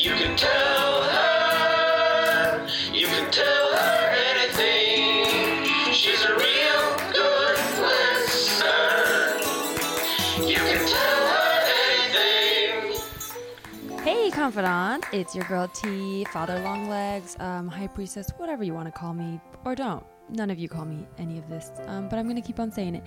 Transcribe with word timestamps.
You 0.00 0.12
can 0.12 0.34
tell 0.34 1.02
her, 1.02 2.66
you 2.90 3.06
can 3.06 3.30
tell 3.30 3.76
her 3.76 4.08
anything. 4.32 5.66
She's 5.92 6.24
a 6.24 6.34
real 6.36 6.96
good 7.12 7.58
listener. 7.84 9.36
You 10.48 10.56
can 10.56 10.88
tell 10.88 11.28
her 11.28 11.52
anything. 11.92 12.98
Hey, 14.02 14.30
confidant! 14.30 15.04
It's 15.12 15.34
your 15.34 15.44
girl 15.44 15.68
T, 15.68 16.24
Father 16.32 16.58
Longlegs, 16.60 17.36
um, 17.38 17.68
High 17.68 17.88
Priestess, 17.88 18.30
whatever 18.38 18.64
you 18.64 18.72
want 18.72 18.86
to 18.86 18.92
call 18.92 19.12
me, 19.12 19.38
or 19.66 19.74
don't. 19.74 20.02
None 20.30 20.48
of 20.48 20.58
you 20.58 20.70
call 20.70 20.86
me 20.86 21.06
any 21.18 21.36
of 21.36 21.46
this, 21.50 21.72
um, 21.88 22.08
but 22.08 22.18
I'm 22.18 22.26
gonna 22.26 22.40
keep 22.40 22.58
on 22.58 22.72
saying 22.72 22.94
it. 22.94 23.04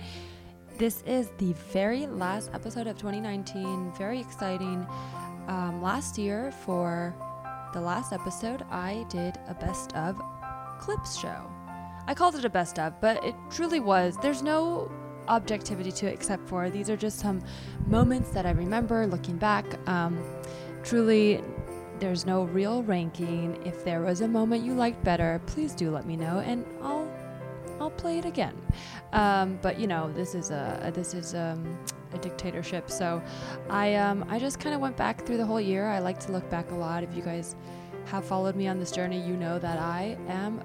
This 0.78 1.02
is 1.06 1.30
the 1.38 1.54
very 1.72 2.06
last 2.06 2.50
episode 2.52 2.86
of 2.86 2.96
2019. 2.98 3.92
Very 3.96 4.20
exciting. 4.20 4.86
Um, 5.48 5.82
last 5.82 6.18
year, 6.18 6.52
for 6.52 7.14
the 7.72 7.80
last 7.80 8.12
episode, 8.12 8.64
I 8.70 9.04
did 9.08 9.38
a 9.48 9.54
best 9.54 9.94
of 9.94 10.20
clips 10.78 11.18
show. 11.18 11.50
I 12.06 12.14
called 12.14 12.34
it 12.34 12.44
a 12.44 12.50
best 12.50 12.78
of, 12.78 13.00
but 13.00 13.22
it 13.24 13.34
truly 13.50 13.80
was. 13.80 14.16
There's 14.20 14.42
no 14.42 14.90
objectivity 15.28 15.90
to 15.90 16.06
it 16.06 16.12
except 16.12 16.46
for 16.46 16.68
these 16.68 16.90
are 16.90 16.96
just 16.96 17.18
some 17.18 17.42
moments 17.86 18.30
that 18.30 18.44
I 18.44 18.50
remember 18.50 19.06
looking 19.06 19.36
back. 19.36 19.64
Um, 19.88 20.22
truly, 20.82 21.42
there's 21.98 22.26
no 22.26 22.44
real 22.44 22.82
ranking. 22.82 23.58
If 23.64 23.84
there 23.84 24.02
was 24.02 24.20
a 24.20 24.28
moment 24.28 24.64
you 24.64 24.74
liked 24.74 25.02
better, 25.04 25.40
please 25.46 25.74
do 25.74 25.90
let 25.90 26.06
me 26.06 26.16
know, 26.16 26.40
and 26.40 26.64
I'll 26.82 27.03
I'll 27.80 27.90
play 27.90 28.18
it 28.18 28.24
again. 28.24 28.54
Um, 29.12 29.58
but 29.62 29.78
you 29.78 29.86
know, 29.86 30.12
this 30.12 30.34
is 30.34 30.50
a, 30.50 30.90
this 30.94 31.14
is 31.14 31.34
um, 31.34 31.78
a 32.12 32.18
dictatorship, 32.18 32.90
so 32.90 33.22
I 33.70 33.94
um, 33.94 34.24
I 34.28 34.38
just 34.38 34.60
kind 34.60 34.74
of 34.74 34.80
went 34.80 34.96
back 34.96 35.24
through 35.24 35.36
the 35.36 35.46
whole 35.46 35.60
year. 35.60 35.86
I 35.86 35.98
like 35.98 36.18
to 36.20 36.32
look 36.32 36.48
back 36.50 36.70
a 36.70 36.74
lot. 36.74 37.02
If 37.02 37.14
you 37.14 37.22
guys 37.22 37.56
have 38.06 38.24
followed 38.24 38.56
me 38.56 38.68
on 38.68 38.78
this 38.78 38.90
journey, 38.90 39.20
you 39.20 39.36
know 39.36 39.58
that 39.58 39.78
I 39.78 40.16
am 40.28 40.60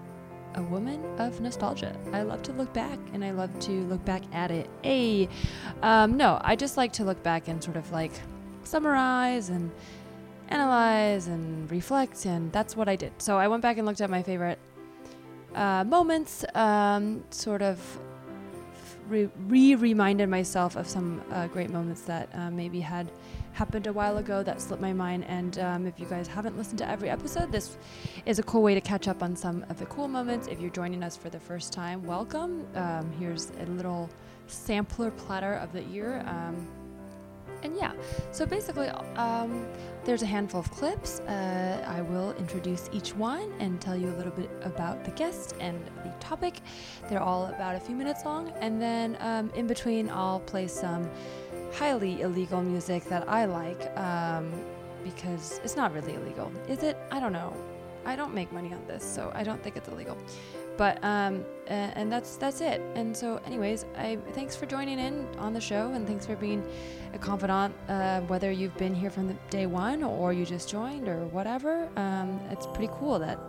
a 0.55 0.63
woman 0.63 1.03
of 1.19 1.39
nostalgia. 1.41 1.95
I 2.11 2.23
love 2.23 2.41
to 2.43 2.53
look 2.53 2.73
back, 2.73 2.99
and 3.13 3.23
I 3.23 3.31
love 3.31 3.57
to 3.61 3.71
look 3.85 4.03
back 4.05 4.23
at 4.33 4.51
it. 4.51 4.69
Hey, 4.81 5.29
um, 5.81 6.17
no, 6.17 6.39
I 6.43 6.55
just 6.55 6.77
like 6.77 6.93
to 6.93 7.03
look 7.03 7.21
back 7.23 7.47
and 7.47 7.63
sort 7.63 7.77
of 7.77 7.91
like 7.91 8.11
summarize 8.63 9.49
and 9.49 9.71
analyze 10.49 11.27
and 11.27 11.69
reflect, 11.71 12.25
and 12.25 12.51
that's 12.51 12.75
what 12.75 12.89
I 12.89 12.95
did. 12.95 13.13
So 13.21 13.37
I 13.37 13.47
went 13.47 13.61
back 13.61 13.77
and 13.77 13.85
looked 13.85 14.01
at 14.01 14.09
my 14.09 14.23
favorite 14.23 14.59
uh, 15.59 15.83
moments, 15.83 16.45
um, 16.55 17.21
sort 17.31 17.61
of 17.61 17.79
re 19.09 19.75
reminded 19.75 20.29
myself 20.29 20.75
of 20.75 20.87
some 20.87 21.21
uh, 21.31 21.47
great 21.47 21.69
moments 21.69 22.01
that 22.01 22.29
uh, 22.33 22.49
maybe 22.49 22.79
had 22.79 23.11
happened 23.53 23.87
a 23.87 23.91
while 23.93 24.19
ago 24.19 24.41
that 24.41 24.61
slipped 24.61 24.81
my 24.81 24.93
mind. 24.93 25.25
And 25.25 25.59
um, 25.59 25.85
if 25.85 25.99
you 25.99 26.05
guys 26.05 26.27
haven't 26.27 26.57
listened 26.57 26.77
to 26.77 26.89
every 26.89 27.09
episode, 27.09 27.51
this 27.51 27.77
is 28.25 28.39
a 28.39 28.43
cool 28.43 28.61
way 28.61 28.73
to 28.73 28.81
catch 28.81 29.07
up 29.07 29.21
on 29.21 29.35
some 29.35 29.65
of 29.69 29.79
the 29.79 29.85
cool 29.87 30.07
moments. 30.07 30.47
If 30.47 30.61
you're 30.61 30.69
joining 30.69 31.03
us 31.03 31.17
for 31.17 31.29
the 31.29 31.39
first 31.39 31.73
time, 31.73 32.03
welcome. 32.03 32.65
Um, 32.75 33.11
here's 33.19 33.51
a 33.59 33.65
little 33.65 34.09
sampler 34.47 35.11
platter 35.11 35.55
of 35.55 35.73
the 35.73 35.83
year. 35.83 36.23
Um, 36.25 36.67
and 37.63 37.75
yeah, 37.75 37.93
so 38.31 38.45
basically, 38.45 38.89
um, 39.15 39.65
there's 40.05 40.21
a 40.21 40.25
handful 40.25 40.59
of 40.61 40.71
clips. 40.71 41.19
Uh, 41.21 41.83
I 41.87 42.01
will 42.01 42.31
introduce 42.33 42.89
each 42.91 43.15
one 43.15 43.51
and 43.59 43.79
tell 43.79 43.95
you 43.95 44.09
a 44.09 44.15
little 44.15 44.31
bit 44.31 44.49
about 44.63 45.03
the 45.03 45.11
guest 45.11 45.55
and 45.59 45.79
the 46.03 46.09
topic. 46.19 46.61
They're 47.09 47.21
all 47.21 47.47
about 47.47 47.75
a 47.75 47.79
few 47.79 47.95
minutes 47.95 48.25
long, 48.25 48.51
and 48.61 48.81
then 48.81 49.17
um, 49.19 49.51
in 49.55 49.67
between, 49.67 50.09
I'll 50.09 50.39
play 50.41 50.67
some 50.67 51.09
highly 51.73 52.21
illegal 52.21 52.61
music 52.61 53.03
that 53.05 53.27
I 53.29 53.45
like 53.45 53.95
um, 53.97 54.51
because 55.03 55.59
it's 55.63 55.75
not 55.75 55.93
really 55.93 56.15
illegal, 56.15 56.51
is 56.67 56.83
it? 56.83 56.97
I 57.11 57.19
don't 57.19 57.33
know. 57.33 57.53
I 58.05 58.15
don't 58.15 58.33
make 58.33 58.51
money 58.51 58.73
on 58.73 58.85
this, 58.87 59.03
so 59.03 59.31
I 59.35 59.43
don't 59.43 59.61
think 59.61 59.75
it's 59.75 59.87
illegal. 59.89 60.17
But 60.77 61.03
um, 61.03 61.43
and 61.67 62.09
that's 62.09 62.37
that's 62.37 62.61
it. 62.61 62.81
And 62.95 63.15
so, 63.15 63.41
anyways, 63.45 63.85
I 63.97 64.17
thanks 64.31 64.55
for 64.55 64.65
joining 64.65 64.97
in 64.97 65.27
on 65.37 65.53
the 65.53 65.59
show, 65.59 65.91
and 65.91 66.07
thanks 66.07 66.25
for 66.25 66.37
being 66.37 66.63
a 67.13 67.17
confidant. 67.17 67.75
Uh, 67.87 68.21
whether 68.21 68.51
you've 68.51 68.77
been 68.77 68.93
here 68.93 69.09
from 69.09 69.37
day 69.49 69.65
one 69.65 70.03
or 70.03 70.33
you 70.33 70.45
just 70.45 70.69
joined 70.69 71.07
or 71.07 71.25
whatever, 71.27 71.89
um, 71.95 72.39
it's 72.51 72.67
pretty 72.67 72.91
cool 72.93 73.19
that 73.19 73.39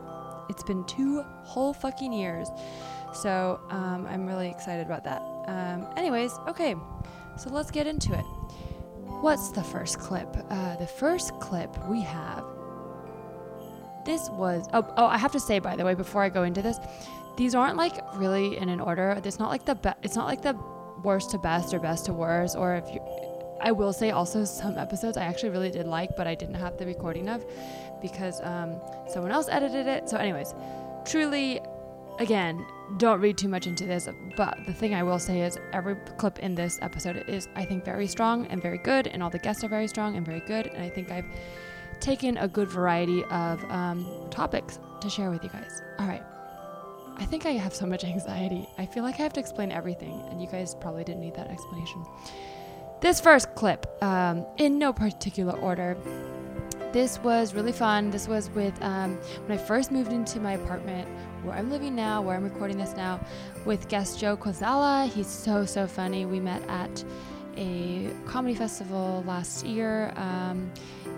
it's 0.48 0.62
been 0.62 0.84
two 0.84 1.22
whole 1.44 1.72
fucking 1.72 2.12
years. 2.12 2.48
So 3.12 3.60
um, 3.70 4.06
I'm 4.08 4.26
really 4.26 4.48
excited 4.48 4.86
about 4.86 5.04
that. 5.04 5.22
Um, 5.46 5.86
anyways, 5.96 6.32
okay, 6.48 6.74
so 7.36 7.50
let's 7.50 7.70
get 7.70 7.86
into 7.86 8.12
it. 8.12 8.24
What's 9.20 9.50
the 9.50 9.62
first 9.62 9.98
clip? 9.98 10.28
Uh, 10.48 10.76
the 10.76 10.86
first 10.86 11.38
clip 11.40 11.70
we 11.88 12.00
have. 12.00 12.44
This 14.06 14.30
was 14.30 14.66
oh 14.72 14.92
oh 14.96 15.06
I 15.06 15.18
have 15.18 15.32
to 15.32 15.40
say 15.40 15.58
by 15.58 15.76
the 15.76 15.84
way 15.84 15.94
before 15.94 16.22
I 16.22 16.30
go 16.30 16.44
into 16.44 16.62
this, 16.62 16.78
these 17.36 17.54
aren't 17.54 17.76
like 17.76 18.00
really 18.16 18.56
in 18.56 18.68
an 18.68 18.80
order. 18.80 19.20
It's 19.22 19.38
not 19.38 19.50
like 19.50 19.64
the 19.66 19.74
best. 19.74 19.98
it's 20.02 20.16
not 20.16 20.26
like 20.26 20.42
the 20.42 20.58
worst 21.02 21.30
to 21.30 21.38
best 21.38 21.74
or 21.74 21.80
best 21.80 22.06
to 22.06 22.12
worst 22.12 22.56
or 22.56 22.74
if 22.74 22.84
you 22.92 23.00
I 23.60 23.72
will 23.72 23.92
say 23.92 24.10
also 24.10 24.44
some 24.44 24.78
episodes 24.78 25.16
I 25.16 25.24
actually 25.24 25.50
really 25.50 25.70
did 25.70 25.86
like 25.86 26.16
but 26.16 26.26
I 26.26 26.34
didn't 26.34 26.54
have 26.54 26.76
the 26.78 26.86
recording 26.86 27.28
of 27.28 27.44
because 28.00 28.40
um, 28.42 28.80
someone 29.08 29.32
else 29.32 29.48
edited 29.48 29.86
it. 29.86 30.08
So 30.08 30.16
anyways, 30.16 30.54
truly 31.04 31.60
again, 32.18 32.66
don't 32.98 33.20
read 33.20 33.38
too 33.38 33.48
much 33.48 33.66
into 33.66 33.86
this, 33.86 34.08
but 34.36 34.58
the 34.66 34.72
thing 34.72 34.94
I 34.94 35.02
will 35.02 35.18
say 35.18 35.40
is 35.42 35.58
every 35.72 35.96
clip 36.16 36.38
in 36.38 36.54
this 36.54 36.78
episode 36.82 37.24
is 37.28 37.48
I 37.54 37.64
think 37.64 37.84
very 37.84 38.06
strong 38.06 38.46
and 38.46 38.62
very 38.62 38.78
good 38.78 39.06
and 39.06 39.22
all 39.22 39.30
the 39.30 39.38
guests 39.38 39.62
are 39.64 39.68
very 39.68 39.88
strong 39.88 40.16
and 40.16 40.24
very 40.24 40.40
good 40.40 40.66
and 40.66 40.82
I 40.82 40.88
think 40.88 41.10
I've 41.10 41.26
taken 42.00 42.38
a 42.38 42.48
good 42.48 42.68
variety 42.68 43.22
of 43.24 43.62
um, 43.70 44.06
topics 44.30 44.78
to 45.00 45.10
share 45.10 45.30
with 45.30 45.42
you 45.42 45.50
guys. 45.50 45.82
All 45.98 46.06
right. 46.06 46.22
I 47.20 47.26
think 47.26 47.44
I 47.44 47.50
have 47.50 47.74
so 47.74 47.84
much 47.84 48.02
anxiety. 48.02 48.66
I 48.78 48.86
feel 48.86 49.02
like 49.02 49.20
I 49.20 49.22
have 49.22 49.34
to 49.34 49.40
explain 49.40 49.70
everything, 49.70 50.22
and 50.30 50.40
you 50.40 50.48
guys 50.48 50.74
probably 50.74 51.04
didn't 51.04 51.20
need 51.20 51.34
that 51.34 51.50
explanation. 51.50 52.02
This 53.00 53.18
first 53.18 53.54
clip, 53.54 53.86
um, 54.02 54.44
in 54.58 54.78
no 54.78 54.92
particular 54.92 55.54
order, 55.54 55.96
this 56.92 57.18
was 57.20 57.54
really 57.54 57.72
fun. 57.72 58.10
This 58.10 58.28
was 58.28 58.50
with 58.50 58.74
um, 58.82 59.16
when 59.46 59.58
I 59.58 59.62
first 59.62 59.90
moved 59.90 60.12
into 60.12 60.38
my 60.38 60.52
apartment 60.52 61.08
where 61.42 61.54
I'm 61.56 61.70
living 61.70 61.94
now, 61.94 62.20
where 62.20 62.36
I'm 62.36 62.44
recording 62.44 62.76
this 62.76 62.94
now, 62.94 63.18
with 63.64 63.88
guest 63.88 64.18
Joe 64.18 64.36
Kwaczala. 64.36 65.08
He's 65.08 65.28
so, 65.28 65.64
so 65.64 65.86
funny. 65.86 66.26
We 66.26 66.40
met 66.40 66.62
at 66.68 67.02
a 67.56 68.10
comedy 68.26 68.54
festival 68.54 69.24
last 69.26 69.64
year. 69.64 70.12
Um, 70.16 70.70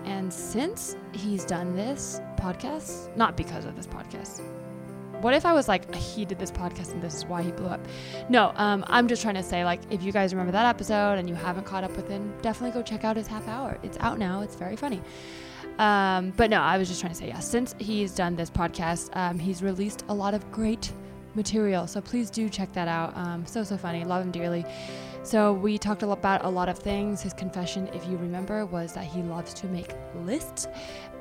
and 0.05 0.31
since 0.31 0.95
he's 1.11 1.43
done 1.43 1.75
this 1.75 2.21
podcast, 2.37 3.13
not 3.17 3.35
because 3.35 3.65
of 3.65 3.75
this 3.75 3.87
podcast, 3.87 4.41
what 5.23 5.33
if 5.33 5.45
I 5.45 5.53
was 5.53 5.67
like, 5.67 5.93
he 5.95 6.25
did 6.25 6.37
this 6.37 6.51
podcast 6.51 6.91
and 6.91 7.01
this 7.01 7.15
is 7.15 7.25
why 7.25 7.41
he 7.41 7.51
blew 7.51 7.67
up? 7.67 7.79
No, 8.29 8.51
um, 8.55 8.83
I'm 8.87 9.07
just 9.07 9.21
trying 9.21 9.35
to 9.35 9.43
say, 9.43 9.63
like, 9.63 9.79
if 9.89 10.03
you 10.03 10.11
guys 10.11 10.33
remember 10.33 10.51
that 10.51 10.65
episode 10.65 11.17
and 11.17 11.29
you 11.29 11.35
haven't 11.35 11.65
caught 11.65 11.83
up 11.83 11.95
with 11.95 12.09
him, 12.09 12.33
definitely 12.41 12.71
go 12.71 12.83
check 12.83 13.03
out 13.03 13.15
his 13.15 13.25
half 13.25 13.47
hour. 13.47 13.79
It's 13.83 13.97
out 14.01 14.19
now, 14.19 14.41
it's 14.41 14.55
very 14.55 14.75
funny. 14.75 15.01
Um, 15.79 16.33
but 16.37 16.49
no, 16.49 16.61
I 16.61 16.77
was 16.77 16.87
just 16.87 16.99
trying 16.99 17.13
to 17.13 17.17
say, 17.17 17.27
yeah, 17.27 17.39
since 17.39 17.73
he's 17.79 18.13
done 18.13 18.35
this 18.35 18.49
podcast, 18.49 19.09
um, 19.13 19.39
he's 19.39 19.63
released 19.63 20.03
a 20.09 20.13
lot 20.13 20.33
of 20.33 20.51
great 20.51 20.91
material. 21.35 21.87
So 21.87 22.01
please 22.01 22.29
do 22.29 22.49
check 22.49 22.71
that 22.73 22.87
out. 22.87 23.15
Um, 23.15 23.45
so, 23.45 23.63
so 23.63 23.77
funny. 23.77 24.03
Love 24.03 24.23
him 24.23 24.31
dearly. 24.31 24.65
So 25.23 25.53
we 25.53 25.77
talked 25.77 26.03
about 26.03 26.43
a 26.43 26.49
lot 26.49 26.67
of 26.67 26.77
things. 26.77 27.21
His 27.21 27.33
confession, 27.33 27.87
if 27.93 28.05
you 28.07 28.17
remember, 28.17 28.65
was 28.65 28.93
that 28.93 29.05
he 29.05 29.21
loves 29.23 29.53
to 29.55 29.67
make 29.67 29.93
lists. 30.25 30.67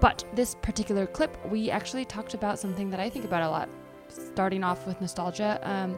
But 0.01 0.25
this 0.35 0.57
particular 0.57 1.07
clip, 1.07 1.39
we 1.49 1.71
actually 1.71 2.05
talked 2.05 2.35
about 2.35 2.59
something 2.59 2.91
that 2.91 2.99
I 2.99 3.09
think 3.09 3.25
about 3.25 3.43
a 3.43 3.49
lot, 3.49 3.69
starting 4.13 4.65
off 4.65 4.87
with 4.87 5.01
nostalgia. 5.01 5.59
Um, 5.63 5.97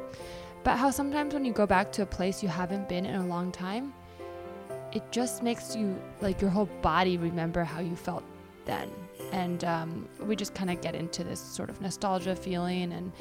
but 0.62 0.76
how 0.76 0.90
sometimes 0.90 1.34
when 1.34 1.44
you 1.44 1.52
go 1.52 1.66
back 1.66 1.92
to 1.92 2.02
a 2.02 2.06
place 2.06 2.42
you 2.42 2.48
haven't 2.48 2.88
been 2.88 3.04
in 3.04 3.16
a 3.16 3.26
long 3.26 3.52
time, 3.52 3.92
it 4.92 5.02
just 5.10 5.42
makes 5.42 5.74
you, 5.76 6.00
like, 6.20 6.40
your 6.40 6.50
whole 6.50 6.68
body 6.80 7.18
remember 7.18 7.64
how 7.64 7.80
you 7.80 7.96
felt 7.96 8.24
then. 8.64 8.90
And 9.32 9.64
um, 9.64 10.08
we 10.20 10.36
just 10.36 10.54
kind 10.54 10.70
of 10.70 10.80
get 10.80 10.94
into 10.94 11.24
this 11.24 11.40
sort 11.40 11.68
of 11.68 11.80
nostalgia 11.80 12.36
feeling 12.36 12.92
and 12.92 13.12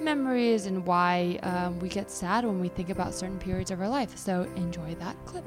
memories 0.00 0.66
and 0.66 0.84
why 0.86 1.38
um, 1.42 1.78
we 1.78 1.88
get 1.88 2.10
sad 2.10 2.44
when 2.44 2.60
we 2.60 2.68
think 2.68 2.90
about 2.90 3.14
certain 3.14 3.38
periods 3.38 3.70
of 3.70 3.80
our 3.80 3.88
life. 3.88 4.16
So 4.16 4.48
enjoy 4.56 4.94
that 4.96 5.16
clip. 5.26 5.44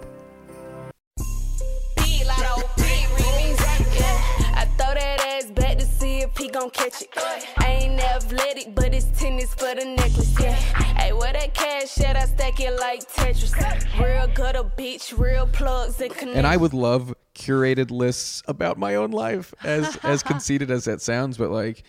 Big 3.94 4.02
lotto, 4.02 4.02
big 4.02 4.02
remix. 4.02 4.02
Yeah, 4.02 4.62
I 4.62 4.66
throw 4.78 4.94
that 4.94 5.20
ass 5.22 5.52
back 5.52 5.78
to 5.80 5.86
see 5.86 6.20
if 6.22 6.38
he 6.38 6.50
gon' 6.50 6.70
catch 6.70 7.02
it. 7.02 7.10
I 7.58 7.68
ain't 7.68 8.00
athletic, 8.00 8.76
but 8.76 8.94
it's 8.94 9.06
tennis 9.20 9.54
for 9.54 9.74
the 9.76 9.86
necklace. 9.86 10.36
Yeah, 10.40 10.54
hey, 10.54 11.14
where 11.14 11.34
that 11.34 11.54
cash 11.54 12.00
at? 12.02 12.16
I 12.16 12.26
stack 12.26 12.60
it 12.60 12.78
like 12.80 13.02
Tetris. 13.12 13.54
Real 14.00 14.28
gutter 14.34 14.64
bitch, 14.64 15.18
real 15.18 15.48
plugs 15.48 16.00
and 16.02 16.10
connections. 16.12 16.38
and 16.38 16.48
I 16.48 16.58
would 16.58 16.74
love 16.74 17.14
curated 17.36 17.92
lists 17.92 18.42
about 18.48 18.78
my 18.78 18.96
own 18.96 19.12
life, 19.12 19.54
as 19.64 19.96
as 20.04 20.24
conceited 20.24 20.70
as 20.72 20.86
that 20.86 21.02
sounds, 21.02 21.38
but 21.38 21.52
like 21.52 21.84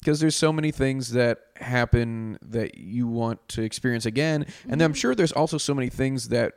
because 0.00 0.20
there's 0.20 0.36
so 0.36 0.52
many 0.52 0.70
things 0.70 1.12
that 1.12 1.40
happen 1.56 2.38
that 2.42 2.76
you 2.78 3.06
want 3.08 3.46
to 3.48 3.62
experience 3.62 4.06
again, 4.06 4.42
and 4.64 4.72
Mm-hmm. 4.72 4.82
I'm 4.82 4.94
sure 4.94 5.14
there's 5.14 5.32
also 5.32 5.58
so 5.58 5.74
many 5.74 5.88
things 5.88 6.28
that 6.28 6.54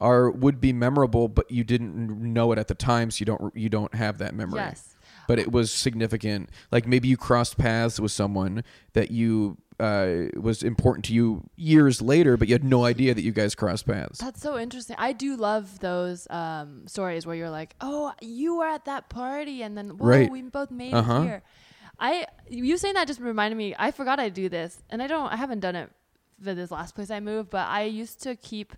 are 0.00 0.30
would 0.30 0.60
be 0.60 0.72
memorable, 0.72 1.28
but 1.28 1.50
you 1.50 1.64
didn't 1.64 2.08
know 2.32 2.52
it 2.52 2.58
at 2.58 2.68
the 2.68 2.74
time, 2.74 3.10
so 3.10 3.18
you 3.20 3.26
don't 3.26 3.56
you 3.56 3.68
don't 3.68 3.94
have 3.94 4.18
that 4.18 4.34
memory. 4.34 4.60
Yes. 4.60 4.94
but 5.28 5.38
it 5.38 5.52
was 5.52 5.70
significant. 5.70 6.50
Like 6.72 6.86
maybe 6.88 7.06
you 7.08 7.16
crossed 7.16 7.56
paths 7.58 8.00
with 8.00 8.10
someone 8.12 8.64
that 8.94 9.10
you 9.12 9.58
uh, 9.78 10.26
was 10.36 10.62
important 10.62 11.04
to 11.06 11.14
you 11.14 11.48
years 11.56 12.02
later, 12.02 12.36
but 12.36 12.48
you 12.48 12.54
had 12.54 12.64
no 12.64 12.84
idea 12.84 13.14
that 13.14 13.22
you 13.22 13.32
guys 13.32 13.54
crossed 13.54 13.86
paths. 13.86 14.18
That's 14.18 14.42
so 14.42 14.58
interesting. 14.58 14.96
I 14.98 15.12
do 15.12 15.36
love 15.36 15.78
those 15.80 16.26
um, 16.30 16.86
stories 16.86 17.26
where 17.26 17.36
you're 17.36 17.48
like, 17.50 17.74
"Oh, 17.80 18.12
you 18.20 18.56
were 18.56 18.66
at 18.66 18.84
that 18.86 19.08
party, 19.08 19.62
and 19.62 19.76
then 19.78 19.96
whoa, 19.98 20.06
Right. 20.06 20.30
we 20.30 20.42
both 20.42 20.70
made 20.70 20.92
Uh-huh. 20.94 21.20
it 21.20 21.24
here." 21.24 21.42
I 21.98 22.26
you 22.48 22.76
saying 22.78 22.94
that 22.94 23.06
just 23.06 23.20
reminded 23.20 23.56
me. 23.56 23.74
I 23.78 23.90
forgot 23.90 24.18
I 24.18 24.28
do 24.30 24.48
this, 24.48 24.82
and 24.90 25.02
I 25.02 25.06
don't. 25.06 25.32
I 25.32 25.36
haven't 25.36 25.60
done 25.60 25.76
it 25.76 25.90
for 26.42 26.54
this 26.54 26.70
last 26.70 26.94
place 26.94 27.10
I 27.10 27.20
moved, 27.20 27.50
but 27.50 27.66
I 27.68 27.84
used 27.84 28.22
to 28.22 28.36
keep. 28.36 28.74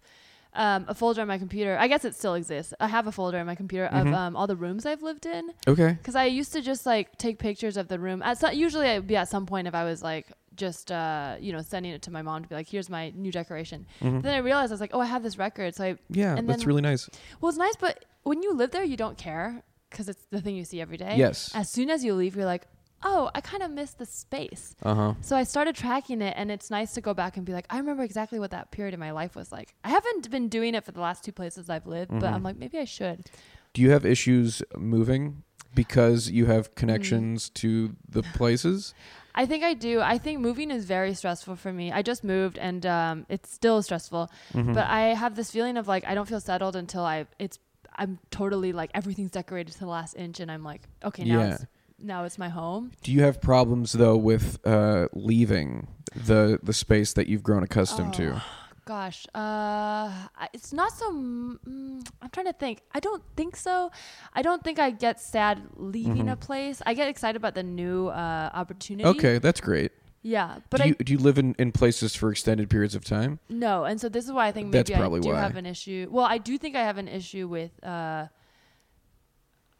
Um, 0.54 0.84
a 0.86 0.94
folder 0.94 1.22
on 1.22 1.28
my 1.28 1.38
computer. 1.38 1.78
I 1.78 1.88
guess 1.88 2.04
it 2.04 2.14
still 2.14 2.34
exists. 2.34 2.74
I 2.78 2.86
have 2.88 3.06
a 3.06 3.12
folder 3.12 3.38
on 3.38 3.46
my 3.46 3.54
computer 3.54 3.88
Mm-hmm. 3.90 4.08
of 4.08 4.14
um, 4.14 4.36
all 4.36 4.46
the 4.46 4.54
rooms 4.56 4.84
I've 4.84 5.02
lived 5.02 5.24
in. 5.24 5.50
Okay. 5.66 5.92
Because 5.94 6.14
I 6.14 6.26
used 6.26 6.52
to 6.52 6.60
just 6.60 6.84
like 6.84 7.16
take 7.16 7.38
pictures 7.38 7.78
of 7.78 7.88
the 7.88 7.98
room. 7.98 8.20
At 8.22 8.36
some, 8.38 8.52
usually, 8.54 8.86
I'd 8.86 9.06
be 9.06 9.16
at 9.16 9.28
some 9.28 9.46
point 9.46 9.66
if 9.66 9.74
I 9.74 9.84
was 9.84 10.02
like 10.02 10.26
just 10.54 10.92
uh, 10.92 11.36
you 11.40 11.52
know 11.54 11.62
sending 11.62 11.92
it 11.92 12.02
to 12.02 12.10
my 12.10 12.20
mom 12.20 12.42
to 12.42 12.48
be 12.50 12.54
like, 12.54 12.68
"Here's 12.68 12.90
my 12.90 13.10
new 13.16 13.32
decoration." 13.32 13.86
Then 14.02 14.26
I 14.26 14.38
realized 14.38 14.70
I 14.72 14.74
was 14.74 14.80
like, 14.82 14.90
"Oh, 14.92 15.00
I 15.00 15.06
have 15.06 15.22
this 15.22 15.38
record." 15.38 15.74
So 15.74 15.84
I 15.84 15.92
Mm-hmm. 15.92 16.14
Yeah, 16.20 16.36
and 16.36 16.46
that's 16.46 16.58
then- 16.60 16.68
really 16.68 16.82
nice. 16.82 17.08
well, 17.40 17.48
it's 17.48 17.58
nice, 17.58 17.76
but 17.76 18.04
when 18.24 18.42
you 18.42 18.52
live 18.52 18.72
there, 18.72 18.84
you 18.84 18.98
don't 18.98 19.16
care 19.16 19.62
because 19.88 20.06
it's 20.10 20.26
the 20.30 20.42
thing 20.42 20.54
you 20.54 20.64
see 20.66 20.82
every 20.82 20.98
day. 20.98 21.14
Yes. 21.16 21.50
As 21.54 21.70
soon 21.70 21.88
as 21.88 22.04
you 22.04 22.12
leave, 22.12 22.36
you're 22.36 22.44
like, 22.44 22.66
"Oh, 23.04 23.30
I 23.34 23.40
kind 23.40 23.62
of 23.62 23.70
miss 23.70 23.92
the 23.94 24.06
space." 24.06 24.74
Uh 24.82 24.94
huh. 24.94 25.14
So 25.20 25.36
I 25.36 25.42
started 25.44 25.74
tracking 25.76 26.22
it, 26.22 26.34
and 26.36 26.50
it's 26.50 26.70
nice 26.70 26.92
to 26.94 27.00
go 27.00 27.14
back 27.14 27.36
and 27.36 27.44
be 27.46 27.52
like, 27.52 27.66
I 27.70 27.78
remember 27.78 28.02
exactly 28.02 28.38
what 28.38 28.50
that 28.50 28.70
period 28.70 28.94
in 28.94 29.00
my 29.00 29.10
life 29.12 29.34
was 29.36 29.52
like. 29.52 29.74
I 29.84 29.90
haven't 29.90 30.30
been 30.30 30.48
doing 30.48 30.74
it 30.74 30.84
for 30.84 30.92
the 30.92 31.00
last 31.00 31.24
two 31.24 31.32
places 31.32 31.68
I've 31.70 31.86
lived, 31.86 32.10
but 32.10 32.22
Mm-hmm. 32.22 32.34
I'm 32.34 32.42
like, 32.42 32.56
maybe 32.56 32.78
I 32.78 32.84
should. 32.84 33.30
Do 33.74 33.82
you 33.82 33.90
have 33.90 34.04
issues 34.04 34.62
moving 34.76 35.42
because 35.74 36.30
you 36.30 36.46
have 36.46 36.74
connections 36.74 37.48
Mm. 37.48 37.54
to 37.54 37.96
the 38.08 38.22
places? 38.22 38.94
I 39.34 39.46
think 39.46 39.64
I 39.64 39.72
do. 39.72 40.00
I 40.02 40.18
think 40.18 40.40
moving 40.40 40.70
is 40.70 40.84
very 40.84 41.14
stressful 41.14 41.56
for 41.56 41.72
me. 41.72 41.90
I 41.90 42.02
just 42.02 42.22
moved 42.22 42.58
and 42.58 42.84
um, 42.84 43.24
it's 43.30 43.50
still 43.50 43.80
stressful. 43.82 44.30
Mm-hmm. 44.52 44.74
But 44.74 44.86
I 44.88 45.14
have 45.14 45.36
this 45.36 45.50
feeling 45.50 45.78
of 45.78 45.88
like 45.88 46.04
I 46.06 46.14
don't 46.14 46.28
feel 46.28 46.40
settled 46.40 46.76
until 46.76 47.02
I 47.02 47.26
it's 47.38 47.58
I'm 47.96 48.18
totally 48.30 48.72
like 48.74 48.90
everything's 48.94 49.30
decorated 49.30 49.72
to 49.72 49.78
the 49.78 49.86
last 49.86 50.14
inch 50.16 50.38
and 50.40 50.50
I'm 50.50 50.62
like 50.64 50.82
okay 51.02 51.24
now 51.24 51.40
Yeah. 51.40 51.54
it's 51.54 51.64
now 52.02 52.24
it's 52.24 52.38
my 52.38 52.48
home. 52.48 52.92
Do 53.02 53.12
you 53.12 53.22
have 53.22 53.40
problems 53.40 53.92
though 53.92 54.16
with 54.16 54.58
uh, 54.66 55.08
leaving 55.12 55.86
the 56.14 56.58
the 56.62 56.72
space 56.72 57.12
that 57.14 57.26
you've 57.28 57.42
grown 57.42 57.62
accustomed 57.62 58.14
to? 58.14 58.34
Oh, 58.36 58.42
Gosh, 58.84 59.28
uh, 59.32 60.10
it's 60.52 60.72
not 60.72 60.92
so. 60.92 61.12
mm, 61.12 62.04
I'm 62.20 62.30
trying 62.30 62.46
to 62.46 62.52
think. 62.52 62.82
I 62.92 62.98
don't 62.98 63.22
think 63.36 63.54
so. 63.54 63.92
I 64.34 64.42
don't 64.42 64.64
think 64.64 64.80
I 64.80 64.90
get 64.90 65.20
sad 65.20 65.62
leaving 65.76 66.28
a 66.28 66.34
place. 66.34 66.82
I 66.84 66.94
get 66.94 67.06
excited 67.06 67.36
about 67.36 67.54
the 67.54 67.62
new 67.62 68.08
uh, 68.08 68.50
opportunity. 68.52 69.08
Mm-hmm. 69.08 69.18
Okay, 69.18 69.38
that's 69.38 69.60
great. 69.60 69.92
Yeah, 70.22 70.58
but 70.70 70.78
do 70.78 70.82
I 70.82 70.86
you 70.88 70.94
do 70.94 71.12
you 71.12 71.18
live 71.20 71.38
in, 71.38 71.54
in 71.60 71.70
places 71.70 72.16
for 72.16 72.30
extended 72.32 72.68
periods 72.70 72.96
of 72.96 73.04
time? 73.04 73.38
No, 73.48 73.84
and 73.84 74.00
so 74.00 74.08
this 74.08 74.24
is 74.24 74.32
why 74.32 74.48
I 74.48 74.52
think 74.52 74.72
That's 74.72 74.90
maybe 74.90 75.00
I 75.00 75.18
do 75.20 75.28
why. 75.30 75.40
have 75.40 75.56
an 75.56 75.66
issue. 75.66 76.08
Well, 76.10 76.26
I 76.26 76.38
do 76.38 76.58
think 76.58 76.74
I 76.74 76.82
have 76.82 76.98
an 76.98 77.08
issue 77.08 77.46
with. 77.46 77.72
Uh, 77.84 78.26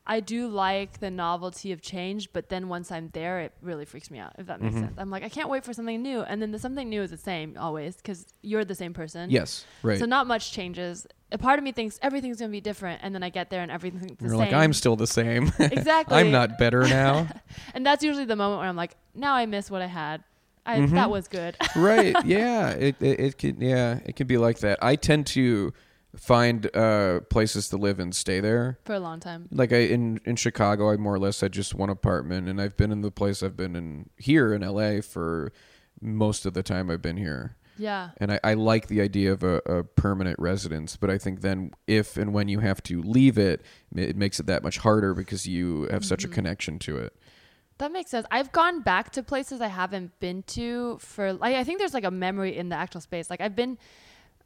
I 0.04 0.19
do 0.19 0.49
like 0.49 0.99
the 0.99 1.10
novelty 1.10 1.70
of 1.70 1.81
change, 1.81 2.32
but 2.32 2.49
then 2.49 2.69
once 2.69 2.90
I'm 2.90 3.10
there, 3.12 3.38
it 3.40 3.52
really 3.62 3.84
freaks 3.84 4.10
me 4.10 4.19
out. 4.19 4.32
If 4.37 4.46
that 4.46 4.56
Mm-hmm. 4.56 4.64
makes 4.66 4.76
sense, 4.78 4.94
I'm 4.99 5.10
like, 5.10 5.22
I 5.22 5.28
can't 5.28 5.49
wait 5.49 5.64
for 5.64 5.72
something 5.72 6.02
new, 6.02 6.22
and 6.22 6.43
then 6.43 6.50
the 6.50 6.58
something 6.58 6.88
new 6.88 7.02
is 7.02 7.10
the 7.10 7.16
same 7.16 7.56
always 7.58 7.96
because 7.96 8.26
you're 8.43 8.64
the 8.64 8.75
same 8.75 8.93
person. 8.94 9.31
Yes, 9.31 9.64
right. 9.82 9.99
So 10.00 10.04
not 10.04 10.26
much 10.26 10.50
changes. 10.52 11.06
A 11.31 11.38
part 11.38 11.58
of 11.58 11.64
me 11.64 11.70
thinks 11.72 11.99
everything's 12.02 12.40
gonna 12.40 12.50
be 12.50 12.60
different, 12.60 13.00
and 13.04 13.14
then 13.14 13.22
I 13.22 13.28
get 13.31 13.49
there 13.49 13.62
and 13.62 13.70
everything's 13.70 14.16
the 14.19 14.25
You're 14.25 14.31
same. 14.31 14.38
like 14.38 14.52
I'm 14.52 14.72
still 14.72 14.96
the 14.96 15.06
same. 15.06 15.52
exactly. 15.60 16.16
I'm 16.19 16.32
not 16.32 16.58
better 16.58 16.82
now. 16.88 17.28
And 17.75 17.87
that's 17.87 18.02
usually 18.02 18.25
the 18.25 18.37
moment 18.37 18.58
where 18.60 18.69
I'm 18.69 18.76
like, 18.76 18.96
now 19.14 19.34
I 19.34 19.46
miss 19.46 19.70
what 19.70 19.82
I 19.82 19.87
had. 19.87 20.25
I, 20.66 20.78
Mm-hmm. 20.78 20.94
That 20.96 21.10
was 21.10 21.28
good. 21.28 21.56
right. 21.76 22.14
Yeah. 22.25 22.70
It, 22.70 22.96
it 23.00 23.20
it 23.20 23.38
can 23.38 23.60
yeah 23.60 24.00
it 24.04 24.16
can 24.16 24.26
be 24.26 24.37
like 24.37 24.58
that. 24.60 24.78
I 24.82 24.96
tend 24.96 25.26
to 25.28 25.72
find 26.17 26.75
uh 26.76 27.20
places 27.31 27.69
to 27.70 27.76
live 27.76 27.99
and 27.99 28.14
stay 28.14 28.41
there. 28.41 28.79
for 28.85 28.94
a 28.94 29.00
long 29.00 29.20
time. 29.20 29.49
Like 29.50 29.73
I 29.73 29.79
in 29.79 30.20
in 30.25 30.37
Chicago, 30.37 30.91
I 30.91 30.97
more 30.97 31.14
or 31.14 31.19
less 31.19 31.41
had 31.41 31.53
just 31.53 31.75
one 31.75 31.91
apartment, 31.91 32.49
and 32.49 32.61
I've 32.61 32.76
been 32.76 32.93
in 32.93 33.00
the 33.00 33.11
place 33.11 33.43
I've 33.43 33.56
been 33.56 33.75
in 33.76 34.11
here 34.17 34.53
in 34.53 34.62
LA 34.62 35.00
for 35.00 35.53
most 36.00 36.44
of 36.47 36.55
the 36.55 36.62
time 36.62 36.91
I've 36.91 37.03
been 37.03 37.17
here. 37.17 37.56
Yeah. 37.79 38.11
And 38.19 38.32
I, 38.32 38.41
I 38.44 38.55
like 38.55 38.88
the 38.88 39.00
idea 39.00 39.32
of 39.32 39.43
a, 39.43 39.56
a 39.64 39.82
permanent 39.82 40.38
residence, 40.38 40.97
but 40.97 41.09
I 41.09 41.17
think 41.17 41.41
then 41.41 41.73
if 41.87 42.17
and 42.19 42.35
when 42.35 42.49
you 42.49 42.61
have 42.61 42.82
to 42.85 43.00
leave 43.00 43.38
it, 43.38 43.62
it 43.97 44.14
makes 44.14 44.38
it 44.38 44.47
that 44.47 44.62
much 44.62 44.79
harder 44.79 45.14
because 45.14 45.47
you 45.47 45.88
have 45.91 46.05
such 46.05 46.23
a 46.25 46.26
Mm-hmm. 46.26 46.35
connection 46.35 46.79
to 46.81 46.99
it. 46.99 47.17
That 47.79 47.91
makes 47.91 48.11
sense. 48.11 48.26
I've 48.31 48.53
gone 48.53 48.82
back 48.82 49.11
to 49.12 49.23
places 49.23 49.61
I 49.62 49.69
haven't 49.69 50.20
been 50.20 50.43
to 50.49 50.99
for 51.00 51.32
like 51.32 51.55
I 51.56 51.64
think 51.64 51.79
there's 51.79 51.94
like 51.94 52.05
a 52.05 52.11
memory 52.11 52.56
in 52.56 52.69
the 52.69 52.76
actual 52.76 53.00
space. 53.00 53.31
Like 53.31 53.41
I've 53.41 53.56
been 53.56 53.79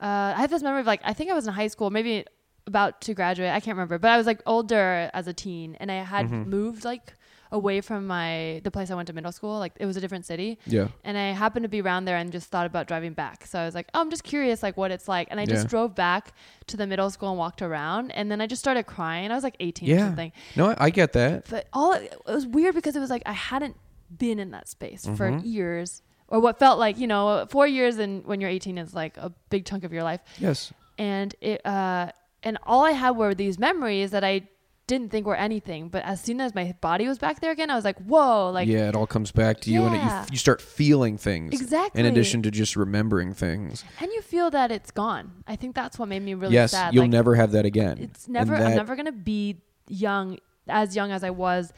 uh 0.00 0.34
I 0.36 0.40
have 0.40 0.50
this 0.50 0.62
memory 0.62 0.80
of 0.80 0.86
like 0.86 1.00
I 1.04 1.12
think 1.12 1.30
I 1.30 1.34
was 1.34 1.46
in 1.46 1.54
high 1.54 1.68
school, 1.68 1.90
maybe 1.90 2.24
about 2.66 3.00
to 3.02 3.14
graduate. 3.14 3.50
I 3.50 3.60
can't 3.60 3.76
remember, 3.76 3.98
but 3.98 4.10
I 4.10 4.16
was 4.16 4.26
like 4.26 4.40
older 4.46 5.10
as 5.14 5.26
a 5.28 5.32
teen 5.32 5.76
and 5.80 5.90
I 5.90 5.96
had 6.02 6.26
Mm-hmm. 6.26 6.50
moved 6.50 6.84
like 6.84 7.14
away 7.52 7.80
from 7.80 8.08
my 8.08 8.60
the 8.64 8.72
place 8.72 8.90
I 8.90 8.96
went 8.96 9.06
to 9.06 9.12
middle 9.12 9.30
school. 9.30 9.58
Like 9.60 9.72
it 9.78 9.86
was 9.86 9.96
a 9.96 10.00
different 10.00 10.26
city. 10.26 10.58
Yeah. 10.66 10.88
And 11.04 11.16
I 11.16 11.30
happened 11.30 11.62
to 11.62 11.68
be 11.68 11.80
around 11.80 12.04
there 12.06 12.16
and 12.16 12.32
just 12.32 12.50
thought 12.50 12.66
about 12.66 12.88
driving 12.88 13.12
back. 13.14 13.46
So 13.46 13.60
I 13.60 13.64
was 13.64 13.74
like, 13.74 13.86
oh, 13.94 14.00
I'm 14.00 14.10
just 14.10 14.24
curious, 14.24 14.64
like 14.64 14.76
what 14.76 14.90
it's 14.90 15.06
like. 15.06 15.28
And 15.30 15.38
I 15.38 15.46
just 15.46 15.64
Yeah. 15.66 15.68
drove 15.68 15.94
back 15.94 16.32
to 16.66 16.76
the 16.76 16.88
middle 16.88 17.08
school 17.08 17.28
and 17.30 17.38
walked 17.38 17.62
around. 17.62 18.10
And 18.10 18.30
then 18.32 18.40
I 18.40 18.48
just 18.48 18.60
started 18.60 18.84
crying. 18.86 19.30
I 19.30 19.34
was 19.36 19.44
like 19.44 19.56
18 19.60 19.88
or 19.88 19.92
Yeah. 19.94 20.06
something 20.08 20.32
No, 20.56 20.70
I, 20.70 20.76
I 20.86 20.90
get 20.90 21.12
that. 21.12 21.48
but 21.48 21.68
all 21.72 21.92
it 21.92 22.12
was 22.26 22.46
weird 22.48 22.74
because 22.74 22.96
it 22.96 23.00
was 23.00 23.10
like 23.10 23.22
I 23.26 23.32
hadn't 23.32 23.76
been 24.18 24.40
in 24.40 24.50
that 24.50 24.66
space 24.68 25.04
for 25.16 25.30
Mm-hmm. 25.30 25.46
years 25.46 26.02
or 26.28 26.40
what 26.40 26.58
felt 26.58 26.78
like 26.78 26.98
you 26.98 27.06
know 27.06 27.46
four 27.48 27.66
years 27.66 27.98
and 27.98 28.24
when 28.26 28.40
you're 28.40 28.50
18 28.50 28.78
is 28.78 28.94
like 28.94 29.16
a 29.16 29.32
big 29.50 29.64
chunk 29.64 29.84
of 29.84 29.92
your 29.92 30.02
life 30.02 30.20
Yes. 30.38 30.72
and 30.98 31.34
it 31.40 31.64
uh 31.66 32.10
and 32.42 32.58
all 32.64 32.84
I 32.84 32.92
had 32.92 33.10
were 33.12 33.34
these 33.34 33.58
memories 33.58 34.10
that 34.12 34.22
I 34.24 34.48
didn't 34.86 35.10
think 35.10 35.26
were 35.26 35.34
anything 35.36 35.88
but 35.88 36.04
as 36.04 36.20
soon 36.20 36.40
as 36.40 36.54
my 36.54 36.72
body 36.80 37.08
was 37.08 37.18
back 37.18 37.40
there 37.40 37.50
again 37.50 37.70
I 37.70 37.74
was 37.74 37.84
like 37.84 37.98
whoa 37.98 38.50
like 38.50 38.68
yeah, 38.68 38.88
it 38.88 38.94
all 38.94 39.06
comes 39.06 39.32
back 39.32 39.60
to 39.62 39.70
you, 39.72 39.82
and 39.84 39.94
it, 39.96 39.98
you, 39.98 40.08
f- 40.08 40.28
you 40.30 40.38
start 40.38 40.60
feeling 40.62 41.18
things. 41.18 41.60
Exactly. 41.60 41.98
In 42.00 42.06
addition 42.06 42.40
to 42.42 42.50
just 42.52 42.76
remembering 42.76 43.34
things. 43.34 43.84
and 44.00 44.12
you 44.12 44.22
feel 44.22 44.48
that 44.50 44.70
it's 44.70 44.92
gone 44.92 45.42
I 45.46 45.56
think 45.56 45.74
that's 45.74 45.98
what 45.98 46.08
made 46.08 46.22
me 46.22 46.34
really 46.34 46.54
yes, 46.54 46.70
sad 46.70 46.94
you'll 46.94 47.04
like, 47.04 47.10
never 47.10 47.34
have 47.34 47.50
that 47.52 47.66
again. 47.66 47.98
it's 47.98 48.28
never 48.28 48.56
that- 48.56 48.66
i'm 48.68 48.76
never 48.76 48.94
gonna 48.94 49.10
be 49.12 49.60
young 49.88 50.38
as 50.68 50.94
young 50.96 51.10
as 51.12 51.22
i 51.24 51.30
was 51.30 51.72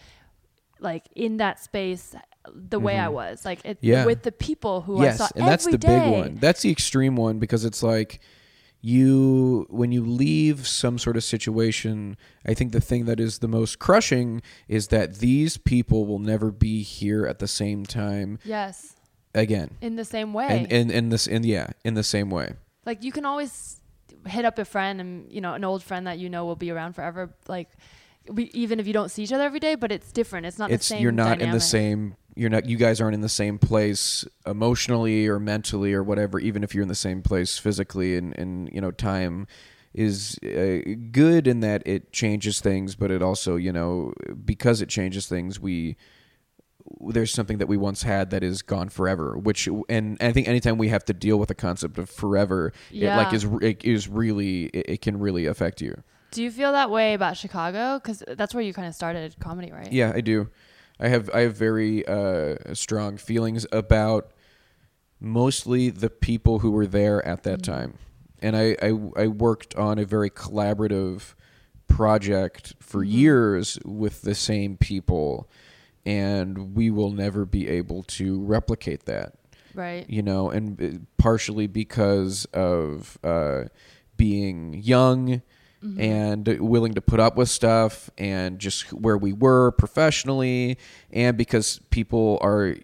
like 0.80 1.04
in 1.16 1.38
that 1.38 1.58
space 1.60 2.14
the 2.54 2.78
way 2.80 2.98
i 2.98 3.08
was 3.08 3.44
like 3.44 3.60
it, 3.64 3.76
Mm-hmm. 3.78 3.86
Yeah. 3.86 4.06
with 4.06 4.22
the 4.22 4.32
people 4.32 4.80
who 4.82 5.02
yes, 5.02 5.20
i 5.20 5.26
saw 5.26 5.28
and 5.36 5.46
that's 5.46 5.66
the 5.66 5.78
day. 5.78 6.00
big 6.00 6.12
one. 6.12 6.34
That's 6.40 6.62
the 6.62 6.70
extreme 6.70 7.16
one 7.16 7.38
because 7.38 7.64
it's 7.64 7.82
like 7.82 8.20
you 8.80 9.66
when 9.70 9.90
you 9.92 10.04
leave 10.04 10.66
some 10.66 10.98
sort 10.98 11.16
of 11.16 11.24
situation 11.24 12.16
i 12.46 12.54
think 12.54 12.72
the 12.72 12.80
thing 12.80 13.06
that 13.06 13.18
is 13.18 13.38
the 13.40 13.48
most 13.48 13.78
crushing 13.78 14.40
is 14.68 14.88
that 14.88 15.16
these 15.16 15.56
people 15.56 16.06
will 16.06 16.20
never 16.20 16.50
be 16.52 16.82
here 16.82 17.26
at 17.26 17.38
the 17.40 17.48
same 17.48 17.84
time 17.84 18.38
yes 18.44 18.94
again 19.34 19.70
in 19.80 19.96
the 19.96 20.04
same 20.04 20.32
way 20.32 20.46
and 20.48 20.72
and 20.72 20.90
in 20.92 21.08
this 21.08 21.26
in 21.26 21.42
yeah 21.42 21.68
in 21.84 21.94
the 21.94 22.04
same 22.04 22.30
way 22.30 22.52
like 22.86 23.02
you 23.02 23.10
can 23.10 23.24
always 23.26 23.80
hit 24.26 24.44
up 24.44 24.58
a 24.58 24.64
friend 24.64 25.00
and 25.00 25.30
you 25.30 25.40
know 25.40 25.54
an 25.54 25.64
old 25.64 25.82
friend 25.82 26.06
that 26.06 26.18
you 26.18 26.28
know 26.30 26.44
will 26.44 26.56
be 26.56 26.70
around 26.70 26.92
forever 26.94 27.34
like 27.48 27.68
we, 28.30 28.44
even 28.52 28.78
if 28.78 28.86
you 28.86 28.92
don't 28.92 29.10
see 29.10 29.22
each 29.24 29.32
other 29.32 29.42
every 29.44 29.60
day 29.60 29.74
but 29.74 29.90
it's 29.90 30.12
different 30.12 30.46
it's 30.46 30.58
not 30.58 30.70
it's 30.70 30.88
the 30.88 30.94
same 30.94 31.02
you're 31.02 31.12
not 31.12 31.40
in 31.40 31.50
the 31.50 31.60
same 31.60 32.14
you're 32.38 32.50
not 32.50 32.68
you 32.68 32.76
guys 32.76 33.00
aren't 33.00 33.14
in 33.14 33.20
the 33.20 33.28
same 33.28 33.58
place 33.58 34.24
emotionally 34.46 35.26
or 35.26 35.38
mentally 35.40 35.92
or 35.92 36.02
whatever 36.02 36.38
even 36.38 36.62
if 36.62 36.74
you're 36.74 36.82
in 36.82 36.88
the 36.88 36.94
same 36.94 37.20
place 37.22 37.58
physically 37.58 38.16
and 38.16 38.38
and 38.38 38.70
you 38.72 38.80
know 38.80 38.90
time 38.92 39.46
is 39.94 40.38
uh, 40.44 40.78
good 41.10 41.46
in 41.48 41.60
that 41.60 41.82
it 41.86 42.12
changes 42.12 42.60
things 42.60 42.94
but 42.94 43.10
it 43.10 43.22
also 43.22 43.56
you 43.56 43.72
know 43.72 44.12
because 44.44 44.80
it 44.80 44.88
changes 44.88 45.26
things 45.26 45.58
we 45.58 45.96
there's 47.00 47.32
something 47.32 47.58
that 47.58 47.66
we 47.68 47.76
once 47.76 48.02
had 48.02 48.30
that 48.30 48.42
is 48.42 48.62
gone 48.62 48.88
forever 48.88 49.36
which 49.36 49.68
and 49.88 50.16
i 50.20 50.32
think 50.32 50.48
anytime 50.48 50.78
we 50.78 50.88
have 50.88 51.04
to 51.04 51.12
deal 51.12 51.38
with 51.38 51.48
the 51.48 51.54
concept 51.54 51.98
of 51.98 52.08
forever 52.08 52.72
it 52.90 53.14
like 53.14 53.30
Yeah. 53.30 53.36
is 53.36 53.44
it 53.60 53.84
is 53.84 54.08
really 54.08 54.64
it, 54.66 54.86
it 54.88 55.02
can 55.02 55.18
really 55.18 55.46
affect 55.46 55.80
you 55.82 56.02
do 56.30 56.42
you 56.42 56.50
feel 56.50 56.72
that 56.72 56.90
way 56.90 57.14
about 57.14 57.36
chicago 57.36 57.98
because 57.98 58.22
that's 58.36 58.54
where 58.54 58.62
you 58.62 58.72
kind 58.72 58.88
of 58.88 58.94
started 58.94 59.36
comedy 59.40 59.70
right 59.72 59.92
Yeah, 59.92 60.12
I 60.14 60.20
do. 60.20 60.48
I 61.00 61.08
have 61.08 61.30
I 61.32 61.40
have 61.40 61.56
very 61.56 62.06
uh, 62.06 62.56
strong 62.74 63.16
feelings 63.16 63.66
about 63.70 64.32
mostly 65.20 65.90
the 65.90 66.10
people 66.10 66.60
who 66.60 66.70
were 66.70 66.86
there 66.86 67.24
at 67.26 67.44
that 67.44 67.62
time, 67.62 67.98
and 68.40 68.56
I, 68.56 68.76
I 68.82 68.98
I 69.16 69.26
worked 69.28 69.74
on 69.76 69.98
a 69.98 70.04
very 70.04 70.30
collaborative 70.30 71.34
project 71.86 72.74
for 72.80 73.02
years 73.02 73.78
with 73.84 74.22
the 74.22 74.34
same 74.34 74.76
people, 74.76 75.48
and 76.04 76.74
we 76.74 76.90
will 76.90 77.10
never 77.10 77.44
be 77.44 77.68
able 77.68 78.02
to 78.04 78.40
replicate 78.42 79.06
that. 79.06 79.34
Right. 79.74 80.08
You 80.08 80.22
know, 80.22 80.50
and 80.50 80.82
uh, 80.82 80.98
partially 81.16 81.68
because 81.68 82.44
of 82.46 83.18
uh, 83.22 83.64
being 84.16 84.74
young 84.74 85.42
Mm-hmm. 85.82 86.00
and 86.00 86.48
willing 86.58 86.94
to 86.94 87.00
put 87.00 87.20
up 87.20 87.36
with 87.36 87.48
stuff 87.48 88.10
and 88.18 88.58
just 88.58 88.92
where 88.92 89.16
we 89.16 89.32
were 89.32 89.70
professionally 89.70 90.76
and 91.12 91.36
because 91.38 91.78
people 91.90 92.36
are 92.42 92.74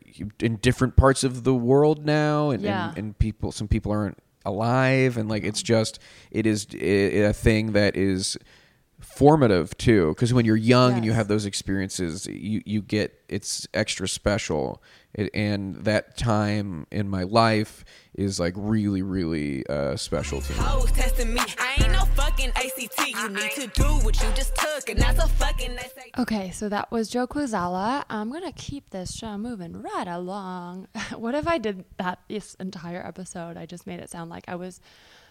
in 0.40 0.56
different 0.62 0.94
parts 0.96 1.24
of 1.24 1.42
the 1.42 1.54
world 1.54 2.06
now 2.06 2.50
and, 2.50 2.62
Yeah. 2.62 2.90
and, 2.90 2.98
and 2.98 3.18
people 3.18 3.50
some 3.50 3.66
people 3.66 3.90
aren't 3.90 4.18
alive 4.44 5.16
and 5.16 5.28
like 5.28 5.42
it's 5.42 5.60
just 5.60 5.98
it 6.30 6.46
is 6.46 6.68
a 6.80 7.22
a 7.24 7.32
thing 7.32 7.72
that 7.72 7.96
is 7.96 8.36
formative 9.00 9.76
too 9.76 10.10
because 10.10 10.32
when 10.32 10.44
you're 10.44 10.56
young 10.56 10.94
and 10.94 11.04
you 11.04 11.12
have 11.12 11.28
those 11.28 11.44
experiences 11.46 12.26
you 12.26 12.62
you 12.64 12.80
get 12.80 13.12
it's 13.28 13.66
extra 13.74 14.06
special 14.08 14.82
it, 15.14 15.30
and 15.34 15.76
that 15.84 16.16
time 16.16 16.86
in 16.90 17.08
my 17.08 17.22
life 17.22 17.84
is 18.14 18.38
like 18.38 18.54
really 18.56 19.02
really 19.02 19.66
uh, 19.66 19.96
special 19.96 20.40
to 20.40 20.52
me 20.52 20.58
Hoes 20.58 20.90
testing 20.92 21.34
me. 21.34 21.40
I 21.58 21.82
ain't 21.82 21.92
no 21.92 22.04
fucking 22.14 22.50
ACT. 22.50 23.08
You 23.08 23.28
need 23.28 23.50
to 23.52 23.66
do 23.68 23.84
what 24.04 24.20
you 24.22 24.28
just 24.34 24.54
took, 24.56 24.88
and 24.88 25.00
that's 25.00 25.22
a 25.22 25.28
fucking 25.28 25.76
SAT. 25.76 26.18
Okay, 26.18 26.50
so 26.50 26.68
that 26.68 26.90
was 26.90 27.08
Joe 27.08 27.26
Kwaczala. 27.26 28.04
I'm 28.10 28.32
gonna 28.32 28.52
keep 28.52 28.90
this 28.90 29.14
show 29.14 29.36
moving 29.38 29.82
right 29.82 30.08
along. 30.08 30.88
what 31.16 31.34
if 31.34 31.46
I 31.46 31.58
did 31.58 31.84
that 31.98 32.20
this 32.28 32.54
entire 32.54 33.04
episode? 33.04 33.56
I 33.56 33.66
just 33.66 33.86
made 33.86 34.00
it 34.00 34.10
sound 34.10 34.30
like 34.30 34.44
I 34.48 34.56
was 34.56 34.80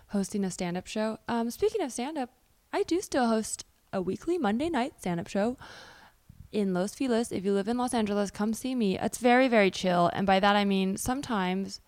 hosting 0.07 0.43
a 0.43 0.51
stand-up 0.51 0.87
show. 0.87 1.17
Um, 1.27 1.49
speaking 1.49 1.81
of 1.81 1.91
stand-up, 1.91 2.29
I 2.71 2.83
do 2.83 3.01
still 3.01 3.27
host 3.27 3.65
a 3.91 4.01
weekly 4.01 4.37
Monday 4.37 4.69
night 4.69 4.93
stand-up 4.99 5.27
show 5.27 5.57
in 6.53 6.73
Los 6.73 6.93
Feliz. 6.93 7.31
If 7.31 7.43
you 7.43 7.53
live 7.53 7.67
in 7.67 7.77
Los 7.77 7.93
Angeles, 7.93 8.31
come 8.31 8.53
see 8.53 8.75
me. 8.75 8.97
It's 8.97 9.17
very, 9.17 9.47
very 9.47 9.71
chill, 9.71 10.09
and 10.13 10.25
by 10.25 10.39
that 10.39 10.55
I 10.55 10.63
mean 10.63 10.97
sometimes 10.97 11.81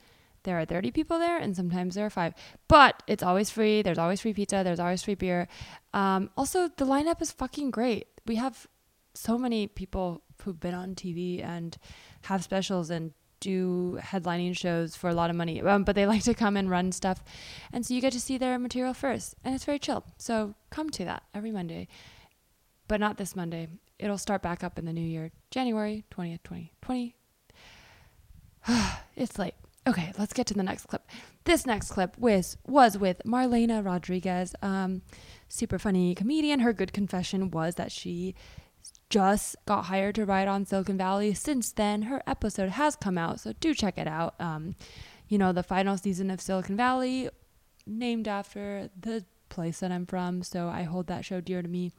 there 0.45 0.59
are 0.59 0.65
30 0.65 0.91
people 0.91 1.19
there 1.19 1.37
and 1.37 1.55
sometimes 1.55 1.95
there 1.95 2.05
are 2.05 2.09
five. 2.09 2.33
But 2.67 3.03
it's 3.07 3.23
always 3.23 3.49
free 3.49 3.81
there's 3.81 3.97
always 3.97 4.21
free 4.21 4.33
pizza 4.33 4.61
there's 4.63 4.79
always 4.79 5.03
free 5.03 5.15
beer. 5.15 5.47
Um, 5.93 6.29
also 6.37 6.69
the 6.69 6.85
lineup 6.85 7.21
is 7.21 7.31
fucking 7.31 7.71
great. 7.71 8.07
We 8.25 8.35
have 8.35 8.67
so 9.13 9.37
many 9.37 9.67
people 9.67 10.21
who've 10.43 10.59
been 10.59 10.73
on 10.73 10.93
tv 10.93 11.43
and 11.43 11.77
have 12.23 12.43
specials 12.43 12.89
and 12.89 13.13
do 13.39 13.97
headlining 14.01 14.55
shows 14.55 14.95
for 14.95 15.09
a 15.09 15.13
lot 15.13 15.29
of 15.29 15.35
money. 15.35 15.61
Um, 15.61 15.83
but 15.83 15.95
they 15.95 16.05
like 16.13 16.23
to 16.23 16.33
come 16.33 16.55
and 16.55 16.69
run 16.69 16.91
stuff. 16.91 17.23
And 17.73 17.85
so 17.85 17.93
you 17.93 18.01
get 18.01 18.13
to 18.13 18.19
see 18.19 18.37
their 18.37 18.57
material 18.59 18.93
first 18.93 19.35
and 19.43 19.55
it's 19.55 19.65
very 19.65 19.79
chill. 19.79 20.05
So 20.17 20.53
come 20.69 20.89
to 20.91 21.05
that 21.05 21.23
every 21.33 21.51
monday 21.51 21.87
but 22.87 22.99
not 22.99 23.17
this 23.17 23.35
monday 23.35 23.67
it'll 23.99 24.17
start 24.17 24.41
back 24.41 24.63
up 24.63 24.77
in 24.79 24.85
the 24.85 24.93
new 24.93 25.01
year 25.01 25.31
january 25.51 26.03
20th 26.11 26.43
2020 26.43 27.15
it's 29.15 29.37
late. 29.37 29.53
Okay, 29.87 30.11
let's 30.17 30.33
get 30.33 30.47
to 30.47 30.53
the 30.53 30.63
next 30.63 30.87
clip. 30.87 31.07
This 31.43 31.65
next 31.65 31.91
clip 31.91 32.17
was 32.17 32.57
was 32.65 32.97
with 32.97 33.21
Marlena 33.25 33.85
Rodriguez, 33.85 34.55
um, 34.61 35.03
super 35.47 35.77
funny 35.77 36.15
comedian. 36.15 36.61
Her 36.61 36.73
good 36.73 36.91
confession 36.91 37.51
was 37.51 37.75
that 37.75 37.91
she 37.91 38.33
just 39.09 39.55
got 39.67 39.83
hired 39.83 40.15
to 40.15 40.25
write 40.25 40.47
on 40.47 40.65
Silicon 40.65 40.97
Valley. 40.97 41.33
Since 41.35 41.71
then, 41.73 42.03
her 42.03 42.23
episode 42.25 42.69
has 42.69 42.95
come 42.95 43.17
out, 43.17 43.39
so 43.39 43.53
do 43.59 43.75
check 43.75 43.97
it 43.99 44.07
out. 44.07 44.33
Um, 44.39 44.75
you 45.27 45.37
know, 45.37 45.51
the 45.51 45.63
final 45.63 45.97
season 45.97 46.31
of 46.31 46.41
Silicon 46.41 46.75
Valley, 46.75 47.29
named 47.85 48.27
after 48.27 48.89
the 48.99 49.23
place 49.49 49.79
that 49.79 49.91
I'm 49.91 50.07
from, 50.07 50.41
so 50.41 50.67
I 50.67 50.83
hold 50.83 51.05
that 51.07 51.25
show 51.25 51.41
dear 51.41 51.61
to 51.61 51.67
me, 51.67 51.91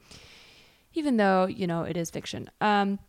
even 0.93 1.17
though 1.17 1.45
you 1.45 1.67
know 1.67 1.83
it 1.83 1.97
is 1.97 2.09
fiction. 2.09 2.49
Um, 2.61 2.99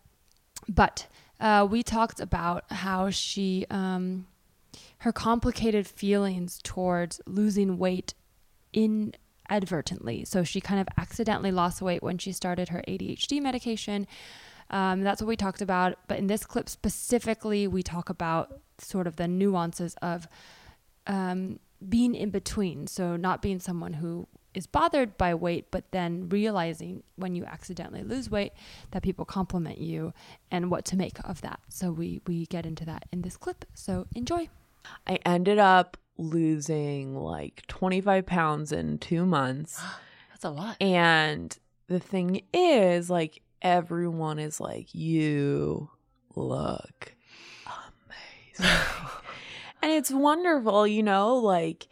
but 0.68 1.06
uh, 1.40 1.66
we 1.70 1.82
talked 1.82 2.20
about 2.20 2.64
how 2.70 3.10
she 3.10 3.66
um, 3.70 4.26
her 4.98 5.12
complicated 5.12 5.86
feelings 5.86 6.60
towards 6.62 7.20
losing 7.26 7.78
weight 7.78 8.14
inadvertently 8.72 10.24
so 10.24 10.44
she 10.44 10.60
kind 10.60 10.78
of 10.80 10.86
accidentally 10.98 11.50
lost 11.50 11.80
weight 11.80 12.02
when 12.02 12.18
she 12.18 12.32
started 12.32 12.68
her 12.68 12.82
adhd 12.86 13.40
medication 13.40 14.06
um, 14.68 15.00
that's 15.00 15.22
what 15.22 15.28
we 15.28 15.36
talked 15.36 15.62
about 15.62 15.96
but 16.06 16.18
in 16.18 16.26
this 16.26 16.44
clip 16.44 16.68
specifically 16.68 17.66
we 17.66 17.82
talk 17.82 18.10
about 18.10 18.60
sort 18.78 19.06
of 19.06 19.16
the 19.16 19.26
nuances 19.26 19.94
of 20.02 20.28
um, 21.06 21.58
being 21.86 22.14
in 22.14 22.30
between. 22.30 22.86
So, 22.86 23.16
not 23.16 23.42
being 23.42 23.60
someone 23.60 23.94
who 23.94 24.28
is 24.58 24.66
bothered 24.66 25.16
by 25.16 25.34
weight, 25.34 25.70
but 25.70 25.84
then 25.92 26.28
realizing 26.28 27.04
when 27.14 27.34
you 27.34 27.44
accidentally 27.44 28.02
lose 28.02 28.28
weight 28.28 28.52
that 28.90 29.02
people 29.02 29.24
compliment 29.24 29.78
you 29.78 30.12
and 30.50 30.68
what 30.70 30.84
to 30.86 30.96
make 30.96 31.16
of 31.24 31.40
that. 31.42 31.60
So, 31.68 31.92
we, 31.92 32.20
we 32.26 32.46
get 32.46 32.66
into 32.66 32.84
that 32.86 33.04
in 33.12 33.22
this 33.22 33.36
clip. 33.36 33.64
So, 33.72 34.06
enjoy. 34.14 34.48
I 35.06 35.18
ended 35.24 35.58
up 35.58 35.96
losing 36.16 37.14
like 37.14 37.62
25 37.68 38.26
pounds 38.26 38.72
in 38.72 38.98
two 38.98 39.24
months. 39.24 39.80
That's 40.30 40.44
a 40.44 40.50
lot. 40.50 40.76
And 40.80 41.56
the 41.86 42.00
thing 42.00 42.42
is, 42.52 43.08
like, 43.08 43.42
everyone 43.62 44.38
is 44.38 44.60
like, 44.60 44.94
you 44.94 45.90
look 46.34 47.14
amazing. 47.66 48.76
and 49.82 49.92
it's 49.92 50.10
wonderful, 50.10 50.86
you 50.86 51.02
know? 51.02 51.36
Like, 51.36 51.88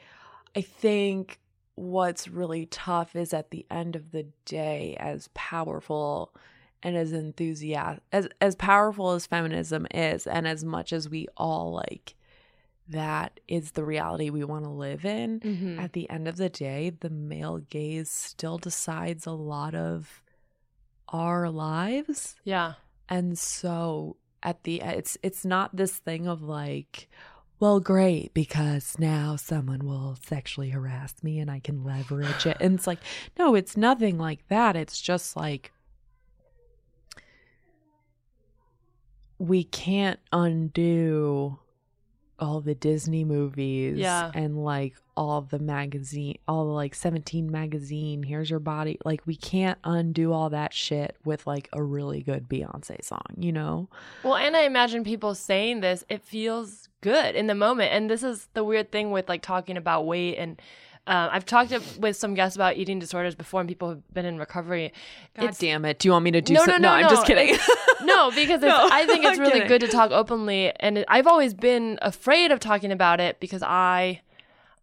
I 0.57 0.63
think 0.63 1.39
what's 1.77 2.27
really 2.29 2.67
tough 2.67 3.15
is 3.15 3.33
at 3.33 3.51
the 3.51 3.65
end 3.71 3.95
of 3.97 4.11
the 4.11 4.27
day, 4.45 4.97
as 4.99 5.29
powerful 5.35 6.35
and 6.83 6.97
as 6.97 7.13
enthusiastic, 7.13 8.03
as, 8.13 8.29
as 8.41 8.57
powerful 8.57 9.13
as 9.13 9.27
feminism 9.27 9.87
is, 9.93 10.27
and 10.27 10.47
as 10.47 10.65
much 10.65 10.93
as 10.93 11.09
we 11.09 11.27
all 11.37 11.73
like, 11.73 12.15
that 12.89 13.41
is 13.49 13.73
the 13.73 13.85
reality 13.85 14.31
we 14.31 14.45
want 14.45 14.65
to 14.65 14.71
live 14.71 15.05
in 15.05 15.41
Mm-hmm. 15.41 15.81
at 15.81 15.93
the 15.93 16.09
end 16.09 16.29
of 16.29 16.37
the 16.37 16.49
day, 16.49 16.91
the 17.01 17.11
male 17.11 17.59
gaze 17.59 18.11
still 18.11 18.59
decides 18.59 19.27
a 19.27 19.33
lot 19.33 19.75
of 19.75 20.23
our 21.09 21.51
lives. 21.51 22.37
Yeah. 22.45 22.75
And 23.09 23.39
so 23.39 24.17
at 24.43 24.65
the 24.65 24.81
it's 24.81 25.17
it's 25.23 25.45
not 25.45 25.75
this 25.75 25.97
thing 25.97 26.29
of 26.29 26.43
like, 26.43 27.09
well, 27.59 27.81
great, 27.81 28.35
because 28.35 28.97
now 28.99 29.37
someone 29.37 29.87
will 29.87 30.17
sexually 30.27 30.71
harass 30.71 31.15
me 31.23 31.39
and 31.39 31.51
I 31.51 31.61
can 31.61 31.85
leverage 31.85 32.47
it. 32.47 32.57
And 32.61 32.75
it's 32.75 32.87
like, 32.87 32.99
no, 33.39 33.55
it's 33.55 33.77
nothing 33.77 34.19
like 34.19 34.47
that. 34.49 34.77
It's 34.77 35.01
just 35.01 35.37
like 35.37 35.73
we 39.39 39.65
can't 39.65 40.21
undo 40.33 41.59
all 42.39 42.61
the 42.61 42.75
Disney 42.75 43.25
movies 43.25 43.97
Yeah. 43.97 44.31
and 44.35 44.63
like 44.63 44.95
all 45.17 45.41
the 45.41 45.59
magazine, 45.59 46.37
all 46.47 46.67
the 46.67 46.73
like 46.73 46.95
17 46.95 47.51
magazine, 47.51 48.23
here's 48.23 48.51
your 48.51 48.59
body. 48.61 48.99
Like, 49.05 49.23
we 49.27 49.35
can't 49.37 49.79
undo 49.85 50.33
all 50.33 50.51
that 50.51 50.75
shit 50.75 51.17
with 51.25 51.47
like 51.47 51.71
a 51.73 51.83
really 51.83 52.23
good 52.23 52.49
Beyonce 52.49 53.03
song, 53.03 53.23
you 53.39 53.53
know? 53.53 53.89
Well, 54.23 54.37
and 54.37 54.55
I 54.55 54.63
imagine 54.63 55.05
people 55.05 55.35
saying 55.35 55.81
this, 55.81 56.05
it 56.11 56.23
feels 56.23 56.86
good 57.01 57.35
in 57.35 57.47
the 57.47 57.55
moment. 57.55 57.93
And 57.93 58.09
this 58.11 58.23
is 58.23 58.49
the 58.55 58.65
weird 58.65 58.91
thing 58.93 59.11
with 59.11 59.29
like 59.29 59.43
talking 59.43 59.77
about 59.77 60.07
weight. 60.07 60.37
And 60.37 60.61
uh, 61.07 61.29
I've 61.31 61.47
talked 61.47 61.71
to, 61.71 61.81
with 62.01 62.17
some 62.17 62.35
guests 62.35 62.57
about 62.57 62.77
eating 62.77 62.99
disorders 62.99 63.35
before, 63.37 63.61
and 63.61 63.69
people 63.69 63.89
have 63.91 64.03
been 64.13 64.25
in 64.25 64.39
recovery. 64.39 64.93
God 65.37 65.43
It's- 65.45 65.59
damn 65.59 65.85
it. 65.85 65.99
Do 66.01 66.09
you 66.09 66.13
want 66.13 66.25
me 66.25 66.33
to 66.33 66.41
do 66.41 66.55
no, 66.55 66.65
no, 66.65 66.73
some- 66.73 66.83
no, 66.83 66.89
I'm 66.91 67.09
just 67.09 67.27
kidding. 67.27 67.57
No, 68.03 68.31
because 68.31 68.63
it's, 68.63 68.67
No, 68.67 68.89
I 68.93 69.05
think 69.07 69.25
it's 69.25 69.39
really 69.39 69.53
kidding. 69.53 69.69
good 69.69 69.81
to 69.81 69.89
talk 69.89 70.11
openly, 70.13 70.71
and 70.79 70.99
it, 70.99 71.07
I've 71.09 71.27
always 71.27 71.55
been 71.55 71.99
afraid 72.03 72.53
of 72.53 72.61
talking 72.61 72.93
about 72.93 73.19
it 73.21 73.41
because 73.41 73.63
I, 73.65 74.21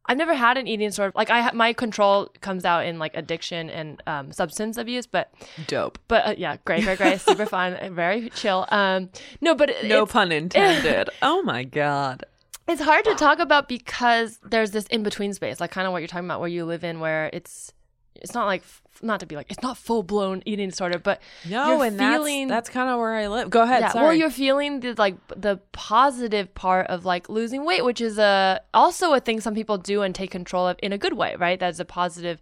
I've 0.05 0.17
never 0.17 0.33
had 0.33 0.57
an 0.57 0.67
eating 0.67 0.87
disorder. 0.89 1.13
Like 1.15 1.29
I, 1.29 1.41
ha- 1.41 1.51
my 1.53 1.71
control 1.73 2.29
comes 2.41 2.65
out 2.65 2.85
in 2.85 2.99
like 2.99 3.15
addiction 3.15 3.69
and 3.69 4.01
um, 4.05 4.31
substance 4.33 4.77
abuse, 4.77 5.07
but 5.07 5.33
Dope. 5.67 5.97
but 6.07 6.25
uh, 6.27 6.35
yeah, 6.37 6.57
great, 6.65 6.83
great, 6.83 6.97
great, 6.97 7.21
super 7.29 7.45
fun, 7.45 7.77
very 7.93 8.29
chill. 8.31 8.65
Um, 8.69 9.09
no, 9.41 9.55
but 9.55 9.69
it- 9.69 9.85
No 9.85 10.05
pun 10.05 10.31
intended. 10.31 11.09
oh 11.21 11.41
my 11.43 11.63
God. 11.63 12.25
it's 12.67 12.81
hard 12.81 13.05
to 13.05 13.15
talk 13.15 13.39
about 13.39 13.67
because 13.69 14.39
there's 14.43 14.71
this 14.71 14.85
in 14.87 15.03
between 15.03 15.33
space, 15.33 15.59
like 15.61 15.71
kind 15.71 15.87
of 15.87 15.93
what 15.93 15.99
you're 15.99 16.07
talking 16.07 16.25
about, 16.27 16.39
where 16.41 16.49
you 16.49 16.65
live 16.65 16.83
in, 16.83 16.99
where 16.99 17.29
it's 17.31 17.71
it's 18.15 18.33
not 18.33 18.45
like 18.45 18.63
not 19.01 19.19
to 19.19 19.25
be 19.25 19.35
like 19.35 19.51
it's 19.51 19.61
not 19.61 19.77
full 19.77 20.03
blown 20.03 20.41
eating 20.45 20.69
disorder, 20.69 20.97
but 20.99 21.21
No, 21.49 21.81
and 21.81 21.97
feeling 21.97 22.47
that's, 22.47 22.67
that's 22.67 22.73
kind 22.73 22.89
of 22.89 22.99
where 22.99 23.15
I 23.15 23.27
live. 23.27 23.49
Go 23.49 23.63
ahead. 23.63 23.81
yeah, 23.81 23.89
sorry. 23.89 24.05
well, 24.05 24.13
you're 24.13 24.29
feeling 24.29 24.79
the 24.79 24.93
like 24.97 25.15
the 25.35 25.57
positive 25.71 26.53
part 26.55 26.87
of 26.87 27.05
like 27.05 27.27
losing 27.29 27.65
weight, 27.65 27.83
which 27.83 28.01
is 28.01 28.17
a 28.17 28.61
also 28.73 29.13
a 29.13 29.19
thing 29.19 29.41
some 29.41 29.55
people 29.55 29.77
do 29.77 30.01
and 30.01 30.13
take 30.13 30.31
control 30.31 30.67
of 30.67 30.77
in 30.81 30.93
a 30.93 30.97
good 30.97 31.13
way, 31.13 31.35
right? 31.37 31.59
That's 31.59 31.79
a 31.79 31.85
positive. 31.85 32.39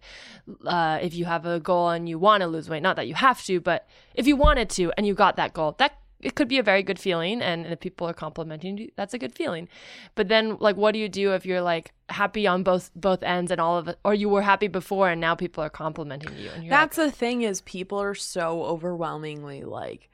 Uh, 0.64 0.98
if 1.00 1.14
you 1.14 1.24
have 1.24 1.46
a 1.46 1.60
goal 1.60 1.88
and 1.88 2.08
you 2.08 2.18
want 2.18 2.42
to 2.42 2.46
lose 2.46 2.68
weight, 2.68 2.82
not 2.82 2.96
that 2.96 3.08
you 3.08 3.14
have 3.14 3.42
to, 3.44 3.60
but 3.60 3.86
if 4.14 4.26
you 4.26 4.36
wanted 4.36 4.68
to 4.70 4.92
and 4.96 5.06
you 5.06 5.14
got 5.14 5.36
that 5.36 5.52
goal, 5.52 5.74
that 5.78 5.96
it 6.22 6.34
could 6.34 6.48
be 6.48 6.58
a 6.58 6.62
very 6.62 6.82
good 6.82 6.98
feeling, 6.98 7.42
and 7.42 7.66
if 7.66 7.80
people 7.80 8.08
are 8.08 8.14
complimenting 8.14 8.78
you, 8.78 8.90
that's 8.96 9.12
a 9.12 9.18
good 9.18 9.34
feeling. 9.34 9.68
But 10.14 10.28
then, 10.28 10.56
like, 10.60 10.76
what 10.76 10.92
do 10.92 10.98
you 10.98 11.08
do 11.08 11.34
if 11.34 11.44
you're 11.44 11.60
like 11.60 11.92
happy 12.08 12.46
on 12.46 12.62
both 12.62 12.90
both 12.94 13.22
ends 13.22 13.50
and 13.50 13.60
all 13.60 13.76
of 13.78 13.88
it, 13.88 13.98
or 14.04 14.14
you 14.14 14.28
were 14.28 14.42
happy 14.42 14.68
before 14.68 15.08
and 15.08 15.20
now 15.20 15.34
people 15.34 15.62
are 15.64 15.70
complimenting 15.70 16.36
you, 16.36 16.50
and 16.50 16.64
you're 16.64 16.70
That's 16.70 16.96
the 16.96 17.10
thing 17.10 17.42
is 17.42 17.60
people 17.62 18.00
are 18.00 18.14
so 18.14 18.62
overwhelmingly 18.62 19.62
like, 19.62 20.08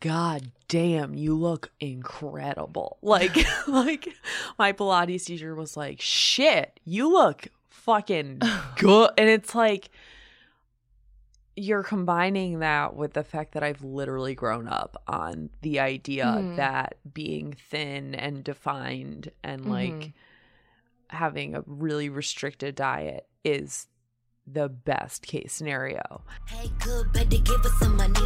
God 0.00 0.52
damn, 0.68 1.14
you 1.14 1.34
look 1.34 1.70
incredible. 1.80 2.98
Like, 3.02 3.36
like 3.66 4.08
my 4.58 4.72
Pilates 4.72 5.24
teacher 5.24 5.54
was 5.54 5.76
like, 5.76 6.00
shit, 6.00 6.78
you 6.84 7.10
look 7.10 7.48
fucking 7.70 8.40
good. 8.76 9.10
And 9.16 9.28
it's 9.28 9.54
like, 9.54 9.90
you're 11.56 11.82
combining 11.84 12.58
that 12.60 12.96
with 12.96 13.12
the 13.12 13.22
fact 13.24 13.52
that 13.52 13.62
I've 13.62 13.82
literally 13.84 14.34
grown 14.34 14.66
up 14.66 15.00
on 15.06 15.50
the 15.62 15.78
idea 15.80 16.24
Mhm. 16.26 16.56
that 16.56 16.96
being 17.12 17.52
thin 17.52 18.14
and 18.14 18.42
defined 18.42 19.30
and 19.42 19.66
like 19.66 19.92
Mhm. 19.92 20.12
having 21.10 21.54
a 21.54 21.62
really 21.66 22.08
restricted 22.08 22.74
diet 22.74 23.28
is 23.44 23.86
the 24.46 24.68
best 24.68 25.26
case 25.26 25.52
scenario. 25.52 26.22
Hey, 26.48 26.70
good, 26.82 27.12
better 27.12 27.38
give 27.38 27.60
us 27.64 27.78
some 27.78 27.96
money. 27.96 28.20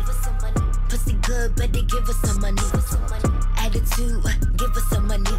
Pussy 0.88 1.12
good, 1.22 1.54
better 1.54 1.82
give 1.82 2.08
us 2.08 2.16
some 2.22 2.40
money. 2.40 2.62
Attitude, 3.58 4.24
give 4.56 4.70
us 4.70 4.88
some 4.90 5.06
money. 5.06 5.30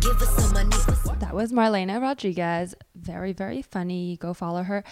Give 0.00 0.22
us 0.22 0.36
some 0.36 0.52
money. 0.54 0.95
That 1.20 1.34
was 1.34 1.50
Marlena 1.50 2.00
Rodriguez. 2.00 2.74
Very, 2.94 3.32
very 3.32 3.62
funny. 3.62 4.18
Go 4.18 4.34
follow 4.34 4.62
her. 4.62 4.84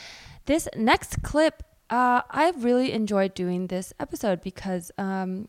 This 0.46 0.66
next 0.74 1.22
clip, 1.22 1.62
uh, 1.90 2.22
I 2.30 2.52
really 2.56 2.92
enjoyed 2.92 3.34
doing 3.34 3.66
this 3.66 3.92
episode 4.00 4.40
because 4.40 4.90
um, 4.96 5.48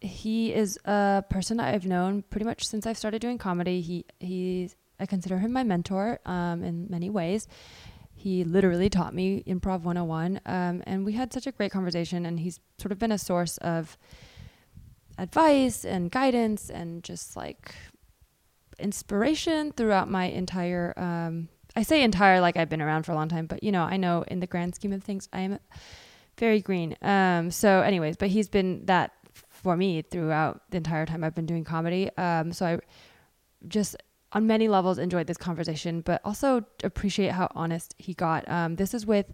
he 0.00 0.52
is 0.52 0.78
a 0.84 1.24
person 1.30 1.58
I've 1.58 1.86
known 1.86 2.22
pretty 2.22 2.44
much 2.44 2.66
since 2.66 2.86
I've 2.86 2.98
started 2.98 3.20
doing 3.22 3.38
comedy. 3.38 3.80
He 3.80 4.04
he's 4.18 4.76
I 4.98 5.06
consider 5.06 5.38
him 5.38 5.52
my 5.52 5.64
mentor 5.64 6.20
um, 6.26 6.62
in 6.62 6.86
many 6.90 7.08
ways. 7.08 7.48
He 8.12 8.44
literally 8.44 8.90
taught 8.90 9.14
me 9.14 9.42
improv 9.46 9.80
101, 9.80 10.42
um, 10.44 10.82
and 10.86 11.06
we 11.06 11.14
had 11.14 11.32
such 11.32 11.46
a 11.46 11.52
great 11.52 11.72
conversation. 11.72 12.26
And 12.26 12.38
he's 12.38 12.60
sort 12.78 12.92
of 12.92 12.98
been 12.98 13.12
a 13.12 13.18
source 13.18 13.56
of 13.58 13.96
advice 15.16 15.84
and 15.84 16.10
guidance 16.10 16.70
and 16.70 17.02
just 17.02 17.36
like 17.36 17.74
inspiration 18.80 19.72
throughout 19.72 20.10
my 20.10 20.24
entire 20.26 20.94
um 20.96 21.48
I 21.76 21.82
say 21.82 22.02
entire 22.02 22.40
like 22.40 22.56
I've 22.56 22.68
been 22.68 22.82
around 22.82 23.04
for 23.04 23.12
a 23.12 23.14
long 23.14 23.28
time, 23.28 23.46
but 23.46 23.62
you 23.62 23.70
know, 23.70 23.82
I 23.82 23.96
know 23.96 24.24
in 24.26 24.40
the 24.40 24.46
grand 24.46 24.74
scheme 24.74 24.92
of 24.92 25.02
things 25.04 25.28
I 25.32 25.40
am 25.40 25.58
very 26.38 26.60
green. 26.60 26.96
Um 27.02 27.50
so 27.50 27.80
anyways, 27.80 28.16
but 28.16 28.28
he's 28.28 28.48
been 28.48 28.86
that 28.86 29.12
for 29.48 29.76
me 29.76 30.02
throughout 30.02 30.62
the 30.70 30.78
entire 30.78 31.06
time 31.06 31.22
I've 31.22 31.34
been 31.34 31.46
doing 31.46 31.64
comedy. 31.64 32.10
Um 32.16 32.52
so 32.52 32.66
I 32.66 32.78
just 33.68 33.96
on 34.32 34.46
many 34.46 34.68
levels 34.68 34.98
enjoyed 34.98 35.26
this 35.26 35.36
conversation, 35.36 36.00
but 36.02 36.20
also 36.24 36.64
appreciate 36.84 37.32
how 37.32 37.48
honest 37.54 37.94
he 37.98 38.14
got. 38.14 38.48
Um 38.48 38.76
this 38.76 38.94
is 38.94 39.06
with 39.06 39.32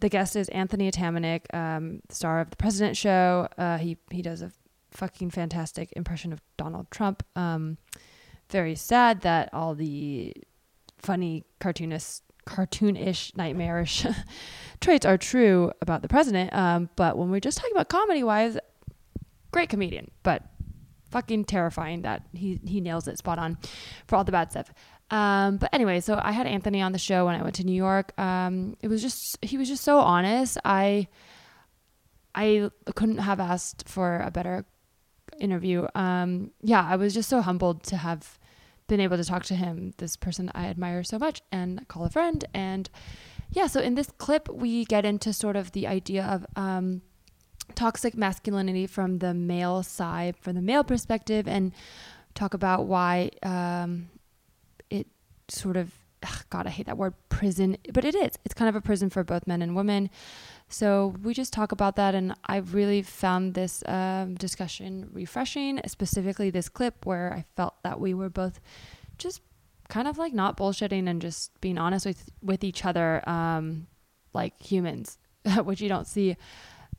the 0.00 0.08
guest 0.08 0.36
is 0.36 0.48
Anthony 0.50 0.90
Atamanuik, 0.90 1.52
um, 1.54 2.00
star 2.10 2.40
of 2.40 2.50
the 2.50 2.56
President 2.56 2.96
Show. 2.96 3.48
Uh, 3.56 3.78
he 3.78 3.96
he 4.10 4.22
does 4.22 4.42
a 4.42 4.52
fucking 4.90 5.30
fantastic 5.30 5.92
impression 5.96 6.32
of 6.32 6.40
Donald 6.56 6.90
Trump. 6.90 7.22
Um, 7.36 7.78
very 8.50 8.74
sad 8.74 9.22
that 9.22 9.50
all 9.52 9.74
the 9.74 10.34
funny 10.98 11.44
cartoonist 11.60 12.22
cartoonish 12.46 13.36
nightmarish 13.36 14.06
traits 14.80 15.06
are 15.06 15.16
true 15.16 15.72
about 15.80 16.02
the 16.02 16.08
president. 16.08 16.52
Um, 16.52 16.90
but 16.96 17.16
when 17.16 17.30
we're 17.30 17.40
just 17.40 17.58
talking 17.58 17.72
about 17.72 17.88
comedy 17.88 18.22
wise 18.22 18.58
great 19.50 19.68
comedian 19.68 20.10
but 20.24 20.42
fucking 21.10 21.44
terrifying 21.44 22.02
that 22.02 22.22
he 22.32 22.58
he 22.66 22.80
nails 22.80 23.06
it 23.06 23.16
spot 23.16 23.38
on 23.38 23.56
for 24.06 24.16
all 24.16 24.24
the 24.24 24.32
bad 24.32 24.50
stuff. 24.50 24.72
Um, 25.10 25.58
but 25.58 25.68
anyway 25.72 26.00
so 26.00 26.18
i 26.22 26.32
had 26.32 26.46
anthony 26.46 26.80
on 26.80 26.92
the 26.92 26.98
show 26.98 27.26
when 27.26 27.34
i 27.34 27.42
went 27.42 27.54
to 27.56 27.64
new 27.64 27.72
york. 27.74 28.18
Um, 28.18 28.76
it 28.82 28.88
was 28.88 29.00
just 29.00 29.38
he 29.42 29.56
was 29.56 29.68
just 29.68 29.84
so 29.84 29.98
honest. 29.98 30.58
I 30.64 31.08
i 32.34 32.70
couldn't 32.94 33.18
have 33.18 33.40
asked 33.40 33.88
for 33.88 34.18
a 34.18 34.30
better 34.30 34.64
interview. 35.40 35.86
Um, 35.94 36.50
yeah, 36.62 36.86
I 36.88 36.96
was 36.96 37.14
just 37.14 37.28
so 37.28 37.40
humbled 37.40 37.82
to 37.84 37.96
have 37.96 38.38
been 38.86 39.00
able 39.00 39.16
to 39.16 39.24
talk 39.24 39.44
to 39.44 39.54
him, 39.54 39.94
this 39.96 40.16
person 40.16 40.50
I 40.54 40.66
admire 40.66 41.02
so 41.04 41.18
much, 41.18 41.42
and 41.50 41.86
call 41.88 42.04
a 42.04 42.10
friend. 42.10 42.44
And 42.52 42.90
yeah, 43.50 43.66
so 43.66 43.80
in 43.80 43.94
this 43.94 44.10
clip, 44.18 44.48
we 44.48 44.84
get 44.84 45.04
into 45.04 45.32
sort 45.32 45.56
of 45.56 45.72
the 45.72 45.86
idea 45.86 46.24
of 46.24 46.46
um, 46.56 47.02
toxic 47.74 48.16
masculinity 48.16 48.86
from 48.86 49.18
the 49.18 49.32
male 49.32 49.82
side, 49.82 50.36
from 50.36 50.54
the 50.54 50.62
male 50.62 50.84
perspective, 50.84 51.48
and 51.48 51.72
talk 52.34 52.52
about 52.52 52.86
why 52.86 53.30
um, 53.42 54.08
it 54.90 55.06
sort 55.48 55.76
of, 55.76 55.92
ugh, 56.22 56.44
God, 56.50 56.66
I 56.66 56.70
hate 56.70 56.86
that 56.86 56.98
word, 56.98 57.14
prison, 57.28 57.78
but 57.92 58.04
it 58.04 58.14
is. 58.14 58.32
It's 58.44 58.54
kind 58.54 58.68
of 58.68 58.76
a 58.76 58.80
prison 58.80 59.08
for 59.08 59.24
both 59.24 59.46
men 59.46 59.62
and 59.62 59.74
women. 59.74 60.10
So 60.68 61.14
we 61.22 61.34
just 61.34 61.52
talk 61.52 61.72
about 61.72 61.96
that, 61.96 62.14
and 62.14 62.34
I 62.46 62.56
really 62.56 63.02
found 63.02 63.54
this 63.54 63.82
um, 63.86 64.34
discussion 64.34 65.08
refreshing, 65.12 65.80
specifically 65.86 66.50
this 66.50 66.68
clip 66.68 67.06
where 67.06 67.32
I 67.32 67.44
felt 67.54 67.74
that 67.84 68.00
we 68.00 68.14
were 68.14 68.30
both 68.30 68.60
just 69.18 69.40
kind 69.88 70.08
of 70.08 70.18
like 70.18 70.32
not 70.32 70.56
bullshitting 70.56 71.08
and 71.08 71.20
just 71.20 71.58
being 71.60 71.78
honest 71.78 72.06
with 72.06 72.30
with 72.42 72.64
each 72.64 72.84
other, 72.84 73.22
um, 73.28 73.86
like 74.32 74.60
humans, 74.60 75.18
which 75.64 75.80
you 75.80 75.88
don't 75.88 76.06
see 76.06 76.36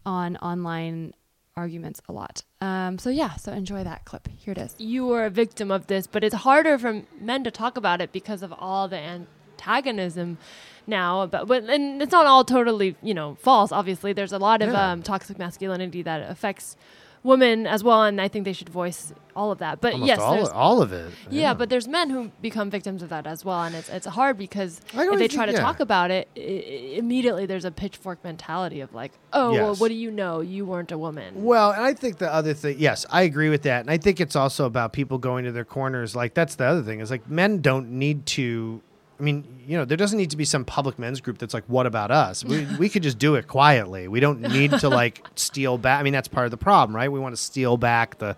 on 0.05 0.37
online 0.37 1.13
arguments 1.57 2.01
a 2.07 2.11
lot. 2.13 2.43
Um, 2.61 2.97
so 2.97 3.09
yeah, 3.09 3.35
so 3.35 3.51
enjoy 3.51 3.83
that 3.83 4.05
clip. 4.05 4.27
Here 4.27 4.51
it 4.51 4.57
is. 4.57 4.75
you 4.77 5.05
were 5.05 5.25
a 5.25 5.29
victim 5.29 5.71
of 5.71 5.87
this, 5.87 6.05
but 6.07 6.23
it's 6.23 6.35
harder 6.35 6.77
for 6.77 7.03
men 7.19 7.43
to 7.43 7.51
talk 7.51 7.77
about 7.77 8.01
it 8.01 8.11
because 8.11 8.43
of 8.43 8.53
all 8.53 8.87
the 8.87 8.97
antagonism 8.97 10.37
now. 10.87 11.25
But, 11.27 11.47
but 11.47 11.63
and 11.65 12.01
it's 12.01 12.11
not 12.11 12.25
all 12.25 12.43
totally 12.43 12.95
you 13.01 13.13
know 13.13 13.35
false. 13.41 13.71
Obviously, 13.71 14.13
there's 14.13 14.33
a 14.33 14.39
lot 14.39 14.61
of 14.61 14.71
Yeah. 14.71 14.91
um, 14.91 15.03
toxic 15.03 15.37
masculinity 15.39 16.01
that 16.03 16.29
affects 16.29 16.75
women 17.23 17.65
as 17.65 17.83
well, 17.83 18.03
and 18.03 18.21
I 18.21 18.27
think 18.27 18.45
they 18.45 18.53
should 18.53 18.69
voice 18.69 19.11
all 19.35 19.51
of 19.51 19.57
that. 19.57 19.81
But 19.81 19.93
Almost 19.93 20.07
yes, 20.07 20.19
all, 20.19 20.47
all 20.51 20.81
of 20.83 20.93
it. 20.93 21.11
yeah, 21.31 21.55
but 21.55 21.69
there's 21.71 21.87
men 21.87 22.11
who 22.11 22.31
become 22.39 22.69
victims 22.69 23.01
of 23.01 23.09
that 23.09 23.25
as 23.25 23.43
well, 23.43 23.63
and 23.63 23.73
it's 23.73 23.89
it's 23.89 24.05
hard 24.05 24.37
because 24.37 24.79
if 24.93 25.17
they 25.17 25.27
try 25.27 25.47
to 25.47 25.51
yeah. 25.51 25.59
talk 25.59 25.79
about 25.79 26.11
it, 26.11 26.27
i- 26.37 26.39
immediately 26.39 27.47
there's 27.47 27.65
a 27.65 27.71
pitchfork 27.71 28.23
mentality 28.23 28.79
of 28.79 28.93
like, 28.93 29.11
oh, 29.33 29.53
well, 29.53 29.75
what 29.75 29.87
do 29.87 29.95
you 29.95 30.11
know? 30.11 30.41
You 30.41 30.67
weren't 30.67 30.91
a 30.91 30.99
woman. 30.99 31.43
Well, 31.43 31.71
and 31.71 31.81
I 31.83 31.93
think 31.95 32.19
the 32.19 32.31
other 32.31 32.53
thing, 32.53 32.75
yes, 32.77 33.07
I 33.09 33.23
agree 33.23 33.49
with 33.49 33.63
that. 33.63 33.81
And 33.81 33.89
I 33.89 33.97
think 33.97 34.19
it's 34.21 34.35
also 34.35 34.65
about 34.65 34.93
people 34.93 35.17
going 35.17 35.45
to 35.45 35.51
their 35.51 35.65
corners. 35.65 36.15
Like, 36.15 36.35
that's 36.35 36.53
the 36.55 36.65
other 36.65 36.83
thing 36.83 36.99
is 36.99 37.09
like 37.09 37.27
men 37.27 37.59
don't 37.59 37.89
need 37.89 38.27
to, 38.37 38.83
I 39.19 39.23
mean, 39.23 39.45
you 39.65 39.77
know, 39.77 39.85
there 39.85 39.95
doesn't 39.97 40.17
need 40.17 40.31
to 40.31 40.37
be 40.37 40.43
some 40.45 40.65
public 40.65 40.99
men's 40.99 41.21
group 41.21 41.37
that's 41.37 41.53
like, 41.53 41.63
what 41.67 41.85
about 41.85 42.11
us? 42.11 42.43
We, 42.43 42.65
we 42.79 42.89
could 42.89 43.03
just 43.03 43.17
do 43.17 43.35
it 43.35 43.47
quietly. 43.47 44.07
We 44.07 44.19
don't 44.19 44.41
need 44.41 44.71
to 44.71 44.89
like 44.89 45.25
steal 45.35 45.77
back. 45.77 45.99
I 45.99 46.03
mean, 46.03 46.13
that's 46.13 46.27
part 46.27 46.45
of 46.45 46.51
the 46.51 46.57
problem, 46.57 46.95
right? 46.95 47.11
We 47.11 47.19
want 47.19 47.33
to 47.35 47.41
steal 47.41 47.77
back 47.77 48.17
the 48.17 48.35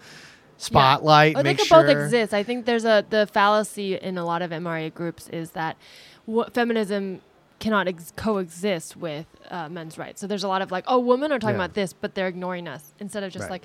spotlight. 0.57 1.35
They 1.35 1.43
make 1.43 1.57
could 1.57 1.67
sure. 1.67 1.83
both 1.83 1.89
exist. 1.89 2.33
I 2.33 2.43
think 2.43 2.65
there's 2.65 2.85
a 2.85 3.05
the 3.09 3.27
fallacy 3.27 3.95
in 3.95 4.17
a 4.17 4.25
lot 4.25 4.41
of 4.41 4.51
MRA 4.51 4.93
groups 4.93 5.27
is 5.29 5.51
that 5.51 5.77
feminism 6.53 7.21
cannot 7.59 7.87
ex- 7.87 8.13
coexist 8.15 8.95
with 8.95 9.25
uh, 9.49 9.67
men's 9.69 9.97
rights. 9.97 10.21
So 10.21 10.27
there's 10.27 10.43
a 10.43 10.47
lot 10.47 10.61
of 10.61 10.71
like, 10.71 10.83
oh, 10.87 10.99
women 10.99 11.31
are 11.31 11.39
talking 11.39 11.55
Yeah. 11.55 11.63
about 11.65 11.73
this, 11.73 11.91
but 11.93 12.13
they're 12.13 12.27
ignoring 12.27 12.67
us 12.67 12.93
instead 12.99 13.23
of 13.23 13.31
just 13.31 13.43
Right. 13.43 13.51
like, 13.51 13.63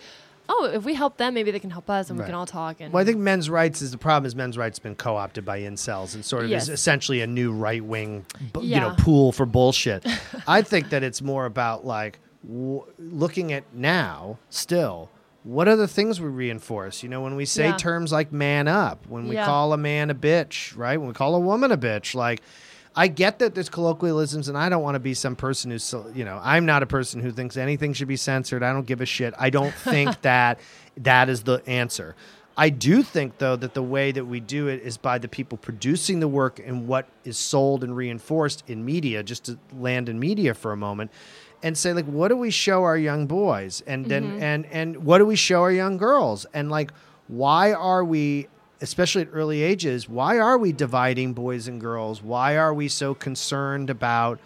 oh, 0.48 0.70
if 0.72 0.84
we 0.84 0.94
help 0.94 1.16
them, 1.16 1.34
maybe 1.34 1.50
they 1.50 1.58
can 1.58 1.70
help 1.70 1.88
us, 1.88 2.10
and 2.10 2.18
we 2.18 2.22
Right. 2.22 2.26
can 2.26 2.34
all 2.34 2.46
talk. 2.46 2.80
And 2.80 2.92
Well, 2.92 3.00
I 3.02 3.04
think 3.04 3.18
men's 3.18 3.48
rights 3.48 3.80
is 3.82 3.90
the 3.90 3.98
problem. 3.98 4.26
Is 4.26 4.34
men's 4.36 4.58
rights 4.58 4.78
been 4.78 4.94
co-opted 4.94 5.44
by 5.44 5.60
incels 5.60 6.14
and 6.14 6.24
sort 6.24 6.44
of 6.44 6.50
Yes. 6.50 6.64
is 6.64 6.68
essentially 6.70 7.20
a 7.20 7.26
new 7.26 7.52
right 7.52 7.84
wing, 7.84 8.26
you 8.60 8.80
know, 8.80 8.88
Yeah. 8.88 8.94
pool 8.98 9.32
for 9.32 9.46
bullshit. 9.46 10.04
I 10.46 10.62
think 10.62 10.90
that 10.90 11.02
it's 11.02 11.22
more 11.22 11.46
about 11.46 11.86
like 11.86 12.18
w- 12.46 12.84
looking 12.98 13.52
at 13.52 13.64
now 13.74 14.38
still. 14.50 15.08
What 15.44 15.66
are 15.68 15.76
the 15.76 15.88
things 15.88 16.20
we 16.20 16.28
reinforce? 16.28 17.02
You 17.02 17.08
know, 17.08 17.20
when 17.20 17.34
we 17.34 17.44
say 17.46 17.66
Yeah. 17.66 17.76
terms 17.76 18.12
like 18.12 18.32
"man 18.32 18.68
up," 18.68 19.06
when 19.08 19.26
we 19.28 19.34
Yeah. 19.36 19.44
call 19.44 19.72
a 19.72 19.76
man 19.76 20.10
a 20.10 20.14
bitch, 20.14 20.76
right? 20.76 20.96
When 20.98 21.08
we 21.08 21.14
call 21.14 21.34
a 21.34 21.40
woman 21.40 21.72
a 21.72 21.78
bitch, 21.78 22.14
like. 22.14 22.42
I 22.94 23.08
get 23.08 23.38
that 23.38 23.54
there's 23.54 23.70
colloquialisms, 23.70 24.48
and 24.48 24.58
I 24.58 24.68
don't 24.68 24.82
want 24.82 24.96
to 24.96 25.00
be 25.00 25.14
some 25.14 25.34
person 25.34 25.70
who's, 25.70 25.94
you 26.14 26.24
know, 26.24 26.38
I'm 26.42 26.66
not 26.66 26.82
a 26.82 26.86
person 26.86 27.20
who 27.20 27.32
thinks 27.32 27.56
anything 27.56 27.94
should 27.94 28.08
be 28.08 28.16
censored. 28.16 28.62
I 28.62 28.72
don't 28.72 28.86
give 28.86 29.00
a 29.00 29.06
shit. 29.06 29.32
I 29.38 29.50
don't 29.50 29.72
think 29.72 30.20
that 30.22 30.60
that 30.98 31.28
is 31.28 31.42
the 31.42 31.62
answer. 31.66 32.14
I 32.56 32.68
do 32.68 33.02
think, 33.02 33.38
though, 33.38 33.56
that 33.56 33.72
the 33.72 33.82
way 33.82 34.12
that 34.12 34.26
we 34.26 34.40
do 34.40 34.68
it 34.68 34.82
is 34.82 34.98
by 34.98 35.18
the 35.18 35.28
people 35.28 35.56
producing 35.56 36.20
the 36.20 36.28
work 36.28 36.60
and 36.64 36.86
what 36.86 37.06
is 37.24 37.38
sold 37.38 37.82
and 37.82 37.96
reinforced 37.96 38.64
in 38.66 38.84
media, 38.84 39.22
just 39.22 39.44
to 39.44 39.58
land 39.78 40.10
in 40.10 40.18
media 40.18 40.52
for 40.52 40.72
a 40.72 40.76
moment, 40.76 41.10
and 41.62 41.78
say, 41.78 41.94
like, 41.94 42.04
what 42.04 42.28
do 42.28 42.36
we 42.36 42.50
show 42.50 42.84
our 42.84 42.98
young 42.98 43.26
boys? 43.26 43.82
And 43.86 44.04
then, 44.04 44.24
mm-hmm. 44.24 44.42
and, 44.42 44.66
and 44.66 45.04
what 45.04 45.18
do 45.18 45.24
we 45.24 45.36
show 45.36 45.62
our 45.62 45.72
young 45.72 45.96
girls? 45.96 46.44
And, 46.52 46.70
like, 46.70 46.92
why 47.28 47.72
are 47.72 48.04
we, 48.04 48.48
especially 48.82 49.22
at 49.22 49.28
early 49.32 49.62
ages, 49.62 50.08
why 50.08 50.38
are 50.38 50.58
we 50.58 50.72
dividing 50.72 51.32
boys 51.32 51.68
and 51.68 51.80
girls? 51.80 52.20
Why 52.20 52.56
are 52.56 52.74
we 52.74 52.88
so 52.88 53.14
concerned 53.14 53.88
about 53.88 54.40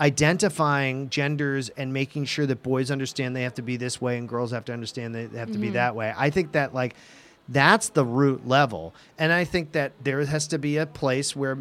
identifying 0.00 1.08
genders 1.08 1.68
and 1.70 1.92
making 1.92 2.24
sure 2.24 2.44
that 2.46 2.62
boys 2.62 2.90
understand 2.90 3.36
they 3.36 3.44
have 3.44 3.54
to 3.54 3.62
be 3.62 3.76
this 3.76 4.00
way 4.00 4.18
and 4.18 4.28
girls 4.28 4.50
have 4.50 4.64
to 4.66 4.72
understand 4.72 5.14
they 5.14 5.28
have 5.38 5.52
to 5.52 5.58
be 5.58 5.68
mm-hmm. 5.68 5.74
that 5.74 5.94
way. 5.94 6.12
I 6.16 6.30
think 6.30 6.52
that 6.52 6.74
like 6.74 6.96
that's 7.48 7.90
the 7.90 8.04
root 8.04 8.46
level. 8.46 8.94
And 9.18 9.32
I 9.32 9.44
think 9.44 9.72
that 9.72 9.92
there 10.02 10.22
has 10.24 10.48
to 10.48 10.58
be 10.58 10.76
a 10.76 10.86
place 10.86 11.34
where 11.34 11.56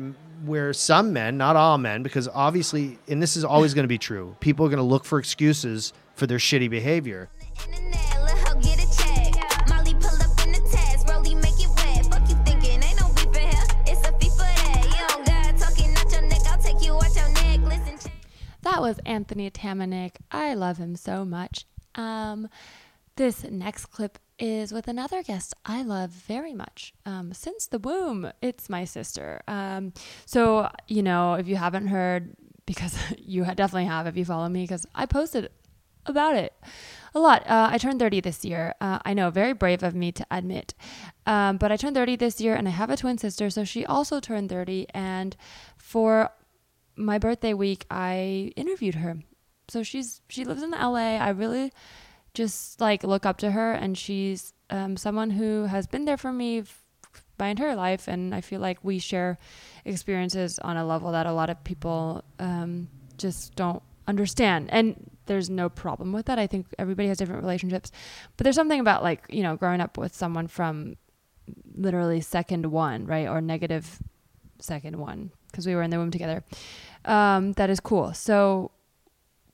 where 0.46 0.72
some 0.74 1.14
men, 1.14 1.38
not 1.38 1.56
all 1.56 1.78
men, 1.78 2.04
because 2.04 2.28
obviously 2.28 2.98
and 3.08 3.22
this 3.22 3.38
is 3.38 3.46
always 3.46 3.74
going 3.74 3.84
to 3.84 3.88
be 3.88 4.00
true. 4.00 4.36
People 4.40 4.66
are 4.66 4.70
going 4.70 4.78
to 4.78 4.84
look 4.84 5.06
for 5.06 5.20
excuses 5.20 5.94
for 6.16 6.26
their 6.26 6.40
shitty 6.40 6.70
behavior. 6.70 7.30
Check. 18.78 18.84
was 18.84 19.00
Anthony 19.06 19.50
Atamanuik. 19.50 20.18
I 20.32 20.54
love 20.54 20.78
him 20.78 20.96
so 20.96 21.26
much. 21.26 21.66
Um, 21.96 22.50
this 23.16 23.44
next 23.44 23.88
clip 23.88 24.20
is 24.40 24.72
with 24.72 24.88
another 24.88 25.24
guest 25.24 25.56
I 25.66 25.82
love 25.82 26.12
very 26.12 26.54
much. 26.54 26.94
Um, 27.06 27.34
since 27.34 27.68
the 27.68 27.80
womb, 27.80 28.32
it's 28.42 28.70
my 28.70 28.86
sister. 28.86 29.42
Um, 29.48 29.94
so, 30.26 30.70
you 30.88 31.02
know, 31.02 31.34
if 31.34 31.48
you 31.48 31.56
haven't 31.56 31.88
heard, 31.88 32.36
because 32.66 32.98
you 33.18 33.44
definitely 33.46 33.86
have 33.86 34.08
if 34.08 34.16
you 34.16 34.26
follow 34.26 34.48
me, 34.48 34.64
because 34.64 34.86
I 34.94 35.06
posted 35.06 35.50
about 36.06 36.36
it 36.36 36.54
a 37.14 37.20
lot. 37.20 37.46
Uh, 37.48 37.70
I 37.72 37.78
turned 37.78 38.00
30 38.00 38.22
this 38.22 38.46
year. 38.46 38.74
Uh, 38.80 39.00
I 39.04 39.14
know, 39.14 39.30
very 39.30 39.54
brave 39.54 39.84
of 39.84 39.96
me 39.96 40.12
to 40.14 40.26
admit. 40.32 40.74
Um, 41.26 41.58
but 41.58 41.72
I 41.72 41.78
turned 41.78 41.96
30 41.96 42.16
this 42.16 42.40
year 42.40 42.56
and 42.56 42.68
I 42.68 42.72
have 42.72 42.90
a 42.90 42.98
twin 42.98 43.18
sister, 43.18 43.50
so 43.50 43.64
she 43.64 43.86
also 43.86 44.20
turned 44.20 44.50
30. 44.50 44.88
And 44.94 45.36
for 45.76 46.32
my 46.98 47.18
birthday 47.18 47.54
week, 47.54 47.86
I 47.90 48.52
interviewed 48.56 48.96
her. 48.96 49.18
So 49.70 49.84
she's 49.84 50.22
she 50.30 50.46
lives 50.46 50.64
in 50.64 50.72
LA. 50.72 51.18
I 51.18 51.30
really 51.30 51.72
just 52.34 52.80
like 52.80 53.04
look 53.04 53.26
up 53.26 53.38
to 53.40 53.52
her, 53.52 53.74
and 53.74 53.98
she's 53.98 54.54
um, 54.70 54.98
someone 54.98 55.32
who 55.32 55.66
has 55.66 55.88
been 55.88 56.06
there 56.06 56.18
for 56.18 56.32
me 56.32 56.60
f- 56.60 56.84
my 57.38 57.50
entire 57.50 57.76
life, 57.76 58.08
and 58.08 58.34
I 58.34 58.42
feel 58.42 58.62
like 58.62 58.84
we 58.84 59.00
share 59.00 59.38
experiences 59.86 60.60
on 60.60 60.78
a 60.78 60.86
level 60.86 61.12
that 61.12 61.26
a 61.26 61.34
lot 61.34 61.50
of 61.50 61.64
people 61.64 62.24
um, 62.40 62.88
just 63.18 63.56
don't 63.56 63.84
understand. 64.08 64.70
And 64.72 65.10
there's 65.26 65.50
no 65.50 65.68
problem 65.70 66.14
with 66.14 66.28
that. 66.28 66.40
I 66.40 66.48
think 66.48 66.68
everybody 66.80 67.10
has 67.10 67.18
different 67.18 67.42
relationships, 67.42 67.92
but 68.38 68.46
there's 68.46 68.56
something 68.56 68.80
about 68.80 69.04
like 69.04 69.26
you 69.30 69.44
know 69.44 69.56
growing 69.56 69.82
up 69.82 69.98
with 69.98 70.16
someone 70.16 70.48
from 70.48 70.96
literally 71.76 72.22
second 72.22 72.68
one, 72.68 73.06
right, 73.06 73.28
or 73.28 73.42
negative 73.42 74.02
second 74.60 74.98
one 74.98 75.32
because 75.52 75.66
we 75.66 75.76
were 75.76 75.84
in 75.84 75.90
the 75.90 75.98
womb 75.98 76.12
together. 76.12 76.44
Um, 77.08 77.54
that 77.54 77.70
is 77.70 77.80
cool. 77.80 78.14
So 78.14 78.72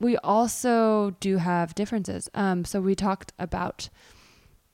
we 0.00 0.16
also 0.18 1.16
do 1.20 1.38
have 1.38 1.74
differences. 1.74 2.28
Um, 2.34 2.64
so 2.64 2.80
we 2.80 2.94
talked 2.94 3.32
about 3.38 3.88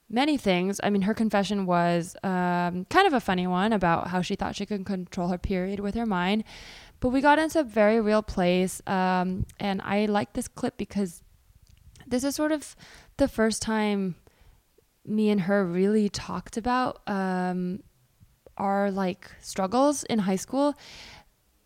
many 0.09 0.37
things. 0.37 0.81
I 0.83 0.91
mean, 0.91 1.03
her 1.03 1.15
confession 1.15 1.67
was 1.67 2.17
um, 2.25 2.87
kind 2.87 3.07
of 3.07 3.13
a 3.13 3.21
funny 3.21 3.47
one 3.47 3.73
about 3.73 4.09
how 4.09 4.23
she 4.23 4.35
thought 4.35 4.57
she 4.57 4.67
could 4.67 4.85
control 4.85 5.29
her 5.29 5.39
period 5.39 5.79
with 5.81 5.95
her 5.95 6.07
mind. 6.07 6.43
But 6.99 7.11
we 7.11 7.21
got 7.21 7.39
into 7.39 7.61
a 7.61 7.65
very 7.65 8.01
real 8.01 8.23
place. 8.23 8.83
Um, 8.87 9.47
and 9.61 9.81
I 9.83 10.07
like 10.07 10.33
this 10.33 10.49
clip 10.49 10.77
because 10.77 11.23
this 12.07 12.25
is 12.25 12.35
sort 12.35 12.51
of 12.51 12.75
the 13.19 13.29
first 13.29 13.63
time 13.63 14.17
me 15.07 15.31
and 15.31 15.43
her 15.43 15.65
really 15.65 16.09
talked 16.09 16.57
about 16.57 17.01
um, 17.07 17.83
our 18.59 18.91
like 18.91 19.31
struggles 19.41 20.05
in 20.05 20.21
high 20.21 20.37
school 20.37 20.75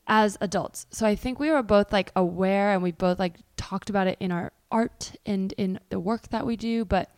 as 0.06 0.36
adults. 0.40 0.86
So 0.90 1.06
I 1.06 1.14
think 1.14 1.38
we 1.38 1.50
were 1.50 1.62
both 1.62 1.92
like 1.92 2.12
aware 2.14 2.72
and 2.72 2.82
we 2.82 2.92
both 2.92 3.18
like 3.18 3.36
talked 3.56 3.90
about 3.90 4.06
it 4.06 4.18
in 4.20 4.30
our 4.32 4.52
art 4.70 5.12
and 5.24 5.52
in 5.56 5.80
the 5.88 6.00
work 6.00 6.28
that 6.28 6.46
we 6.46 6.56
do, 6.56 6.84
but 6.84 7.10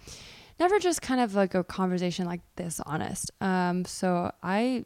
never 0.59 0.79
just 0.79 1.03
kind 1.03 1.21
of 1.21 1.35
like 1.35 1.55
a 1.55 1.65
conversation 1.65 2.27
like 2.27 2.43
this 2.57 2.81
honest. 2.87 3.31
Um 3.41 3.85
so 3.85 4.33
I 4.43 4.85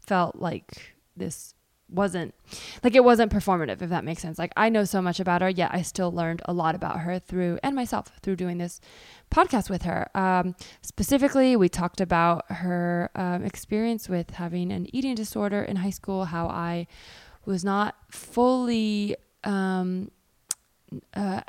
felt 0.00 0.36
like 0.36 0.94
this 1.16 1.54
wasn't 1.88 2.34
like 2.82 2.94
it 2.96 3.04
wasn't 3.04 3.30
performative 3.30 3.80
if 3.82 3.90
that 3.90 4.04
makes 4.04 4.22
sense. 4.22 4.38
Like 4.38 4.52
I 4.56 4.68
know 4.68 4.84
so 4.84 5.00
much 5.00 5.20
about 5.20 5.42
her, 5.42 5.48
yet 5.48 5.70
I 5.72 5.82
still 5.82 6.10
learned 6.10 6.42
a 6.44 6.52
lot 6.52 6.74
about 6.74 7.00
her 7.00 7.18
through 7.18 7.58
and 7.62 7.76
myself 7.76 8.10
through 8.22 8.36
doing 8.36 8.58
this 8.58 8.80
podcast 9.30 9.70
with 9.70 9.82
her. 9.82 10.08
Um, 10.16 10.56
specifically, 10.82 11.56
we 11.56 11.68
talked 11.68 12.00
about 12.00 12.50
her 12.50 13.10
um, 13.14 13.44
experience 13.44 14.08
with 14.08 14.30
having 14.30 14.72
an 14.72 14.88
eating 14.94 15.14
disorder 15.14 15.62
in 15.62 15.76
high 15.76 15.90
school, 15.90 16.26
how 16.26 16.48
I 16.48 16.86
was 17.46 17.64
not 17.64 17.96
fully 18.10 19.16
um, 19.44 20.10
uh, 21.14 21.42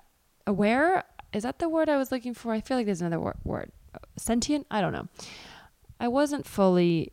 aware. 0.46 1.04
Is 1.34 1.44
that 1.44 1.60
the 1.60 1.70
word 1.70 1.90
I 1.90 1.98
was 1.98 2.12
looking 2.12 2.34
for? 2.34 2.54
I 2.54 2.62
feel 2.62 2.78
like 2.78 2.86
there's 2.86 3.02
another 3.02 3.20
wor- 3.20 3.36
word. 3.44 3.72
Sentient? 4.18 4.66
I 4.72 4.82
don't 4.82 4.94
know. 4.94 5.08
I 6.00 6.08
wasn't 6.08 6.46
fully 6.46 7.12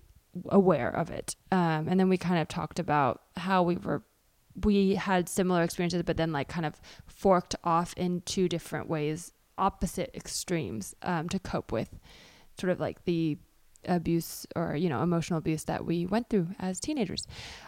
aware 0.48 0.90
of 0.90 1.10
it. 1.10 1.36
Um, 1.50 1.88
and 1.88 1.98
then 1.98 2.08
we 2.08 2.18
kind 2.18 2.40
of 2.40 2.48
talked 2.48 2.78
about 2.78 3.22
how 3.36 3.62
we 3.62 3.76
were, 3.76 4.02
we 4.62 4.94
had 4.94 5.28
similar 5.28 5.62
experiences, 5.62 6.02
but 6.02 6.16
then 6.16 6.32
like 6.32 6.48
kind 6.48 6.66
of 6.66 6.80
forked 7.06 7.54
off 7.64 7.94
in 7.96 8.20
two 8.22 8.48
different 8.48 8.88
ways, 8.88 9.32
opposite 9.56 10.10
extremes 10.14 10.94
um, 11.02 11.28
to 11.28 11.38
cope 11.38 11.72
with 11.72 11.98
sort 12.58 12.70
of 12.70 12.80
like 12.80 13.04
the 13.04 13.38
abuse 13.86 14.46
or 14.56 14.76
you 14.76 14.88
know 14.88 15.02
emotional 15.02 15.38
abuse 15.38 15.64
that 15.64 15.84
we 15.84 16.06
went 16.06 16.28
through 16.28 16.48
as 16.58 16.80
teenagers 16.80 17.26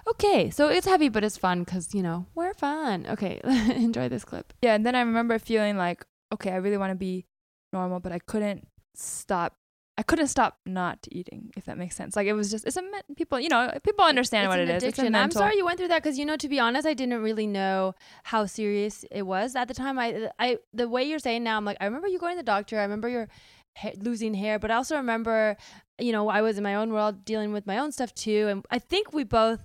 okay 0.08 0.50
so 0.50 0.68
it's 0.68 0.86
heavy 0.86 1.08
but 1.08 1.22
it's 1.24 1.36
fun 1.36 1.60
because 1.60 1.94
you 1.94 2.02
know 2.02 2.26
we're 2.34 2.54
fun 2.54 3.06
okay 3.08 3.40
enjoy 3.44 4.08
this 4.08 4.24
clip 4.24 4.52
Yeah, 4.62 4.74
and 4.74 4.84
then 4.86 4.94
I 4.94 5.00
remember 5.00 5.38
feeling 5.38 5.76
like, 5.76 6.04
okay, 6.32 6.50
I 6.50 6.56
really 6.56 6.76
want 6.76 6.90
to 6.90 6.96
be 6.96 7.26
normal, 7.72 8.00
but 8.00 8.12
I 8.12 8.18
couldn't 8.18 8.66
stop. 8.94 9.56
I 9.98 10.02
couldn't 10.02 10.26
stop 10.26 10.58
not 10.66 10.98
eating, 11.10 11.52
if 11.56 11.64
that 11.64 11.78
makes 11.78 11.96
sense. 11.96 12.16
Like 12.16 12.26
it 12.26 12.34
was 12.34 12.50
just, 12.50 12.66
it's 12.66 12.76
a 12.76 12.82
men- 12.82 13.02
people, 13.16 13.40
you 13.40 13.48
know, 13.48 13.72
people 13.82 14.04
understand 14.04 14.44
It's 14.44 14.50
what 14.50 14.60
it 14.60 14.68
is. 14.68 14.82
It's 14.82 14.98
a 14.98 15.02
addiction. 15.02 15.14
I'm 15.14 15.30
sorry 15.30 15.56
you 15.56 15.64
went 15.64 15.78
through 15.78 15.88
that 15.88 16.02
because 16.02 16.18
you 16.18 16.26
know, 16.26 16.36
to 16.36 16.48
be 16.48 16.60
honest, 16.60 16.86
I 16.86 16.92
didn't 16.92 17.22
really 17.22 17.46
know 17.46 17.94
how 18.24 18.44
serious 18.44 19.04
it 19.10 19.22
was 19.22 19.56
at 19.56 19.68
the 19.68 19.74
time. 19.74 19.98
I, 19.98 20.30
I, 20.38 20.58
the 20.74 20.86
way 20.86 21.04
you're 21.04 21.18
saying 21.18 21.44
now, 21.44 21.56
I'm 21.56 21.64
like, 21.64 21.78
I 21.80 21.86
remember 21.86 22.08
you 22.08 22.18
going 22.18 22.34
to 22.34 22.36
the 22.36 22.42
doctor. 22.42 22.78
I 22.78 22.82
remember 22.82 23.08
you're 23.08 23.28
ha- 23.76 23.92
losing 23.98 24.34
hair, 24.34 24.58
but 24.58 24.70
I 24.70 24.74
also 24.74 24.96
remember, 24.96 25.56
you 25.98 26.12
know, 26.12 26.28
I 26.28 26.42
was 26.42 26.56
in 26.58 26.64
my 26.64 26.74
own 26.74 26.92
world 26.92 27.24
dealing 27.24 27.52
with 27.52 27.66
my 27.66 27.78
own 27.78 27.92
stuff 27.92 28.14
too, 28.14 28.48
and 28.48 28.64
I 28.70 28.78
think 28.78 29.12
we 29.12 29.24
both 29.24 29.60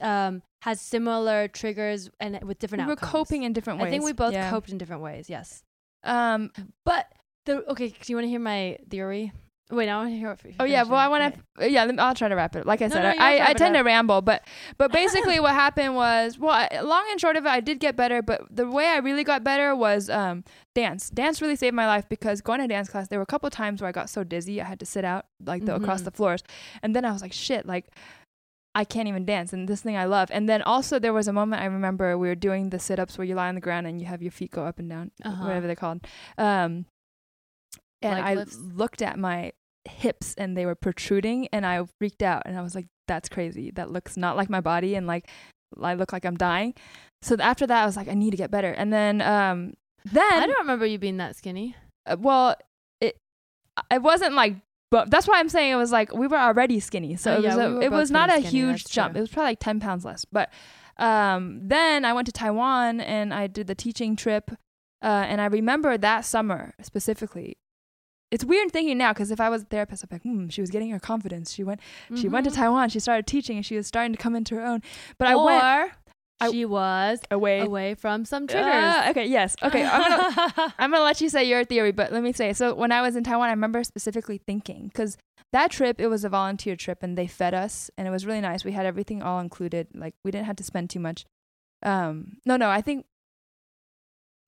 um 0.00 0.42
had 0.62 0.78
similar 0.78 1.48
triggers 1.48 2.10
and 2.20 2.38
with 2.42 2.58
different 2.58 2.84
we 2.84 2.90
were 2.90 2.96
coping 2.96 3.44
in 3.44 3.52
different 3.52 3.78
ways. 3.80 3.86
I 3.88 3.90
think 3.90 4.04
we 4.04 4.12
both 4.12 4.32
Yeah. 4.32 4.50
coped 4.50 4.70
in 4.70 4.78
different 4.78 5.02
ways. 5.02 5.30
Yes, 5.30 5.62
Um. 6.04 6.50
but 6.84 7.06
the 7.46 7.64
okay. 7.70 7.88
Do 7.88 7.96
you 8.12 8.16
want 8.16 8.24
to 8.26 8.28
hear 8.30 8.40
my 8.40 8.78
theory? 8.88 9.32
Wait, 9.70 9.88
I 9.88 9.96
want 9.96 10.10
to 10.10 10.16
hear. 10.16 10.28
What 10.28 10.40
Oh 10.58 10.64
yeah. 10.64 10.82
Well, 10.82 10.96
I 10.98 11.08
want 11.08 11.34
to. 11.58 11.70
Yeah. 11.70 11.90
I'll 11.98 12.14
try 12.14 12.28
to 12.28 12.34
wrap 12.34 12.56
it. 12.56 12.66
Like 12.66 12.82
I 12.82 12.86
No, 12.86 12.94
said, 12.94 13.02
no, 13.02 13.22
I, 13.24 13.50
I 13.50 13.52
tend 13.54 13.74
to 13.76 13.82
ramble, 13.82 14.20
but 14.22 14.42
but 14.78 14.90
basically 15.00 15.38
what 15.40 15.54
happened 15.54 15.94
was, 15.94 16.38
well, 16.38 16.52
I- 16.70 16.80
long 16.80 17.04
and 17.10 17.20
short 17.20 17.36
of 17.36 17.44
it, 17.46 17.48
I 17.48 17.60
did 17.60 17.78
get 17.80 17.96
better. 17.96 18.20
But 18.22 18.42
the 18.50 18.68
way 18.68 18.86
I 18.86 18.98
really 18.98 19.24
got 19.24 19.44
better 19.44 19.74
was 19.76 20.10
um 20.10 20.44
dance. 20.74 21.10
Dance 21.10 21.40
really 21.40 21.56
saved 21.56 21.74
my 21.74 21.86
life 21.86 22.08
because 22.08 22.40
going 22.40 22.60
to 22.60 22.66
dance 22.66 22.88
class, 22.88 23.08
there 23.08 23.18
were 23.18 23.24
a 23.24 23.26
couple 23.26 23.48
times 23.50 23.80
where 23.80 23.88
I 23.88 23.92
got 23.92 24.10
so 24.10 24.24
dizzy 24.24 24.60
I 24.60 24.64
had 24.64 24.80
to 24.80 24.86
sit 24.86 25.04
out 25.04 25.26
like 25.44 25.64
the, 25.64 25.74
across 25.76 26.02
Mhm. 26.02 26.04
the 26.06 26.10
floors, 26.12 26.42
and 26.82 26.94
then 26.96 27.04
I 27.04 27.12
was 27.12 27.22
like, 27.22 27.32
shit, 27.32 27.66
like. 27.66 27.86
I 28.72 28.84
can't 28.84 29.08
even 29.08 29.24
dance, 29.24 29.52
and 29.52 29.68
this 29.68 29.80
thing 29.80 29.96
I 29.96 30.04
love. 30.04 30.28
And 30.30 30.48
then 30.48 30.62
also 30.62 31.00
there 31.00 31.12
was 31.12 31.26
a 31.26 31.32
moment 31.32 31.60
I 31.60 31.64
remember 31.64 32.16
we 32.16 32.28
were 32.28 32.36
doing 32.36 32.70
the 32.70 32.78
sit-ups 32.78 33.18
where 33.18 33.24
you 33.24 33.34
lie 33.34 33.48
on 33.48 33.56
the 33.56 33.60
ground 33.60 33.88
and 33.88 34.00
you 34.00 34.06
have 34.06 34.22
your 34.22 34.30
feet 34.30 34.52
go 34.52 34.64
up 34.64 34.78
and 34.78 34.88
down, 34.88 35.10
Uh-huh. 35.24 35.42
whatever 35.44 35.66
they're 35.66 35.74
called. 35.74 36.06
Um, 36.38 36.86
and 38.00 38.14
Leg 38.14 38.22
I 38.24 38.34
lifts? 38.34 38.56
looked 38.56 39.02
at 39.02 39.18
my 39.18 39.52
hips 39.88 40.34
and 40.36 40.56
they 40.56 40.66
were 40.66 40.74
protruding, 40.74 41.48
and 41.52 41.64
I 41.66 41.82
freaked 41.98 42.22
out, 42.22 42.42
and 42.46 42.56
I 42.58 42.62
was 42.62 42.74
like, 42.74 42.86
"That's 43.08 43.28
crazy. 43.28 43.70
That 43.70 43.90
looks 43.90 44.16
not 44.16 44.36
like 44.36 44.50
my 44.50 44.60
body, 44.60 44.94
and 44.94 45.06
like 45.06 45.28
I 45.80 45.94
look 45.94 46.12
like 46.12 46.24
I'm 46.24 46.36
dying." 46.36 46.74
So 47.22 47.36
after 47.40 47.66
that, 47.66 47.82
I 47.82 47.86
was 47.86 47.96
like, 47.96 48.08
"I 48.08 48.14
need 48.14 48.30
to 48.32 48.36
get 48.36 48.50
better." 48.50 48.70
And 48.72 48.92
then, 48.92 49.20
um, 49.22 49.74
then 50.04 50.32
I 50.32 50.46
don't 50.46 50.58
remember 50.58 50.86
you 50.86 50.98
being 50.98 51.18
that 51.18 51.36
skinny. 51.36 51.76
uh, 52.06 52.16
well, 52.18 52.56
it 53.00 53.16
it 53.90 54.02
wasn't 54.02 54.34
like, 54.34 54.56
but 54.90 55.10
that's 55.10 55.26
why 55.28 55.38
I'm 55.38 55.48
saying 55.48 55.72
it 55.72 55.76
was 55.76 55.92
like 55.92 56.12
we 56.14 56.26
were 56.26 56.38
already 56.38 56.80
skinny, 56.80 57.16
so 57.16 57.34
Oh, 57.34 57.38
it 57.38 57.42
yeah, 57.44 57.48
was 57.48 57.56
we 57.56 57.62
a, 57.62 57.74
were 57.74 57.82
it 57.82 57.92
was 57.92 58.10
not 58.10 58.28
a 58.30 58.40
skinny, 58.40 58.48
huge 58.50 58.84
jump. 58.86 59.12
true. 59.14 59.18
It 59.18 59.22
was 59.22 59.30
probably 59.30 59.50
like 59.50 59.60
ten 59.60 59.80
pounds 59.80 60.04
less. 60.04 60.24
But 60.24 60.50
um, 60.98 61.60
then 61.62 62.04
I 62.04 62.12
went 62.12 62.26
to 62.26 62.32
Taiwan 62.32 63.00
and 63.00 63.32
I 63.32 63.46
did 63.46 63.66
the 63.66 63.74
teaching 63.74 64.16
trip, 64.16 64.50
uh, 65.02 65.24
and 65.28 65.40
I 65.40 65.46
remember 65.46 65.96
that 65.96 66.24
summer 66.26 66.74
specifically. 66.82 67.56
It's 68.30 68.44
weird 68.44 68.70
thinking 68.70 68.96
now 68.98 69.12
because 69.12 69.30
if 69.30 69.40
I 69.40 69.48
was 69.48 69.62
a 69.62 69.64
therapist, 69.64 70.04
I'd 70.04 70.08
be 70.10 70.14
like, 70.16 70.22
hmm, 70.22 70.48
she 70.48 70.60
was 70.60 70.70
getting 70.70 70.90
her 70.90 71.00
confidence. 71.00 71.50
She 71.52 71.64
went, 71.64 71.80
she 72.14 72.28
went 72.28 72.44
to 72.44 72.50
Mhm. 72.50 72.56
Taiwan. 72.56 72.88
She 72.90 73.00
started 73.00 73.26
teaching, 73.26 73.56
and 73.56 73.66
she 73.66 73.76
was 73.76 73.86
starting 73.86 74.12
to 74.12 74.18
come 74.18 74.36
into 74.36 74.54
her 74.54 74.64
own. 74.64 74.82
But 75.18 75.28
I 75.28 75.34
went 75.34 75.62
or 75.62 75.92
I- 76.42 76.50
she 76.50 76.64
was 76.64 77.20
away. 77.30 77.60
away 77.60 77.94
from 77.94 78.24
some 78.24 78.46
triggers. 78.46 78.70
Ah, 78.72 79.10
okay, 79.10 79.26
yes, 79.26 79.56
okay. 79.62 79.84
I'm 79.84 80.02
gonna 80.02 80.74
I'm 80.78 80.90
gonna 80.92 81.04
let 81.04 81.20
you 81.20 81.28
say 81.28 81.44
your 81.44 81.64
theory, 81.64 81.90
but 81.92 82.12
let 82.12 82.22
me 82.22 82.32
say. 82.32 82.52
So 82.52 82.74
when 82.74 82.92
I 82.92 83.02
was 83.02 83.16
in 83.16 83.24
Taiwan, 83.24 83.48
I 83.48 83.52
remember 83.52 83.82
specifically 83.84 84.38
thinking 84.38 84.84
because 84.88 85.18
that 85.52 85.70
trip 85.72 86.00
it 86.00 86.06
was 86.06 86.24
a 86.24 86.28
volunteer 86.28 86.76
trip 86.76 87.02
and 87.02 87.18
they 87.18 87.26
fed 87.26 87.52
us 87.52 87.90
and 87.98 88.06
it 88.06 88.10
was 88.12 88.24
really 88.24 88.40
nice. 88.40 88.64
We 88.64 88.72
had 88.72 88.86
everything 88.86 89.22
all 89.22 89.40
included. 89.40 89.88
Like 89.94 90.14
we 90.24 90.30
didn't 90.30 90.46
have 90.46 90.56
to 90.56 90.64
spend 90.64 90.88
too 90.88 91.00
much. 91.00 91.26
Um, 91.82 92.36
no, 92.46 92.56
no, 92.56 92.70
I 92.70 92.80
think 92.80 93.06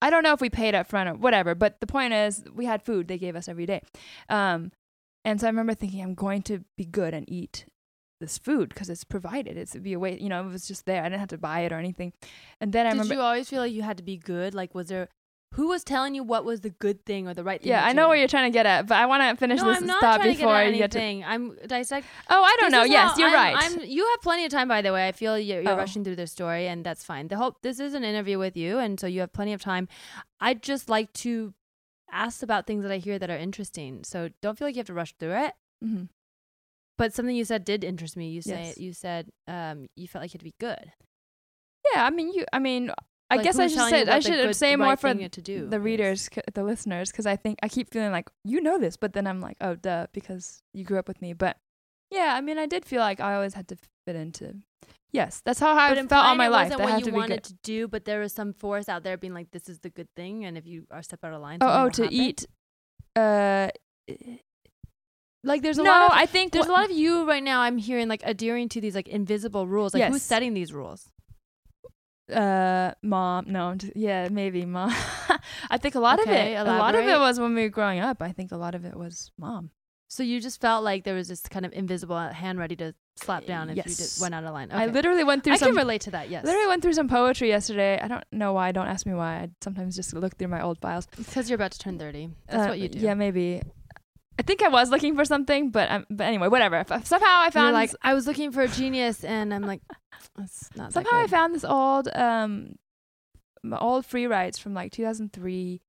I 0.03 0.11
don't 0.11 0.25
know 0.25 0.33
if 0.33 0.41
we 0.41 0.51
paid 0.51 0.75
up 0.75 0.89
front 0.89 1.09
or 1.09 1.15
whatever, 1.15 1.55
but 1.55 1.81
the 1.81 1.87
point 1.87 2.13
is 2.13 2.45
we 2.53 2.65
had 2.67 2.83
food 2.83 3.07
they 3.07 3.19
gave 3.19 3.37
us 3.37 3.49
every 3.49 3.67
day. 3.67 3.81
Um, 4.29 4.73
and 5.25 5.41
so 5.41 5.47
I 5.47 5.51
remember 5.51 5.75
thinking 5.75 6.03
I'm 6.03 6.15
going 6.15 6.43
to 6.43 6.65
be 6.77 6.85
good 6.85 7.15
and 7.15 7.25
eat 7.31 7.67
this 8.21 8.37
food 8.37 8.71
because 8.71 8.91
it's 8.91 9.05
provided. 9.05 9.57
It's 9.57 9.77
be 9.77 9.93
a 9.93 9.99
way, 9.99 10.19
you 10.19 10.29
know, 10.29 10.45
it 10.45 10.51
was 10.51 10.67
just 10.67 10.87
there. 10.87 11.03
I 11.03 11.05
didn't 11.05 11.21
have 11.21 11.29
to 11.29 11.39
buy 11.39 11.61
it 11.61 11.73
or 11.73 11.79
anything. 11.79 12.13
And 12.61 12.73
then 12.73 12.87
I 12.87 12.91
Did 12.91 12.97
remember 12.97 13.15
you 13.15 13.21
always 13.21 13.49
feel 13.49 13.61
like 13.61 13.73
you 13.73 13.83
had 13.83 13.97
to 13.99 14.03
be 14.03 14.17
good? 14.17 14.55
Like, 14.55 14.75
was 14.75 14.89
there 14.89 15.09
Who 15.53 15.69
was 15.69 15.85
telling 15.85 16.15
you 16.15 16.23
what 16.23 16.45
was 16.47 16.61
the 16.61 16.71
good 16.71 17.05
thing 17.05 17.29
or 17.29 17.35
the 17.35 17.45
right 17.45 17.61
thing? 17.61 17.69
Yeah, 17.71 17.85
I 17.85 17.93
know 17.93 18.05
do? 18.05 18.09
where 18.09 18.17
you're 18.19 18.29
trying 18.29 18.51
to 18.51 18.55
get 18.57 18.65
at, 18.65 18.87
but 18.87 18.97
I 18.97 19.05
want 19.07 19.23
to 19.23 19.37
finish 19.39 19.61
No, 19.61 19.69
this 19.69 19.79
I'm 19.79 19.87
not 19.87 20.01
thought 20.01 20.17
trying 20.17 20.29
to 20.31 20.35
get 20.35 20.39
before 20.39 20.57
at 20.57 20.73
you 20.73 20.79
get 20.79 20.91
to. 20.93 21.01
anything. 21.01 21.25
I'm 21.25 21.57
dissect. 21.67 22.07
Oh, 22.31 22.43
I 22.43 22.57
don't 22.59 22.71
This 22.71 22.79
know. 22.79 22.85
Yes, 22.85 23.19
you're 23.19 23.29
I'm- 23.29 23.55
right. 23.55 23.57
I'm, 23.59 23.81
you 23.85 24.07
have 24.09 24.23
plenty 24.23 24.45
of 24.47 24.51
time, 24.51 24.67
by 24.69 24.81
the 24.81 24.93
way. 24.93 25.07
I 25.09 25.13
feel 25.13 25.39
you're, 25.39 25.61
you're 25.61 25.73
Oh. 25.73 25.77
rushing 25.77 26.05
through 26.05 26.17
this 26.17 26.33
story, 26.33 26.69
and 26.69 26.85
that's 26.85 27.05
fine. 27.05 27.29
The 27.29 27.37
hope 27.37 27.61
this 27.63 27.81
is 27.81 27.93
an 27.95 28.03
interview 28.03 28.39
with 28.39 28.57
you, 28.57 28.79
and 28.79 28.99
so 28.99 29.07
you 29.07 29.21
have 29.21 29.33
plenty 29.35 29.53
of 29.53 29.61
time. 29.61 29.89
I'd 30.41 30.63
just 30.63 30.89
like 30.89 31.13
to 31.15 31.53
ask 32.11 32.43
about 32.43 32.67
things 32.67 32.83
that 32.85 32.93
I 32.93 32.97
hear 32.99 33.19
that 33.19 33.29
are 33.31 33.37
interesting. 33.37 34.05
So 34.05 34.31
don't 34.41 34.59
feel 34.59 34.69
like 34.69 34.75
you 34.75 34.81
have 34.81 34.87
to 34.87 34.95
rush 34.95 35.13
through 35.19 35.33
it. 35.37 35.53
Mhm. 35.85 36.09
But 36.97 37.13
something 37.15 37.35
you 37.37 37.45
said 37.45 37.65
did 37.65 37.85
interest 37.85 38.17
me. 38.17 38.29
You 38.31 38.41
say 38.43 38.65
Yes. 38.69 38.79
you 38.79 38.93
said 38.93 39.31
um, 39.49 39.89
you 39.97 40.07
felt 40.09 40.23
like 40.23 40.31
it'd 40.35 40.45
be 40.45 40.55
good. 40.59 40.93
Yeah, 41.93 42.05
I 42.07 42.11
mean, 42.11 42.33
you. 42.33 42.45
I 42.53 42.59
mean, 42.59 42.91
I 43.33 43.37
Like, 43.37 43.45
guess 43.45 43.59
I 43.59 43.67
should 43.69 44.09
I 44.09 44.21
should 44.21 44.55
say 44.57 44.77
more 44.77 44.89
right 44.89 44.99
for 45.01 45.15
the 45.15 45.81
readers, 45.81 46.29
c- 46.35 46.41
the 46.53 46.63
listeners, 46.63 47.11
because 47.11 47.27
I 47.27 47.37
think 47.37 47.59
I 47.63 47.69
keep 47.69 47.91
feeling 47.91 48.13
like 48.13 48.29
you 48.45 48.61
know 48.61 48.79
this, 48.79 48.97
but 48.97 49.13
then 49.15 49.27
I'm 49.27 49.41
like, 49.41 49.57
oh, 49.61 49.75
duh, 49.75 50.07
because 50.13 50.63
you 50.75 50.85
grew 50.85 50.99
up 50.99 51.09
with 51.09 51.21
me. 51.23 51.33
But 51.33 51.57
yeah, 52.11 52.35
I 52.37 52.41
mean, 52.43 52.59
I 52.59 52.67
did 52.67 52.85
feel 52.85 53.01
like 53.01 53.21
I 53.21 53.35
always 53.35 53.55
had 53.55 53.69
to 53.69 53.77
fit 54.07 54.17
into. 54.17 54.57
Yes, 55.13 55.41
that's 55.45 55.61
how 55.61 55.73
I 55.77 55.95
but 55.95 56.09
felt 56.09 56.25
all 56.27 56.35
my 56.37 56.47
it 56.47 56.51
life. 56.51 56.65
wasn't 56.71 56.79
That 56.81 56.91
what 57.01 57.07
you 57.07 57.13
wanted 57.13 57.43
to 57.45 57.55
do, 57.63 57.89
but 57.89 58.05
there 58.05 58.21
was 58.21 58.33
some 58.33 58.53
force 58.53 58.89
out 58.89 59.03
there 59.03 59.17
being 59.17 59.35
like, 59.35 59.51
"This 59.51 59.69
is 59.69 59.79
the 59.81 59.91
good 59.91 60.09
thing," 60.17 60.45
and 60.45 60.57
if 60.59 60.67
you 60.67 60.87
are 60.91 61.03
step 61.03 61.25
out 61.25 61.33
of 61.33 61.41
line, 61.41 61.59
Oh, 61.63 61.85
oh, 61.85 61.89
to 61.91 62.03
happen. 62.03 62.17
eat. 62.17 62.47
Uh, 63.17 63.69
Like 65.45 65.63
there's 65.63 65.79
a 65.79 65.83
no, 65.83 65.91
lot 65.91 66.11
of 66.13 66.17
I 66.17 66.27
think 66.27 66.53
there's 66.53 66.67
a 66.67 66.73
lot 66.73 66.85
of 66.85 66.93
you 66.93 67.27
right 67.27 67.43
now. 67.43 67.61
I'm 67.63 67.77
hearing 67.79 68.09
like 68.09 68.23
adhering 68.25 68.69
to 68.71 68.81
these 68.81 68.95
like 68.95 69.09
invisible 69.09 69.67
rules. 69.67 69.93
Like 69.95 70.05
who's 70.05 70.23
setting 70.23 70.55
these 70.55 70.73
rules? 70.73 71.09
Uh 72.33 72.93
mom 73.03 73.45
no 73.49 73.75
just- 73.75 73.97
yeah 73.97 74.29
maybe 74.31 74.65
mom. 74.65 74.91
I 75.71 75.79
think 75.79 75.95
a 75.95 76.01
lot 76.01 76.21
Okay, 76.21 76.55
of 76.55 76.67
it 76.67 76.71
a 76.71 76.79
lot 76.79 76.95
of 76.95 77.07
it 77.07 77.19
was 77.19 77.41
when 77.41 77.55
we 77.55 77.63
were 77.63 77.69
growing 77.69 78.01
up. 78.01 78.23
I 78.23 78.33
think 78.33 78.53
a 78.53 78.57
lot 78.57 78.75
of 78.75 78.85
it 78.85 78.97
was 78.97 79.31
mom. 79.39 79.71
So 80.09 80.23
you 80.23 80.41
just 80.43 80.61
felt 80.61 80.85
like 80.85 81.05
there 81.05 81.15
was 81.15 81.29
this 81.29 81.41
kind 81.41 81.65
of 81.65 81.73
invisible 81.73 82.19
hand 82.19 82.59
ready 82.59 82.77
to 82.77 82.95
slap 83.17 83.47
down 83.47 83.71
if 83.71 83.77
you 83.77 83.83
just 83.85 84.21
went 84.21 84.35
out 84.35 84.45
of 84.45 84.53
line. 84.53 84.69
i 84.71 84.85
literally 84.87 85.25
went 85.25 85.43
through 85.43 85.55
I 85.55 85.57
some 85.57 85.69
can 85.71 85.77
relate 85.77 86.03
to 86.03 86.11
that. 86.11 86.29
Yes, 86.29 86.45
literally 86.45 86.67
went 86.67 86.83
through 86.83 86.93
some 86.93 87.09
poetry 87.09 87.49
yesterday. 87.49 87.99
I 88.01 88.09
don't 88.09 88.25
know 88.31 88.53
why 88.53 88.73
don't 88.73 88.89
ask 88.89 89.07
me 89.07 89.15
why. 89.15 89.35
I 89.37 89.49
sometimes 89.63 89.97
just 89.97 90.13
look 90.15 90.37
through 90.37 90.49
my 90.49 90.63
old 90.63 90.79
files. 90.81 91.07
Because 91.17 91.49
you're 91.49 91.55
about 91.57 91.73
to 91.73 91.79
turn 91.79 91.99
thirty. 91.99 92.29
That's 92.47 92.67
Uh, 92.67 92.69
what 92.69 92.79
you 92.79 92.89
do. 92.91 92.99
yeah 92.99 93.15
maybe 93.15 93.63
i 94.39 94.43
think 94.43 94.63
i 94.63 94.69
was 94.69 94.91
looking 94.91 95.15
for 95.17 95.25
something 95.25 95.71
but 95.71 95.91
um, 95.91 96.07
but 96.11 96.25
anyway 96.25 96.49
whatever. 96.49 96.85
Somehow 97.05 97.41
i 97.41 97.51
found 97.51 97.73
like 97.75 97.93
I 98.03 98.15
was 98.15 98.27
looking 98.27 98.51
for 98.53 98.63
a 98.63 98.69
genius, 98.69 99.25
and 99.25 99.53
I'm 99.55 99.63
like, 99.63 99.81
that's 100.37 100.69
not 100.77 100.89
that 100.89 100.93
somehow 100.95 101.23
i 101.23 101.27
found 101.27 101.55
this 101.55 101.65
old 101.65 102.09
um 102.15 102.77
old 103.81 104.05
free 104.07 104.27
rides 104.27 104.59
from 104.59 104.75
like 104.75 104.93
2003 104.93 105.81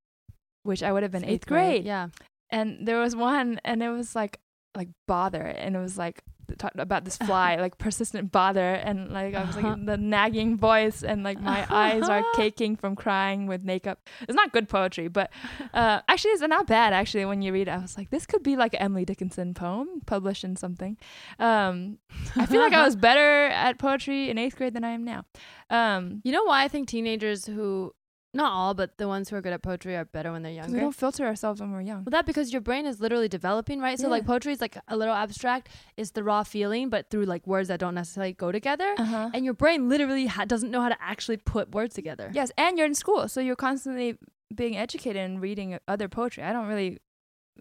which 0.64 0.84
i 0.84 0.92
would 0.92 1.04
have 1.04 1.12
been 1.12 1.26
eighth 1.26 1.46
grade. 1.48 1.86
Yeah. 1.86 2.08
and 2.50 2.86
there 2.88 3.00
was 3.00 3.16
one 3.16 3.60
and 3.66 3.82
it 3.82 3.90
was 3.90 4.16
like 4.16 4.40
like 4.76 4.90
bother 5.08 5.42
and 5.42 5.76
it 5.76 5.80
was 5.80 5.98
like 5.98 6.22
talk 6.58 6.72
about 6.76 7.06
this 7.06 7.18
fly 7.18 7.56
like 7.66 7.78
persistent 7.78 8.32
bother 8.32 8.74
and 8.74 9.12
like 9.12 9.34
i 9.34 9.44
was 9.44 9.56
like 9.56 9.86
the 9.86 9.98
nagging 9.98 10.58
voice 10.58 11.04
and 11.04 11.24
like 11.24 11.40
my 11.42 11.66
eyes 11.70 12.08
are 12.10 12.24
caking 12.36 12.76
from 12.76 12.96
crying 12.96 13.48
with 13.48 13.64
makeup. 13.64 14.00
It's 14.22 14.36
not 14.36 14.52
good 14.52 14.68
poetry 14.70 15.08
but 15.08 15.32
uh 15.74 16.02
actually 16.08 16.32
it's 16.32 16.42
not 16.42 16.68
bad 16.68 16.94
actually 16.94 17.26
when 17.26 17.42
you 17.42 17.54
read 17.54 17.68
it. 17.68 17.72
I 17.72 17.78
was 17.78 17.98
like 17.98 18.10
this 18.10 18.26
could 18.26 18.44
be 18.44 18.56
like 18.56 18.74
an 18.74 18.82
emily 18.82 19.06
dickinson 19.06 19.54
poem 19.54 20.02
published 20.06 20.44
in 20.44 20.56
something. 20.56 20.98
Um 21.40 21.98
i 22.36 22.46
feel 22.46 22.62
like 22.62 22.74
i 22.74 22.84
was 22.84 22.96
better 23.10 23.46
at 23.48 23.80
poetry 23.80 24.30
in 24.30 24.38
eighth 24.38 24.56
grade 24.58 24.74
than 24.74 24.84
i 24.84 24.92
am 24.92 25.04
now. 25.04 25.26
Um 25.70 26.22
You 26.24 26.32
know 26.32 26.44
why 26.44 26.64
I 26.64 26.68
think 26.68 26.88
teenagers 26.88 27.46
who, 27.46 27.94
not 28.34 28.52
all, 28.52 28.74
but 28.74 28.98
the 28.98 29.08
ones 29.08 29.30
who 29.30 29.36
are 29.36 29.42
good 29.42 29.54
at 29.54 29.62
poetry 29.62 29.96
are 29.96 30.06
better 30.06 30.32
when 30.32 30.42
they're 30.42 30.60
'cause 30.62 30.72
we 30.72 30.80
don't 30.80 30.96
filter 30.96 31.26
ourselves 31.26 31.62
when 31.62 31.72
we're 31.72 31.82
young 31.82 32.00
Well, 32.04 32.12
that 32.12 32.26
because 32.26 32.52
your 32.52 32.62
brain 32.62 32.86
is 32.86 33.00
literally 33.00 33.28
developing, 33.28 33.80
right? 33.80 34.00
So 34.00 34.08
like 34.10 34.26
poetry 34.26 34.54
is 34.54 34.62
like 34.62 34.78
a 34.88 34.98
little 34.98 35.14
abstract. 35.14 35.70
It's 35.98 36.12
the 36.12 36.24
raw 36.24 36.44
feeling, 36.44 36.90
but 36.90 37.10
through 37.10 37.26
like 37.26 37.46
words 37.46 37.68
that 37.70 37.80
don't 37.80 37.96
necessarily 37.96 38.34
go 38.34 38.52
together. 38.52 38.96
uh-huh 38.98 39.30
And 39.34 39.46
your 39.46 39.54
brain 39.54 39.88
literally 39.90 40.26
ha- 40.28 40.46
doesn't 40.46 40.72
know 40.72 40.82
how 40.82 40.90
to 40.90 40.98
actually 41.02 41.38
put 41.38 41.74
words 41.76 41.94
together. 41.96 42.32
Yes, 42.34 42.52
and 42.58 42.78
you're 42.78 42.88
in 42.88 42.96
school, 42.96 43.28
so 43.28 43.40
you're 43.40 43.56
constantly 43.56 44.18
being 44.54 44.76
educated 44.78 45.22
and 45.22 45.42
reading 45.42 45.78
other 45.88 46.08
poetry. 46.08 46.44
I 46.44 46.54
don't 46.54 46.68
really, 46.68 47.00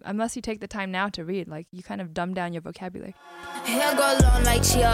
unless 0.05 0.35
you 0.35 0.41
take 0.41 0.59
the 0.59 0.67
time 0.67 0.91
now 0.91 1.07
to 1.09 1.23
read, 1.23 1.47
like 1.47 1.67
you 1.71 1.83
kind 1.83 2.01
of 2.01 2.13
dumb 2.13 2.33
down 2.33 2.53
your 2.53 2.61
vocabulary. 2.61 3.15
Hair 3.65 3.95
go 3.95 4.17
long 4.23 4.43
like 4.43 4.63
Chia. 4.63 4.91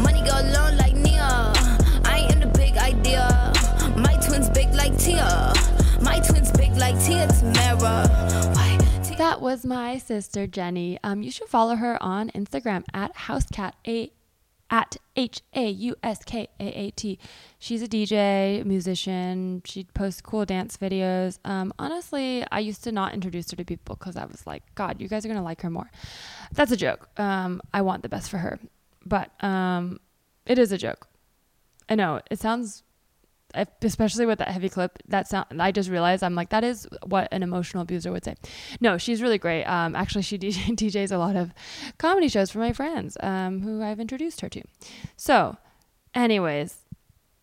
Money 0.00 0.20
go 0.20 0.36
long 0.54 0.76
like 0.76 0.94
Nia. 0.94 1.52
I 2.04 2.26
am 2.30 2.40
the 2.40 2.46
big 2.58 2.76
idea. 2.76 3.47
Twins 4.28 4.50
big 4.50 4.74
like 4.74 4.96
Tia. 4.98 5.54
My 6.02 6.20
twins 6.20 6.52
big 6.52 6.76
like 6.76 7.02
Tia 7.02 7.26
Tamera. 7.28 9.16
That 9.16 9.40
was 9.40 9.64
my 9.64 9.96
sister 9.96 10.46
Jenny. 10.46 10.98
Um, 11.02 11.22
you 11.22 11.30
should 11.30 11.48
follow 11.48 11.76
her 11.76 12.00
on 12.02 12.28
Instagram 12.32 12.84
at 12.92 13.14
housecat 13.16 13.72
a 13.86 14.12
at 14.68 14.98
H 15.16 15.40
A 15.54 15.70
U 15.70 15.96
S 16.02 16.22
K 16.24 16.46
A 16.60 16.62
A 16.62 16.90
T. 16.90 17.18
She's 17.58 17.82
a 17.82 17.88
DJ, 17.88 18.62
musician. 18.66 19.62
She 19.64 19.84
posts 19.94 20.20
cool 20.20 20.44
dance 20.44 20.76
videos. 20.76 21.38
Um, 21.46 21.72
honestly, 21.78 22.44
I 22.52 22.60
used 22.60 22.84
to 22.84 22.92
not 22.92 23.14
introduce 23.14 23.50
her 23.52 23.56
to 23.56 23.64
people 23.64 23.96
because 23.96 24.18
I 24.18 24.26
was 24.26 24.46
like, 24.46 24.62
God, 24.74 25.00
you 25.00 25.08
guys 25.08 25.24
are 25.24 25.28
gonna 25.28 25.42
like 25.42 25.62
her 25.62 25.70
more. 25.70 25.90
That's 26.52 26.70
a 26.70 26.76
joke. 26.76 27.08
Um, 27.18 27.62
I 27.72 27.80
want 27.80 28.02
the 28.02 28.10
best 28.10 28.30
for 28.30 28.36
her, 28.36 28.60
but 29.06 29.30
um, 29.42 30.00
it 30.44 30.58
is 30.58 30.70
a 30.70 30.76
joke. 30.76 31.08
I 31.88 31.94
know 31.94 32.20
it 32.30 32.38
sounds 32.38 32.82
especially 33.54 34.26
with 34.26 34.38
that 34.38 34.48
heavy 34.48 34.68
clip 34.68 34.98
that 35.08 35.26
sound 35.26 35.46
i 35.62 35.72
just 35.72 35.88
realized 35.88 36.22
i'm 36.22 36.34
like 36.34 36.50
that 36.50 36.62
is 36.62 36.86
what 37.06 37.28
an 37.32 37.42
emotional 37.42 37.82
abuser 37.82 38.12
would 38.12 38.24
say. 38.24 38.34
No 38.80 38.98
she's 38.98 39.22
really 39.22 39.38
great. 39.38 39.64
Um 39.64 39.96
actually 39.96 40.22
she 40.22 40.38
DJ, 40.38 40.76
djs 40.76 41.12
a 41.12 41.16
lot 41.16 41.36
of 41.36 41.52
comedy 41.98 42.28
shows 42.28 42.50
for 42.50 42.58
my 42.58 42.72
friends 42.72 43.16
um 43.20 43.62
who 43.62 43.82
i've 43.82 44.00
introduced 44.00 44.40
her 44.42 44.48
to. 44.50 44.62
So 45.16 45.56
anyways 46.14 46.84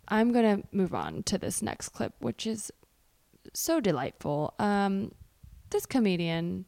i'm 0.08 0.32
gonna 0.32 0.62
move 0.72 0.94
on 0.94 1.24
to 1.24 1.38
this 1.38 1.62
next 1.62 1.89
clip 1.89 2.13
which 2.20 2.46
is 2.46 2.72
so 3.54 3.80
delightful. 3.80 4.54
Um 4.60 5.12
this 5.72 5.86
comedian 5.86 6.65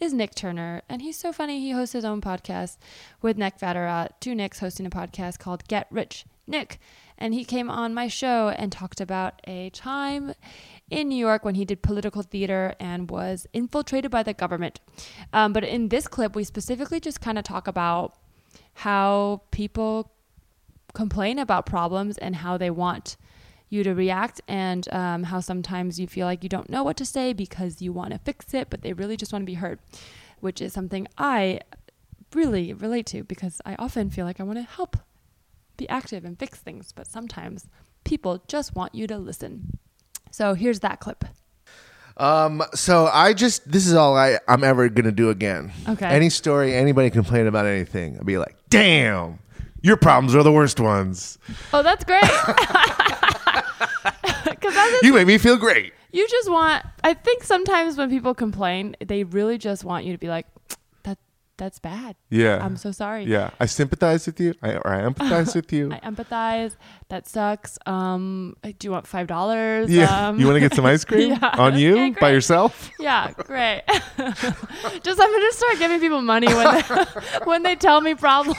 is 0.00 0.14
Nick 0.14 0.34
Turner, 0.34 0.80
and 0.88 1.02
he's 1.02 1.18
so 1.18 1.30
funny. 1.30 1.60
He 1.60 1.72
hosts 1.72 1.92
his 1.92 2.06
own 2.06 2.22
podcast 2.22 2.78
with 3.20 3.36
Nick 3.36 3.58
Vatterott, 3.58 4.12
two 4.18 4.34
Nicks 4.34 4.58
hosting 4.58 4.86
a 4.86 4.90
podcast 4.90 5.38
called 5.38 5.68
Get 5.68 5.86
Rich 5.90 6.24
Nick. 6.46 6.80
And 7.20 7.34
he 7.34 7.44
came 7.44 7.70
on 7.70 7.92
my 7.92 8.08
show 8.08 8.48
and 8.48 8.72
talked 8.72 9.00
about 9.00 9.40
a 9.46 9.70
time 9.70 10.32
in 10.90 11.08
New 11.08 11.16
York 11.16 11.44
when 11.44 11.54
he 11.54 11.64
did 11.64 11.82
political 11.82 12.22
theater 12.22 12.74
and 12.80 13.10
was 13.10 13.46
infiltrated 13.52 14.10
by 14.10 14.22
the 14.22 14.32
government. 14.32 14.80
Um, 15.32 15.52
but 15.52 15.62
in 15.62 15.88
this 15.88 16.08
clip, 16.08 16.34
we 16.34 16.44
specifically 16.44 16.98
just 16.98 17.20
kind 17.20 17.38
of 17.38 17.44
talk 17.44 17.68
about 17.68 18.16
how 18.72 19.42
people 19.50 20.10
complain 20.94 21.38
about 21.38 21.66
problems 21.66 22.18
and 22.18 22.36
how 22.36 22.56
they 22.56 22.70
want 22.70 23.16
you 23.68 23.84
to 23.84 23.94
react 23.94 24.40
and 24.48 24.92
um, 24.92 25.22
how 25.24 25.40
sometimes 25.40 26.00
you 26.00 26.06
feel 26.06 26.26
like 26.26 26.42
you 26.42 26.48
don't 26.48 26.68
know 26.68 26.82
what 26.82 26.96
to 26.96 27.04
say 27.04 27.32
because 27.32 27.80
you 27.80 27.92
want 27.92 28.12
to 28.12 28.18
fix 28.18 28.52
it 28.52 28.68
but 28.68 28.82
they 28.82 28.92
really 28.92 29.16
just 29.16 29.32
want 29.32 29.42
to 29.42 29.46
be 29.46 29.54
heard 29.54 29.78
which 30.40 30.60
is 30.60 30.72
something 30.72 31.06
i 31.16 31.60
really 32.34 32.72
relate 32.72 33.06
to 33.06 33.22
because 33.22 33.60
i 33.64 33.76
often 33.78 34.10
feel 34.10 34.26
like 34.26 34.40
i 34.40 34.42
want 34.42 34.58
to 34.58 34.64
help 34.64 34.96
be 35.80 35.88
active 35.88 36.24
and 36.24 36.38
fix 36.38 36.52
things 36.66 36.92
but 36.98 37.06
sometimes 37.06 37.58
people 38.04 38.32
just 38.54 38.68
want 38.78 38.94
you 38.94 39.06
to 39.06 39.18
listen 39.18 39.52
so 40.30 40.54
here's 40.54 40.80
that 40.80 41.00
clip 41.00 41.24
Um, 42.16 42.62
so 42.74 43.06
I 43.26 43.32
just 43.32 43.58
this 43.74 43.86
is 43.86 43.94
all 43.94 44.14
I 44.16 44.38
I'm 44.46 44.62
ever 44.62 44.90
gonna 44.90 45.10
do 45.24 45.30
again. 45.30 45.72
Okay. 45.88 46.06
Any 46.18 46.28
story, 46.28 46.74
anybody 46.74 47.08
complain 47.08 47.46
about 47.46 47.64
anything, 47.64 48.18
I'll 48.18 48.24
be 48.24 48.36
like, 48.36 48.56
damn, 48.68 49.38
your 49.80 49.96
problems 49.96 50.34
are 50.36 50.42
the 50.42 50.52
worst 50.52 50.80
ones. 50.80 51.38
oh 51.72 51.82
that's 51.82 52.04
great 52.04 52.20
because 54.44 54.74
that's 54.74 55.02
You 55.02 55.12
make 55.14 55.26
me 55.26 55.38
feel 55.38 55.56
great. 55.56 55.92
you 56.12 56.26
just 56.28 56.50
want 56.50 56.84
i 57.04 57.14
think 57.14 57.42
sometimes 57.44 57.96
when 57.96 58.10
people 58.10 58.34
complain 58.34 58.96
they 59.12 59.24
really 59.24 59.58
just 59.58 59.84
want 59.84 60.04
you 60.04 60.12
to 60.12 60.18
be 60.18 60.28
like 60.28 60.46
that's 61.60 61.78
bad 61.78 62.16
Yeah. 62.30 62.64
i'm 62.64 62.76
so 62.84 62.90
sorry 62.90 63.24
yeah. 63.24 63.50
I 63.60 63.66
sympathize 63.66 64.24
with 64.26 64.40
you. 64.40 64.54
I, 64.62 64.68
or 64.84 64.88
I 64.96 65.00
empathize 65.10 65.54
with 65.54 65.70
you. 65.76 65.84
I 65.96 66.00
empathize. 66.10 66.72
That 67.12 67.28
sucks. 67.28 67.78
Um, 67.86 68.56
do 68.62 68.80
you 68.86 68.92
want 68.96 69.06
five 69.06 69.26
dollars? 69.26 69.90
yeah. 69.90 70.08
Um, 70.28 70.40
you 70.40 70.46
want 70.48 70.56
to 70.56 70.64
get 70.66 70.74
some 70.74 70.86
ice 70.94 71.04
cream 71.04 71.30
yeah. 71.42 71.54
on 71.64 71.76
you 71.78 71.92
Okay, 72.10 72.20
by 72.24 72.30
yourself? 72.36 72.72
Yeah, 72.98 73.32
great. 73.36 73.82
just 75.06 75.20
I'm 75.20 75.30
gonna 75.36 75.52
start 75.52 75.78
giving 75.78 76.00
people 76.00 76.22
money 76.22 76.46
when 76.48 76.66
they, 76.74 77.04
when 77.44 77.62
they 77.62 77.76
tell 77.76 78.00
me 78.00 78.14
problems. 78.14 78.56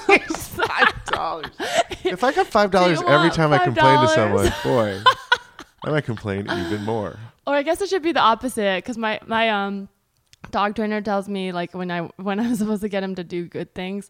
Five 0.49 0.93
dollars. 1.05 1.51
If 2.03 2.23
I 2.23 2.31
got 2.33 2.47
five 2.47 2.69
dollars 2.71 3.01
every 3.07 3.31
time 3.31 3.51
I 3.51 3.59
complain 3.59 3.97
to 4.01 4.07
someone, 4.09 4.51
boy, 4.63 5.01
I 5.85 5.89
might 5.89 6.05
complain 6.05 6.41
even 6.49 6.83
more. 6.83 7.17
or 7.47 7.55
I 7.55 7.63
guess 7.63 7.81
it 7.81 7.89
should 7.89 8.03
be 8.03 8.11
the 8.11 8.19
opposite 8.33 8.77
because 8.83 8.97
my 8.97 9.19
my 9.25 9.49
um 9.49 9.89
dog 10.49 10.75
trainer 10.75 11.01
tells 11.01 11.29
me 11.29 11.51
like 11.51 11.73
when 11.73 11.91
I 11.91 12.01
when 12.17 12.39
I'm 12.39 12.55
supposed 12.55 12.81
to 12.81 12.89
get 12.89 13.03
him 13.03 13.15
to 13.15 13.23
do 13.23 13.45
good 13.47 13.73
things, 13.75 14.09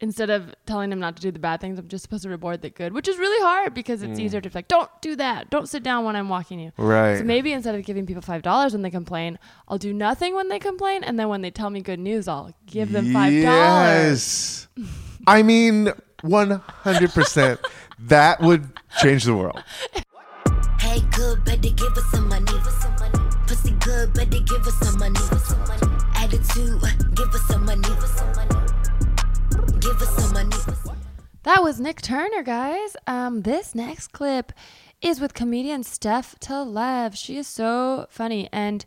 instead 0.00 0.28
of 0.30 0.54
telling 0.66 0.92
him 0.92 1.00
not 1.00 1.16
to 1.16 1.22
do 1.22 1.30
the 1.30 1.38
bad 1.38 1.60
things, 1.60 1.78
I'm 1.78 1.88
just 1.88 2.02
supposed 2.02 2.22
to 2.24 2.28
reward 2.28 2.60
the 2.62 2.70
good, 2.70 2.92
which 2.92 3.08
is 3.08 3.16
really 3.18 3.42
hard 3.42 3.72
because 3.74 4.02
it's 4.02 4.20
Mm. 4.20 4.22
easier 4.24 4.40
to 4.42 4.48
be 4.50 4.54
like, 4.54 4.68
don't 4.68 4.90
do 5.00 5.16
that. 5.16 5.48
Don't 5.50 5.68
sit 5.68 5.82
down 5.82 6.04
when 6.04 6.14
I'm 6.16 6.28
walking 6.28 6.60
you. 6.60 6.72
Right. 6.76 7.18
So 7.18 7.24
maybe 7.24 7.52
instead 7.52 7.74
of 7.74 7.84
giving 7.84 8.04
people 8.06 8.22
five 8.22 8.42
dollars 8.42 8.72
when 8.74 8.82
they 8.82 8.90
complain, 8.90 9.38
I'll 9.68 9.78
do 9.78 9.92
nothing 9.92 10.34
when 10.34 10.48
they 10.48 10.58
complain, 10.58 11.02
and 11.02 11.18
then 11.18 11.28
when 11.28 11.40
they 11.40 11.50
tell 11.50 11.70
me 11.70 11.80
good 11.80 11.98
news, 11.98 12.28
I'll 12.28 12.54
give 12.66 12.92
them 12.92 13.12
five 13.12 13.32
dollars. 13.42 14.68
Yes. 14.76 14.86
I 15.26 15.42
mean, 15.42 15.92
100%. 16.22 17.58
that 17.98 18.40
would 18.40 18.68
change 19.00 19.24
the 19.24 19.34
world. 19.34 19.62
Hey, 20.78 21.00
good, 21.12 21.44
better 21.44 21.70
give 21.70 21.92
us 21.96 22.04
some 22.12 22.28
money. 22.28 22.44
Pussy 22.44 22.88
good, 23.86 24.12
give 24.46 24.66
us 24.66 24.74
some 24.80 24.98
money. 24.98 25.20
Attitude, 26.16 26.82
give 27.14 27.28
us 27.28 27.46
some 27.46 27.64
money. 27.64 27.88
Give 29.78 30.02
us 30.02 30.16
some 30.16 30.32
money. 30.32 30.56
That 31.44 31.62
was 31.62 31.78
Nick 31.78 32.02
Turner, 32.02 32.42
guys. 32.42 32.96
Um, 33.06 33.42
this 33.42 33.76
next 33.76 34.08
clip 34.08 34.52
is 35.00 35.20
with 35.20 35.34
comedian 35.34 35.84
Steph 35.84 36.34
Tolev. 36.40 37.16
She 37.16 37.38
is 37.38 37.46
so 37.46 38.06
funny. 38.10 38.48
And 38.52 38.84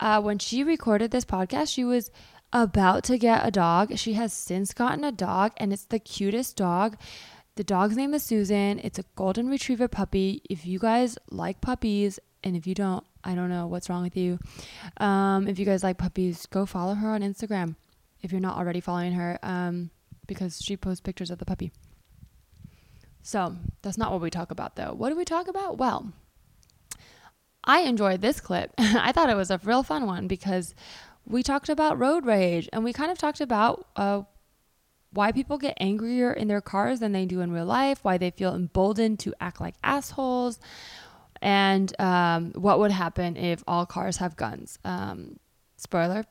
uh, 0.00 0.22
when 0.22 0.38
she 0.38 0.64
recorded 0.64 1.10
this 1.10 1.26
podcast, 1.26 1.70
she 1.70 1.84
was 1.84 2.10
about 2.50 3.04
to 3.04 3.18
get 3.18 3.46
a 3.46 3.50
dog. 3.50 3.98
She 3.98 4.14
has 4.14 4.32
since 4.32 4.72
gotten 4.72 5.04
a 5.04 5.12
dog, 5.12 5.52
and 5.58 5.74
it's 5.74 5.84
the 5.84 5.98
cutest 5.98 6.56
dog. 6.56 6.96
The 7.56 7.64
dog's 7.64 7.98
name 7.98 8.14
is 8.14 8.22
Susan. 8.22 8.80
It's 8.82 8.98
a 8.98 9.04
golden 9.14 9.48
retriever 9.48 9.88
puppy. 9.88 10.40
If 10.48 10.64
you 10.64 10.78
guys 10.78 11.18
like 11.30 11.60
puppies, 11.60 12.18
and 12.42 12.56
if 12.56 12.66
you 12.66 12.74
don't, 12.74 13.04
I 13.24 13.34
don't 13.34 13.48
know 13.48 13.66
what's 13.66 13.88
wrong 13.90 14.02
with 14.02 14.16
you. 14.16 14.38
Um, 14.98 15.48
if 15.48 15.58
you 15.58 15.64
guys 15.64 15.82
like 15.82 15.98
puppies, 15.98 16.46
go 16.46 16.66
follow 16.66 16.94
her 16.94 17.10
on 17.10 17.22
Instagram 17.22 17.76
if 18.22 18.32
you're 18.32 18.40
not 18.40 18.56
already 18.56 18.80
following 18.80 19.12
her, 19.12 19.38
um, 19.42 19.90
because 20.26 20.60
she 20.60 20.76
posts 20.76 21.00
pictures 21.00 21.30
of 21.30 21.38
the 21.38 21.44
puppy. 21.44 21.72
So 23.22 23.56
that's 23.82 23.98
not 23.98 24.10
what 24.10 24.20
we 24.20 24.30
talk 24.30 24.50
about, 24.50 24.76
though. 24.76 24.92
What 24.92 25.10
do 25.10 25.16
we 25.16 25.24
talk 25.24 25.48
about? 25.48 25.78
Well, 25.78 26.12
I 27.64 27.80
enjoyed 27.80 28.20
this 28.20 28.40
clip. 28.40 28.72
I 28.78 29.12
thought 29.12 29.30
it 29.30 29.36
was 29.36 29.50
a 29.50 29.60
real 29.62 29.82
fun 29.82 30.06
one 30.06 30.26
because 30.26 30.74
we 31.26 31.42
talked 31.42 31.68
about 31.68 31.98
road 31.98 32.24
rage 32.24 32.68
and 32.72 32.82
we 32.82 32.92
kind 32.92 33.10
of 33.10 33.18
talked 33.18 33.40
about 33.40 33.86
uh, 33.96 34.22
why 35.12 35.32
people 35.32 35.58
get 35.58 35.76
angrier 35.78 36.32
in 36.32 36.48
their 36.48 36.60
cars 36.60 37.00
than 37.00 37.12
they 37.12 37.26
do 37.26 37.40
in 37.40 37.52
real 37.52 37.66
life, 37.66 37.98
why 38.02 38.18
they 38.18 38.30
feel 38.30 38.54
emboldened 38.54 39.18
to 39.20 39.34
act 39.40 39.60
like 39.60 39.74
assholes, 39.84 40.58
and 41.40 41.92
um, 42.00 42.52
what 42.52 42.78
would 42.78 42.90
happen 42.90 43.36
if 43.36 43.62
all 43.66 43.86
cars 43.86 44.18
have 44.18 44.36
guns. 44.36 44.78
Um, 44.84 45.38
spoiler, 45.76 46.24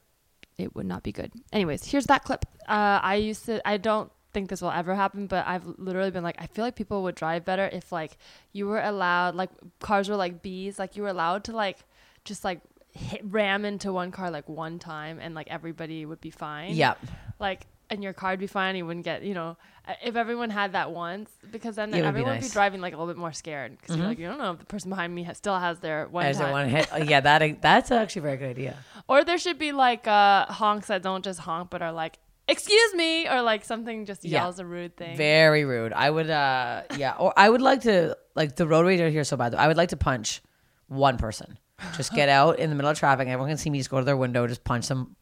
it 0.57 0.75
would 0.75 0.85
not 0.85 1.03
be 1.03 1.11
good. 1.11 1.31
Anyways, 1.51 1.85
here's 1.85 2.05
that 2.07 2.23
clip. 2.23 2.45
Uh, 2.67 2.99
I 3.01 3.15
used 3.15 3.45
to. 3.45 3.65
I 3.67 3.77
don't 3.77 4.11
think 4.33 4.49
this 4.49 4.61
will 4.61 4.71
ever 4.71 4.95
happen, 4.95 5.27
but 5.27 5.47
I've 5.47 5.65
literally 5.77 6.11
been 6.11 6.23
like, 6.23 6.35
I 6.39 6.47
feel 6.47 6.65
like 6.65 6.75
people 6.75 7.03
would 7.03 7.15
drive 7.15 7.45
better 7.45 7.69
if 7.71 7.91
like 7.91 8.17
you 8.53 8.67
were 8.67 8.81
allowed, 8.81 9.35
like 9.35 9.49
cars 9.79 10.09
were 10.09 10.15
like 10.15 10.41
bees, 10.41 10.77
like 10.79 10.95
you 10.95 11.03
were 11.03 11.09
allowed 11.09 11.43
to 11.45 11.53
like 11.53 11.77
just 12.25 12.43
like 12.43 12.61
hit, 12.91 13.21
ram 13.23 13.65
into 13.65 13.93
one 13.93 14.11
car 14.11 14.29
like 14.31 14.49
one 14.49 14.79
time, 14.79 15.19
and 15.21 15.33
like 15.35 15.47
everybody 15.49 16.05
would 16.05 16.21
be 16.21 16.31
fine. 16.31 16.75
Yep. 16.75 16.99
Like. 17.39 17.67
And 17.89 18.03
your 18.03 18.11
car 18.13 18.31
would 18.31 18.39
be 18.39 18.47
fine. 18.47 18.75
You 18.75 18.85
wouldn't 18.85 19.05
get, 19.05 19.23
you 19.23 19.33
know, 19.33 19.55
uh, 19.87 19.93
if 20.03 20.17
everyone 20.17 20.49
had 20.49 20.73
that 20.73 20.91
once, 20.91 21.29
because 21.51 21.77
then 21.77 21.89
It 21.93 21.97
would 21.97 22.01
be 22.01 22.07
everyone 22.07 22.33
would 22.33 22.41
be 22.41 22.49
driving 22.49 22.81
like 22.81 22.93
a 22.93 22.97
little 22.97 23.13
bit 23.13 23.17
more 23.19 23.31
scared 23.31 23.77
because 23.77 23.95
Mhm. 23.95 23.99
you're 23.99 24.07
like, 24.07 24.19
you 24.19 24.27
don't 24.27 24.37
know 24.39 24.51
if 24.51 24.59
the 24.59 24.65
person 24.65 24.89
behind 24.89 25.15
me 25.15 25.23
has, 25.23 25.37
still 25.37 25.57
has 25.57 25.79
their 25.79 26.07
one 26.09 26.25
As 26.25 26.41
I 26.41 26.43
time. 26.45 26.51
want 26.51 26.69
to 26.69 26.75
hit. 26.75 26.89
oh, 26.91 26.97
yeah, 26.97 27.21
that 27.21 27.61
that's 27.61 27.89
actually 27.91 28.19
a 28.19 28.23
very 28.23 28.37
good 28.37 28.49
idea. 28.49 28.77
Or 29.07 29.23
there 29.23 29.37
should 29.37 29.57
be 29.57 29.71
like 29.71 30.05
uh, 30.05 30.47
honks 30.47 30.87
that 30.87 31.01
don't 31.01 31.23
just 31.23 31.39
honk 31.39 31.69
but 31.69 31.81
are 31.81 31.93
like, 31.93 32.17
excuse 32.49 32.93
me, 32.93 33.25
or 33.29 33.41
like 33.41 33.63
something 33.63 34.05
just 34.05 34.25
Yeah. 34.25 34.41
yells 34.43 34.59
a 34.59 34.65
rude 34.65 34.97
thing. 34.97 35.15
Very 35.15 35.63
rude. 35.63 35.93
I 35.93 36.09
would, 36.09 36.29
uh, 36.29 36.81
yeah, 36.97 37.13
or 37.17 37.31
I 37.37 37.49
would 37.49 37.61
like 37.61 37.81
to, 37.83 38.17
like 38.35 38.57
the 38.57 38.67
road 38.67 38.85
rage 38.85 38.99
out 38.99 39.11
here 39.11 39.23
so 39.23 39.37
bad. 39.37 39.55
I 39.55 39.67
would 39.69 39.77
like 39.77 39.89
to 39.89 39.97
punch 39.97 40.41
one 40.87 41.17
person. 41.17 41.57
Just 41.95 42.11
get 42.13 42.27
out 42.39 42.59
in 42.59 42.69
the 42.69 42.75
middle 42.75 42.91
of 42.91 42.97
traffic. 42.99 43.29
Everyone 43.29 43.47
can 43.49 43.57
see 43.57 43.69
me. 43.69 43.77
Just 43.77 43.89
go 43.89 43.99
to 43.99 44.05
their 44.05 44.17
window. 44.17 44.45
Just 44.47 44.63
punch 44.65 44.87
them. 44.89 45.15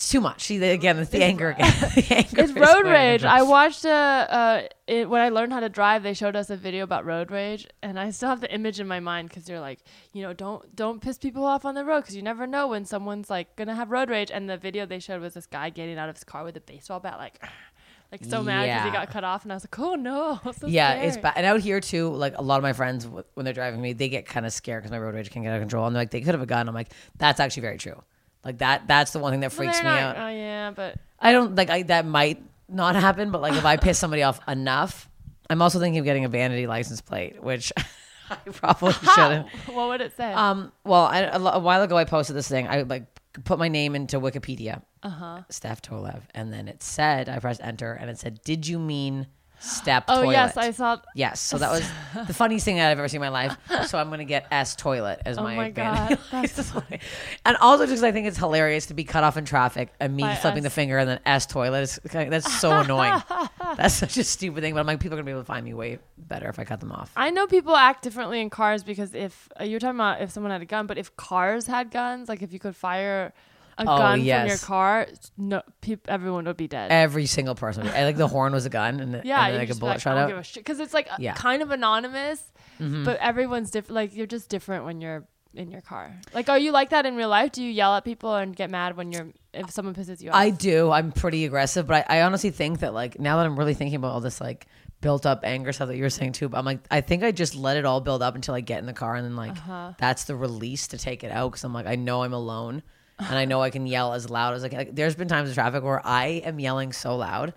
It's 0.00 0.08
too 0.08 0.22
much. 0.22 0.44
See, 0.44 0.56
again, 0.64 0.98
it's 0.98 1.10
the 1.10 1.22
anger 1.22 1.50
again. 1.50 1.70
The 1.94 2.06
anger 2.16 2.40
It's 2.40 2.52
road 2.54 2.86
rage. 2.86 3.22
I 3.22 3.42
watched 3.42 3.84
a 3.84 3.90
uh, 3.90 4.62
it, 4.86 5.10
when 5.10 5.20
I 5.20 5.28
learned 5.28 5.52
how 5.52 5.60
to 5.60 5.68
drive. 5.68 6.02
They 6.02 6.14
showed 6.14 6.34
us 6.36 6.48
a 6.48 6.56
video 6.56 6.84
about 6.84 7.04
road 7.04 7.30
rage, 7.30 7.66
and 7.82 8.00
I 8.00 8.08
still 8.08 8.30
have 8.30 8.40
the 8.40 8.50
image 8.50 8.80
in 8.80 8.88
my 8.88 8.98
mind 8.98 9.28
because 9.28 9.44
they're 9.44 9.60
like, 9.60 9.80
you 10.14 10.22
know, 10.22 10.32
don't 10.32 10.74
don't 10.74 11.02
piss 11.02 11.18
people 11.18 11.44
off 11.44 11.66
on 11.66 11.74
the 11.74 11.84
road 11.84 12.00
because 12.00 12.16
you 12.16 12.22
never 12.22 12.46
know 12.46 12.68
when 12.68 12.86
someone's 12.86 13.28
like 13.28 13.54
gonna 13.56 13.74
have 13.74 13.90
road 13.90 14.08
rage. 14.08 14.30
And 14.30 14.48
the 14.48 14.56
video 14.56 14.86
they 14.86 15.00
showed 15.00 15.20
was 15.20 15.34
this 15.34 15.44
guy 15.44 15.68
getting 15.68 15.98
out 15.98 16.08
of 16.08 16.16
his 16.16 16.24
car 16.24 16.44
with 16.44 16.56
a 16.56 16.62
baseball 16.62 17.00
bat, 17.00 17.18
like, 17.18 17.44
like 18.10 18.24
so 18.24 18.42
mad 18.42 18.68
because 18.68 18.84
he 18.86 18.90
got 18.92 19.10
cut 19.10 19.22
off. 19.22 19.42
And 19.42 19.52
I 19.52 19.56
was 19.56 19.64
like, 19.64 19.78
oh 19.78 19.96
no, 19.96 20.40
so 20.58 20.66
yeah, 20.66 20.94
it's 20.94 21.18
bad. 21.18 21.34
And 21.36 21.44
out 21.44 21.60
here 21.60 21.78
too, 21.78 22.08
like 22.08 22.38
a 22.38 22.42
lot 22.42 22.56
of 22.56 22.62
my 22.62 22.72
friends 22.72 23.06
when 23.06 23.44
they're 23.44 23.52
driving 23.52 23.82
me, 23.82 23.92
they 23.92 24.08
get 24.08 24.24
kind 24.24 24.46
of 24.46 24.54
scared 24.54 24.82
because 24.82 24.92
my 24.92 24.98
road 24.98 25.14
rage 25.14 25.30
can 25.30 25.42
get 25.42 25.50
out 25.50 25.56
of 25.56 25.60
control. 25.60 25.86
And 25.86 25.94
they're 25.94 26.00
like, 26.00 26.10
they 26.10 26.22
could 26.22 26.32
have 26.32 26.40
a 26.40 26.46
gun. 26.46 26.68
I'm 26.70 26.74
like, 26.74 26.90
that's 27.18 27.38
actually 27.38 27.60
very 27.60 27.76
true. 27.76 28.02
Like 28.44 28.58
that. 28.58 28.86
That's 28.88 29.12
the 29.12 29.18
one 29.18 29.32
thing 29.32 29.40
that 29.40 29.52
freaks 29.52 29.82
me 29.82 29.88
out. 29.88 30.16
Oh 30.16 30.28
yeah, 30.28 30.70
but 30.70 30.96
I 31.18 31.32
don't 31.32 31.54
like 31.56 31.70
I 31.70 31.82
that 31.84 32.06
might 32.06 32.42
not 32.68 32.94
happen, 32.96 33.30
but 33.30 33.40
like 33.40 33.54
if 33.54 33.64
I 33.64 33.76
piss 33.76 33.98
somebody 33.98 34.22
off 34.22 34.40
enough, 34.48 35.08
I'm 35.50 35.60
also 35.60 35.78
thinking 35.78 35.98
of 35.98 36.04
getting 36.04 36.24
a 36.24 36.28
vanity 36.28 36.66
license 36.66 37.00
plate, 37.00 37.42
which 37.42 37.72
I 38.30 38.36
probably 38.52 38.92
shouldn't. 39.14 39.48
what 39.72 39.88
would 39.88 40.00
it 40.00 40.16
say? 40.16 40.32
Um, 40.32 40.72
well, 40.84 41.04
I, 41.04 41.20
a, 41.22 41.38
a 41.38 41.58
while 41.58 41.82
ago 41.82 41.96
I 41.96 42.04
posted 42.04 42.36
this 42.36 42.48
thing. 42.48 42.66
I 42.68 42.82
like 42.82 43.04
put 43.44 43.58
my 43.58 43.68
name 43.68 43.94
into 43.94 44.18
Wikipedia, 44.20 44.82
Uh-huh. 45.02 45.42
Steph 45.50 45.82
Tolev, 45.82 46.22
and 46.34 46.52
then 46.52 46.66
it 46.68 46.82
said 46.82 47.28
I 47.28 47.38
pressed 47.40 47.60
enter, 47.62 47.92
and 47.92 48.08
it 48.08 48.18
said, 48.18 48.40
"Did 48.42 48.66
you 48.66 48.78
mean 48.78 49.26
step 49.60 50.04
Oh, 50.08 50.22
toilet?" 50.22 50.32
yes, 50.32 50.56
I 50.56 50.70
saw- 50.72 50.98
Yes, 51.14 51.40
so 51.40 51.58
that 51.58 51.70
was 51.70 51.88
the 52.26 52.34
funniest 52.34 52.64
thing 52.64 52.76
that 52.76 52.90
I've 52.90 52.98
ever 52.98 53.08
seen 53.08 53.18
in 53.22 53.30
my 53.32 53.46
life. 53.46 53.56
So 53.86 53.98
I'm 53.98 54.10
gonna 54.10 54.24
get 54.24 54.46
S 54.50 54.74
toilet 54.74 55.20
as 55.24 55.38
Oh 55.38 55.42
my, 55.42 55.54
my 55.54 55.70
God, 55.70 56.18
plate. 56.30 57.00
And 57.44 57.56
also 57.58 57.84
just 57.86 57.96
'cause 58.00 58.04
I 58.04 58.12
think 58.12 58.26
it's 58.26 58.38
hilarious 58.38 58.86
to 58.86 58.94
be 58.94 59.04
cut 59.04 59.22
off 59.24 59.36
in 59.36 59.44
traffic 59.44 59.92
and 60.00 60.16
me 60.16 60.22
By 60.22 60.34
flipping 60.34 60.62
the 60.62 60.70
finger 60.70 60.98
and 60.98 61.08
then 61.08 61.20
S 61.26 61.46
toilet. 61.46 61.80
Is, 61.82 62.00
that's 62.04 62.52
so 62.60 62.78
annoying. 62.80 63.22
That's 63.76 63.94
such 63.94 64.16
a 64.16 64.24
stupid 64.24 64.62
thing. 64.62 64.74
But 64.74 64.80
I'm 64.80 64.86
like, 64.86 64.98
people 64.98 65.14
are 65.16 65.22
gonna 65.22 65.26
be 65.26 65.30
able 65.30 65.42
to 65.42 65.46
find 65.46 65.64
me 65.64 65.74
way 65.74 65.98
better 66.18 66.48
if 66.48 66.58
I 66.58 66.64
cut 66.64 66.80
them 66.80 66.90
off. 66.90 67.12
I 67.16 67.30
know 67.30 67.46
people 67.46 67.76
act 67.76 68.02
differently 68.02 68.40
in 68.40 68.50
cars 68.50 68.82
because 68.82 69.14
if 69.14 69.48
uh, 69.60 69.64
you're 69.64 69.78
talking 69.78 69.96
about 69.96 70.20
if 70.20 70.30
someone 70.30 70.50
had 70.50 70.60
a 70.60 70.66
gun, 70.66 70.86
but 70.86 70.98
if 70.98 71.14
cars 71.16 71.66
had 71.66 71.90
guns, 71.92 72.28
like 72.28 72.42
if 72.42 72.52
you 72.52 72.58
could 72.58 72.74
fire 72.74 73.32
a 73.80 73.90
Oh, 73.90 73.98
gun 73.98 74.18
from 74.18 74.26
your 74.26 74.46
yes. 74.46 74.64
car, 74.64 75.06
no, 75.36 75.62
peop, 75.80 76.06
everyone 76.08 76.44
would 76.44 76.56
be 76.56 76.68
dead. 76.68 76.90
Every 76.92 77.26
single 77.26 77.54
person. 77.54 77.86
I 77.88 78.04
like 78.04 78.16
the 78.16 78.28
horn 78.28 78.52
was 78.52 78.66
a 78.66 78.70
gun 78.70 79.00
and, 79.00 79.22
yeah, 79.24 79.44
and 79.46 79.54
then 79.54 79.60
like 79.60 79.70
a 79.70 79.74
bullet 79.78 79.92
like, 79.92 80.00
shot 80.00 80.16
out. 80.16 80.28
give 80.28 80.38
a 80.38 80.42
shit 80.42 80.62
because 80.64 80.80
it's 80.80 80.94
like 80.94 81.08
Yeah. 81.18 81.34
kind 81.34 81.62
of 81.62 81.70
anonymous, 81.70 82.42
Mhm. 82.78 83.04
but 83.04 83.18
everyone's 83.18 83.70
different. 83.70 83.94
Like 83.94 84.14
you're 84.14 84.26
just 84.26 84.48
different 84.48 84.84
when 84.84 85.00
you're 85.00 85.24
in 85.54 85.70
your 85.70 85.80
car. 85.80 86.14
Like, 86.32 86.48
are 86.48 86.58
you 86.58 86.70
like 86.70 86.90
that 86.90 87.06
in 87.06 87.16
real 87.16 87.28
life? 87.28 87.50
Do 87.52 87.62
you 87.64 87.70
yell 87.72 87.94
at 87.96 88.04
people 88.04 88.34
and 88.36 88.54
get 88.54 88.70
mad 88.70 88.96
when 88.96 89.10
you're 89.10 89.28
if 89.52 89.70
someone 89.70 89.94
pisses 89.96 90.20
you 90.22 90.30
off? 90.30 90.36
I 90.36 90.50
do. 90.50 90.90
I'm 90.92 91.10
pretty 91.10 91.44
aggressive, 91.44 91.86
but 91.88 92.06
I, 92.08 92.18
I 92.18 92.22
honestly 92.22 92.50
think 92.50 92.80
that 92.80 92.94
like 92.94 93.18
now 93.18 93.36
that 93.38 93.46
I'm 93.46 93.58
really 93.58 93.74
thinking 93.74 93.96
about 93.96 94.12
all 94.12 94.20
this 94.20 94.40
like 94.40 94.66
built 95.00 95.24
up 95.26 95.40
anger 95.44 95.72
stuff 95.72 95.88
that 95.88 95.96
you 95.96 96.02
were 96.04 96.10
saying 96.10 96.32
too, 96.32 96.48
but 96.48 96.58
I'm 96.58 96.64
like 96.66 96.78
I 96.90 97.00
think 97.00 97.24
I 97.24 97.32
just 97.32 97.56
let 97.56 97.76
it 97.78 97.84
all 97.86 98.00
build 98.00 98.22
up 98.22 98.34
until 98.36 98.54
I 98.54 98.60
get 98.60 98.78
in 98.80 98.86
the 98.86 98.92
car 98.92 99.16
and 99.16 99.24
then 99.24 99.34
like 99.34 99.52
Uh-huh. 99.52 99.94
that's 99.98 100.24
the 100.24 100.36
release 100.36 100.86
to 100.88 100.98
take 100.98 101.24
it 101.24 101.32
out 101.32 101.50
because 101.50 101.64
I'm 101.64 101.72
like 101.72 101.86
I 101.86 101.96
know 101.96 102.22
I'm 102.22 102.34
alone 102.34 102.82
and 103.28 103.38
I 103.38 103.44
know 103.44 103.60
I 103.62 103.70
can 103.70 103.86
yell 103.86 104.12
as 104.12 104.30
loud 104.30 104.54
as 104.54 104.64
I 104.64 104.68
can. 104.68 104.78
Like, 104.78 104.94
there's 104.94 105.14
been 105.14 105.28
times 105.28 105.48
in 105.48 105.54
traffic 105.54 105.82
where 105.82 106.04
I 106.04 106.42
am 106.44 106.58
yelling 106.58 106.92
so 106.92 107.16
loud. 107.16 107.52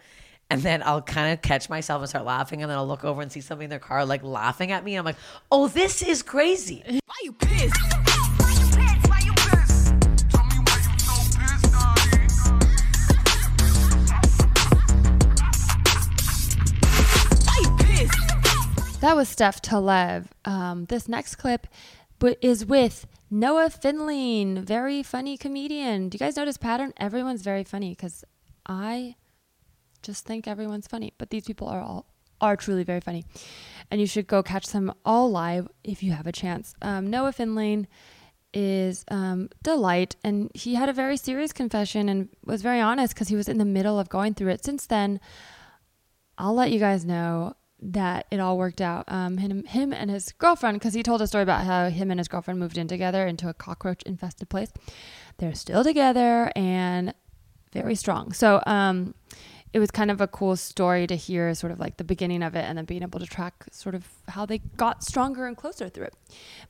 And 0.50 0.62
then 0.62 0.84
I'll 0.84 1.02
kind 1.02 1.34
of 1.34 1.42
catch 1.42 1.68
myself 1.70 2.02
and 2.02 2.10
start 2.10 2.26
laughing, 2.26 2.62
and 2.62 2.70
then 2.70 2.78
I'll 2.78 2.88
look 2.88 3.04
over 3.04 3.22
and 3.22 3.32
see 3.32 3.42
somebody 3.42 3.64
in 3.64 3.70
their 3.72 3.80
car 3.80 4.06
like 4.06 4.22
laughing 4.24 4.72
at 4.72 4.84
me. 4.84 4.94
And 4.94 5.00
I'm 5.00 5.06
like, 5.06 5.16
"Oh, 5.52 5.68
this 5.68 6.04
is 6.04 6.22
crazy." 6.22 6.84
Why 6.86 7.16
you 7.24 7.32
pissed? 7.34 7.74
Darling. 7.90 9.02
Why 9.08 9.22
you 9.24 9.34
piss? 9.34 9.94
That 19.02 19.16
was 19.18 19.28
Steph 19.28 19.62
Tolev. 19.62 20.28
Um, 20.46 20.86
this 20.86 21.10
next 21.10 21.36
clip 21.36 21.68
w- 22.20 22.38
is 22.42 22.66
with 22.66 23.06
Noah 23.34 23.72
Findling, 23.72 24.64
very 24.64 25.02
funny 25.02 25.38
comedian. 25.38 26.08
Do 26.08 26.18
you 26.18 26.20
guys 26.20 26.36
notice 26.36 26.56
pattern? 26.56 26.94
Everyone's 26.98 27.42
very 27.42 27.64
funny 27.64 27.90
because 27.90 28.24
I 28.68 29.16
just 30.04 30.24
think 30.24 30.48
everyone's 30.48 30.86
funny, 30.86 31.14
but 31.18 31.32
these 31.32 31.46
people 31.46 31.68
are 31.68 31.82
all 31.82 32.06
are 32.40 32.56
truly 32.56 32.84
very 32.84 33.00
funny, 33.00 33.26
and 33.90 34.00
you 34.00 34.06
should 34.06 34.28
go 34.28 34.44
catch 34.44 34.68
them 34.68 34.94
all 35.04 35.32
live 35.32 35.68
if 35.84 36.04
you 36.04 36.12
have 36.12 36.28
a 36.28 36.32
chance. 36.32 36.76
Um, 36.84 37.10
Noah 37.10 37.32
Findling 37.32 37.88
is 38.54 39.04
um, 39.08 39.50
delight, 39.64 40.16
and 40.24 40.52
he 40.54 40.76
had 40.76 40.88
a 40.88 40.94
very 40.94 41.18
serious 41.18 41.52
confession 41.52 42.10
and 42.10 42.30
was 42.46 42.62
very 42.62 42.82
honest 42.82 43.16
because 43.16 43.30
he 43.30 43.36
was 43.36 43.50
in 43.50 43.58
the 43.58 43.66
middle 43.66 44.00
of 44.00 44.10
going 44.10 44.36
through 44.36 44.50
it. 44.50 44.64
Since 44.64 44.86
then, 44.86 45.20
I'll 46.38 46.54
let 46.54 46.72
you 46.72 46.78
guys 46.78 47.04
know 47.04 47.56
that 47.92 48.28
it 48.32 48.40
all 48.40 48.58
worked 48.58 48.82
out. 48.82 49.06
Um, 49.08 49.38
him, 49.38 49.64
him 49.66 49.94
and 49.94 50.10
his 50.10 50.32
girlfriend, 50.34 50.80
because 50.80 50.94
he 50.94 51.04
told 51.04 51.22
a 51.22 51.28
story 51.28 51.44
about 51.44 51.66
how 51.66 51.90
him 51.90 52.12
and 52.12 52.20
his 52.20 52.28
girlfriend 52.28 52.60
moved 52.60 52.78
in 52.78 52.88
together 52.88 53.28
into 53.28 53.50
a 53.50 53.54
cockroach 53.54 54.04
infested 54.04 54.50
place. 54.50 54.72
They're 55.38 55.56
still 55.56 55.84
together 55.84 56.52
and 56.56 57.14
very 57.74 57.96
strong. 57.96 58.32
So, 58.34 58.62
um, 58.66 59.16
it 59.74 59.80
was 59.80 59.90
kind 59.90 60.12
of 60.12 60.22
a 60.22 60.28
cool 60.28 60.56
story 60.56 61.08
to 61.08 61.16
hear, 61.16 61.54
sort 61.56 61.72
of 61.72 61.80
like 61.80 61.98
the 61.98 62.04
beginning 62.04 62.44
of 62.44 62.56
it, 62.56 62.64
and 62.64 62.78
then 62.78 62.86
being 62.86 63.02
able 63.02 63.20
to 63.20 63.26
track 63.26 63.66
sort 63.72 63.96
of 63.96 64.08
how 64.28 64.46
they 64.46 64.60
got 64.78 65.04
stronger 65.04 65.48
and 65.48 65.58
closer 65.58 65.90
through 65.90 66.06
it. 66.06 66.16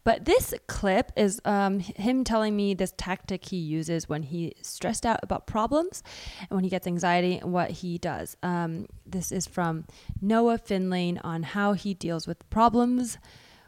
But 0.06 0.24
this 0.24 0.54
clip 0.68 1.12
is 1.18 1.42
um, 1.44 1.80
him 1.80 2.24
telling 2.24 2.56
me 2.56 2.74
this 2.74 2.94
tactic 2.96 3.50
he 3.50 3.58
uses 3.58 4.08
when 4.08 4.24
he's 4.24 4.54
stressed 4.62 5.06
out 5.06 5.20
about 5.22 5.48
problems 5.48 6.02
and 6.40 6.52
when 6.52 6.64
he 6.64 6.70
gets 6.70 6.88
anxiety 6.88 7.40
and 7.40 7.52
what 7.52 7.72
he 7.72 7.98
does. 7.98 8.38
Um, 8.42 8.88
this 9.06 9.34
is 9.34 9.48
from 9.48 9.86
Noah 10.22 10.58
Findling 10.58 11.18
on 11.20 11.44
how 11.44 11.74
he 11.74 11.94
deals 11.94 12.26
with 12.26 12.50
problems 12.50 13.18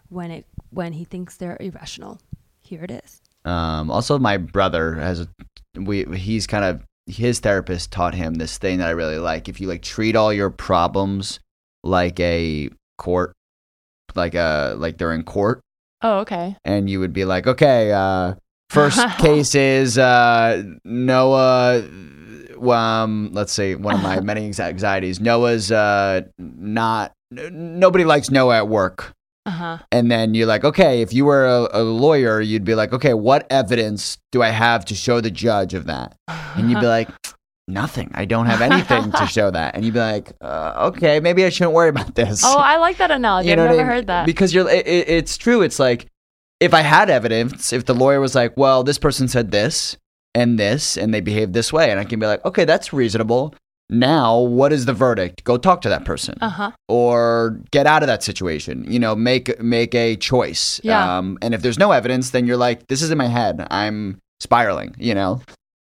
when 0.08 0.32
it 0.32 0.46
when 0.70 0.94
he 0.94 1.04
thinks 1.04 1.36
they're 1.36 1.58
irrational. 1.60 2.20
Here 2.62 2.84
it 2.86 2.92
is. 2.92 3.22
Um, 3.44 3.92
also, 3.92 4.18
my 4.18 4.38
brother 4.38 4.96
has 4.96 5.20
a, 5.20 5.28
we 5.76 6.06
he's 6.18 6.48
kind 6.48 6.64
of 6.64 6.82
his 7.08 7.40
therapist 7.40 7.92
taught 7.92 8.16
him 8.16 8.36
this 8.36 8.58
thing 8.58 8.80
that 8.80 8.88
I 8.88 8.92
really 8.92 9.20
like. 9.20 9.48
If 9.50 9.62
you 9.62 9.68
like 9.68 9.82
treat 9.82 10.16
all 10.16 10.34
your 10.34 10.50
problems 10.50 11.40
like 11.84 12.20
a 12.20 12.70
court, 12.98 13.34
like 14.16 14.34
a 14.36 14.76
like 14.78 14.98
they're 14.98 15.14
in 15.14 15.24
court, 15.24 15.62
Oh, 16.02 16.20
okay. 16.20 16.56
and 16.66 16.90
you 16.90 17.00
would 17.00 17.14
be 17.14 17.26
like, 17.26 17.48
okay, 17.48 17.92
uh, 17.92 18.34
first 18.70 19.00
case 19.20 19.56
is 19.56 19.98
uh, 19.98 20.64
Noah. 20.84 21.84
Um, 22.62 23.30
let's 23.34 23.52
say 23.52 23.76
one 23.76 23.96
of 23.96 24.02
my 24.02 24.20
many 24.22 24.46
anxieties. 24.46 25.20
Noah's 25.20 25.72
uh, 25.72 26.22
not. 26.38 27.12
n- 27.38 27.80
Nobody 27.80 28.04
likes 28.06 28.32
Noah 28.32 28.58
at 28.58 28.68
work. 28.68 29.12
Uh 29.46 29.52
huh. 29.52 29.78
And 29.92 30.10
then 30.12 30.34
you're 30.34 30.48
like, 30.48 30.64
okay, 30.64 31.02
if 31.02 31.14
you 31.14 31.26
were 31.26 31.46
a, 31.46 31.70
a 31.74 31.84
lawyer, 31.84 32.42
you'd 32.42 32.64
be 32.66 32.74
like, 32.76 32.94
okay, 32.94 33.14
what 33.14 33.46
evidence 33.52 34.18
do 34.32 34.42
I 34.42 34.50
have 34.50 34.86
to 34.86 34.96
show 34.96 35.22
the 35.22 35.30
judge 35.32 35.74
of 35.74 35.86
that? 35.86 36.18
And 36.28 36.70
you'd 36.72 36.80
be 36.80 36.88
like, 36.88 37.10
nothing. 37.68 38.12
I 38.14 38.26
don't 38.26 38.46
have 38.48 38.62
anything 38.62 39.12
to 39.12 39.26
show 39.28 39.52
that. 39.52 39.76
And 39.76 39.84
you'd 39.86 39.94
be 39.94 40.00
like, 40.00 40.34
uh, 40.42 40.90
okay, 40.94 41.20
maybe 41.20 41.46
I 41.46 41.50
shouldn't 41.50 41.74
worry 41.74 41.90
about 41.90 42.16
this. 42.16 42.42
Oh, 42.46 42.58
I 42.58 42.78
like 42.78 42.98
that 42.98 43.12
analogy. 43.20 43.50
You 43.50 43.56
know 43.56 43.64
I've 43.66 43.70
never 43.72 43.82
I 43.82 43.84
mean? 43.84 43.92
heard 43.94 44.08
that. 44.08 44.26
Because 44.26 44.54
you're, 44.54 44.70
it- 44.70 44.88
it's 44.88 45.38
true. 45.38 45.62
It's 45.62 45.80
like, 45.80 46.08
if 46.60 46.74
I 46.74 46.82
had 46.82 47.10
evidence, 47.10 47.74
if 47.74 47.86
the 47.86 47.94
lawyer 47.94 48.20
was 48.20 48.34
like, 48.34 48.56
well, 48.58 48.84
this 48.84 48.98
person 48.98 49.28
said 49.28 49.52
this 49.52 49.98
and 50.34 50.58
this, 50.58 50.98
and 50.98 51.14
they 51.14 51.22
behaved 51.22 51.54
this 51.54 51.72
way, 51.74 51.92
and 51.92 52.00
I 52.00 52.06
can 52.06 52.20
be 52.20 52.26
like, 52.26 52.44
okay, 52.46 52.66
that's 52.66 52.94
reasonable. 52.94 53.54
Now, 53.90 54.40
what 54.40 54.74
is 54.74 54.86
the 54.86 54.94
verdict? 54.94 55.44
Go 55.44 55.58
talk 55.58 55.82
to 55.82 55.90
that 55.90 56.06
person 56.06 56.36
Uh 56.42 56.50
huh. 56.50 56.72
or 56.88 57.60
get 57.72 57.86
out 57.86 58.02
of 58.04 58.08
that 58.08 58.24
situation. 58.24 58.86
You 58.92 59.00
know, 59.00 59.16
make 59.16 59.60
make 59.62 59.94
a 59.94 60.16
choice. 60.16 60.82
Yeah. 60.84 61.18
Um, 61.18 61.38
and 61.42 61.54
if 61.54 61.62
there's 61.62 61.78
no 61.78 61.92
evidence, 61.92 62.32
then 62.32 62.48
you're 62.48 62.58
like, 62.58 62.88
this 62.88 63.02
is 63.02 63.12
in 63.12 63.18
my 63.18 63.28
head. 63.28 63.66
I'm 63.70 64.20
spiraling. 64.40 64.96
You 64.98 65.14
know. 65.14 65.42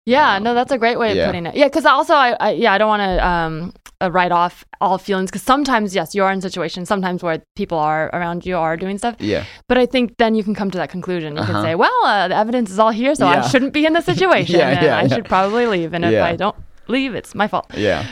Yeah, 0.07 0.37
no, 0.37 0.53
that's 0.53 0.71
a 0.71 0.77
great 0.77 0.99
way 0.99 1.09
of 1.11 1.17
Yeah. 1.17 1.25
putting 1.25 1.47
it. 1.47 1.55
Yeah, 1.55 1.65
because 1.65 1.85
also, 1.85 2.13
I, 2.13 2.35
I 2.39 2.51
yeah, 2.51 2.73
I 2.73 2.77
don't 2.77 2.89
want 2.89 3.01
to 3.01 3.27
um 3.27 3.73
uh, 4.01 4.11
write 4.11 4.33
off 4.33 4.65
all 4.81 4.97
feelings 4.97 5.31
because 5.31 5.41
sometimes, 5.41 5.95
yes, 5.95 6.13
you 6.13 6.21
are 6.21 6.31
in 6.33 6.41
situations 6.41 6.89
sometimes 6.89 7.23
where 7.23 7.41
people 7.55 7.79
are 7.79 8.09
around 8.13 8.45
you 8.45 8.57
are 8.57 8.75
doing 8.75 8.97
stuff. 8.97 9.15
Yeah. 9.19 9.45
But 9.69 9.77
I 9.77 9.85
think 9.85 10.17
then 10.17 10.35
you 10.35 10.43
can 10.43 10.53
come 10.53 10.69
to 10.69 10.77
that 10.79 10.89
conclusion. 10.89 11.37
You 11.37 11.41
Uh-huh. 11.43 11.53
can 11.53 11.63
say, 11.63 11.75
well, 11.75 11.99
uh, 12.05 12.27
the 12.27 12.35
evidence 12.35 12.69
is 12.71 12.77
all 12.77 12.91
here, 12.91 13.15
so 13.15 13.25
I 13.25 13.39
shouldn't 13.47 13.71
be 13.73 13.85
in 13.85 13.93
this 13.93 14.03
situation. 14.13 14.59
Yeah, 14.59 14.69
and 14.69 14.81
yeah, 14.85 14.97
I 14.97 15.03
yeah. 15.03 15.15
should 15.15 15.25
probably 15.25 15.65
leave. 15.65 15.93
And 15.93 16.03
if 16.03 16.11
Yeah. 16.11 16.25
I 16.25 16.35
don't 16.35 16.55
leave, 16.87 17.15
it's 17.15 17.35
my 17.35 17.47
fault. 17.47 17.67
Yeah. 17.75 18.11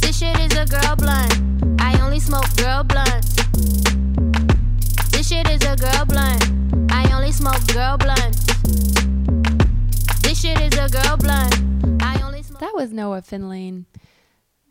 This 0.00 0.18
shit 0.18 0.38
is 0.38 0.56
a 0.56 0.66
girl 0.66 0.96
blunt. 0.96 1.80
I 1.80 1.98
only 2.02 2.20
smoke 2.20 2.54
girl 2.56 2.84
blunts. 2.84 3.36
This 5.10 5.28
shit 5.28 5.48
is 5.48 5.62
a 5.64 5.76
girl 5.76 6.04
blunt. 6.04 6.92
I 6.92 7.10
only 7.14 7.32
smoke 7.32 7.66
girl 7.72 7.96
blunts. 7.96 8.44
This 10.22 10.40
shit 10.40 10.60
is 10.60 10.78
a 10.78 10.88
girl 10.88 11.16
blunt. 11.16 12.02
I 12.02 12.20
only 12.22 12.42
smoke. 12.42 12.60
That 12.60 12.74
was 12.74 12.92
Noah 12.92 13.22
Findling. 13.22 13.86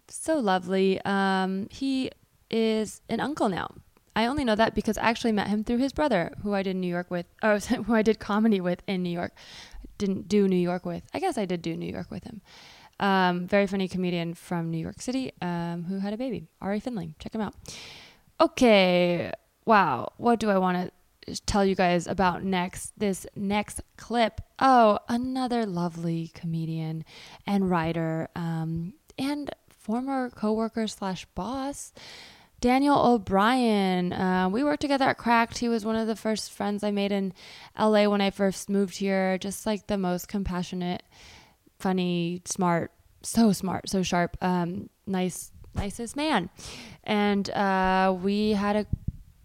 So 0.07 0.39
lovely. 0.39 1.01
Um, 1.03 1.67
he 1.71 2.11
is 2.49 3.01
an 3.09 3.19
uncle 3.19 3.49
now. 3.49 3.69
I 4.15 4.27
only 4.27 4.45
know 4.45 4.55
that 4.55 4.73
because 4.73 4.97
I 4.97 5.09
actually 5.09 5.33
met 5.33 5.47
him 5.47 5.63
through 5.63 5.79
his 5.79 5.91
brother, 5.91 6.31
who 6.41 6.53
I 6.53 6.63
did 6.63 6.77
New 6.77 6.87
York 6.87 7.11
with, 7.11 7.25
or 7.43 7.59
who 7.59 7.93
I 7.93 8.01
did 8.01 8.19
comedy 8.19 8.61
with 8.61 8.81
in 8.87 9.03
New 9.03 9.09
York. 9.09 9.33
Didn't 9.97 10.27
do 10.27 10.47
New 10.47 10.55
York 10.55 10.85
with. 10.85 11.03
I 11.13 11.19
guess 11.19 11.37
I 11.37 11.45
did 11.45 11.61
do 11.61 11.75
New 11.75 11.91
York 11.91 12.11
with 12.11 12.23
him. 12.23 12.41
Um, 12.99 13.47
very 13.47 13.67
funny 13.67 13.87
comedian 13.87 14.33
from 14.33 14.71
New 14.71 14.77
York 14.77 15.01
City 15.01 15.33
um, 15.41 15.83
who 15.83 15.99
had 15.99 16.13
a 16.13 16.17
baby, 16.17 16.47
Ari 16.61 16.79
Findling. 16.79 17.15
Check 17.19 17.35
him 17.35 17.41
out. 17.41 17.53
Okay. 18.39 19.31
Wow. 19.65 20.13
What 20.17 20.39
do 20.39 20.49
I 20.49 20.57
want 20.57 20.91
to 21.27 21.41
tell 21.45 21.65
you 21.65 21.75
guys 21.75 22.07
about 22.07 22.43
next? 22.43 22.97
This 22.97 23.25
next 23.35 23.81
clip. 23.97 24.41
Oh, 24.59 24.99
another 25.09 25.65
lovely 25.65 26.31
comedian 26.33 27.03
and 27.45 27.69
writer 27.69 28.29
um, 28.35 28.93
and 29.17 29.49
former 29.69 30.29
coworker 30.29 30.87
slash 30.87 31.25
boss. 31.35 31.93
Daniel 32.61 32.97
O'Brien. 32.97 34.13
Uh, 34.13 34.49
we 34.49 34.63
worked 34.63 34.81
together 34.81 35.05
at 35.05 35.17
Cracked. 35.17 35.59
He 35.59 35.69
was 35.69 35.85
one 35.85 35.95
of 35.95 36.07
the 36.07 36.15
first 36.15 36.51
friends 36.51 36.83
I 36.83 36.91
made 36.91 37.11
in 37.11 37.33
LA 37.77 38.07
when 38.07 38.21
I 38.21 38.29
first 38.29 38.69
moved 38.69 38.97
here. 38.97 39.37
Just 39.37 39.65
like 39.65 39.87
the 39.87 39.97
most 39.97 40.27
compassionate, 40.27 41.03
funny, 41.85 42.41
smart, 42.45 42.91
so 43.21 43.51
smart, 43.51 43.87
so 43.87 44.01
sharp, 44.01 44.35
um, 44.41 44.89
nice, 45.05 45.51
nicest 45.75 46.15
man. 46.15 46.49
And 47.03 47.47
uh, 47.51 48.17
we 48.19 48.53
had 48.53 48.75
a 48.75 48.87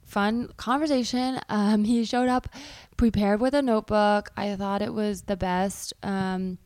fun 0.07 0.49
conversation. 0.57 1.39
Um, 1.51 1.85
he 1.85 2.03
showed 2.07 2.31
up 2.31 2.49
prepared 2.97 3.43
with 3.43 3.53
a 3.53 3.61
notebook. 3.61 4.31
I 4.39 4.57
thought 4.57 4.81
it 4.81 4.95
was 4.95 5.17
the 5.33 5.37
best. 5.37 5.93
Um, 6.03 6.57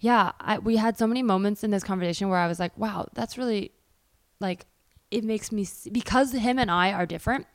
yeah, 0.00 0.32
I, 0.40 0.58
we 0.58 0.78
had 0.78 0.98
so 0.98 1.06
many 1.06 1.22
moments 1.22 1.62
in 1.62 1.70
this 1.70 1.84
conversation 1.84 2.28
where 2.28 2.40
I 2.40 2.48
was 2.48 2.58
like, 2.58 2.76
wow, 2.76 3.06
that's 3.14 3.38
really 3.38 3.70
like, 4.40 4.66
it 5.12 5.22
makes 5.22 5.52
me, 5.52 5.64
because 5.92 6.32
him 6.32 6.58
and 6.58 6.72
I 6.72 6.92
are 6.92 7.06
different. 7.06 7.46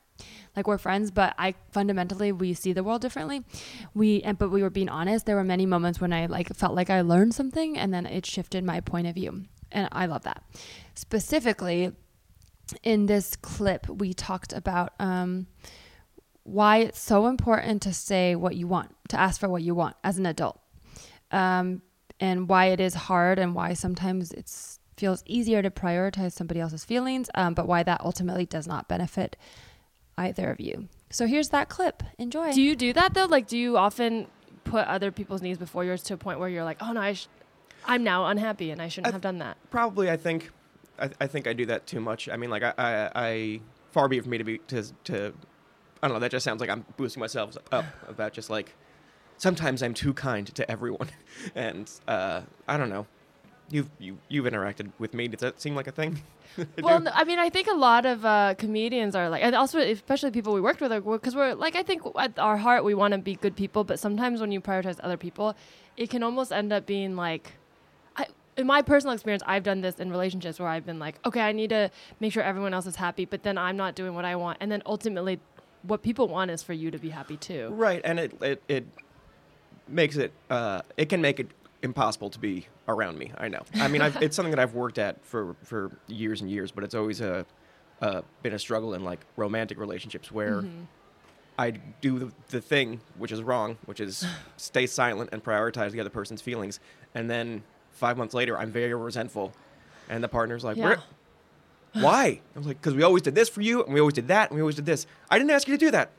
Like 0.55 0.67
we're 0.67 0.77
friends, 0.77 1.11
but 1.11 1.35
I 1.37 1.55
fundamentally 1.71 2.31
we 2.31 2.53
see 2.53 2.73
the 2.73 2.83
world 2.83 3.01
differently. 3.01 3.43
We 3.93 4.21
and 4.23 4.37
but 4.37 4.49
we 4.49 4.61
were 4.61 4.69
being 4.69 4.89
honest. 4.89 5.25
There 5.25 5.35
were 5.35 5.43
many 5.43 5.65
moments 5.65 6.01
when 6.01 6.11
I 6.11 6.25
like 6.25 6.53
felt 6.55 6.75
like 6.75 6.89
I 6.89 7.01
learned 7.01 7.33
something, 7.33 7.77
and 7.77 7.93
then 7.93 8.05
it 8.05 8.25
shifted 8.25 8.63
my 8.63 8.81
point 8.81 9.07
of 9.07 9.15
view, 9.15 9.45
and 9.71 9.87
I 9.91 10.05
love 10.07 10.23
that. 10.23 10.43
Specifically, 10.95 11.93
in 12.83 13.05
this 13.05 13.35
clip, 13.35 13.87
we 13.87 14.13
talked 14.13 14.53
about 14.53 14.93
um, 14.99 15.47
why 16.43 16.77
it's 16.77 16.99
so 16.99 17.27
important 17.27 17.81
to 17.83 17.93
say 17.93 18.35
what 18.35 18.55
you 18.55 18.67
want, 18.67 18.95
to 19.09 19.19
ask 19.19 19.39
for 19.39 19.49
what 19.49 19.61
you 19.61 19.75
want 19.75 19.95
as 20.03 20.17
an 20.17 20.25
adult, 20.25 20.59
um, 21.31 21.81
and 22.19 22.49
why 22.49 22.67
it 22.67 22.79
is 22.79 22.93
hard, 22.93 23.39
and 23.39 23.55
why 23.55 23.73
sometimes 23.73 24.31
it 24.31 24.51
feels 24.97 25.23
easier 25.25 25.61
to 25.61 25.69
prioritize 25.71 26.33
somebody 26.33 26.59
else's 26.59 26.83
feelings, 26.83 27.29
um, 27.35 27.53
but 27.53 27.67
why 27.67 27.83
that 27.83 28.01
ultimately 28.01 28.45
does 28.45 28.67
not 28.67 28.89
benefit 28.89 29.37
either 30.19 30.51
of 30.51 30.59
you. 30.59 30.87
So 31.09 31.25
here's 31.25 31.49
that 31.49 31.69
clip. 31.69 32.03
Enjoy. 32.17 32.51
Do 32.53 32.61
you 32.61 32.75
do 32.75 32.93
that 32.93 33.13
though? 33.13 33.25
Like, 33.25 33.47
do 33.47 33.57
you 33.57 33.77
often 33.77 34.27
put 34.63 34.85
other 34.87 35.11
people's 35.11 35.41
needs 35.41 35.57
before 35.57 35.83
yours 35.83 36.03
to 36.03 36.13
a 36.13 36.17
point 36.17 36.39
where 36.39 36.49
you're 36.49 36.63
like, 36.63 36.77
oh 36.81 36.91
no, 36.91 37.01
I 37.01 37.13
sh- 37.13 37.27
I'm 37.85 38.03
now 38.03 38.25
unhappy 38.27 38.69
and 38.71 38.81
I 38.81 38.89
shouldn't 38.89 39.07
I- 39.07 39.15
have 39.15 39.21
done 39.21 39.39
that? 39.39 39.57
Probably, 39.71 40.09
I 40.11 40.17
think, 40.17 40.51
I, 40.99 41.09
I 41.19 41.27
think 41.27 41.47
I 41.47 41.53
do 41.53 41.65
that 41.67 41.87
too 41.87 41.99
much. 41.99 42.29
I 42.29 42.37
mean, 42.37 42.49
like 42.49 42.61
I, 42.63 42.73
I, 42.77 43.11
I 43.15 43.61
far 43.91 44.07
be 44.07 44.17
it 44.17 44.23
for 44.23 44.29
me 44.29 44.37
to 44.37 44.43
be 44.43 44.57
to 44.67 44.83
to, 45.05 45.33
I 46.03 46.07
don't 46.07 46.15
know. 46.15 46.19
That 46.19 46.31
just 46.31 46.43
sounds 46.43 46.61
like 46.61 46.69
I'm 46.69 46.85
boosting 46.97 47.21
myself 47.21 47.57
up 47.71 47.85
about 48.07 48.33
just 48.33 48.49
like 48.49 48.75
sometimes 49.37 49.81
I'm 49.81 49.93
too 49.93 50.13
kind 50.13 50.45
to 50.55 50.69
everyone, 50.69 51.09
and 51.55 51.89
uh, 52.07 52.41
I 52.67 52.77
don't 52.77 52.89
know. 52.89 53.07
You've 53.71 53.89
you 53.99 54.17
you've 54.27 54.45
interacted 54.45 54.91
with 54.99 55.13
me. 55.13 55.27
Does 55.27 55.39
that 55.41 55.59
seem 55.61 55.75
like 55.75 55.87
a 55.87 55.91
thing? 55.91 56.21
Well, 56.81 56.99
no, 56.99 57.11
I 57.13 57.23
mean, 57.23 57.39
I 57.39 57.49
think 57.49 57.67
a 57.67 57.73
lot 57.73 58.05
of 58.05 58.25
uh, 58.25 58.55
comedians 58.57 59.15
are 59.15 59.29
like, 59.29 59.43
and 59.43 59.55
also 59.55 59.79
especially 59.79 60.31
people 60.31 60.53
we 60.53 60.61
worked 60.61 60.81
with, 60.81 60.91
because 60.91 61.35
we're 61.35 61.53
like, 61.53 61.75
I 61.75 61.83
think 61.83 62.01
at 62.17 62.37
our 62.39 62.57
heart 62.57 62.83
we 62.83 62.93
want 62.93 63.13
to 63.13 63.17
be 63.17 63.35
good 63.35 63.55
people, 63.55 63.83
but 63.83 63.99
sometimes 63.99 64.41
when 64.41 64.51
you 64.51 64.61
prioritize 64.61 64.99
other 65.01 65.17
people, 65.17 65.55
it 65.97 66.09
can 66.09 66.23
almost 66.23 66.51
end 66.51 66.73
up 66.73 66.85
being 66.85 67.15
like, 67.15 67.53
I, 68.17 68.27
in 68.57 68.67
my 68.67 68.81
personal 68.81 69.13
experience, 69.13 69.43
I've 69.45 69.63
done 69.63 69.81
this 69.81 69.99
in 69.99 70.09
relationships 70.11 70.59
where 70.59 70.67
I've 70.69 70.85
been 70.85 70.99
like, 70.99 71.15
okay, 71.25 71.41
I 71.41 71.51
need 71.51 71.69
to 71.69 71.91
make 72.19 72.33
sure 72.33 72.43
everyone 72.43 72.73
else 72.73 72.85
is 72.87 72.95
happy, 72.95 73.25
but 73.25 73.43
then 73.43 73.57
I'm 73.57 73.77
not 73.77 73.95
doing 73.95 74.15
what 74.15 74.25
I 74.25 74.35
want, 74.35 74.57
and 74.59 74.71
then 74.71 74.81
ultimately, 74.85 75.39
what 75.83 76.01
people 76.01 76.27
want 76.27 76.51
is 76.51 76.61
for 76.61 76.73
you 76.73 76.91
to 76.91 76.97
be 76.97 77.09
happy 77.09 77.37
too. 77.37 77.69
Right, 77.69 78.01
and 78.03 78.19
it 78.19 78.33
it, 78.41 78.63
it 78.67 78.85
makes 79.87 80.17
it 80.17 80.33
uh, 80.49 80.81
it 80.97 81.07
can 81.09 81.21
make 81.21 81.39
it 81.39 81.47
impossible 81.81 82.29
to 82.31 82.39
be 82.39 82.67
around 82.87 83.17
me. 83.17 83.31
I 83.37 83.47
know. 83.47 83.63
I 83.75 83.87
mean, 83.87 84.01
I've, 84.01 84.21
it's 84.21 84.35
something 84.35 84.51
that 84.51 84.59
I've 84.59 84.73
worked 84.73 84.97
at 84.97 85.23
for 85.25 85.55
for 85.63 85.91
years 86.07 86.41
and 86.41 86.49
years, 86.49 86.71
but 86.71 86.83
it's 86.83 86.95
always 86.95 87.21
a 87.21 87.45
uh, 88.01 88.21
been 88.43 88.53
a 88.53 88.59
struggle 88.59 88.93
in 88.93 89.03
like 89.03 89.19
romantic 89.35 89.77
relationships 89.79 90.31
where 90.31 90.61
Mhm. 90.61 90.85
I 91.57 91.71
do 91.99 92.19
the, 92.19 92.31
the 92.49 92.61
thing 92.61 93.01
which 93.17 93.31
is 93.33 93.41
wrong, 93.43 93.77
which 93.85 93.99
is 93.99 94.25
stay 94.57 94.85
silent 94.87 95.29
and 95.33 95.43
prioritize 95.43 95.91
the 95.91 95.99
other 95.99 96.09
person's 96.09 96.41
feelings, 96.41 96.79
and 97.15 97.29
then 97.29 97.63
five 97.91 98.17
months 98.17 98.33
later, 98.33 98.57
I'm 98.57 98.71
very 98.71 98.93
resentful, 98.93 99.51
and 100.09 100.23
the 100.23 100.29
partner's 100.29 100.63
like, 100.63 100.77
Yeah. 100.77 100.97
Why? 101.93 102.39
I 102.55 102.57
was 102.57 102.67
like, 102.67 102.79
because 102.79 102.93
we 102.93 103.01
always 103.03 103.23
did 103.23 103.33
this 103.35 103.49
for 103.49 103.61
you, 103.61 103.83
and 103.83 103.93
we 103.93 103.99
always 103.99 104.13
did 104.13 104.27
that, 104.27 104.49
and 104.49 104.55
we 104.55 104.61
always 104.61 104.75
did 104.75 104.85
this. 104.85 105.07
I 105.29 105.37
didn't 105.39 105.49
ask 105.51 105.67
you 105.67 105.73
to 105.75 105.85
do 105.85 105.91
that. 105.91 106.11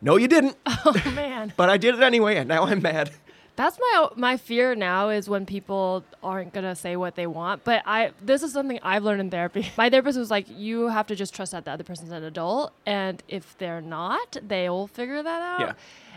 No, 0.00 0.16
you 0.16 0.28
didn't. 0.28 0.56
Oh 0.84 0.94
man. 1.14 1.52
But 1.56 1.68
I 1.70 1.76
did 1.76 1.94
it 1.96 2.02
anyway, 2.02 2.36
and 2.36 2.48
now 2.48 2.64
I'm 2.64 2.80
mad. 2.80 3.10
That's 3.58 3.76
my 3.78 4.08
my 4.14 4.36
fear 4.36 4.74
now 4.76 5.08
is 5.08 5.28
when 5.28 5.44
people 5.44 6.04
aren't 6.22 6.52
gonna 6.54 6.76
say 6.76 6.94
what 6.96 7.16
they 7.16 7.26
want. 7.26 7.64
But 7.64 7.82
I 7.84 8.12
this 8.22 8.42
is 8.44 8.52
something 8.52 8.78
I've 8.84 9.02
learned 9.02 9.20
in 9.20 9.30
therapy. 9.30 9.70
My 9.76 9.90
therapist 9.90 10.16
was 10.16 10.30
like, 10.30 10.46
you 10.48 10.86
have 10.88 11.08
to 11.08 11.16
just 11.16 11.34
trust 11.34 11.50
that 11.52 11.64
the 11.64 11.72
other 11.72 11.82
person's 11.84 12.12
an 12.12 12.22
adult, 12.22 12.72
and 12.86 13.20
if 13.26 13.58
they're 13.58 13.80
not, 13.80 14.36
they'll 14.46 14.86
figure 14.86 15.22
that 15.24 15.42
out. 15.42 15.60
Yeah. 15.60 15.72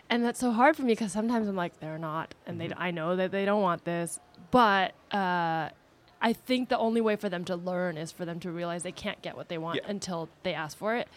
And 0.09 0.23
that's 0.23 0.39
so 0.39 0.51
hard 0.51 0.75
for 0.75 0.83
me 0.83 0.91
because 0.93 1.11
sometimes 1.11 1.47
I'm 1.47 1.55
like, 1.55 1.79
they're 1.79 1.97
not, 1.97 2.35
and 2.45 2.61
they 2.61 2.69
I 2.77 2.91
know 2.91 3.15
that 3.15 3.31
they 3.31 3.43
don't 3.45 3.61
want 3.63 3.85
this, 3.85 4.19
but. 4.51 4.93
uh 5.11 5.69
I 6.23 6.33
think 6.33 6.69
the 6.69 6.77
only 6.77 7.01
way 7.01 7.15
for 7.15 7.29
them 7.29 7.43
to 7.45 7.55
learn 7.55 7.97
is 7.97 8.11
for 8.11 8.25
them 8.25 8.39
to 8.41 8.51
realize 8.51 8.83
they 8.83 8.91
can't 8.91 9.19
get 9.23 9.35
what 9.35 9.49
they 9.49 9.57
want 9.57 9.77
Yeah. 9.77 9.89
until 9.89 10.29
they 10.43 10.53
ask 10.53 10.77
for 10.77 10.95
it. 10.95 11.07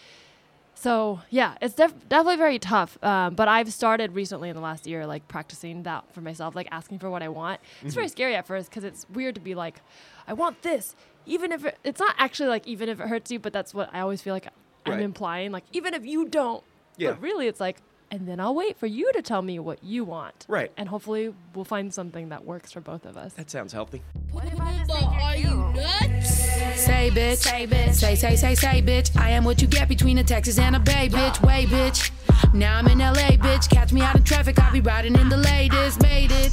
So 0.74 1.20
yeah, 1.30 1.54
it's 1.62 1.74
def- 1.74 2.08
definitely 2.08 2.36
very 2.36 2.58
tough. 2.58 2.98
Um, 3.02 3.34
but 3.34 3.48
I've 3.48 3.72
started 3.72 4.12
recently 4.14 4.48
in 4.48 4.56
the 4.56 4.60
last 4.62 4.86
year, 4.86 5.06
like 5.06 5.26
practicing 5.28 5.84
that 5.84 6.04
for 6.12 6.20
myself, 6.20 6.54
like 6.54 6.68
asking 6.70 6.98
for 6.98 7.10
what 7.10 7.22
I 7.22 7.28
want. 7.28 7.60
It's 7.82 7.94
very 7.94 8.06
Mhm. 8.06 8.10
scary 8.10 8.34
at 8.36 8.46
first 8.46 8.70
because 8.70 8.84
it's 8.84 9.06
weird 9.10 9.34
to 9.36 9.40
be 9.40 9.54
like, 9.54 9.80
I 10.26 10.32
want 10.32 10.62
this, 10.62 10.94
even 11.26 11.52
if 11.52 11.64
it, 11.64 11.78
it's 11.84 12.00
not 12.00 12.14
actually 12.18 12.48
like 12.48 12.66
even 12.66 12.88
if 12.88 13.00
it 13.00 13.08
hurts 13.08 13.30
you, 13.30 13.38
but 13.38 13.52
that's 13.52 13.72
what 13.72 13.88
I 13.92 14.00
always 14.00 14.20
feel 14.20 14.34
like 14.34 14.48
I'm 14.84 15.00
implying. 15.00 15.52
Like 15.52 15.64
even 15.72 15.94
if 15.94 16.04
you 16.04 16.26
don't, 16.28 16.62
Yeah. 16.96 17.12
but 17.12 17.22
really 17.22 17.46
it's 17.46 17.60
like, 17.60 17.78
and 18.10 18.28
then 18.28 18.40
I'll 18.40 18.54
wait 18.54 18.78
for 18.78 18.86
you 18.86 19.12
to 19.12 19.22
tell 19.22 19.42
me 19.42 19.58
what 19.58 19.82
you 19.82 20.04
want. 20.04 20.46
Right. 20.48 20.70
And 20.76 20.88
hopefully 20.88 21.34
we'll 21.54 21.64
find 21.64 21.92
something 21.92 22.28
that 22.28 22.44
works 22.44 22.72
for 22.72 22.80
both 22.80 23.04
of 23.06 23.16
us. 23.16 23.34
That 23.34 23.50
sounds 23.50 23.72
healthy. 23.72 24.02
Are 24.34 25.36
you 25.36 25.56
nuts? 25.74 26.44
Say 26.80 27.10
bitch, 27.10 27.36
say 27.36 27.66
bitch, 27.66 27.94
say 27.94 28.14
say 28.14 28.36
say 28.36 28.54
say 28.54 28.82
bitch. 28.82 29.16
I 29.18 29.30
am 29.30 29.44
what 29.44 29.60
you 29.62 29.68
get 29.68 29.88
between 29.88 30.18
a 30.18 30.24
Texas 30.24 30.58
and 30.58 30.76
a 30.76 30.80
Bay 30.80 31.08
bitch. 31.08 31.42
Way 31.42 31.66
bitch. 31.66 32.10
Now 32.52 32.78
I'm 32.78 32.86
in 32.88 32.98
LA, 32.98 33.36
bitch. 33.36 33.68
Catch 33.68 33.92
me 33.92 34.00
out 34.00 34.16
in 34.16 34.22
traffic, 34.22 34.58
I'll 34.58 34.72
be 34.72 34.80
riding 34.80 35.16
in 35.16 35.28
the 35.28 35.36
latest, 35.36 36.02
made 36.02 36.30
it. 36.30 36.52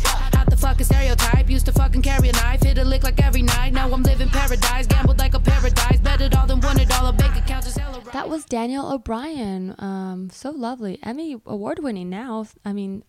Fucking 0.61 0.85
stereotype, 0.85 1.49
used 1.49 1.65
to 1.65 1.71
fucking 1.71 2.03
carry 2.03 2.29
a 2.29 2.33
knife, 2.33 2.61
hit 2.61 2.77
a 2.77 2.85
lick 2.85 3.03
like 3.03 3.19
every 3.21 3.41
night. 3.41 3.73
Now 3.73 3.91
I'm 3.91 4.03
living 4.03 4.29
paradise, 4.29 4.85
gambled 4.85 5.17
like 5.17 5.33
a 5.33 5.39
paradise, 5.39 5.99
bet 5.99 6.21
it 6.21 6.35
all. 6.35 6.49
A 6.51 7.13
bank 7.13 7.35
account 7.35 7.65
hella. 7.65 7.99
That 8.13 8.29
was 8.29 8.45
Daniel 8.45 8.91
O'Brien. 8.91 9.73
Um, 9.79 10.29
so 10.29 10.51
lovely. 10.51 10.99
Emmy 11.01 11.41
award 11.47 11.79
winning 11.79 12.09
now. 12.11 12.45
I 12.63 12.73
mean, 12.73 13.03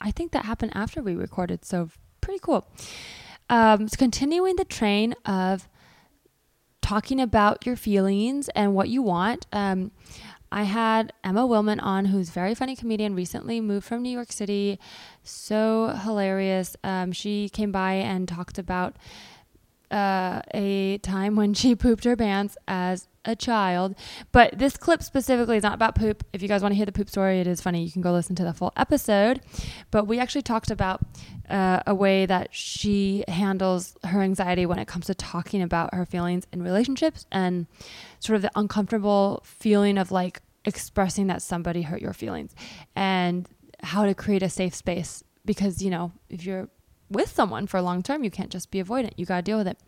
I 0.00 0.10
think 0.10 0.32
that 0.32 0.46
happened 0.46 0.72
after 0.74 1.00
we 1.00 1.14
recorded, 1.14 1.64
so 1.64 1.90
pretty 2.20 2.40
cool. 2.40 2.66
Um, 3.48 3.82
it's 3.82 3.94
continuing 3.94 4.56
the 4.56 4.64
train 4.64 5.14
of 5.24 5.68
talking 6.82 7.20
about 7.20 7.64
your 7.66 7.76
feelings 7.76 8.48
and 8.50 8.74
what 8.74 8.88
you 8.88 9.02
want. 9.02 9.46
Um, 9.52 9.92
I 10.50 10.64
had 10.64 11.12
Emma 11.24 11.46
Willmann 11.46 11.82
on, 11.82 12.06
who's 12.06 12.30
very 12.30 12.54
funny 12.54 12.76
comedian, 12.76 13.14
recently 13.14 13.60
moved 13.60 13.86
from 13.86 14.02
New 14.02 14.10
York 14.10 14.32
City. 14.32 14.78
So 15.22 15.88
hilarious. 15.88 16.76
Um, 16.84 17.12
she 17.12 17.48
came 17.48 17.72
by 17.72 17.94
and 17.94 18.28
talked 18.28 18.58
about 18.58 18.96
uh, 19.90 20.42
a 20.54 20.98
time 20.98 21.36
when 21.36 21.54
she 21.54 21.74
pooped 21.74 22.04
her 22.04 22.16
pants 22.16 22.56
as 22.66 23.08
a 23.26 23.36
child. 23.36 23.94
But 24.32 24.58
this 24.58 24.76
clip 24.76 25.02
specifically 25.02 25.56
is 25.56 25.62
not 25.62 25.74
about 25.74 25.94
poop. 25.94 26.24
If 26.32 26.42
you 26.42 26.48
guys 26.48 26.62
want 26.62 26.72
to 26.72 26.76
hear 26.76 26.86
the 26.86 26.92
poop 26.92 27.10
story, 27.10 27.40
it 27.40 27.46
is 27.46 27.60
funny. 27.60 27.84
You 27.84 27.92
can 27.92 28.02
go 28.02 28.12
listen 28.12 28.36
to 28.36 28.44
the 28.44 28.54
full 28.54 28.72
episode. 28.76 29.40
But 29.90 30.06
we 30.06 30.18
actually 30.18 30.42
talked 30.42 30.70
about 30.70 31.02
uh, 31.50 31.80
a 31.86 31.94
way 31.94 32.26
that 32.26 32.54
she 32.54 33.24
handles 33.28 33.96
her 34.04 34.22
anxiety 34.22 34.66
when 34.66 34.78
it 34.78 34.88
comes 34.88 35.06
to 35.06 35.14
talking 35.14 35.62
about 35.62 35.94
her 35.94 36.06
feelings 36.06 36.46
in 36.52 36.62
relationships 36.62 37.26
and 37.30 37.66
sort 38.20 38.36
of 38.36 38.42
the 38.42 38.50
uncomfortable 38.54 39.42
feeling 39.44 39.98
of 39.98 40.10
like 40.10 40.40
expressing 40.64 41.28
that 41.28 41.42
somebody 41.42 41.82
hurt 41.82 42.02
your 42.02 42.12
feelings 42.12 42.54
and 42.94 43.48
how 43.82 44.04
to 44.04 44.14
create 44.14 44.42
a 44.42 44.48
safe 44.48 44.74
space 44.74 45.22
because 45.44 45.80
you 45.80 45.90
know 45.90 46.12
if 46.28 46.44
you're 46.44 46.68
with 47.08 47.30
someone 47.30 47.66
for 47.66 47.76
a 47.76 47.82
long 47.82 48.02
term 48.02 48.24
you 48.24 48.30
can't 48.30 48.50
just 48.50 48.70
be 48.70 48.82
avoidant 48.82 49.12
you 49.16 49.24
got 49.24 49.36
to 49.36 49.42
deal 49.42 49.58
with 49.58 49.68
it 49.68 49.78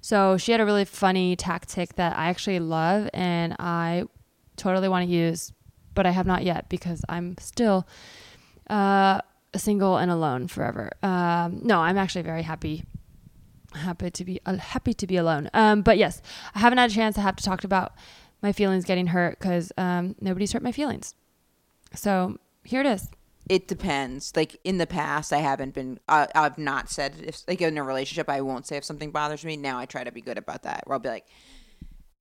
so 0.00 0.36
she 0.36 0.52
had 0.52 0.60
a 0.60 0.64
really 0.64 0.84
funny 0.84 1.36
tactic 1.36 1.94
that 1.96 2.16
i 2.16 2.28
actually 2.28 2.58
love 2.58 3.08
and 3.12 3.54
i 3.58 4.04
totally 4.56 4.88
want 4.88 5.06
to 5.06 5.12
use 5.12 5.52
but 5.94 6.06
i 6.06 6.10
have 6.10 6.26
not 6.26 6.42
yet 6.44 6.68
because 6.68 7.04
i'm 7.08 7.36
still 7.38 7.86
uh, 8.68 9.20
single 9.56 9.96
and 9.96 10.12
alone 10.12 10.46
forever. 10.46 10.90
Um, 11.02 11.60
no 11.62 11.80
i'm 11.80 11.98
actually 11.98 12.22
very 12.22 12.42
happy 12.42 12.84
happy 13.74 14.10
to 14.10 14.24
be 14.24 14.40
uh, 14.46 14.56
happy 14.56 14.94
to 14.94 15.06
be 15.06 15.16
alone. 15.16 15.50
Um, 15.54 15.82
but 15.82 15.98
yes 15.98 16.22
i 16.54 16.60
haven't 16.60 16.78
had 16.78 16.90
a 16.90 16.94
chance. 16.94 17.18
I 17.18 17.22
have 17.22 17.36
to 17.36 17.44
talk 17.44 17.64
about 17.64 17.94
my 18.42 18.52
feelings 18.52 18.84
getting 18.84 19.08
hurt 19.08 19.38
because 19.38 19.72
um, 19.76 20.14
nobody's 20.20 20.52
hurt 20.52 20.62
my 20.62 20.72
feelings. 20.72 21.14
So 21.94 22.38
here 22.64 22.80
it 22.80 22.86
is 22.86 23.08
it 23.50 23.66
depends. 23.66 24.32
Like 24.36 24.56
in 24.62 24.78
the 24.78 24.86
past, 24.86 25.32
I 25.32 25.38
haven't 25.38 25.74
been. 25.74 25.98
Uh, 26.08 26.28
I've 26.36 26.56
not 26.56 26.88
said 26.88 27.16
if 27.26 27.42
like 27.48 27.60
in 27.60 27.76
a 27.78 27.82
relationship, 27.82 28.28
I 28.30 28.40
won't 28.42 28.64
say 28.64 28.76
if 28.76 28.84
something 28.84 29.10
bothers 29.10 29.44
me. 29.44 29.56
Now 29.56 29.76
I 29.76 29.86
try 29.86 30.04
to 30.04 30.12
be 30.12 30.20
good 30.20 30.38
about 30.38 30.62
that. 30.62 30.84
Where 30.86 30.94
I'll 30.94 31.00
be 31.00 31.08
like, 31.08 31.26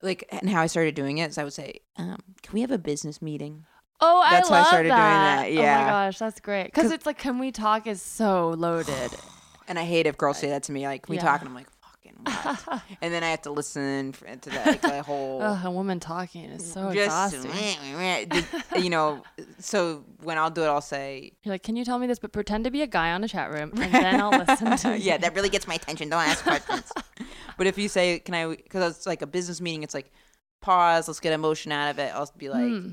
like, 0.02 0.28
and 0.32 0.50
how 0.50 0.62
I 0.62 0.66
started 0.66 0.96
doing 0.96 1.20
it 1.20 1.30
is 1.30 1.38
I 1.38 1.44
would 1.44 1.54
say, 1.54 1.82
um, 1.98 2.18
"Can 2.42 2.54
we 2.54 2.62
have 2.62 2.72
a 2.72 2.80
business 2.80 3.22
meeting?" 3.22 3.66
Oh, 4.02 4.24
I 4.26 4.40
love 4.40 4.52
I 4.52 4.64
started 4.64 4.92
that. 4.92 5.48
doing 5.48 5.56
that. 5.56 5.64
Oh 5.64 5.84
my 5.84 5.92
gosh, 5.92 6.18
that's 6.18 6.40
great. 6.40 6.66
Because 6.66 6.90
it's 6.90 7.06
like, 7.06 7.20
can 7.20 7.38
we 7.38 7.52
talk 7.52 7.86
is 7.86 8.02
so 8.02 8.50
loaded. 8.58 9.12
And 9.68 9.78
I 9.78 9.84
hate 9.84 10.08
if 10.08 10.18
girls 10.18 10.40
say 10.40 10.50
that 10.50 10.64
to 10.64 10.72
me, 10.72 10.88
like, 10.88 11.04
"Can 11.04 11.12
we 11.12 11.18
Yeah. 11.18 11.26
talk?" 11.26 11.42
And 11.42 11.48
I'm 11.48 11.54
like? 11.54 11.68
and 13.02 13.14
then 13.14 13.24
I 13.24 13.30
have 13.30 13.42
to 13.44 13.52
listen 13.52 14.14
for, 14.14 14.26
to 14.26 14.50
that 14.50 14.66
like 14.68 14.82
the 14.82 15.02
whole. 15.04 15.42
Ugh, 15.42 15.66
a 15.66 15.72
woman 15.72 16.00
talking 16.00 16.46
is 16.46 16.72
so 16.72 16.92
just, 16.94 17.34
exhausting. 17.34 18.44
you 18.84 18.90
know, 18.90 19.24
so 19.60 20.04
when 20.24 20.38
I'll 20.38 20.50
do 20.50 20.64
it, 20.64 20.68
I'll 20.68 20.82
say, 20.82 21.32
You're 21.44 21.54
like, 21.54 21.64
can 21.64 21.76
you 21.76 21.86
tell 21.86 22.00
me 22.00 22.08
this, 22.08 22.20
but 22.20 22.32
pretend 22.32 22.64
to 22.66 22.72
be 22.72 22.82
a 22.82 22.88
guy 22.88 23.12
on 23.12 23.24
a 23.24 23.28
chat 23.28 23.52
room, 23.52 23.72
and 23.76 23.94
then 23.94 24.20
I'll 24.22 24.32
listen 24.48 24.78
to 24.78 24.98
you. 24.98 25.04
yeah, 25.04 25.18
that 25.18 25.36
really 25.36 25.50
gets 25.50 25.68
my 25.68 25.76
attention. 25.76 26.10
Don't 26.10 26.22
ask 26.22 26.44
questions. 26.44 26.92
but 27.58 27.68
if 27.68 27.78
you 27.78 27.88
say, 27.90 28.20
"Can 28.20 28.34
I?" 28.36 28.56
Because 28.56 28.98
it's 28.98 29.06
like 29.06 29.22
a 29.22 29.28
business 29.28 29.62
meeting. 29.62 29.84
It's 29.84 29.94
like 29.94 30.12
pause. 30.62 31.08
Let's 31.08 31.20
get 31.20 31.34
emotion 31.34 31.72
out 31.72 31.90
of 31.90 32.00
it. 32.00 32.12
I'll 32.14 32.32
be 32.38 32.50
like, 32.50 32.64
Hmm. 32.68 32.90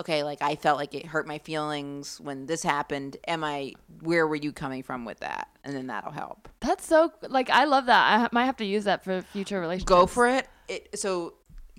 "Okay, 0.00 0.22
like 0.22 0.42
I 0.42 0.56
felt 0.56 0.78
like 0.78 0.94
it 0.94 1.06
hurt 1.06 1.26
my 1.26 1.38
feelings 1.38 2.20
when 2.20 2.46
this 2.46 2.62
happened. 2.62 3.16
Am 3.28 3.42
I? 3.44 3.72
Where 4.00 4.26
were 4.26 4.36
you 4.36 4.52
coming 4.52 4.82
from 4.82 5.04
with 5.04 5.20
that?" 5.20 5.48
And 5.64 5.74
then 5.76 5.86
that'll 5.86 6.12
help. 6.12 6.48
That's 6.60 6.84
so 6.86 7.12
like 7.28 7.48
I 7.50 7.64
love 7.64 7.86
that. 7.86 8.14
I 8.14 8.18
ha- 8.20 8.28
might 8.32 8.46
have 8.46 8.56
to 8.58 8.64
use 8.64 8.84
that 8.84 9.04
for 9.04 9.22
future 9.22 9.60
relationships. 9.60 9.88
Go 9.88 10.06
for 10.06 10.26
it. 10.28 10.48
It 10.68 10.98
so 10.98 11.34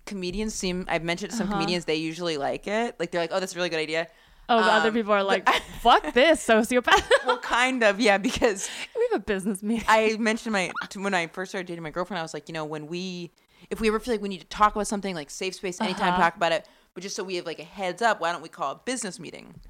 comedians 0.05 0.53
seem. 0.55 0.85
I've 0.89 1.03
mentioned 1.03 1.33
some 1.33 1.47
Uh-huh. 1.47 1.53
comedians. 1.53 1.85
They 1.85 1.95
usually 1.95 2.37
like 2.37 2.67
it. 2.67 2.99
Like 2.99 3.11
they're 3.11 3.21
like, 3.21 3.31
"Oh, 3.33 3.39
that's 3.39 3.53
a 3.53 3.57
really 3.57 3.69
good 3.69 3.79
idea." 3.79 4.07
Oh, 4.49 4.59
but 4.59 4.69
other 4.69 4.89
Um, 4.89 4.93
people 4.95 5.13
are 5.13 5.23
like, 5.23 5.47
"Fuck 5.81 6.13
this, 6.13 6.45
sociopath." 6.45 7.09
well, 7.25 7.37
kind 7.37 7.83
of, 7.83 7.99
yeah, 8.01 8.17
because 8.17 8.69
we 8.95 9.07
have 9.11 9.21
a 9.21 9.23
business 9.23 9.63
meeting. 9.63 9.85
I 9.87 10.17
mentioned 10.19 10.51
my 10.53 10.71
when 10.95 11.13
I 11.13 11.27
first 11.27 11.51
started 11.51 11.67
dating 11.67 11.83
my 11.83 11.91
girlfriend, 11.91 12.19
I 12.19 12.23
was 12.23 12.33
like, 12.33 12.49
you 12.49 12.53
know, 12.53 12.65
when 12.65 12.87
we, 12.87 13.31
if 13.69 13.79
we 13.79 13.87
ever 13.87 13.99
feel 13.99 14.13
like 14.13 14.21
we 14.21 14.27
need 14.29 14.41
to 14.41 14.47
talk 14.47 14.75
about 14.75 14.87
something, 14.87 15.15
like 15.15 15.29
safe 15.29 15.55
space, 15.55 15.79
anytime, 15.79 16.13
Uh-huh. 16.13 16.23
talk 16.23 16.35
about 16.35 16.51
it. 16.51 16.67
But 16.93 17.03
just 17.03 17.15
so 17.15 17.23
we 17.23 17.35
have 17.35 17.45
like 17.45 17.59
a 17.59 17.63
heads 17.63 18.01
up, 18.01 18.19
why 18.19 18.31
don't 18.31 18.41
we 18.41 18.49
call 18.49 18.71
a 18.73 18.81
business 18.83 19.19
meeting? 19.19 19.61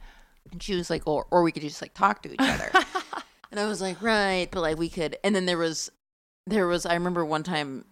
And 0.51 0.61
she 0.61 0.76
was 0.76 0.89
like, 0.89 1.05
or 1.05 1.28
or 1.32 1.43
we 1.43 1.51
could 1.51 1.61
just 1.61 1.82
like 1.82 1.93
talk 1.93 2.24
to 2.24 2.34
each 2.34 2.39
other. 2.39 2.72
and 3.51 3.59
I 3.59 3.65
was 3.65 3.82
like, 3.82 4.01
right, 4.01 4.47
but 4.51 4.61
like 4.61 4.78
we 4.78 4.89
could. 4.89 5.17
And 5.24 5.36
then 5.36 5.45
there 5.45 5.57
was, 5.57 5.91
there 6.47 6.67
was. 6.67 6.86
I 6.86 6.93
remember 6.95 7.24
one 7.24 7.43
time. 7.43 7.86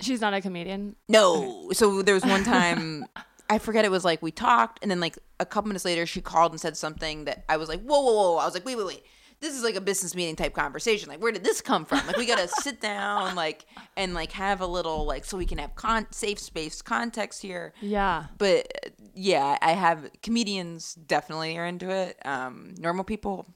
She's 0.00 0.20
not 0.20 0.32
a 0.32 0.40
comedian. 0.40 0.94
No. 1.08 1.70
So 1.72 2.02
there 2.02 2.14
was 2.14 2.24
one 2.24 2.44
time. 2.44 3.04
I 3.50 3.58
forget 3.58 3.84
it 3.84 3.90
was 3.90 4.04
like 4.04 4.20
we 4.22 4.30
talked, 4.30 4.78
and 4.82 4.90
then 4.90 5.00
like 5.00 5.18
a 5.40 5.46
couple 5.46 5.68
minutes 5.68 5.84
later, 5.84 6.06
she 6.06 6.20
called 6.20 6.52
and 6.52 6.60
said 6.60 6.76
something 6.76 7.24
that 7.24 7.44
I 7.48 7.56
was 7.56 7.68
like, 7.68 7.82
whoa, 7.82 8.00
whoa, 8.00 8.12
whoa. 8.12 8.36
I 8.36 8.44
was 8.44 8.54
like, 8.54 8.64
wait, 8.64 8.76
wait, 8.76 8.86
wait. 8.86 9.04
This 9.40 9.54
is 9.56 9.62
like 9.62 9.76
a 9.76 9.80
business 9.80 10.14
meeting 10.14 10.34
type 10.34 10.52
conversation. 10.54 11.08
Like, 11.08 11.22
where 11.22 11.30
did 11.30 11.44
this 11.44 11.60
come 11.60 11.84
from? 11.84 12.06
Like, 12.06 12.16
we 12.16 12.26
gotta 12.26 12.48
sit 12.62 12.80
down, 12.80 13.34
like, 13.36 13.66
and 13.96 14.12
like 14.14 14.32
have 14.32 14.60
a 14.60 14.66
little 14.66 15.04
like 15.06 15.24
so 15.24 15.36
we 15.36 15.46
can 15.46 15.58
have 15.58 15.74
con- 15.76 16.10
safe 16.10 16.38
space 16.38 16.82
context 16.82 17.40
here. 17.42 17.72
Yeah. 17.80 18.26
But 18.36 18.72
yeah, 19.14 19.56
I 19.62 19.72
have 19.72 20.10
comedians 20.22 20.94
definitely 20.94 21.56
are 21.56 21.66
into 21.66 21.90
it. 21.90 22.18
Um, 22.24 22.74
normal 22.78 23.04
people 23.04 23.46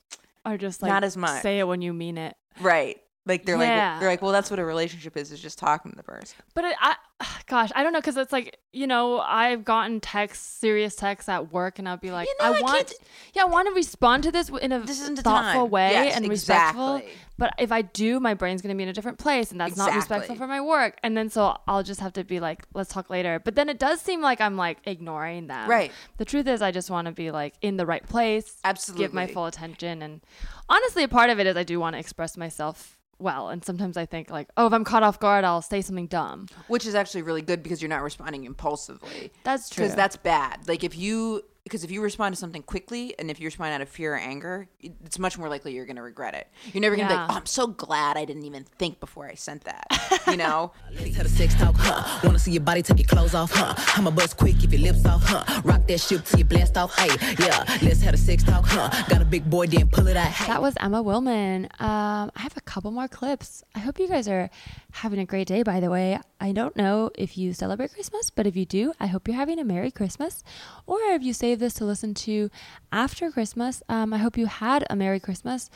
Are 0.45 0.57
just 0.57 0.83
like 0.83 0.91
not 0.91 1.05
as 1.05 1.16
much. 1.16 1.43
Say 1.43 1.59
it 1.59 1.66
when 1.66 1.83
you 1.83 1.93
mean 1.93 2.16
it. 2.16 2.37
Right. 2.61 3.01
Like 3.24 3.44
they're 3.46 3.56
Yeah. 3.56 3.92
like 3.92 4.00
they're 4.00 4.08
like, 4.08 4.22
well, 4.22 4.32
that's 4.32 4.50
what 4.50 4.58
a 4.58 4.64
relationship 4.64 5.16
is. 5.16 5.30
Is 5.30 5.40
just 5.40 5.58
talking 5.58 5.92
to 5.92 5.96
the 5.96 6.02
person. 6.02 6.38
But 6.54 6.64
it, 6.64 6.76
I, 6.80 6.96
gosh, 7.46 7.70
I 7.74 7.82
don't 7.84 7.92
know, 7.92 8.00
because 8.00 8.16
it's 8.16 8.32
like 8.32 8.58
you 8.72 8.86
know, 8.86 9.20
I've 9.20 9.64
gotten 9.64 10.00
texts, 10.00 10.46
serious 10.58 10.96
texts 10.96 11.28
at 11.28 11.52
work, 11.52 11.78
and 11.78 11.86
I'll 11.88 11.98
be 11.98 12.10
like, 12.10 12.26
know, 12.40 12.46
I, 12.54 12.58
I 12.58 12.60
want, 12.62 12.94
yeah, 13.34 13.42
I 13.42 13.44
want 13.44 13.68
to 13.68 13.74
respond 13.74 14.22
to 14.22 14.32
this 14.32 14.48
in 14.48 14.72
a 14.72 14.80
This 14.80 15.00
isn't 15.02 15.18
thoughtful 15.18 15.64
time. 15.64 15.70
way 15.70 15.90
Yes, 15.92 16.16
and 16.16 16.26
respectful. 16.28 17.02
But 17.38 17.52
if 17.58 17.70
I 17.70 17.82
do, 17.82 18.18
my 18.18 18.34
brain's 18.34 18.62
gonna 18.62 18.74
be 18.74 18.82
in 18.82 18.88
a 18.88 18.92
different 18.92 19.18
place, 19.18 19.50
and 19.52 19.60
that's 19.60 19.76
not 19.76 19.94
respectful 19.94 20.34
for 20.36 20.46
my 20.46 20.60
work. 20.60 20.98
And 21.02 21.16
then 21.16 21.28
so 21.28 21.56
I'll 21.68 21.82
just 21.82 22.00
have 22.00 22.12
to 22.14 22.24
be 22.24 22.40
like, 22.40 22.64
let's 22.74 22.92
talk 22.92 23.10
later. 23.10 23.40
But 23.44 23.54
then 23.54 23.68
it 23.68 23.78
does 23.78 24.00
seem 24.00 24.20
like 24.20 24.40
I'm 24.40 24.56
like 24.56 24.78
ignoring 24.84 25.46
them. 25.48 25.68
Right. 25.68 25.92
The 26.16 26.24
truth 26.24 26.46
is, 26.48 26.60
I 26.62 26.70
just 26.72 26.90
want 26.90 27.06
to 27.06 27.12
be 27.12 27.30
like 27.30 27.54
in 27.60 27.76
the 27.76 27.86
right 27.86 28.06
place, 28.06 28.56
Absolutely. 28.64 29.04
give 29.04 29.14
my 29.14 29.26
full 29.28 29.46
attention, 29.46 30.02
and 30.02 30.22
honestly, 30.68 31.04
a 31.04 31.08
part 31.08 31.30
of 31.30 31.38
it 31.38 31.46
is 31.46 31.56
I 31.56 31.62
do 31.62 31.78
want 31.78 31.94
to 31.94 32.00
express 32.00 32.36
myself 32.36 32.98
well. 33.22 33.48
And 33.48 33.64
sometimes 33.64 33.96
I 33.96 34.06
think 34.06 34.30
like, 34.30 34.48
oh, 34.56 34.66
if 34.66 34.72
I'm 34.72 34.84
caught 34.84 35.02
off 35.02 35.18
guard, 35.20 35.44
I'll 35.44 35.62
say 35.62 35.80
something 35.80 36.06
dumb. 36.06 36.48
which 36.68 36.86
is 36.86 36.94
actually 36.94 37.22
really 37.22 37.42
good 37.42 37.62
because 37.62 37.80
you're 37.80 37.88
not 37.88 38.02
responding 38.02 38.44
impulsively. 38.44 39.32
That's 39.44 39.68
true. 39.68 39.84
Because 39.84 39.96
that's 39.96 40.16
bad. 40.16 40.68
Like 40.68 40.84
if 40.84 40.96
you 40.96 41.42
because 41.64 41.84
if 41.84 41.90
you 41.90 42.02
respond 42.02 42.34
to 42.34 42.38
something 42.40 42.62
quickly 42.62 43.14
and 43.18 43.30
if 43.30 43.38
you 43.40 43.46
respond 43.46 43.72
out 43.72 43.80
of 43.80 43.88
fear 43.88 44.14
or 44.14 44.18
anger, 44.18 44.68
it's 44.80 45.18
much 45.18 45.38
more 45.38 45.48
likely 45.48 45.74
you're 45.74 45.86
going 45.86 45.96
to 45.96 46.02
regret 46.02 46.34
it. 46.34 46.48
You're 46.72 46.80
never 46.80 46.96
going 46.96 47.06
to 47.08 47.14
Yeah. 47.14 47.18
be 47.20 47.22
like, 47.28 47.32
"Oh, 47.32 47.36
I'm 47.38 47.46
so 47.46 47.66
glad 47.68 48.16
I 48.16 48.24
didn't 48.24 48.44
even 48.44 48.64
think 48.78 48.98
before 49.00 49.26
I 49.28 49.34
sent 49.34 49.64
that." 49.64 49.86
You 50.26 50.36
know? 50.36 50.72
Let 50.92 51.04
me 51.04 51.12
tell 51.12 51.22
the 51.24 51.28
sex 51.30 51.54
talk, 51.54 51.74
huh? 51.78 52.20
Wanna 52.24 52.38
see 52.38 52.52
your 52.52 52.62
body 52.62 52.82
take 52.82 52.98
your 52.98 53.06
clothes 53.08 53.34
off, 53.34 53.52
huh? 53.52 53.74
I'ma 53.96 54.10
bust 54.10 54.36
quick 54.36 54.62
if 54.62 54.72
your 54.72 54.82
lips 54.82 55.04
off, 55.06 55.22
huh? 55.24 55.62
Rock 55.64 55.86
that 55.86 56.00
shit 56.00 56.24
till 56.26 56.38
you 56.40 56.44
blast 56.44 56.76
off, 56.76 56.96
hey, 56.98 57.08
yeah. 57.38 57.64
Let's 57.82 58.02
have 58.02 58.14
a 58.14 58.18
sex 58.18 58.42
talk, 58.42 58.64
huh? 58.66 58.90
Got 59.08 59.22
a 59.22 59.24
big 59.24 59.48
boy, 59.48 59.66
then 59.66 59.88
pull 59.88 60.08
it 60.08 60.16
out, 60.16 60.28
hey. 60.28 60.46
That 60.46 60.60
was 60.62 60.74
Emma 60.80 61.02
Willmann. 61.02 61.64
Um, 61.80 62.30
I 62.36 62.40
have 62.40 62.56
a 62.56 62.60
couple 62.60 62.90
more 62.90 63.08
clips. 63.08 63.62
I 63.74 63.78
hope 63.78 63.98
you 63.98 64.08
guys 64.08 64.28
are 64.28 64.50
having 64.92 65.18
a 65.18 65.24
great 65.24 65.46
day, 65.48 65.62
by 65.62 65.80
the 65.80 65.90
way. 65.90 66.18
I 66.40 66.52
don't 66.52 66.76
know 66.76 67.10
if 67.14 67.38
you 67.38 67.52
celebrate 67.52 67.92
Christmas, 67.94 68.30
but 68.30 68.46
if 68.46 68.56
you 68.56 68.66
do, 68.66 68.92
I 68.98 69.06
hope 69.06 69.28
you're 69.28 69.36
having 69.36 69.58
a 69.60 69.64
Merry 69.64 69.90
Christmas. 69.92 70.42
Or 70.86 70.98
if 71.10 71.22
you 71.22 71.32
save 71.53 71.59
this 71.59 71.74
to 71.74 71.84
listen 71.84 72.14
to 72.14 72.48
after 72.92 73.30
Christmas, 73.30 73.82
um, 73.86 74.14
I 74.14 74.16
hope 74.16 74.38
you 74.38 74.46
had 74.46 74.86
a 74.88 74.96
Merry 74.96 75.20
Christmas 75.20 75.68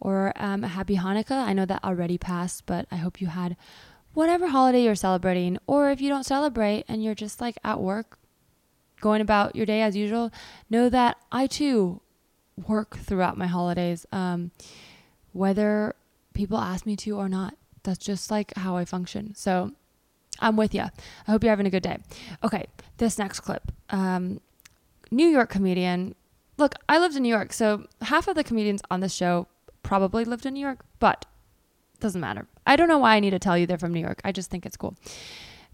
or 0.00 0.32
um, 0.34 0.64
a 0.64 0.68
Happy 0.68 0.96
Hanukkah. 0.96 1.46
I 1.46 1.52
know 1.52 1.64
that 1.66 1.84
already 1.84 2.18
passed, 2.18 2.66
but 2.66 2.86
I 2.90 2.96
hope 2.96 3.20
you 3.20 3.28
had 3.28 3.56
whatever 4.12 4.48
holiday 4.48 4.82
you're 4.82 4.96
celebrating. 4.96 5.56
Or 5.68 5.88
if 5.88 6.00
you 6.00 6.08
don't 6.08 6.26
celebrate 6.26 6.84
and 6.88 7.04
you're 7.04 7.14
just 7.14 7.40
like 7.40 7.58
at 7.62 7.78
work, 7.80 8.18
going 9.00 9.20
about 9.20 9.54
your 9.54 9.66
day 9.66 9.82
as 9.82 9.94
usual, 9.94 10.32
know 10.68 10.88
that 10.88 11.16
I 11.30 11.46
too 11.46 12.00
work 12.66 12.98
throughout 12.98 13.38
my 13.38 13.46
holidays, 13.46 14.04
um, 14.10 14.50
whether 15.32 15.94
people 16.34 16.58
ask 16.58 16.86
me 16.86 16.96
to 16.96 17.16
or 17.16 17.28
not. 17.28 17.54
That's 17.84 18.04
just 18.04 18.32
like 18.32 18.52
how 18.56 18.76
I 18.76 18.84
function. 18.84 19.36
So 19.36 19.70
I'm 20.40 20.56
with 20.56 20.74
you. 20.74 20.82
I 20.82 21.30
hope 21.30 21.44
you're 21.44 21.52
having 21.52 21.66
a 21.66 21.70
good 21.70 21.84
day. 21.84 21.98
Okay, 22.42 22.66
this 22.96 23.16
next 23.16 23.40
clip. 23.40 23.70
Um, 23.90 24.40
New 25.10 25.28
York 25.28 25.50
comedian. 25.50 26.14
Look, 26.56 26.74
I 26.88 26.98
lived 26.98 27.16
in 27.16 27.22
New 27.22 27.28
York, 27.28 27.52
so 27.52 27.86
half 28.02 28.28
of 28.28 28.34
the 28.34 28.44
comedians 28.44 28.82
on 28.90 29.00
this 29.00 29.14
show 29.14 29.46
probably 29.82 30.24
lived 30.24 30.46
in 30.46 30.54
New 30.54 30.60
York, 30.60 30.80
but 30.98 31.24
doesn't 32.00 32.20
matter. 32.20 32.46
I 32.66 32.76
don't 32.76 32.88
know 32.88 32.98
why 32.98 33.16
I 33.16 33.20
need 33.20 33.30
to 33.30 33.38
tell 33.38 33.56
you 33.56 33.66
they're 33.66 33.78
from 33.78 33.92
New 33.92 34.00
York. 34.00 34.20
I 34.24 34.32
just 34.32 34.50
think 34.50 34.66
it's 34.66 34.76
cool 34.76 34.96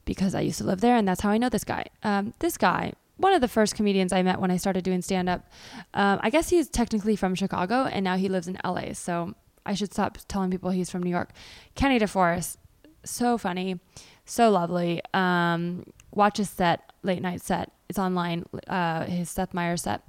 because 0.05 0.35
I 0.35 0.41
used 0.41 0.59
to 0.59 0.65
live 0.65 0.81
there, 0.81 0.97
and 0.97 1.07
that's 1.07 1.21
how 1.21 1.31
I 1.31 1.39
know 1.39 1.49
this 1.49 1.65
guy. 1.65 1.87
Um, 2.03 2.35
this 2.39 2.57
guy, 2.57 2.93
one 3.17 3.33
of 3.33 3.41
the 3.41 3.49
first 3.49 3.75
comedians 3.75 4.13
I 4.13 4.23
met 4.23 4.41
when 4.41 4.51
I 4.51 4.57
started 4.57 4.85
doing 4.85 5.03
stand 5.03 5.29
up. 5.29 5.49
Um, 5.95 6.21
I 6.23 6.31
guess 6.31 6.49
he's 6.51 6.69
technically 6.69 7.17
from 7.17 7.35
Chicago, 7.35 7.85
and 7.85 8.05
now 8.05 8.17
he 8.17 8.29
lives 8.29 8.49
in 8.49 8.59
LA. 8.65 8.93
So 8.93 9.35
I 9.65 9.75
should 9.75 9.93
stop 9.93 10.19
telling 10.29 10.51
people 10.51 10.71
he's 10.71 10.91
from 10.91 11.03
New 11.03 11.11
York. 11.11 11.33
Kenny 11.75 11.99
DeForest, 11.99 12.57
so 13.05 13.39
funny, 13.39 13.81
so 14.25 14.51
lovely. 14.51 15.03
Um, 15.15 15.85
watch 16.17 16.39
his 16.39 16.51
set, 16.51 16.93
late 17.03 17.23
night 17.23 17.43
set. 17.43 17.71
It's 17.89 17.99
online. 17.99 18.45
Uh, 18.67 19.05
his 19.05 19.31
Seth 19.31 19.55
Meyers 19.55 19.83
set. 19.83 20.03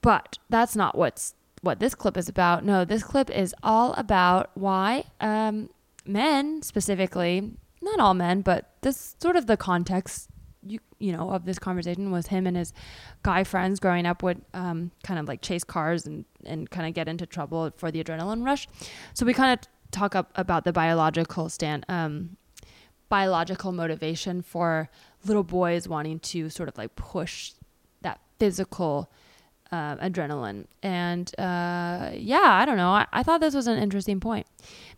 But 0.00 0.38
that's 0.48 0.74
not 0.74 0.96
what's 0.96 1.34
what 1.60 1.80
this 1.80 1.94
clip 1.94 2.16
is 2.16 2.28
about. 2.28 2.64
No, 2.64 2.86
this 2.86 3.02
clip 3.02 3.30
is 3.30 3.54
all 3.62 3.92
about 3.94 4.50
why 4.54 5.04
um, 5.20 5.68
men 6.06 6.62
specifically, 6.62 7.52
not 7.82 8.00
all 8.00 8.14
men, 8.14 8.40
but 8.40 8.70
this 8.80 9.14
sort 9.20 9.36
of 9.36 9.46
the 9.46 9.58
context 9.58 10.30
you 10.62 10.78
you 10.98 11.10
know 11.10 11.30
of 11.30 11.46
this 11.46 11.58
conversation 11.58 12.10
was 12.10 12.26
him 12.26 12.46
and 12.46 12.54
his 12.56 12.72
guy 13.22 13.42
friends 13.44 13.80
growing 13.80 14.04
up 14.06 14.22
would 14.22 14.42
um, 14.54 14.90
kind 15.02 15.18
of 15.18 15.26
like 15.26 15.40
chase 15.42 15.64
cars 15.64 16.06
and 16.06 16.24
and 16.44 16.70
kind 16.70 16.86
of 16.86 16.94
get 16.94 17.08
into 17.08 17.26
trouble 17.26 17.70
for 17.76 17.90
the 17.90 18.02
adrenaline 18.02 18.44
rush. 18.44 18.68
So 19.14 19.26
we 19.26 19.34
kind 19.34 19.58
of 19.58 19.68
talk 19.90 20.14
up 20.14 20.30
about 20.34 20.64
the 20.64 20.72
biological 20.72 21.48
stand 21.48 21.84
um, 21.88 22.36
biological 23.10 23.72
motivation 23.72 24.40
for 24.40 24.88
little 25.26 25.42
boys 25.42 25.86
wanting 25.86 26.18
to 26.20 26.48
sort 26.48 26.70
of 26.70 26.78
like 26.78 26.96
push 26.96 27.52
that 28.00 28.18
physical 28.38 29.10
uh, 29.70 29.96
adrenaline. 29.96 30.64
And 30.82 31.30
uh, 31.38 32.12
yeah, 32.14 32.40
I 32.42 32.64
don't 32.64 32.78
know. 32.78 32.90
I, 32.90 33.06
I 33.12 33.22
thought 33.22 33.42
this 33.42 33.54
was 33.54 33.66
an 33.66 33.78
interesting 33.78 34.20
point 34.20 34.46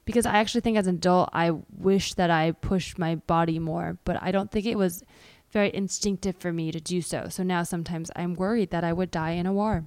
because 0.04 0.26
I 0.26 0.36
actually 0.36 0.60
think 0.60 0.76
as 0.78 0.86
an 0.86 0.96
adult, 0.96 1.30
I 1.32 1.52
wish 1.76 2.14
that 2.14 2.30
I 2.30 2.52
pushed 2.52 2.98
my 2.98 3.16
body 3.16 3.58
more, 3.58 3.98
but 4.04 4.22
I 4.22 4.30
don't 4.30 4.50
think 4.50 4.66
it 4.66 4.78
was 4.78 5.02
very 5.50 5.74
instinctive 5.74 6.36
for 6.36 6.52
me 6.52 6.70
to 6.70 6.80
do 6.80 7.02
so. 7.02 7.26
So 7.28 7.42
now 7.42 7.62
sometimes 7.64 8.10
I'm 8.14 8.34
worried 8.34 8.70
that 8.70 8.84
I 8.84 8.92
would 8.92 9.10
die 9.10 9.32
in 9.32 9.46
a 9.46 9.52
war. 9.52 9.86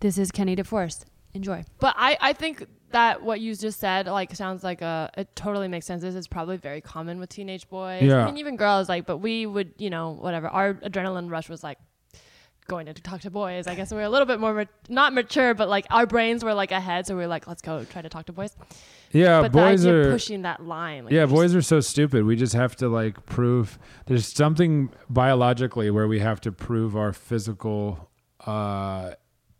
This 0.00 0.18
is 0.18 0.32
Kenny 0.32 0.56
DeForest. 0.56 1.04
Enjoy. 1.34 1.64
But 1.78 1.94
I, 1.96 2.16
I 2.20 2.32
think 2.32 2.66
that 2.90 3.22
what 3.22 3.40
you 3.40 3.54
just 3.54 3.78
said 3.78 4.06
like 4.06 4.34
sounds 4.34 4.64
like 4.64 4.82
a 4.82 5.10
it 5.16 5.34
totally 5.36 5.68
makes 5.68 5.86
sense. 5.86 6.02
This 6.02 6.14
is 6.14 6.26
probably 6.26 6.56
very 6.56 6.80
common 6.80 7.20
with 7.20 7.28
teenage 7.28 7.68
boys. 7.68 8.02
Yeah. 8.02 8.22
I 8.22 8.26
mean 8.26 8.38
even 8.38 8.56
girls 8.56 8.88
like 8.88 9.06
but 9.06 9.18
we 9.18 9.46
would, 9.46 9.74
you 9.78 9.90
know, 9.90 10.10
whatever. 10.12 10.48
Our 10.48 10.74
adrenaline 10.74 11.30
rush 11.30 11.48
was 11.48 11.62
like 11.62 11.78
going 12.70 12.86
to 12.86 12.94
talk 12.94 13.20
to 13.22 13.30
boys. 13.30 13.66
I 13.66 13.74
guess 13.74 13.90
we 13.90 13.96
were 13.96 14.04
a 14.04 14.08
little 14.08 14.26
bit 14.26 14.38
more 14.38 14.54
mat- 14.54 14.68
not 14.88 15.12
mature, 15.12 15.54
but 15.54 15.68
like 15.68 15.86
our 15.90 16.06
brains 16.06 16.44
were 16.44 16.54
like 16.54 16.70
ahead, 16.70 17.06
so 17.06 17.14
we 17.14 17.22
were 17.22 17.26
like, 17.26 17.46
let's 17.48 17.62
go 17.62 17.84
try 17.84 18.00
to 18.00 18.08
talk 18.08 18.26
to 18.26 18.32
boys. 18.32 18.56
Yeah, 19.12 19.42
but 19.42 19.52
boys 19.52 19.82
the 19.82 19.88
idea 19.88 20.00
of 20.02 20.06
are 20.06 20.12
pushing 20.12 20.42
that 20.42 20.64
line. 20.64 21.04
Like 21.04 21.12
yeah, 21.12 21.26
boys 21.26 21.54
are 21.54 21.62
so 21.62 21.80
stupid. 21.80 22.24
We 22.24 22.36
just 22.36 22.54
have 22.54 22.76
to 22.76 22.88
like 22.88 23.26
prove 23.26 23.78
there's 24.06 24.26
something 24.26 24.90
biologically 25.08 25.90
where 25.90 26.06
we 26.06 26.20
have 26.20 26.40
to 26.42 26.52
prove 26.52 26.96
our 26.96 27.12
physical 27.12 28.08
uh, 28.46 29.14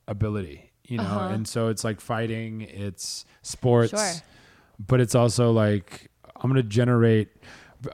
ability, 0.07 0.70
you 0.91 0.99
know. 0.99 1.05
Uh-huh. 1.05 1.29
And 1.35 1.47
so 1.49 1.69
it's 1.69 1.85
like 1.85 2.01
fighting, 2.01 2.63
it's 2.63 3.25
sports, 3.43 3.91
Sure. 3.91 4.13
but 4.87 5.01
it's 5.01 5.15
also 5.15 5.51
like 5.53 6.11
I'm 6.37 6.51
gonna 6.51 6.63
generate 6.63 7.29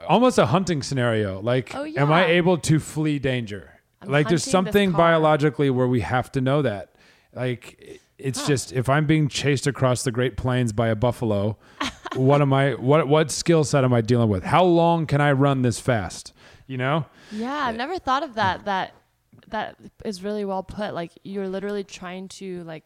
almost 0.07 0.37
a 0.37 0.47
hunting 0.47 0.81
scenario. 0.81 1.39
Like, 1.41 1.73
Oh, 1.75 1.85
am 1.85 2.11
I 2.11 2.25
able 2.25 2.57
to 2.57 2.79
flee 2.79 3.19
danger? 3.19 3.71
I'm 4.01 4.09
like, 4.09 4.27
there's 4.29 4.43
something 4.43 4.91
biologically 4.91 5.69
where 5.69 5.87
we 5.87 6.01
have 6.01 6.31
to 6.33 6.41
know 6.41 6.61
that. 6.61 6.95
Like, 7.33 7.99
it's 8.17 8.45
just 8.47 8.71
if 8.73 8.89
I'm 8.89 9.05
being 9.05 9.27
chased 9.27 9.67
across 9.67 10.03
the 10.03 10.11
Great 10.11 10.37
Plains 10.37 10.73
by 10.73 10.87
a 10.87 10.95
buffalo, 10.95 11.57
what 12.15 12.41
am 12.41 12.51
I? 12.53 12.73
What 12.73 13.07
what 13.07 13.31
skill 13.31 13.63
set 13.63 13.83
am 13.83 13.93
I 13.93 14.01
dealing 14.01 14.29
with? 14.29 14.43
How 14.43 14.63
long 14.63 15.05
can 15.05 15.21
I 15.21 15.31
run 15.33 15.61
this 15.61 15.79
fast? 15.79 16.33
You 16.67 16.77
know? 16.77 17.05
Yeah, 17.31 17.53
I've 17.53 17.75
never 17.77 17.97
thought 17.99 18.23
of 18.23 18.33
that. 18.35 18.65
That 18.65 18.93
that 19.49 19.77
is 20.05 20.23
really 20.23 20.45
well 20.45 20.63
put. 20.63 20.93
Like 20.93 21.11
you're 21.23 21.47
literally 21.47 21.83
trying 21.83 22.27
to 22.29 22.63
like 22.63 22.83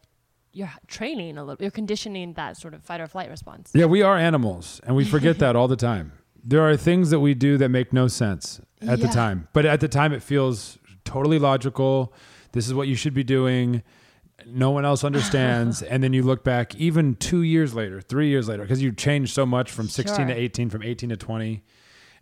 you're 0.52 0.70
training 0.86 1.38
a 1.38 1.44
little. 1.44 1.62
You're 1.62 1.70
conditioning 1.70 2.34
that 2.34 2.56
sort 2.56 2.74
of 2.74 2.82
fight 2.82 3.00
or 3.00 3.06
flight 3.06 3.30
response. 3.30 3.70
Yeah, 3.74 3.86
we 3.86 4.02
are 4.02 4.16
animals, 4.16 4.80
and 4.84 4.94
we 4.94 5.04
forget 5.04 5.38
that 5.38 5.56
all 5.56 5.68
the 5.68 5.76
time. 5.76 6.12
There 6.44 6.68
are 6.68 6.76
things 6.76 7.10
that 7.10 7.20
we 7.20 7.34
do 7.34 7.56
that 7.58 7.68
make 7.68 7.92
no 7.92 8.08
sense 8.08 8.60
at 8.80 8.98
the 8.98 9.06
time, 9.06 9.46
but 9.52 9.64
at 9.64 9.78
the 9.78 9.86
time 9.86 10.12
it 10.12 10.24
feels 10.24 10.76
totally 11.04 11.38
logical. 11.38 12.12
This 12.50 12.66
is 12.66 12.74
what 12.74 12.88
you 12.88 12.96
should 12.96 13.14
be 13.14 13.22
doing. 13.22 13.84
No 14.44 14.72
one 14.72 14.84
else 14.84 15.04
understands, 15.04 15.82
and 15.90 16.02
then 16.02 16.12
you 16.12 16.24
look 16.24 16.42
back, 16.42 16.74
even 16.74 17.14
two 17.14 17.42
years 17.42 17.74
later, 17.74 18.00
three 18.00 18.28
years 18.28 18.48
later, 18.48 18.62
because 18.62 18.82
you 18.82 18.90
changed 18.90 19.32
so 19.32 19.46
much 19.46 19.70
from 19.70 19.88
sixteen 19.88 20.26
to 20.26 20.34
eighteen, 20.34 20.68
from 20.68 20.82
eighteen 20.82 21.10
to 21.10 21.16
twenty, 21.16 21.62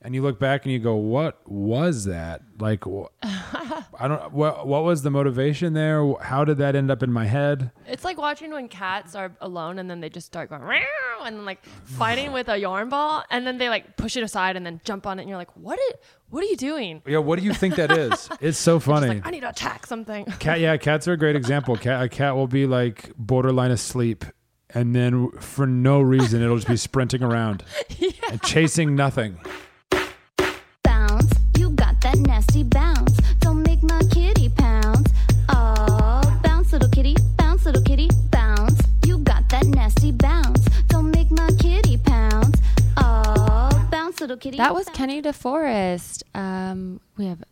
and 0.02 0.14
you 0.14 0.22
look 0.22 0.38
back 0.38 0.64
and 0.64 0.72
you 0.72 0.78
go, 0.78 0.94
"What 0.96 1.40
was 1.50 2.04
that? 2.04 2.42
Like, 2.58 2.84
wh- 2.84 3.06
I 3.22 4.08
don't. 4.08 4.32
What 4.32 4.66
what 4.66 4.84
was 4.84 5.02
the 5.02 5.10
motivation 5.10 5.74
there? 5.74 6.14
How 6.22 6.44
did 6.44 6.58
that 6.58 6.74
end 6.74 6.90
up 6.90 7.02
in 7.02 7.12
my 7.12 7.26
head?" 7.26 7.70
It's 7.86 8.04
like 8.04 8.18
watching 8.18 8.50
when 8.50 8.68
cats 8.68 9.14
are 9.14 9.32
alone 9.40 9.78
and 9.78 9.90
then 9.90 10.00
they 10.00 10.08
just 10.08 10.26
start 10.26 10.48
going 10.48 10.62
"Meow," 10.66 11.24
and 11.24 11.36
then 11.36 11.44
like 11.44 11.64
fighting 11.84 12.32
with 12.32 12.48
a 12.48 12.56
yarn 12.56 12.88
ball 12.88 13.24
and 13.30 13.46
then 13.46 13.58
they 13.58 13.68
like 13.68 13.96
push 13.96 14.16
it 14.16 14.22
aside 14.22 14.56
and 14.56 14.64
then 14.64 14.80
jump 14.84 15.06
on 15.06 15.18
it 15.18 15.22
and 15.22 15.28
you're 15.28 15.38
like, 15.38 15.54
what? 15.56 15.78
Are, 15.78 15.98
what 16.30 16.42
are 16.42 16.46
you 16.46 16.56
doing? 16.56 17.02
Yeah, 17.06 17.18
what 17.18 17.38
do 17.38 17.44
you 17.44 17.52
think 17.52 17.74
that 17.76 17.90
is? 17.90 18.28
It's 18.40 18.58
so 18.58 18.78
funny. 18.80 19.08
Like, 19.08 19.26
I 19.26 19.30
need 19.30 19.40
to 19.40 19.50
attack 19.50 19.86
something. 19.86 20.24
Cat, 20.38 20.60
yeah, 20.60 20.76
cats 20.76 21.06
are 21.08 21.12
a 21.12 21.16
great 21.16 21.36
example. 21.36 21.76
Cat, 21.76 22.02
a 22.02 22.08
cat 22.08 22.36
will 22.36 22.46
be 22.46 22.66
like 22.66 23.10
borderline 23.18 23.70
asleep, 23.72 24.24
and 24.72 24.94
then 24.94 25.30
for 25.40 25.66
no 25.66 26.00
reason, 26.00 26.40
it'll 26.40 26.56
just 26.56 26.68
be 26.68 26.76
sprinting 26.76 27.22
around 27.22 27.64
and 28.30 28.40
chasing 28.42 28.94
nothing. 28.94 29.38
Bounce, 32.50 32.64
that 32.64 32.70
bounce. 32.70 33.16
Don't 33.38 33.62
make 33.62 33.82
my 33.82 34.00
kitty 34.10 34.48
pounce. 34.48 35.12
Oh, 35.50 36.40
bounce, 36.42 36.72
little 36.72 36.88
kitty, 36.88 37.14
bounce, 37.36 37.64
little 37.64 37.82
kitty, 37.82 38.10
bounce. 38.30 38.80
You 39.06 39.18
got 39.18 39.48
that 39.50 39.66
nasty 39.66 40.10
bounce. 40.10 40.64
Don't 40.88 41.10
make 41.12 41.30
my 41.30 41.48
kitty 41.60 41.96
pounce. 41.98 42.58
Oh, 42.96 43.88
bounce, 43.90 44.20
little 44.20 44.36
kitty. 44.36 44.56
That 44.56 44.74
was 44.74 44.88
Kenny 44.88 45.22
DeForest. 45.22 46.24
Um, 46.34 47.00
we 47.16 47.26
have 47.26 47.44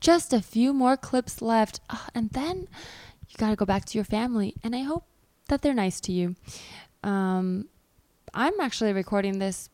just 0.00 0.34
a 0.34 0.42
few 0.42 0.74
more 0.74 0.98
clips 0.98 1.40
left, 1.40 1.80
Ah, 1.88 2.08
and 2.14 2.28
then 2.30 2.68
you 3.28 3.36
got 3.38 3.50
to 3.50 3.56
go 3.56 3.64
back 3.64 3.86
to 3.86 3.98
your 3.98 4.04
family. 4.04 4.54
And 4.62 4.76
I 4.76 4.82
hope 4.82 5.06
that 5.48 5.62
they're 5.62 5.72
nice 5.74 5.98
to 6.02 6.12
you. 6.12 6.36
Um, 7.02 7.68
I'm 8.34 8.60
actually 8.60 8.92
recording 8.92 9.38
this 9.38 9.70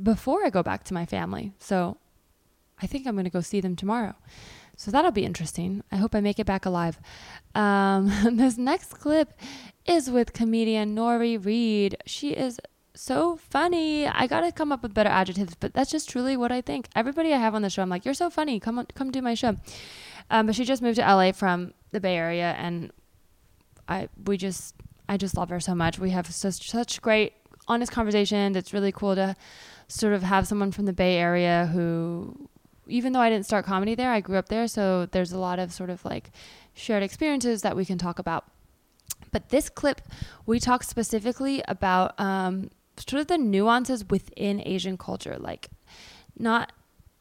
before 0.00 0.44
I 0.44 0.50
go 0.50 0.62
back 0.62 0.84
to 0.84 0.94
my 0.94 1.04
family, 1.04 1.52
so 1.58 1.96
I 2.80 2.86
think 2.86 3.06
I'm 3.06 3.14
going 3.14 3.24
to 3.24 3.30
go 3.30 3.40
see 3.40 3.60
them 3.60 3.76
tomorrow. 3.76 4.14
So 4.76 4.90
that'll 4.90 5.10
be 5.10 5.24
interesting. 5.24 5.82
I 5.90 5.96
hope 5.96 6.14
I 6.14 6.20
make 6.20 6.38
it 6.38 6.46
back 6.46 6.64
alive. 6.64 7.00
Um, 7.54 8.12
this 8.36 8.56
next 8.56 8.94
clip 8.94 9.32
is 9.86 10.10
with 10.10 10.32
comedian 10.32 10.94
Nori 10.94 11.44
Reed. 11.44 11.96
She 12.06 12.30
is 12.30 12.60
so 12.94 13.36
funny. 13.36 14.06
I 14.06 14.26
gotta 14.26 14.52
come 14.52 14.72
up 14.72 14.82
with 14.82 14.92
better 14.94 15.08
adjectives, 15.08 15.54
but 15.54 15.72
that's 15.72 15.90
just 15.90 16.08
truly 16.08 16.36
what 16.36 16.52
I 16.52 16.60
think. 16.60 16.88
Everybody 16.94 17.32
I 17.32 17.38
have 17.38 17.54
on 17.54 17.62
the 17.62 17.70
show, 17.70 17.82
I'm 17.82 17.88
like, 17.88 18.04
you're 18.04 18.14
so 18.14 18.28
funny. 18.28 18.58
Come 18.60 18.78
on, 18.78 18.86
come 18.94 19.10
do 19.10 19.22
my 19.22 19.34
show. 19.34 19.56
Um, 20.30 20.46
but 20.46 20.54
she 20.54 20.64
just 20.64 20.82
moved 20.82 20.96
to 20.96 21.02
LA 21.02 21.32
from 21.32 21.74
the 21.92 22.00
Bay 22.00 22.16
Area, 22.16 22.54
and 22.58 22.92
I 23.88 24.08
we 24.26 24.36
just 24.36 24.74
I 25.08 25.16
just 25.16 25.36
love 25.36 25.48
her 25.50 25.60
so 25.60 25.74
much. 25.74 25.98
We 25.98 26.10
have 26.10 26.26
such 26.32 26.70
such 26.70 27.00
great 27.00 27.34
honest 27.68 27.92
conversations. 27.92 28.56
It's 28.56 28.72
really 28.72 28.92
cool 28.92 29.14
to 29.14 29.36
sort 29.86 30.12
of 30.12 30.22
have 30.22 30.46
someone 30.46 30.72
from 30.72 30.84
the 30.84 30.92
Bay 30.92 31.16
Area 31.16 31.70
who, 31.72 32.48
even 32.88 33.12
though 33.12 33.20
I 33.20 33.30
didn't 33.30 33.46
start 33.46 33.64
comedy 33.64 33.94
there, 33.94 34.10
I 34.12 34.20
grew 34.20 34.36
up 34.36 34.48
there, 34.48 34.66
so 34.66 35.06
there's 35.06 35.32
a 35.32 35.38
lot 35.38 35.58
of 35.58 35.72
sort 35.72 35.90
of 35.90 36.04
like 36.04 36.30
shared 36.74 37.02
experiences 37.02 37.62
that 37.62 37.76
we 37.76 37.84
can 37.84 37.98
talk 37.98 38.18
about. 38.18 38.44
But 39.30 39.50
this 39.50 39.68
clip, 39.68 40.00
we 40.46 40.58
talk 40.58 40.82
specifically 40.82 41.62
about 41.68 42.18
um, 42.18 42.70
sort 42.96 43.20
of 43.20 43.26
the 43.26 43.38
nuances 43.38 44.08
within 44.08 44.62
Asian 44.64 44.96
culture, 44.96 45.36
like 45.38 45.68
not, 46.38 46.72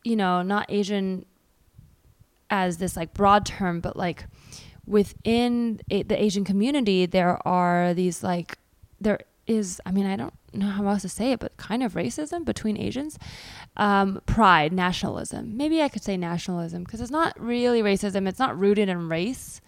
you 0.04 0.16
know, 0.16 0.42
not 0.42 0.66
Asian 0.70 1.26
as 2.50 2.78
this 2.78 2.96
like 2.96 3.14
broad 3.14 3.46
term, 3.46 3.82
but 3.82 3.98
like 3.98 4.26
within 4.86 5.82
a, 5.92 6.04
the 6.04 6.22
Asian 6.22 6.46
community, 6.46 7.06
there 7.06 7.46
are 7.48 7.94
these 7.94 8.24
like 8.24 8.58
there 9.02 9.20
is. 9.46 9.82
I 9.86 9.92
mean, 9.92 10.06
I 10.06 10.16
don't 10.16 10.34
know 10.58 10.68
how 10.68 10.88
else 10.88 11.04
to 11.04 11.10
say 11.10 11.32
it, 11.32 11.40
but 11.40 11.58
kind 11.58 11.84
of 11.84 11.94
racism 11.94 12.46
between 12.46 12.78
Asians, 12.78 13.18
um, 13.76 14.22
pride, 14.26 14.74
nationalism. 14.74 15.56
Maybe 15.58 15.82
I 15.82 15.90
could 15.90 16.04
say 16.04 16.18
nationalism 16.18 16.84
because 16.84 17.02
it's 17.02 17.12
not 17.12 17.40
really 17.40 17.82
racism. 17.82 18.28
It's 18.28 18.40
not 18.40 18.58
rooted 18.58 18.90
in 18.90 19.10
race, 19.10 19.62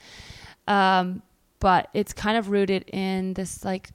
um, 0.68 1.22
but 1.60 1.90
it's 1.94 2.14
kind 2.14 2.38
of 2.38 2.50
rooted 2.50 2.84
in 2.90 3.34
this 3.34 3.64
like 3.64 3.92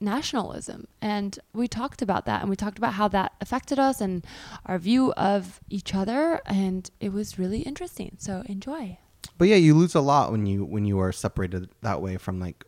nationalism. 0.00 0.88
And 1.00 1.38
we 1.52 1.68
talked 1.68 2.02
about 2.02 2.24
that 2.26 2.40
and 2.40 2.50
we 2.50 2.56
talked 2.56 2.78
about 2.78 2.94
how 2.94 3.08
that 3.08 3.32
affected 3.40 3.78
us 3.78 4.00
and 4.00 4.24
our 4.66 4.78
view 4.78 5.12
of 5.12 5.60
each 5.68 5.94
other. 5.94 6.40
And 6.46 6.90
it 7.00 7.12
was 7.12 7.38
really 7.38 7.60
interesting. 7.60 8.16
So 8.18 8.42
enjoy. 8.46 8.98
But 9.36 9.48
yeah, 9.48 9.56
you 9.56 9.74
lose 9.74 9.94
a 9.94 10.00
lot 10.00 10.32
when 10.32 10.46
you 10.46 10.64
when 10.64 10.84
you 10.84 10.98
are 11.00 11.12
separated 11.12 11.68
that 11.82 12.00
way 12.00 12.16
from 12.16 12.40
like 12.40 12.64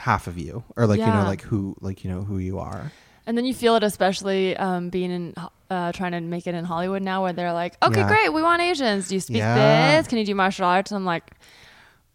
half 0.00 0.26
of 0.26 0.36
you, 0.38 0.64
or 0.76 0.86
like 0.86 0.98
you 1.00 1.06
know 1.06 1.24
like 1.24 1.42
who 1.42 1.76
like 1.80 2.02
you 2.04 2.10
know 2.10 2.22
who 2.22 2.38
you 2.38 2.58
are. 2.58 2.90
And 3.26 3.36
then 3.38 3.44
you 3.44 3.54
feel 3.54 3.76
it, 3.76 3.82
especially 3.84 4.56
um, 4.56 4.88
being 4.88 5.10
in, 5.12 5.34
uh, 5.70 5.92
trying 5.92 6.12
to 6.12 6.20
make 6.20 6.46
it 6.48 6.54
in 6.54 6.64
Hollywood 6.64 7.02
now, 7.02 7.22
where 7.22 7.32
they're 7.32 7.52
like, 7.52 7.76
"Okay, 7.82 8.00
Yeah. 8.00 8.08
great, 8.08 8.32
we 8.32 8.42
want 8.42 8.60
Asians. 8.62 9.08
Do 9.08 9.14
you 9.14 9.20
speak 9.20 9.36
Yeah. 9.36 9.98
this? 9.98 10.08
Can 10.08 10.18
you 10.18 10.24
do 10.24 10.34
martial 10.34 10.64
arts?" 10.66 10.90
I'm 10.90 11.04
like, 11.04 11.30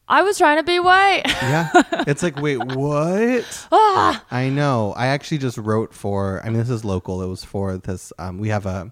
"I 0.10 0.24
was 0.24 0.38
trying 0.38 0.58
to 0.58 0.64
be 0.64 0.80
white." 0.80 1.22
Yeah, 1.26 1.70
it's 2.08 2.22
like 2.24 2.36
wait, 2.36 2.58
what? 2.58 3.68
Ah! 3.72 4.24
I 4.32 4.50
know. 4.50 4.94
I 4.98 5.08
actually 5.08 5.38
just 5.38 5.58
wrote 5.58 5.94
for. 5.94 6.42
I 6.44 6.50
mean, 6.50 6.58
this 6.58 6.70
is 6.72 6.84
local. 6.84 7.22
It 7.22 7.28
was 7.28 7.46
for 7.46 7.78
this. 7.78 8.12
Um, 8.20 8.40
we 8.40 8.50
have 8.50 8.66
a 8.66 8.92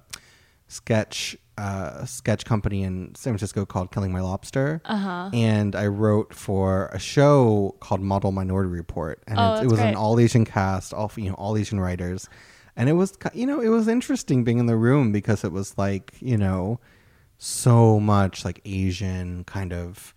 sketch 0.67 1.35
uh, 1.57 2.05
sketch 2.05 2.45
company 2.45 2.83
in 2.83 3.13
San 3.15 3.33
Francisco 3.33 3.65
called 3.65 3.91
Killing 3.91 4.11
My 4.11 4.21
Lobster. 4.21 4.81
Uh-huh. 4.85 5.29
And 5.33 5.75
I 5.75 5.87
wrote 5.87 6.33
for 6.33 6.87
a 6.87 6.99
show 6.99 7.75
called 7.79 8.01
Model 8.01 8.31
Minority 8.31 8.69
Report, 8.69 9.21
and 9.27 9.37
Oh, 9.39 9.55
it, 9.55 9.65
it 9.65 9.67
was 9.69 9.79
an 9.79 9.95
all 9.95 10.19
Asian 10.19 10.45
cast, 10.45 10.93
all 10.93 11.11
you 11.15 11.29
know, 11.29 11.35
all 11.35 11.57
Asian 11.57 11.79
writers, 11.79 12.27
and 12.75 12.89
it 12.89 12.93
was 12.93 13.17
you 13.33 13.45
know 13.45 13.59
it 13.61 13.69
was 13.69 13.87
interesting 13.87 14.43
being 14.43 14.57
in 14.57 14.65
the 14.65 14.77
room 14.77 15.11
because 15.11 15.43
it 15.43 15.51
was 15.51 15.77
like 15.77 16.13
you 16.19 16.37
know 16.37 16.79
so 17.37 17.99
much 17.99 18.45
like 18.45 18.61
Asian 18.65 19.43
kind 19.43 19.73
of 19.73 20.13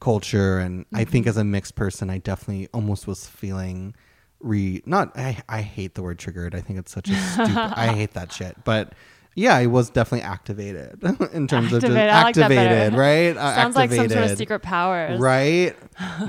culture 0.00 0.58
and 0.58 0.84
I 0.92 1.04
think 1.04 1.26
as 1.26 1.36
a 1.36 1.44
mixed 1.44 1.76
person 1.76 2.10
I 2.10 2.18
definitely 2.18 2.68
almost 2.74 3.06
was 3.06 3.26
feeling 3.26 3.94
re 4.40 4.82
not 4.84 5.16
I, 5.16 5.40
I 5.48 5.62
hate 5.62 5.94
the 5.94 6.02
word 6.02 6.18
triggered. 6.18 6.54
I 6.54 6.60
think 6.60 6.78
it's 6.78 6.92
such 6.92 7.08
a 7.08 7.14
stupid 7.32 7.56
I 7.56 7.94
hate 7.94 8.14
that 8.14 8.32
shit. 8.32 8.56
But 8.64 8.94
yeah, 9.34 9.56
I 9.56 9.66
was 9.66 9.88
definitely 9.90 10.26
activated 10.26 11.02
in 11.32 11.48
terms 11.48 11.72
of 11.72 11.80
just 11.82 11.92
Activated. 11.96 12.92
Like 12.92 12.98
right? 12.98 13.36
Uh, 13.42 13.54
Sounds 13.54 13.76
like 13.76 13.90
some 13.90 14.08
sort 14.08 14.30
of 14.30 14.36
secret 14.38 14.60
powers. 14.60 15.18
Right? 15.18 15.74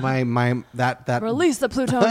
My 0.00 0.24
my 0.24 0.62
that 0.74 1.06
that 1.06 1.22
Release 1.22 1.58
the 1.58 1.68
plutonium. 1.68 2.08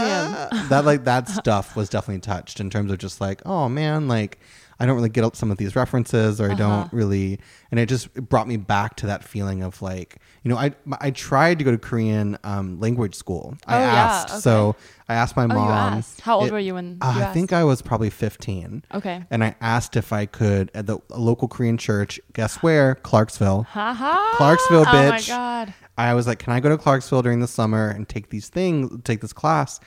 that 0.68 0.82
like 0.84 1.04
that 1.04 1.28
stuff 1.28 1.74
was 1.76 1.88
definitely 1.88 2.20
touched 2.20 2.60
in 2.60 2.70
terms 2.70 2.92
of 2.92 2.98
just 2.98 3.20
like 3.20 3.42
oh 3.44 3.68
man 3.68 4.08
like 4.08 4.38
i 4.80 4.86
don't 4.86 4.96
really 4.96 5.08
get 5.08 5.24
up 5.24 5.34
some 5.36 5.50
of 5.50 5.56
these 5.58 5.74
references 5.76 6.40
or 6.40 6.44
i 6.44 6.52
Uh-huh. 6.52 6.56
don't 6.56 6.92
really 6.92 7.38
and 7.70 7.78
it 7.80 7.86
just 7.86 8.06
it 8.14 8.28
brought 8.28 8.48
me 8.48 8.56
back 8.56 8.96
to 8.96 9.06
that 9.06 9.24
feeling 9.24 9.62
of 9.62 9.80
like 9.82 10.16
you 10.42 10.48
know 10.50 10.56
i 10.56 10.72
i 11.00 11.10
tried 11.10 11.58
to 11.58 11.64
go 11.64 11.70
to 11.70 11.78
korean 11.78 12.38
um, 12.44 12.78
language 12.80 13.14
school 13.14 13.56
i 13.66 13.76
Oh, 13.76 13.78
yeah, 13.80 14.04
asked 14.04 14.42
so 14.42 14.76
i 15.08 15.14
asked 15.14 15.36
my 15.36 15.44
Oh, 15.44 15.48
mom 15.48 15.94
asked. 15.98 16.20
How 16.20 16.40
old 16.40 16.50
were 16.50 16.58
you 16.58 16.74
when 16.74 16.98
uh, 17.00 17.14
you 17.16 17.22
i 17.24 17.32
think 17.32 17.52
i 17.52 17.64
was 17.64 17.82
probably 17.82 18.10
15 18.10 18.84
Okay. 18.94 19.24
and 19.30 19.42
i 19.44 19.54
asked 19.60 19.96
if 19.96 20.12
i 20.12 20.26
could 20.26 20.70
at 20.74 20.86
the 20.86 20.98
a 21.10 21.18
local 21.18 21.48
korean 21.48 21.78
church 21.78 22.20
guess 22.32 22.56
where 22.56 22.94
clarksville 22.96 23.62
Ha 23.70 23.92
ha. 23.94 24.34
Clarksville, 24.36 24.80
Oh 24.80 24.84
my 24.92 25.18
bitch. 25.18 25.28
God. 25.28 25.74
I 25.96 26.12
was 26.14 26.26
like, 26.26 26.40
can 26.40 26.52
I 26.52 26.58
go 26.58 26.68
to 26.70 26.76
Clarksville 26.76 27.22
during 27.22 27.38
the 27.38 27.46
summer 27.46 27.88
and 27.88 28.08
take 28.08 28.30
these 28.30 28.48
things, 28.48 28.90
take 29.04 29.20
this 29.20 29.32
class? 29.32 29.78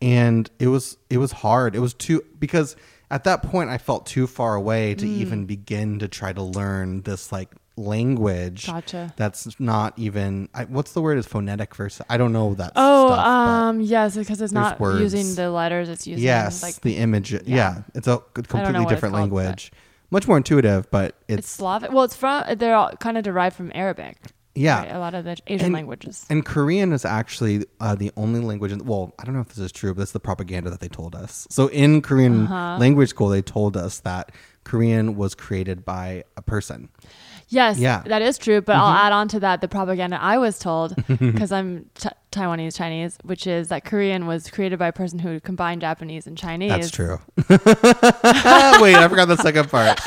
And 0.00 0.48
it 0.60 0.68
was 0.68 0.96
it 1.10 1.18
was 1.18 1.32
hard. 1.32 1.74
It 1.74 1.80
was 1.80 1.94
too 1.94 2.22
because 2.38 2.76
at 3.10 3.24
that 3.24 3.42
point 3.42 3.70
I 3.70 3.78
felt 3.78 4.06
too 4.06 4.26
far 4.26 4.54
away 4.54 4.94
to 4.94 5.04
Mm. 5.06 5.08
even 5.18 5.44
begin 5.46 5.98
to 6.00 6.08
try 6.08 6.32
to 6.32 6.42
learn 6.42 7.02
this 7.02 7.32
like 7.32 7.50
language. 7.76 8.66
Gotcha. 8.66 9.12
That's 9.16 9.58
not 9.60 9.94
even 9.96 10.48
I, 10.54 10.64
what's 10.64 10.92
the 10.92 11.00
word 11.00 11.18
is 11.18 11.26
phonetic 11.26 11.74
versus 11.74 12.04
I 12.10 12.16
don't 12.16 12.32
know 12.32 12.54
that 12.54 12.72
Oh, 12.76 13.08
stuff. 13.08 13.26
um, 13.26 13.80
yes, 13.80 14.16
because 14.16 14.40
it's 14.40 14.52
not 14.52 14.78
words. 14.80 15.00
using 15.00 15.34
the 15.34 15.50
letters; 15.50 15.88
it's 15.88 16.06
using 16.06 16.24
yes, 16.24 16.62
like 16.62 16.80
the 16.80 16.96
image. 16.96 17.32
Yeah, 17.46 17.82
it's 17.94 18.08
a 18.08 18.18
completely 18.34 18.84
different 18.86 19.14
called, 19.14 19.32
language. 19.32 19.72
Much 20.10 20.26
more 20.26 20.38
intuitive, 20.38 20.90
but 20.90 21.14
it's, 21.28 21.40
it's 21.40 21.50
Slavic. 21.50 21.92
Well, 21.92 22.04
it's 22.04 22.16
from 22.16 22.44
they're 22.56 22.74
all 22.74 22.90
kind 22.96 23.18
of 23.18 23.24
derived 23.24 23.56
from 23.56 23.70
Arabic. 23.74 24.16
Yeah, 24.54 24.80
right? 24.80 24.92
a 24.94 24.98
lot 24.98 25.14
of 25.14 25.24
the 25.24 25.36
Asian 25.46 25.66
And- 25.66 25.74
languages. 25.74 26.26
And 26.28 26.44
Korean 26.44 26.92
is 26.92 27.04
actually 27.04 27.64
uh, 27.80 27.94
the 27.94 28.10
only 28.16 28.40
language. 28.40 28.72
In, 28.72 28.84
well, 28.84 29.14
I 29.18 29.24
don't 29.24 29.34
know 29.34 29.40
if 29.40 29.48
this 29.48 29.58
is 29.58 29.70
true, 29.72 29.94
but 29.94 30.02
it's 30.02 30.12
the 30.12 30.20
propaganda 30.20 30.68
that 30.70 30.80
they 30.80 30.88
told 30.88 31.14
us. 31.14 31.46
So 31.50 31.68
in 31.68 32.02
Korean 32.02 32.44
Uh-huh. 32.46 32.78
language 32.78 33.10
school, 33.10 33.28
they 33.28 33.42
told 33.42 33.76
us 33.76 34.00
that 34.00 34.32
Korean 34.64 35.16
was 35.16 35.34
created 35.34 35.84
by 35.84 36.24
a 36.36 36.42
person. 36.42 36.88
Yes, 37.50 37.78
Yeah. 37.78 38.02
that 38.06 38.20
is 38.20 38.36
true. 38.36 38.60
But 38.60 38.76
I'll 38.76 38.92
Mhm. 38.94 39.04
add 39.06 39.12
on 39.12 39.28
to 39.28 39.40
that 39.40 39.60
the 39.60 39.68
propaganda 39.68 40.18
I 40.20 40.36
was 40.38 40.58
told 40.58 40.94
because 41.18 41.52
I'm 41.52 41.86
t- 41.94 42.08
Taiwanese 42.30 42.76
Chinese, 42.76 43.18
which 43.24 43.46
is 43.46 43.68
that 43.68 43.84
Korean 43.84 44.26
was 44.26 44.50
created 44.50 44.78
by 44.78 44.88
a 44.88 44.92
person 44.92 45.18
who 45.18 45.40
combined 45.40 45.80
Japanese 45.80 46.26
and 46.26 46.36
Chinese. 46.36 46.70
That's 46.70 46.90
true. 46.90 47.18
Wait, 47.48 48.94
I 48.96 49.06
forgot 49.08 49.28
the 49.28 49.36
second 49.36 49.70
part. 49.70 49.98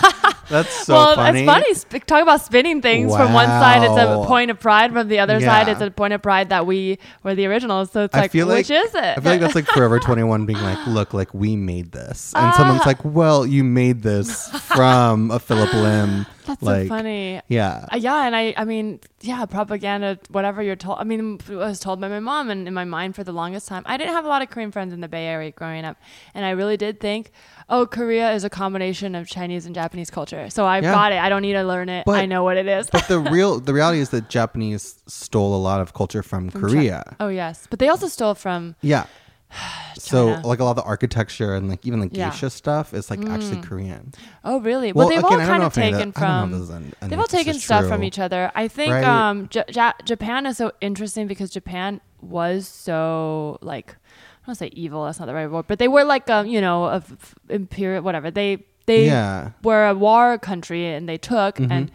That's 0.49 0.85
so 0.85 0.93
well, 0.95 1.15
funny. 1.15 1.39
it's 1.39 1.45
funny. 1.45 1.73
Sp- 1.73 2.05
talk 2.05 2.21
about 2.21 2.41
spinning 2.41 2.81
things. 2.81 3.15
From 3.15 3.31
one 3.33 3.47
side, 3.47 3.83
it's 3.83 3.97
a 3.97 4.27
point 4.27 4.51
of 4.51 4.59
pride. 4.59 4.91
From 4.91 5.07
the 5.07 5.19
other 5.19 5.39
side, 5.39 5.69
it's 5.69 5.81
a 5.81 5.89
point 5.89 6.13
of 6.13 6.21
pride 6.21 6.49
that 6.49 6.65
we 6.65 6.99
were 7.23 7.35
the 7.35 7.45
originals. 7.45 7.91
So 7.91 8.03
it's 8.03 8.15
I 8.15 8.21
like, 8.21 8.31
feel 8.31 8.47
like 8.47 8.69
is 8.69 8.93
it? 8.93 8.95
I 8.95 9.15
feel 9.15 9.31
like 9.31 9.39
that's 9.39 9.55
like 9.55 9.67
Forever 9.67 9.99
21 10.01 10.45
being 10.45 10.61
like, 10.61 10.85
look, 10.87 11.13
like 11.13 11.33
we 11.33 11.55
made 11.55 11.91
this. 11.93 12.33
And 12.35 12.53
someone's 12.55 12.81
Ah. 12.81 12.87
like, 12.87 13.03
well, 13.05 13.45
you 13.45 13.63
made 13.63 14.01
this 14.01 14.49
from 14.49 15.31
a 15.31 15.39
Phillip 15.39 15.73
Lim. 15.73 16.25
That's 16.47 16.61
like, 16.63 16.87
so 16.87 16.89
funny. 16.89 17.39
Yeah. 17.49 17.85
Uh, 17.93 17.97
yeah, 17.97 18.25
and 18.25 18.35
I, 18.35 18.55
I 18.57 18.65
mean, 18.65 18.99
yeah, 19.21 19.45
propaganda, 19.45 20.17
whatever 20.31 20.63
you're 20.63 20.75
told. 20.75 20.97
I 20.99 21.03
mean, 21.03 21.39
I 21.47 21.53
was 21.53 21.79
told 21.79 22.01
by 22.01 22.09
my 22.11 22.19
mom, 22.19 22.49
and 22.49 22.67
in 22.67 22.73
my 22.73 22.83
mind 22.85 23.15
for 23.15 23.23
the 23.23 23.31
longest 23.31 23.67
time, 23.67 23.83
I 23.85 23.97
didn't 23.97 24.13
have 24.13 24.25
a 24.25 24.27
lot 24.27 24.41
of 24.41 24.49
Korean 24.49 24.71
friends 24.71 24.93
in 24.93 25.01
the 25.01 25.07
Bay 25.07 25.25
Area 25.25 25.51
growing 25.51 25.83
up, 25.85 25.97
and 26.33 26.45
I 26.45 26.51
really 26.51 26.77
did 26.77 26.99
think, 26.99 27.31
oh, 27.69 27.85
Korea 27.85 28.31
is 28.33 28.43
a 28.43 28.49
combination 28.49 29.15
of 29.15 29.27
Chinese 29.27 29.65
and 29.65 29.73
Japanese 29.73 30.09
culture. 30.11 30.49
So 30.49 30.65
I've 30.65 30.83
Yeah. 30.83 30.91
got 30.93 31.11
it. 31.11 31.19
I 31.19 31.29
don't 31.29 31.41
need 31.41 31.53
to 31.53 31.63
learn 31.63 31.89
it. 31.89 32.05
But, 32.05 32.19
I 32.19 32.25
know 32.25 32.43
what 32.43 32.57
it 32.57 32.67
is. 32.67 32.89
but 32.89 33.07
the 33.07 33.19
real 33.35 33.59
the 33.59 33.73
reality 33.73 33.99
is 33.99 34.09
that 34.09 34.29
Japanese 34.29 35.01
stole 35.07 35.55
a 35.55 35.61
lot 35.69 35.81
of 35.81 35.93
culture 35.93 36.21
from, 36.21 36.49
From 36.49 36.61
Korea. 36.61 37.15
oh 37.19 37.29
yes, 37.29 37.65
but 37.69 37.79
they 37.79 37.87
also 37.89 38.07
stole 38.07 38.35
from. 38.35 38.75
Yeah. 38.81 39.05
So 39.97 40.39
like 40.43 40.59
a 40.59 40.63
lot 40.63 40.71
of 40.71 40.75
the 40.77 40.83
architecture 40.83 41.53
and 41.53 41.69
like 41.69 41.85
even 41.85 41.99
the 41.99 42.09
Yeah. 42.11 42.31
geisha 42.31 42.49
stuff 42.49 42.93
is 42.93 43.09
like 43.11 43.19
actually 43.27 43.57
Mm. 43.57 43.63
Korean. 43.63 44.13
Oh 44.43 44.59
really? 44.59 44.91
Well, 44.91 45.07
Well, 45.07 45.09
they've 45.09 45.23
again, 45.23 45.39
all 45.41 45.47
kind 45.47 45.63
of 45.63 45.73
taken 45.73 46.11
that- 46.11 46.21
I 46.23 46.39
don't 46.41 46.51
know 46.51 46.57
if 46.61 46.67
from. 46.67 46.75
an- 46.77 46.93
an- 47.01 47.09
they've 47.09 47.19
all 47.19 47.27
taken 47.27 47.53
stuff 47.53 47.87
from 47.87 48.03
each 48.03 48.17
other. 48.17 48.51
I 48.55 48.67
think 48.67 48.91
Right? 48.93 49.03
um, 49.03 49.47
J- 49.49 49.63
Ja- 49.69 49.93
Japan 50.03 50.45
is 50.47 50.57
so 50.57 50.71
interesting 50.81 51.27
because 51.27 51.49
Japan 51.51 52.01
was 52.21 52.67
so 52.67 53.57
like 53.61 53.95
I 54.43 54.47
don't 54.47 54.55
say 54.55 54.71
evil. 54.73 55.05
That's 55.05 55.19
not 55.19 55.27
the 55.27 55.35
right 55.35 55.49
word, 55.49 55.65
but 55.67 55.77
they 55.77 55.87
were 55.87 56.03
like 56.03 56.29
um, 56.29 56.47
you 56.47 56.61
know 56.61 56.85
of 56.85 57.35
imperial 57.49 58.01
whatever. 58.01 58.31
They 58.31 58.65
they 58.87 59.05
Yeah. 59.05 59.51
were 59.63 59.87
a 59.87 59.93
war 59.93 60.37
country 60.39 60.87
and 60.87 61.07
they 61.07 61.17
took 61.19 61.57
Mhm. 61.57 61.71
and 61.71 61.91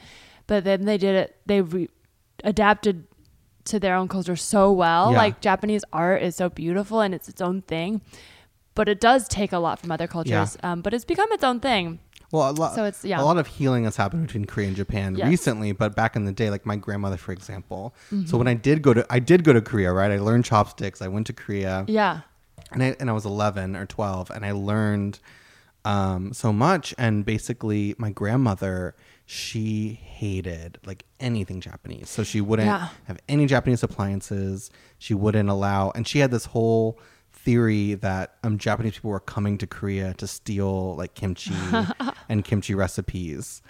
but 0.46 0.62
then 0.64 0.84
they 0.84 0.96
did 0.96 1.16
it. 1.16 1.36
They 1.46 1.60
re- 1.60 1.88
adapted 2.44 3.04
to 3.66 3.78
their 3.80 3.94
own 3.94 4.08
culture 4.08 4.36
so 4.36 4.72
well. 4.72 5.12
Yeah. 5.12 5.18
Like 5.18 5.40
Japanese 5.40 5.84
art 5.92 6.22
is 6.22 6.36
so 6.36 6.48
beautiful 6.48 7.00
and 7.00 7.14
it's 7.14 7.28
its 7.28 7.40
own 7.40 7.62
thing. 7.62 8.00
But 8.74 8.88
it 8.88 9.00
does 9.00 9.26
take 9.28 9.52
a 9.52 9.58
lot 9.58 9.78
from 9.80 9.90
other 9.90 10.06
cultures. 10.06 10.56
Um, 10.62 10.82
but 10.82 10.92
it's 10.94 11.04
become 11.04 11.30
its 11.32 11.42
own 11.44 11.60
thing. 11.60 11.98
Well, 12.32 12.50
a 12.50 12.52
lot, 12.52 12.74
So 12.74 12.84
it's- 12.84 13.04
yeah. 13.04 13.20
a 13.20 13.24
lot 13.24 13.38
of 13.38 13.46
healing 13.46 13.84
has 13.84 13.96
happened 13.96 14.26
between 14.26 14.44
Korea 14.46 14.66
and 14.66 14.76
Japan 14.76 15.14
Yes. 15.14 15.28
recently, 15.28 15.72
but 15.72 15.94
back 15.94 16.16
in 16.16 16.24
the 16.24 16.32
day, 16.32 16.50
like 16.50 16.66
my 16.66 16.76
grandmother, 16.76 17.16
for 17.16 17.32
example. 17.32 17.94
So 18.10 18.16
Mhm. 18.16 18.38
when 18.38 18.48
I 18.48 18.54
did 18.54 18.82
go 18.82 18.92
to, 18.94 19.06
I 19.08 19.20
did 19.20 19.44
go 19.44 19.52
to 19.52 19.60
Korea, 19.62 19.92
right? 19.92 20.10
I 20.10 20.18
learned 20.18 20.44
chopsticks. 20.44 21.00
I 21.00 21.08
went 21.08 21.26
to 21.28 21.32
Korea. 21.32 21.84
Yeah. 21.88 22.20
and 22.72 22.82
I 22.82 22.96
and 22.98 23.08
I 23.08 23.12
was 23.12 23.24
eleven 23.24 23.76
or 23.76 23.86
twelve, 23.86 24.28
and 24.30 24.44
I 24.44 24.50
learned 24.50 25.20
um, 25.84 26.32
so 26.32 26.52
much. 26.52 26.92
And 26.98 27.24
basically, 27.24 27.94
my 27.96 28.10
grandmother, 28.10 28.96
she 29.28 29.94
hated 30.02 30.78
like 30.86 31.04
anything 31.18 31.60
Japanese. 31.60 32.08
So 32.08 32.22
she 32.22 32.40
wouldn't 32.40 32.66
Yeah. 32.68 32.88
have 33.04 33.18
any 33.28 33.46
Japanese 33.46 33.82
appliances. 33.82 34.70
She 34.98 35.14
wouldn't 35.14 35.48
allow, 35.48 35.90
and 35.90 36.06
she 36.06 36.20
had 36.20 36.30
this 36.30 36.46
whole 36.46 36.98
theory 37.32 37.94
that 37.94 38.34
um, 38.44 38.56
Japanese 38.58 38.94
people 38.94 39.10
were 39.10 39.20
coming 39.20 39.58
to 39.58 39.66
Korea 39.66 40.14
to 40.14 40.26
steal 40.26 40.94
like 40.96 41.14
kimchi 41.14 41.54
and 42.28 42.44
kimchi 42.44 42.74
recipes. 42.74 43.62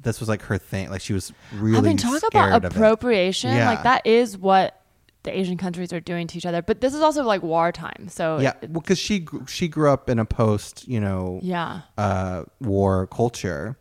This 0.00 0.18
was 0.18 0.28
like 0.28 0.42
her 0.42 0.58
thing. 0.58 0.90
Like 0.90 1.00
she 1.00 1.12
was 1.12 1.32
really 1.52 1.78
I 1.78 1.80
mean, 1.82 1.96
talk 1.96 2.16
scared 2.18 2.52
about 2.52 2.64
appropriation. 2.64 3.54
Yeah. 3.54 3.70
Like 3.70 3.84
that 3.84 4.04
is 4.06 4.36
what 4.36 4.80
the 5.22 5.36
Asian 5.36 5.56
countries 5.56 5.92
are 5.92 6.00
doing 6.00 6.26
to 6.26 6.36
each 6.38 6.44
other. 6.44 6.60
But 6.60 6.80
this 6.80 6.92
is 6.92 7.00
also 7.00 7.22
like 7.22 7.42
wartime. 7.42 8.08
So 8.08 8.38
yeah, 8.40 8.54
well, 8.62 8.80
because 8.80 8.98
she 8.98 9.26
she 9.46 9.68
grew 9.68 9.90
up 9.90 10.10
in 10.10 10.18
a 10.18 10.24
post, 10.24 10.86
you 10.88 11.00
know, 11.00 11.38
Yeah. 11.42 11.82
uh, 11.96 12.44
war 12.60 13.06
culture, 13.06 13.76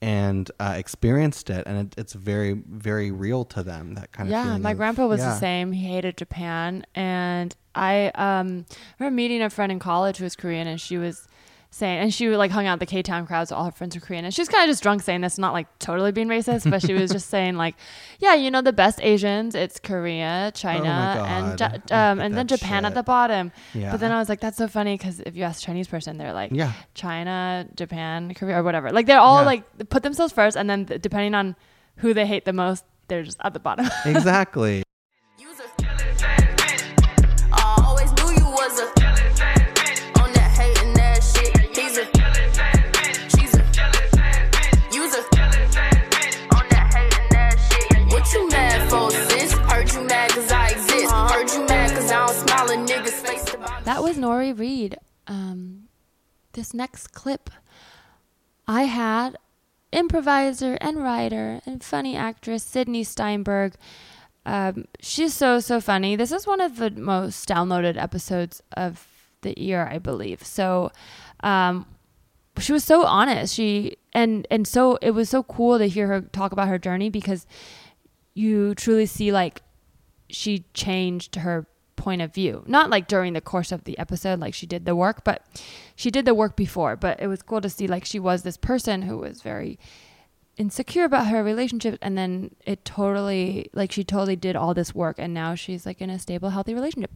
and 0.00 0.50
uh, 0.60 0.74
experienced 0.76 1.50
it, 1.50 1.66
and 1.66 1.86
it, 1.88 1.94
it's 1.98 2.12
very 2.12 2.52
very 2.52 3.10
real 3.10 3.44
to 3.46 3.62
them. 3.62 3.94
That 3.94 4.12
kind 4.12 4.28
of 4.28 4.32
yeah, 4.32 4.56
my 4.58 4.72
of- 4.72 4.76
grandpa 4.76 5.06
was 5.06 5.20
yeah. 5.20 5.30
the 5.30 5.38
same. 5.38 5.72
He 5.72 5.86
hated 5.86 6.16
Japan, 6.16 6.84
and 6.94 7.54
I 7.74 8.08
um 8.14 8.66
remember 8.98 9.14
meeting 9.14 9.42
a 9.42 9.50
friend 9.50 9.72
in 9.72 9.78
college 9.78 10.18
who 10.18 10.24
was 10.24 10.36
Korean, 10.36 10.66
and 10.66 10.80
she 10.80 10.98
was 10.98 11.26
saying, 11.76 11.98
and 11.98 12.12
she 12.14 12.28
like 12.30 12.50
hung 12.50 12.66
out 12.66 12.78
the 12.80 12.86
K 12.86 13.02
Town 13.02 13.26
crowds. 13.26 13.52
All 13.52 13.64
her 13.64 13.70
friends 13.70 13.94
were 13.94 14.00
Korean, 14.00 14.24
and 14.24 14.32
she's 14.34 14.48
kind 14.48 14.64
of 14.64 14.68
just 14.72 14.82
drunk 14.82 15.02
saying 15.02 15.20
this, 15.20 15.38
not 15.38 15.52
like 15.52 15.66
totally 15.78 16.10
being 16.12 16.28
racist, 16.28 16.70
but 16.70 16.82
she 16.82 16.94
was 16.94 17.10
just 17.10 17.28
saying 17.34 17.56
like, 17.56 17.74
yeah, 18.18 18.34
you 18.34 18.50
know, 18.50 18.62
the 18.62 18.72
best 18.72 19.00
Asians, 19.02 19.54
it's 19.54 19.78
Korea, 19.78 20.52
China, 20.54 21.24
and 21.28 21.60
Ja- 21.60 21.70
um, 22.10 22.20
and 22.20 22.34
then 22.36 22.46
Japan 22.46 22.84
at 22.84 22.94
the 22.94 23.02
bottom. 23.02 23.52
Yeah. 23.74 23.90
But 23.92 24.00
then 24.00 24.10
I 24.12 24.18
was 24.18 24.28
like, 24.28 24.40
that's 24.40 24.56
so 24.58 24.68
funny 24.68 24.96
because 24.96 25.20
if 25.20 25.36
you 25.36 25.42
ask 25.44 25.62
a 25.62 25.66
Chinese 25.66 25.88
person, 25.88 26.16
they're 26.18 26.32
like, 26.32 26.50
Yeah. 26.52 26.72
China, 26.94 27.66
Japan, 27.74 28.32
Korea, 28.34 28.58
or 28.60 28.62
whatever. 28.62 28.90
Like 28.90 29.06
they're 29.06 29.20
all 29.20 29.40
Yeah. 29.40 29.46
like 29.46 29.88
put 29.90 30.02
themselves 30.02 30.32
first, 30.32 30.56
and 30.56 30.68
then 30.70 30.86
th- 30.86 31.02
depending 31.02 31.34
on 31.34 31.56
who 31.96 32.14
they 32.14 32.26
hate 32.26 32.44
the 32.44 32.52
most, 32.52 32.84
they're 33.08 33.22
just 33.22 33.38
at 33.44 33.52
the 33.52 33.60
bottom. 33.60 33.86
exactly. 34.06 34.82
Nori 54.26 54.58
Reed. 54.58 54.98
Um, 55.28 55.88
this 56.52 56.74
next 56.74 57.12
clip, 57.12 57.48
I 58.66 58.82
had 58.82 59.36
improviser 59.92 60.74
and 60.80 61.02
writer 61.02 61.60
and 61.64 61.82
funny 61.82 62.16
actress 62.16 62.64
Sydney 62.64 63.04
Steinberg. 63.04 63.74
Um, 64.44 64.86
she's 65.00 65.32
so 65.34 65.60
so 65.60 65.80
funny. 65.80 66.16
This 66.16 66.32
is 66.32 66.46
one 66.46 66.60
of 66.60 66.76
the 66.76 66.90
most 66.90 67.48
downloaded 67.48 67.96
episodes 67.96 68.62
of 68.76 69.06
the 69.42 69.54
year, 69.60 69.88
I 69.90 69.98
believe. 69.98 70.44
So, 70.44 70.90
um, 71.40 71.86
she 72.58 72.72
was 72.72 72.84
so 72.84 73.04
honest. 73.04 73.54
She 73.54 73.96
and 74.12 74.46
and 74.50 74.66
so 74.66 74.98
it 75.02 75.12
was 75.12 75.28
so 75.28 75.44
cool 75.44 75.78
to 75.78 75.86
hear 75.86 76.08
her 76.08 76.20
talk 76.20 76.52
about 76.52 76.68
her 76.68 76.78
journey 76.78 77.10
because 77.10 77.46
you 78.34 78.74
truly 78.74 79.06
see 79.06 79.30
like 79.30 79.62
she 80.28 80.64
changed 80.74 81.36
her 81.36 81.66
point 82.06 82.22
of 82.22 82.32
view. 82.32 82.62
Not 82.68 82.88
like 82.88 83.08
during 83.08 83.32
the 83.32 83.40
course 83.40 83.72
of 83.72 83.82
the 83.82 83.98
episode, 83.98 84.38
like 84.38 84.54
she 84.54 84.64
did 84.64 84.84
the 84.84 84.94
work, 84.94 85.24
but 85.24 85.44
she 85.96 86.08
did 86.08 86.24
the 86.24 86.36
work 86.36 86.54
before. 86.54 86.94
But 86.94 87.20
it 87.20 87.26
was 87.26 87.42
cool 87.42 87.60
to 87.60 87.68
see 87.68 87.88
like 87.88 88.04
she 88.04 88.20
was 88.20 88.44
this 88.44 88.56
person 88.56 89.02
who 89.02 89.18
was 89.18 89.42
very 89.42 89.76
insecure 90.56 91.02
about 91.02 91.26
her 91.26 91.42
relationship 91.42 91.98
and 92.00 92.16
then 92.16 92.54
it 92.64 92.84
totally 92.84 93.68
like 93.74 93.90
she 93.90 94.04
totally 94.04 94.36
did 94.36 94.54
all 94.56 94.72
this 94.72 94.94
work 94.94 95.16
and 95.18 95.34
now 95.34 95.54
she's 95.54 95.84
like 95.84 96.00
in 96.00 96.08
a 96.08 96.18
stable 96.18 96.48
healthy 96.48 96.72
relationship 96.72 97.10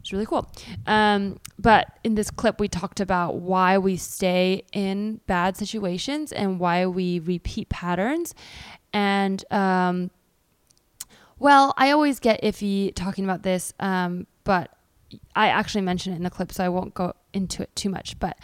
it's 0.00 0.12
really 0.12 0.26
cool 0.26 0.50
um, 0.88 1.38
but 1.56 1.86
in 2.02 2.16
this 2.16 2.32
clip 2.32 2.58
we 2.58 2.66
talked 2.66 2.98
about 2.98 3.36
why 3.36 3.78
we 3.78 3.96
stay 3.96 4.64
in 4.72 5.20
bad 5.28 5.56
situations 5.56 6.32
and 6.32 6.58
why 6.58 6.84
we 6.84 7.20
repeat 7.20 7.68
patterns 7.68 8.34
and 8.92 9.44
um, 9.52 10.10
well, 11.40 11.72
I 11.78 11.90
always 11.90 12.20
get 12.20 12.42
iffy 12.42 12.94
talking 12.94 13.24
about 13.24 13.42
this, 13.42 13.72
um, 13.80 14.26
but 14.44 14.70
I 15.34 15.48
actually 15.48 15.82
mentioned 15.82 16.14
it 16.14 16.18
in 16.18 16.22
the 16.22 16.30
clip, 16.30 16.52
so 16.52 16.64
I 16.64 16.68
won't 16.68 16.94
go 16.94 17.14
into 17.32 17.62
it 17.62 17.74
too 17.74 17.88
much. 17.88 18.18
But 18.18 18.38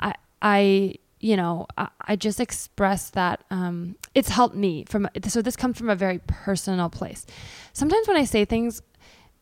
I, 0.00 0.14
I, 0.40 0.94
you 1.20 1.36
know, 1.36 1.66
I, 1.76 1.88
I 2.02 2.16
just 2.16 2.40
express 2.40 3.10
that 3.10 3.44
um, 3.50 3.96
it's 4.14 4.28
helped 4.28 4.56
me 4.56 4.84
from. 4.88 5.08
So 5.26 5.42
this 5.42 5.56
comes 5.56 5.78
from 5.78 5.88
a 5.88 5.96
very 5.96 6.20
personal 6.26 6.90
place. 6.90 7.26
Sometimes 7.72 8.08
when 8.08 8.16
I 8.16 8.24
say 8.24 8.44
things 8.44 8.82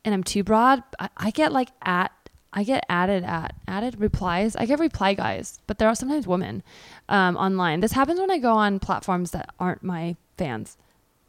and 0.04 0.14
I'm 0.14 0.24
too 0.24 0.44
broad, 0.44 0.82
I, 0.98 1.08
I 1.16 1.30
get 1.30 1.52
like 1.52 1.70
at. 1.82 2.12
I 2.52 2.64
get 2.64 2.84
added 2.88 3.22
at 3.22 3.54
added 3.68 4.00
replies. 4.00 4.56
I 4.56 4.66
get 4.66 4.80
reply 4.80 5.14
guys, 5.14 5.60
but 5.68 5.78
there 5.78 5.86
are 5.86 5.94
sometimes 5.94 6.26
women 6.26 6.64
um, 7.08 7.36
online. 7.36 7.78
This 7.78 7.92
happens 7.92 8.18
when 8.18 8.28
I 8.28 8.38
go 8.38 8.54
on 8.54 8.80
platforms 8.80 9.30
that 9.30 9.54
aren't 9.60 9.84
my 9.84 10.16
fans 10.36 10.76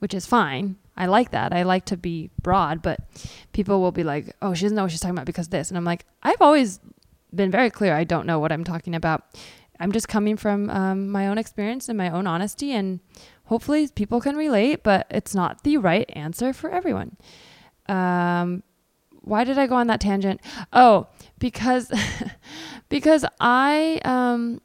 which 0.02 0.16
is 0.16 0.26
fine. 0.26 0.76
I 0.98 1.06
like 1.06 1.32
that. 1.32 1.54
I 1.54 1.64
like 1.64 1.86
to 1.86 1.98
be 1.98 2.30
broad, 2.42 2.82
but 2.82 3.00
people 3.54 3.82
will 3.82 3.92
be 3.92 4.04
like, 4.04 4.36
"Oh, 4.42 4.54
she 4.54 4.64
doesn't 4.66 4.76
know 4.76 4.84
what 4.84 4.92
she's 4.92 5.00
talking 5.00 5.16
about 5.16 5.26
because 5.26 5.50
this," 5.50 5.70
and 5.70 5.78
I'm 5.78 5.86
like, 5.86 6.06
I've 6.24 6.42
always 6.42 6.80
been 7.34 7.52
very 7.52 7.70
clear. 7.70 7.96
I 7.96 8.04
don't 8.04 8.26
know 8.26 8.40
what 8.40 8.52
I'm 8.52 8.64
talking 8.64 8.94
about. 8.96 9.24
I'm 9.80 9.92
just 9.92 10.08
coming 10.08 10.38
from 10.38 10.70
um, 10.70 11.10
my 11.10 11.28
own 11.28 11.38
experience 11.38 11.90
and 11.90 11.98
my 11.98 12.10
own 12.10 12.28
honesty, 12.28 12.72
and 12.74 13.00
hopefully 13.46 13.88
people 13.88 14.22
can 14.22 14.36
relate. 14.36 14.84
But 14.84 15.08
it's 15.10 15.34
not 15.34 15.64
the 15.64 15.78
right 15.78 16.10
answer 16.14 16.54
for 16.54 16.70
everyone. 16.70 17.18
Um, 17.88 18.64
why 19.22 19.44
did 19.44 19.58
I 19.58 19.68
go 19.68 19.76
on 19.76 19.88
that 19.88 20.02
tangent? 20.02 20.42
Oh, 20.74 21.08
because 21.40 21.92
because 22.90 23.26
I 23.40 24.02
um 24.04 24.62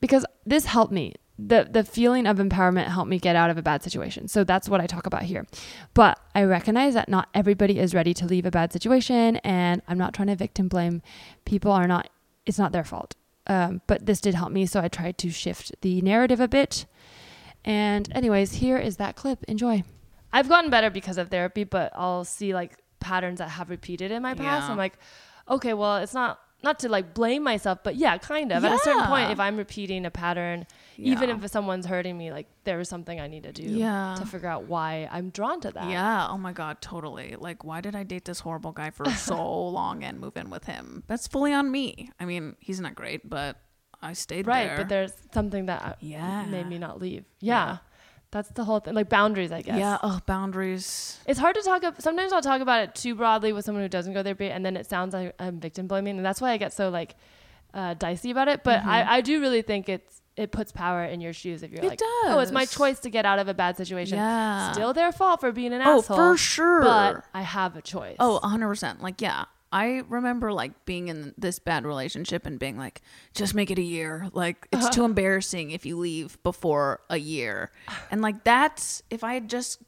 because 0.00 0.24
this 0.44 0.66
helped 0.66 0.92
me. 0.92 1.14
The 1.38 1.68
the 1.70 1.84
feeling 1.84 2.26
of 2.26 2.38
empowerment 2.38 2.86
helped 2.86 3.08
me 3.08 3.18
get 3.18 3.36
out 3.36 3.50
of 3.50 3.56
a 3.56 3.62
bad 3.62 3.82
situation. 3.82 4.26
So 4.26 4.42
that's 4.42 4.68
what 4.68 4.80
I 4.80 4.86
talk 4.86 5.06
about 5.06 5.22
here. 5.22 5.46
But 5.94 6.18
I 6.34 6.42
recognize 6.42 6.94
that 6.94 7.08
not 7.08 7.28
everybody 7.32 7.78
is 7.78 7.94
ready 7.94 8.12
to 8.14 8.26
leave 8.26 8.44
a 8.44 8.50
bad 8.50 8.72
situation 8.72 9.36
and 9.36 9.80
I'm 9.86 9.98
not 9.98 10.14
trying 10.14 10.28
to 10.28 10.36
victim 10.36 10.68
blame. 10.68 11.00
People 11.44 11.70
are 11.70 11.86
not 11.86 12.10
it's 12.44 12.58
not 12.58 12.72
their 12.72 12.84
fault. 12.84 13.14
Um, 13.46 13.80
but 13.86 14.04
this 14.04 14.20
did 14.20 14.34
help 14.34 14.52
me, 14.52 14.66
so 14.66 14.80
I 14.80 14.88
tried 14.88 15.16
to 15.18 15.30
shift 15.30 15.72
the 15.80 16.02
narrative 16.02 16.40
a 16.40 16.48
bit. 16.48 16.84
And 17.64 18.08
anyways, 18.14 18.54
here 18.54 18.78
is 18.78 18.96
that 18.96 19.16
clip. 19.16 19.42
Enjoy. 19.44 19.84
I've 20.32 20.48
gotten 20.48 20.70
better 20.70 20.90
because 20.90 21.18
of 21.18 21.30
therapy, 21.30 21.64
but 21.64 21.92
I'll 21.94 22.24
see 22.24 22.52
like 22.52 22.76
patterns 23.00 23.38
that 23.38 23.48
have 23.48 23.70
repeated 23.70 24.10
in 24.10 24.22
my 24.22 24.34
past. 24.34 24.66
Yeah. 24.66 24.72
I'm 24.72 24.76
like, 24.76 24.98
okay, 25.48 25.72
well, 25.72 25.96
it's 25.98 26.14
not 26.14 26.40
not 26.62 26.80
to 26.80 26.88
like 26.88 27.14
blame 27.14 27.42
myself, 27.44 27.78
but 27.84 27.94
yeah, 27.96 28.18
kind 28.18 28.50
of. 28.52 28.64
At 28.64 28.72
a 28.72 28.78
certain 28.78 29.06
point, 29.06 29.30
if 29.30 29.38
I'm 29.38 29.56
repeating 29.56 30.04
a 30.06 30.10
pattern, 30.10 30.66
even 30.96 31.30
if 31.30 31.48
someone's 31.50 31.86
hurting 31.86 32.18
me, 32.18 32.32
like 32.32 32.46
there 32.64 32.80
is 32.80 32.88
something 32.88 33.20
I 33.20 33.28
need 33.28 33.44
to 33.44 33.52
do 33.52 33.62
Yeah. 33.62 34.16
to 34.18 34.26
figure 34.26 34.48
out 34.48 34.64
why 34.64 35.08
I'm 35.12 35.30
drawn 35.30 35.60
to 35.60 35.70
that. 35.70 35.88
Yeah. 35.88 36.26
Oh 36.28 36.36
my 36.38 36.52
God. 36.52 36.80
Totally. 36.80 37.36
Like, 37.38 37.62
why 37.62 37.80
did 37.80 37.94
I 37.94 38.02
date 38.02 38.24
this 38.24 38.40
horrible 38.40 38.72
guy 38.72 38.90
for 38.90 39.04
so 39.10 39.68
long 39.68 40.02
and 40.02 40.18
move 40.18 40.36
in 40.36 40.50
with 40.50 40.64
him? 40.64 41.04
That's 41.06 41.26
fully 41.28 41.52
on 41.52 41.70
me. 41.70 42.10
I 42.18 42.24
mean, 42.24 42.56
he's 42.58 42.80
not 42.80 42.94
great, 42.96 43.28
but 43.28 43.56
I 44.02 44.12
stayed 44.12 44.46
right, 44.46 44.64
there. 44.64 44.68
Right. 44.70 44.76
But 44.78 44.88
there's 44.88 45.12
something 45.32 45.66
that 45.66 45.82
uh, 45.84 45.92
Yeah. 46.00 46.44
made 46.46 46.66
me 46.68 46.78
not 46.78 47.00
leave. 47.00 47.24
Yeah. 47.40 47.78
That's 48.30 48.50
the 48.50 48.64
whole 48.64 48.80
thing. 48.80 48.94
Like 48.94 49.08
boundaries, 49.08 49.50
I 49.52 49.62
guess. 49.62 49.78
Yeah. 49.78 49.96
Oh, 50.02 50.20
boundaries. 50.26 51.18
It's 51.26 51.38
hard 51.40 51.54
to 51.56 51.62
talk. 51.62 51.82
Ab- 51.82 52.00
Sometimes 52.00 52.32
I'll 52.32 52.42
talk 52.42 52.60
about 52.60 52.82
it 52.82 52.94
too 52.94 53.14
broadly 53.14 53.52
with 53.54 53.64
someone 53.64 53.82
who 53.82 53.88
doesn't 53.88 54.12
go 54.12 54.22
therapy, 54.22 54.50
and 54.50 54.64
then 54.66 54.76
it 54.76 54.86
sounds 54.86 55.14
like 55.14 55.34
I'm 55.38 55.60
victim 55.60 55.86
blaming, 55.86 56.16
and 56.18 56.26
that's 56.26 56.40
why 56.40 56.50
I 56.50 56.56
get 56.58 56.72
so 56.74 56.90
like 56.90 57.16
uh, 57.72 57.94
dicey 57.94 58.30
about 58.30 58.48
it. 58.48 58.64
But 58.64 58.82
Mhm. 58.82 58.86
I, 58.86 59.16
I 59.16 59.20
do 59.22 59.40
really 59.40 59.62
think 59.62 59.88
it's 59.88 60.20
it 60.36 60.52
puts 60.52 60.72
power 60.72 61.04
in 61.04 61.20
your 61.20 61.32
shoes 61.32 61.62
if 61.62 61.70
you're 61.72 61.82
It 61.82 61.88
like, 61.88 62.00
oh, 62.02 62.38
it's 62.40 62.52
my 62.52 62.64
choice 62.64 63.00
to 63.00 63.10
get 63.10 63.24
out 63.26 63.38
of 63.40 63.48
a 63.48 63.54
bad 63.54 63.76
situation. 63.76 64.18
Yeah. 64.18 64.70
Still 64.72 64.92
their 64.92 65.10
fault 65.10 65.40
for 65.40 65.50
being 65.50 65.72
an 65.72 65.80
Oh, 65.84 65.98
asshole. 65.98 66.16
for 66.16 66.36
sure. 66.36 66.82
But 66.82 67.24
I 67.34 67.42
have 67.42 67.76
a 67.76 67.82
choice. 67.82 68.16
Oh, 68.20 68.38
100%. 68.44 69.00
Like, 69.02 69.20
yeah. 69.20 69.46
I 69.70 70.02
remember 70.08 70.52
like 70.52 70.84
being 70.86 71.08
in 71.08 71.34
this 71.36 71.58
bad 71.58 71.84
relationship 71.84 72.46
and 72.46 72.58
being 72.58 72.78
like, 72.78 73.02
just 73.34 73.54
make 73.54 73.70
it 73.70 73.78
a 73.78 73.82
year. 73.82 74.28
Like, 74.32 74.66
it's 74.72 74.88
too 74.88 75.04
embarrassing 75.12 75.72
if 75.72 75.84
you 75.84 75.98
leave 75.98 76.42
before 76.42 77.00
a 77.10 77.18
year. 77.18 77.70
And 78.10 78.22
like, 78.22 78.44
that's 78.44 79.02
if 79.10 79.22
I 79.22 79.34
had 79.34 79.50
just, 79.50 79.80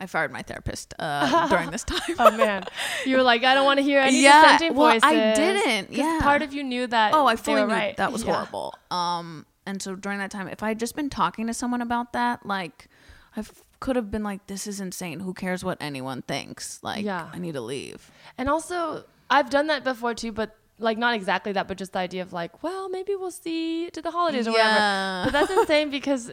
I 0.00 0.06
fired 0.06 0.32
my 0.32 0.42
therapist 0.42 0.94
uh, 0.98 1.48
during 1.54 1.70
this 1.70 1.84
time. 1.84 2.00
oh 2.18 2.36
man, 2.36 2.64
you 3.06 3.16
were 3.16 3.22
like, 3.22 3.44
I 3.44 3.54
don't 3.54 3.64
want 3.64 3.78
to 3.78 3.84
hear 3.84 4.00
any 4.00 4.20
Yeah, 4.20 4.42
dissenting 4.42 4.76
well, 4.76 4.90
voices. 4.90 5.04
I 5.04 5.34
didn't. 5.34 5.92
Yeah. 5.92 6.18
part 6.20 6.42
of 6.42 6.52
you 6.52 6.64
knew 6.64 6.86
that. 6.88 7.14
Oh, 7.14 7.26
I 7.26 7.36
fully 7.36 7.62
knew 7.62 7.68
right. 7.72 7.96
that 7.96 8.12
was 8.12 8.24
Yeah. 8.24 8.32
horrible. 8.34 8.74
Um, 8.90 9.46
and 9.64 9.80
so 9.80 9.94
during 9.94 10.18
that 10.18 10.32
time, 10.32 10.48
if 10.48 10.62
I 10.62 10.68
had 10.68 10.80
just 10.80 10.96
been 10.96 11.08
talking 11.08 11.46
to 11.46 11.54
someone 11.54 11.80
about 11.80 12.12
that, 12.14 12.44
like, 12.44 12.88
I 13.36 13.42
could 13.84 13.96
have 14.00 14.10
been 14.14 14.22
like, 14.30 14.40
"This 14.52 14.66
is 14.72 14.76
insane. 14.80 15.20
Who 15.26 15.32
cares 15.44 15.60
what 15.68 15.76
anyone 15.90 16.20
thinks? 16.22 16.64
Like, 16.82 17.04
Yeah. 17.04 17.28
I 17.34 17.38
need 17.44 17.54
to 17.60 17.60
leave." 17.74 18.00
And 18.38 18.46
also, 18.54 19.04
I've 19.36 19.50
done 19.56 19.66
that 19.72 19.84
before 19.84 20.14
too, 20.22 20.32
but 20.32 20.50
like 20.88 20.98
not 21.04 21.12
exactly 21.14 21.52
that, 21.56 21.68
but 21.68 21.76
just 21.82 21.92
the 21.92 22.00
idea 22.08 22.22
of 22.26 22.32
like, 22.32 22.52
well, 22.64 22.88
maybe 22.88 23.12
we'll 23.20 23.30
see 23.46 23.90
to 23.96 24.00
the 24.06 24.10
holidays 24.10 24.46
or 24.48 24.52
Yeah. 24.52 24.58
whatever. 24.64 25.24
But 25.26 25.32
that's 25.38 25.52
insane 25.60 25.88
because 25.98 26.32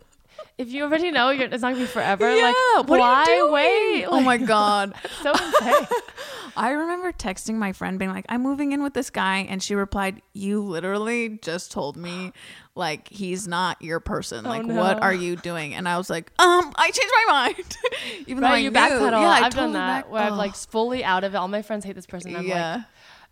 if 0.57 0.69
you 0.71 0.84
already 0.84 1.11
know 1.11 1.29
you're, 1.29 1.47
it's 1.47 1.61
not 1.61 1.69
gonna 1.73 1.84
be 1.84 1.86
forever, 1.88 2.34
Yeah, 2.36 2.53
like 2.77 2.88
what 2.89 2.99
are 2.99 3.36
you 3.36 3.47
why 3.47 3.53
wait? 3.53 4.05
Oh 4.05 4.21
my 4.21 4.38
god. 4.55 4.93
so 5.21 5.32
insane. 5.32 5.88
I 6.57 6.71
remember 6.71 7.13
texting 7.13 7.55
my 7.55 7.71
friend 7.71 7.97
being 7.97 8.11
like, 8.11 8.25
I'm 8.27 8.41
moving 8.43 8.73
in 8.73 8.84
with 8.84 8.93
this 8.93 9.09
guy. 9.09 9.38
And 9.49 9.63
she 9.63 9.73
replied, 9.73 10.21
You 10.34 10.61
literally 10.61 11.39
just 11.41 11.71
told 11.71 11.95
me, 11.95 12.34
like, 12.75 13.07
he's 13.07 13.47
not 13.47 13.82
your 13.82 14.01
person. 14.01 14.45
Oh, 14.45 14.49
Like, 14.49 14.65
no. 14.65 14.75
what 14.75 15.01
are 15.01 15.13
you 15.13 15.38
doing? 15.38 15.73
And 15.73 15.88
I 15.88 15.97
was 15.97 16.09
like, 16.09 16.29
Um, 16.39 16.73
I 16.75 16.91
changed 16.91 17.13
my 17.27 17.34
mind. 17.55 17.77
Even 18.27 18.41
though 18.43 18.49
I 18.49 18.57
you 18.57 18.69
knew. 18.69 18.77
backpedal. 18.77 19.11
Yeah, 19.21 19.29
I've 19.29 19.53
done 19.55 19.71
that 19.73 20.03
back- 20.05 20.11
where 20.11 20.23
I've 20.23 20.34
like 20.34 20.53
fully 20.55 21.05
out 21.05 21.23
of 21.23 21.34
it. 21.34 21.38
All 21.38 21.47
my 21.47 21.61
friends 21.61 21.86
hate 21.86 21.95
this 21.95 22.05
person. 22.05 22.36
I'm 22.36 22.45
Yeah. 22.45 22.75
like, 22.75 22.86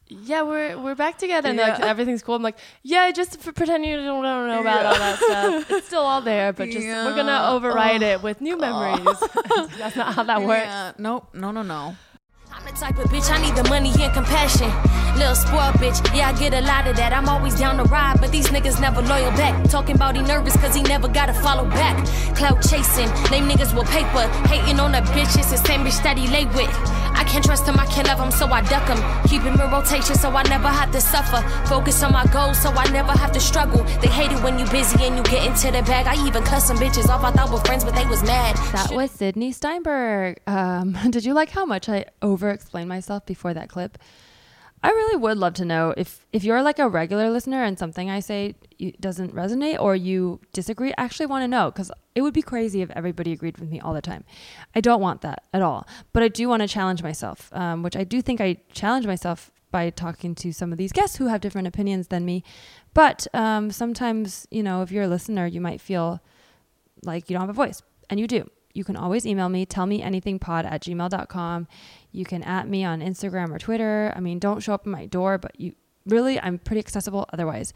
yeah, 0.10 0.42
we're 0.42 0.78
we're 0.80 0.96
back 0.96 1.18
together, 1.18 1.50
and 1.50 1.58
like 1.58 1.80
everything's 1.80 2.24
cool. 2.24 2.36
I'm 2.36 2.42
like, 2.44 2.58
yeah, 2.84 3.12
just 3.12 3.40
pretend 3.56 3.86
you 3.86 3.96
don't, 3.96 4.24
don't 4.24 4.48
know 4.48 4.62
about 4.62 4.86
all 4.88 4.96
that 4.96 5.20
stuff. 5.20 5.72
It's 5.78 5.88
still 5.88 6.02
all 6.02 6.22
there, 6.22 6.52
but 6.52 6.70
just 6.70 6.86
we're 6.86 7.16
gonna 7.16 7.32
Yeah. 7.32 7.52
override 7.52 7.98
Ugh. 8.04 8.10
it 8.20 8.24
with 8.24 8.42
new 8.42 8.58
memories. 8.58 9.06
That's 9.78 9.96
not 9.96 10.16
how 10.16 10.24
that 10.24 10.42
works. 10.52 10.66
Yeah, 10.66 10.92
nope, 10.98 11.30
no, 11.34 11.52
no, 11.52 11.62
no. 11.62 11.96
I'm 12.60 12.66
the 12.66 12.78
type 12.78 12.98
of 12.98 13.10
bitch, 13.10 13.32
I 13.32 13.42
need 13.42 13.56
the 13.56 13.64
money 13.70 13.92
and 14.02 14.14
compassion. 14.14 14.68
Little 15.18 15.36
spoiled 15.36 15.76
bitch, 15.76 16.00
yeah, 16.16 16.30
I 16.30 16.34
get 16.38 16.54
a 16.54 16.62
lot 16.62 16.88
of 16.88 16.98
that. 16.98 17.14
I'm 17.14 17.30
always 17.30 17.56
down 17.56 17.78
to 17.78 17.84
ride, 17.84 18.20
but 18.20 18.32
these 18.32 18.48
niggas 18.48 18.82
never 18.82 19.02
loyal 19.02 19.32
back. 19.32 19.70
Talking 19.70 19.96
about 19.96 20.18
he 20.18 20.22
nervous 20.22 20.58
cause 20.58 20.76
he 20.76 20.84
never 20.84 21.08
gotta 21.08 21.34
follow 21.34 21.66
back. 21.70 21.96
Clout 22.36 22.62
chasing, 22.62 23.08
name 23.32 23.48
niggas 23.48 23.78
with 23.78 23.88
paper. 23.90 24.28
Hating 24.48 24.80
on 24.80 24.92
the 24.92 25.00
bitches, 25.16 25.50
the 25.50 25.58
same 25.58 25.86
bitch 25.86 26.04
that 26.04 26.18
he 26.18 26.28
lay 26.28 26.46
with. 26.48 26.70
I 27.20 27.26
can't 27.26 27.44
trust 27.44 27.68
him, 27.68 27.78
I 27.78 27.86
can't 27.86 28.08
love 28.08 28.20
him, 28.20 28.32
so 28.32 28.48
I 28.48 28.62
duck 28.62 28.88
him. 28.88 28.98
Keep 29.28 29.42
him 29.42 29.60
in 29.60 29.70
rotation 29.72 30.16
so 30.16 30.30
I 30.30 30.44
never 30.44 30.70
have 30.70 30.90
to 30.94 31.02
suffer. 31.02 31.42
Focus 31.68 32.02
on 32.02 32.14
my 32.14 32.26
goals 32.28 32.62
so 32.62 32.70
I 32.72 32.90
never 32.92 33.12
have 33.12 33.34
to 33.34 33.42
struggle. 33.42 33.84
They 34.00 34.08
hate 34.08 34.32
it 34.32 34.42
when 34.42 34.58
you 34.58 34.66
busy 34.68 35.04
and 35.04 35.18
you 35.18 35.24
get 35.24 35.46
into 35.46 35.70
the 35.70 35.84
bag. 35.84 36.08
I 36.08 36.16
even 36.26 36.44
cuss 36.44 36.68
some 36.68 36.78
bitches 36.78 37.10
off 37.10 37.24
I 37.24 37.32
thought 37.32 37.52
were 37.52 37.60
friends, 37.60 37.84
but 37.84 37.94
they 37.94 38.06
was 38.06 38.24
mad. 38.24 38.56
That 38.72 38.92
was 38.92 39.12
Sydney 39.12 39.52
Steinberg. 39.52 40.40
Um, 40.48 40.98
did 41.10 41.26
you 41.26 41.34
like 41.34 41.50
how 41.50 41.66
much 41.66 41.90
I 41.90 42.06
over 42.22 42.49
explained 42.50 42.90
myself 42.90 43.26
before 43.26 43.54
that 43.54 43.70
clip? 43.70 43.98
I 44.82 44.90
really 44.90 45.18
would 45.18 45.38
love 45.38 45.56
to 45.56 45.66
know 45.66 45.94
if 45.98 46.26
if 46.32 46.44
you're 46.46 46.62
like 46.64 46.80
a 46.80 46.88
regular 46.88 47.30
listener 47.30 47.64
and 47.64 47.78
something 47.78 48.10
I 48.10 48.22
say 48.22 48.56
doesn't 49.00 49.36
resonate 49.36 49.80
or 49.80 49.96
you 49.96 50.40
disagree. 50.54 50.92
I 50.92 51.04
actually 51.04 51.26
want 51.26 51.44
to 51.44 51.50
know 51.50 51.70
because 51.70 51.92
it 52.16 52.22
would 52.22 52.34
be 52.34 52.42
crazy 52.42 52.82
if 52.82 52.90
everybody 52.92 53.34
agreed 53.34 53.58
with 53.58 53.70
me 53.70 53.82
all 53.82 53.94
the 53.94 54.02
time. 54.02 54.24
I 54.74 54.80
don't 54.80 55.02
want 55.02 55.22
that 55.22 55.44
at 55.54 55.62
all. 55.62 55.86
But 56.14 56.24
I 56.24 56.30
do 56.30 56.48
want 56.48 56.62
to 56.62 56.68
challenge 56.68 57.04
myself, 57.04 57.52
um, 57.54 57.84
which 57.84 57.98
I 57.98 58.06
do 58.06 58.22
think 58.22 58.40
I 58.40 58.58
challenge 58.72 59.06
myself 59.06 59.52
by 59.72 59.90
talking 59.90 60.34
to 60.36 60.52
some 60.52 60.72
of 60.72 60.78
these 60.78 60.94
guests 60.94 61.18
who 61.18 61.28
have 61.28 61.42
different 61.42 61.68
opinions 61.68 62.08
than 62.08 62.26
me. 62.26 62.44
But 62.94 63.28
um, 63.34 63.72
sometimes, 63.72 64.48
you 64.50 64.64
know, 64.64 64.82
if 64.82 64.92
you're 64.92 65.04
a 65.04 65.08
listener, 65.08 65.46
you 65.46 65.62
might 65.62 65.82
feel 65.82 66.22
like 67.04 67.30
you 67.30 67.34
don't 67.34 67.42
have 67.42 67.50
a 67.50 67.54
voice, 67.54 67.82
and 68.10 68.20
you 68.20 68.28
do. 68.28 68.50
You 68.74 68.84
can 68.84 68.96
always 68.96 69.26
email 69.26 69.50
me, 69.50 69.66
tell 69.66 69.86
me 69.86 70.02
anything 70.02 70.40
pod 70.40 70.66
at 70.66 70.84
gmail.com. 70.84 71.68
You 72.12 72.26
can 72.26 72.44
at 72.44 72.68
me 72.68 72.84
on 72.84 73.02
Instagram 73.02 73.50
or 73.50 73.60
Twitter. 73.60 74.14
I 74.16 74.20
mean, 74.20 74.40
don't 74.40 74.62
show 74.62 74.74
up 74.74 74.82
at 74.82 74.88
my 74.88 75.06
door, 75.06 75.38
but 75.38 75.60
you 75.60 75.74
really, 76.06 76.40
I'm 76.40 76.60
pretty 76.60 76.80
accessible 76.80 77.28
otherwise. 77.34 77.74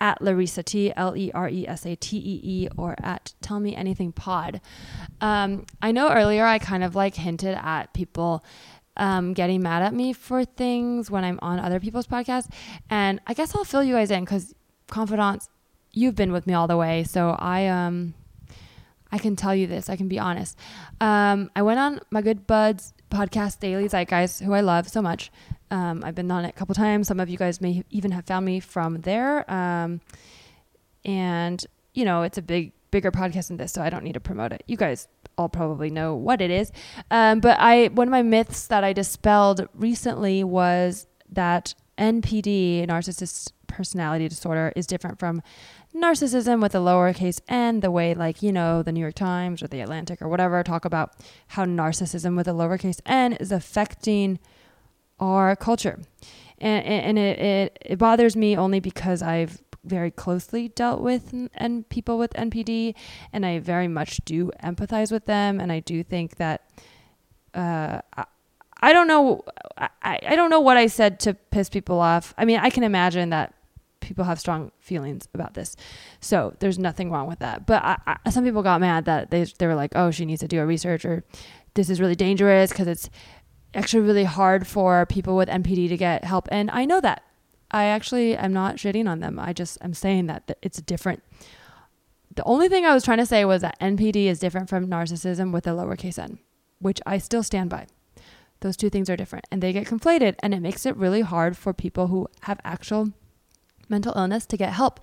At 0.00 0.20
Leresa 0.20 0.64
Tee, 0.64 0.92
L 0.96 1.16
E 1.16 1.30
R 1.32 1.48
E 1.48 1.66
S 1.68 1.86
A 1.86 1.94
T 1.94 2.16
E 2.18 2.40
E, 2.42 2.68
or 2.76 2.96
at 2.98 3.32
Tell 3.40 3.60
Me 3.60 3.76
Anything 3.76 4.12
Pod. 4.12 4.60
Um, 5.20 5.64
I 5.80 5.92
know 5.92 6.10
earlier 6.10 6.44
I 6.44 6.58
kind 6.58 6.82
of 6.82 6.94
like 6.96 7.14
hinted 7.14 7.56
at 7.56 7.94
people 7.94 8.44
um, 8.96 9.34
getting 9.34 9.62
mad 9.62 9.82
at 9.82 9.94
me 9.94 10.12
for 10.12 10.44
things 10.44 11.10
when 11.10 11.24
I'm 11.24 11.38
on 11.42 11.58
other 11.58 11.80
people's 11.80 12.06
podcasts. 12.06 12.48
And 12.90 13.20
I 13.26 13.34
guess 13.34 13.54
I'll 13.54 13.64
fill 13.64 13.84
you 13.84 13.94
guys 13.94 14.10
in 14.10 14.24
because 14.24 14.54
confidants, 14.88 15.48
you've 15.92 16.16
been 16.16 16.32
with 16.32 16.46
me 16.46 16.54
all 16.54 16.66
the 16.66 16.76
way. 16.76 17.04
So 17.04 17.36
I, 17.38 17.66
um, 17.68 18.14
I 19.14 19.18
can 19.18 19.36
tell 19.36 19.54
you 19.54 19.68
this. 19.68 19.88
I 19.88 19.94
can 19.94 20.08
be 20.08 20.18
honest. 20.18 20.58
Um, 21.00 21.48
I 21.54 21.62
went 21.62 21.78
on 21.78 22.00
my 22.10 22.20
good 22.20 22.48
buds 22.48 22.92
podcast, 23.10 23.60
Daily 23.60 23.88
Zeitgeist, 23.88 24.42
who 24.42 24.52
I 24.54 24.60
love 24.60 24.88
so 24.88 25.00
much. 25.00 25.30
Um, 25.70 26.02
I've 26.04 26.16
been 26.16 26.28
on 26.32 26.44
it 26.44 26.48
a 26.48 26.52
couple 26.52 26.74
times. 26.74 27.06
Some 27.06 27.20
of 27.20 27.28
you 27.28 27.38
guys 27.38 27.60
may 27.60 27.84
even 27.90 28.10
have 28.10 28.24
found 28.26 28.44
me 28.44 28.58
from 28.58 29.02
there. 29.02 29.48
Um, 29.48 30.00
and 31.04 31.64
you 31.92 32.04
know, 32.04 32.22
it's 32.22 32.38
a 32.38 32.42
big, 32.42 32.72
bigger 32.90 33.12
podcast 33.12 33.46
than 33.48 33.56
this, 33.56 33.70
so 33.70 33.82
I 33.82 33.88
don't 33.88 34.02
need 34.02 34.14
to 34.14 34.20
promote 34.20 34.52
it. 34.52 34.64
You 34.66 34.76
guys 34.76 35.06
all 35.38 35.48
probably 35.48 35.90
know 35.90 36.16
what 36.16 36.40
it 36.40 36.50
is. 36.50 36.72
Um, 37.12 37.38
but 37.38 37.56
I, 37.60 37.90
one 37.94 38.08
of 38.08 38.12
my 38.12 38.22
myths 38.22 38.66
that 38.66 38.82
I 38.82 38.92
dispelled 38.92 39.68
recently 39.74 40.42
was 40.42 41.06
that 41.30 41.76
NPD, 41.98 42.88
narcissist 42.88 43.52
personality 43.68 44.28
disorder, 44.28 44.72
is 44.74 44.88
different 44.88 45.20
from 45.20 45.40
narcissism 45.94 46.60
with 46.60 46.74
a 46.74 46.78
lowercase 46.78 47.40
n, 47.48 47.80
the 47.80 47.90
way, 47.90 48.14
like, 48.14 48.42
you 48.42 48.52
know, 48.52 48.82
the 48.82 48.92
New 48.92 49.00
York 49.00 49.14
Times 49.14 49.62
or 49.62 49.68
the 49.68 49.80
Atlantic 49.80 50.20
or 50.20 50.28
whatever 50.28 50.62
talk 50.62 50.84
about 50.84 51.12
how 51.48 51.64
narcissism 51.64 52.36
with 52.36 52.48
a 52.48 52.52
lowercase 52.52 53.00
n 53.06 53.34
is 53.34 53.52
affecting 53.52 54.38
our 55.20 55.54
culture. 55.54 56.00
And, 56.58 56.84
and 56.84 57.18
it, 57.18 57.38
it, 57.38 57.78
it 57.80 57.96
bothers 57.98 58.36
me 58.36 58.56
only 58.56 58.80
because 58.80 59.22
I've 59.22 59.62
very 59.84 60.10
closely 60.10 60.68
dealt 60.68 61.00
with 61.00 61.32
n- 61.32 61.50
and 61.54 61.88
people 61.88 62.18
with 62.18 62.32
NPD, 62.32 62.94
and 63.32 63.44
I 63.44 63.58
very 63.58 63.88
much 63.88 64.20
do 64.24 64.50
empathize 64.62 65.12
with 65.12 65.26
them, 65.26 65.60
and 65.60 65.70
I 65.70 65.80
do 65.80 66.02
think 66.02 66.36
that 66.36 66.68
uh, 67.54 68.00
I, 68.16 68.24
I 68.80 68.92
don't 68.92 69.06
know 69.06 69.42
I, 69.78 69.88
I 70.02 70.36
don't 70.36 70.50
know 70.50 70.60
what 70.60 70.76
I 70.76 70.86
said 70.86 71.20
to 71.20 71.34
piss 71.34 71.68
people 71.68 72.00
off. 72.00 72.34
I 72.36 72.44
mean, 72.44 72.58
I 72.58 72.70
can 72.70 72.82
imagine 72.82 73.30
that 73.30 73.54
people 74.04 74.24
have 74.24 74.38
strong 74.38 74.70
feelings 74.78 75.28
about 75.34 75.54
this, 75.54 75.76
so 76.20 76.54
there's 76.60 76.78
nothing 76.78 77.10
wrong 77.10 77.26
with 77.26 77.40
that. 77.40 77.66
But 77.66 77.82
I, 77.82 78.18
I, 78.24 78.30
some 78.30 78.44
people 78.44 78.62
got 78.62 78.80
mad 78.80 79.04
that 79.06 79.30
they 79.30 79.44
they 79.44 79.66
were 79.66 79.74
like, 79.74 79.92
oh, 79.94 80.10
she 80.10 80.24
needs 80.24 80.40
to 80.40 80.48
do 80.48 80.60
a 80.60 80.66
research 80.66 81.04
or 81.04 81.24
this 81.74 81.90
is 81.90 82.00
really 82.00 82.14
dangerous 82.14 82.70
because 82.70 82.86
it's 82.86 83.10
actually 83.74 84.02
really 84.02 84.24
hard 84.24 84.66
for 84.66 85.04
people 85.06 85.36
with 85.36 85.48
NPD 85.48 85.88
to 85.88 85.96
get 85.96 86.24
help, 86.24 86.48
and 86.50 86.70
I 86.70 86.84
know 86.84 87.00
that. 87.00 87.22
I 87.70 87.86
actually 87.86 88.36
am 88.36 88.52
not 88.52 88.76
shitting 88.76 89.08
on 89.08 89.18
them. 89.18 89.36
I 89.36 89.52
just 89.52 89.78
am 89.82 89.94
saying 89.94 90.26
that 90.26 90.46
th- 90.46 90.58
it's 90.62 90.80
different. 90.80 91.24
The 92.36 92.44
only 92.44 92.68
thing 92.68 92.84
I 92.84 92.94
was 92.94 93.04
trying 93.04 93.18
to 93.18 93.26
say 93.26 93.44
was 93.44 93.62
that 93.62 93.78
NPD 93.80 94.26
is 94.26 94.38
different 94.38 94.68
from 94.68 94.86
narcissism 94.86 95.52
with 95.52 95.66
a 95.66 95.70
lowercase 95.70 96.18
n, 96.18 96.38
which 96.78 97.00
I 97.04 97.18
still 97.18 97.42
stand 97.42 97.70
by. 97.70 97.86
Those 98.60 98.76
two 98.76 98.90
things 98.90 99.10
are 99.10 99.16
different 99.16 99.46
and 99.50 99.62
they 99.62 99.72
get 99.72 99.86
conflated, 99.86 100.36
and 100.40 100.54
it 100.54 100.60
makes 100.60 100.86
it 100.86 100.96
really 100.96 101.22
hard 101.22 101.56
for 101.56 101.72
people 101.72 102.06
who 102.08 102.28
have 102.42 102.60
actual 102.64 103.12
mental 103.88 104.12
illness 104.16 104.46
to 104.46 104.56
get 104.56 104.72
help 104.72 105.00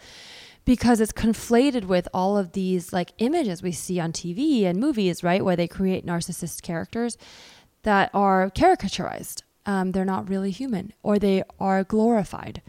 because 0.66 1.02
it's 1.02 1.12
conflated 1.12 1.86
with 1.86 2.08
all 2.14 2.38
of 2.38 2.52
these 2.52 2.94
like 2.94 3.14
images 3.18 3.64
we 3.64 3.72
see 3.72 4.00
on 4.00 4.12
TV 4.12 4.64
and 4.64 4.80
movies, 4.80 5.24
right? 5.24 5.44
Where 5.44 5.56
they 5.56 5.68
create 5.68 6.06
narcissist 6.06 6.62
characters 6.62 7.18
that 7.84 8.12
are 8.14 8.52
caricaturized. 8.52 9.44
Um, 9.66 9.92
they're 9.92 10.06
not 10.06 10.30
really 10.30 10.52
human 10.52 10.94
or 11.04 11.20
they 11.20 11.44
are 11.60 11.84
glorified. 11.84 12.62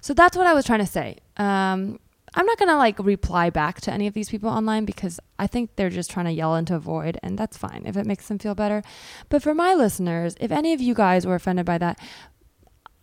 So 0.00 0.12
that's 0.14 0.36
what 0.36 0.46
I 0.46 0.54
was 0.54 0.64
trying 0.64 0.80
to 0.80 0.86
say. 0.86 1.18
Um, 1.36 1.98
I'm 2.36 2.46
not 2.46 2.58
going 2.58 2.68
to 2.68 2.76
like 2.76 2.98
reply 2.98 3.50
back 3.50 3.80
to 3.82 3.92
any 3.92 4.06
of 4.06 4.14
these 4.14 4.28
people 4.28 4.50
online 4.50 4.84
because 4.84 5.20
I 5.38 5.46
think 5.46 5.76
they're 5.76 5.90
just 5.90 6.10
trying 6.10 6.26
to 6.26 6.32
yell 6.32 6.56
into 6.56 6.74
a 6.74 6.80
void 6.80 7.18
and 7.22 7.38
that's 7.38 7.56
fine 7.56 7.84
if 7.86 7.96
it 7.96 8.06
makes 8.06 8.26
them 8.28 8.38
feel 8.38 8.54
better. 8.54 8.82
But 9.28 9.42
for 9.42 9.54
my 9.54 9.74
listeners, 9.74 10.34
if 10.40 10.50
any 10.50 10.72
of 10.72 10.80
you 10.80 10.94
guys 10.94 11.26
were 11.26 11.36
offended 11.36 11.64
by 11.64 11.78
that, 11.78 11.98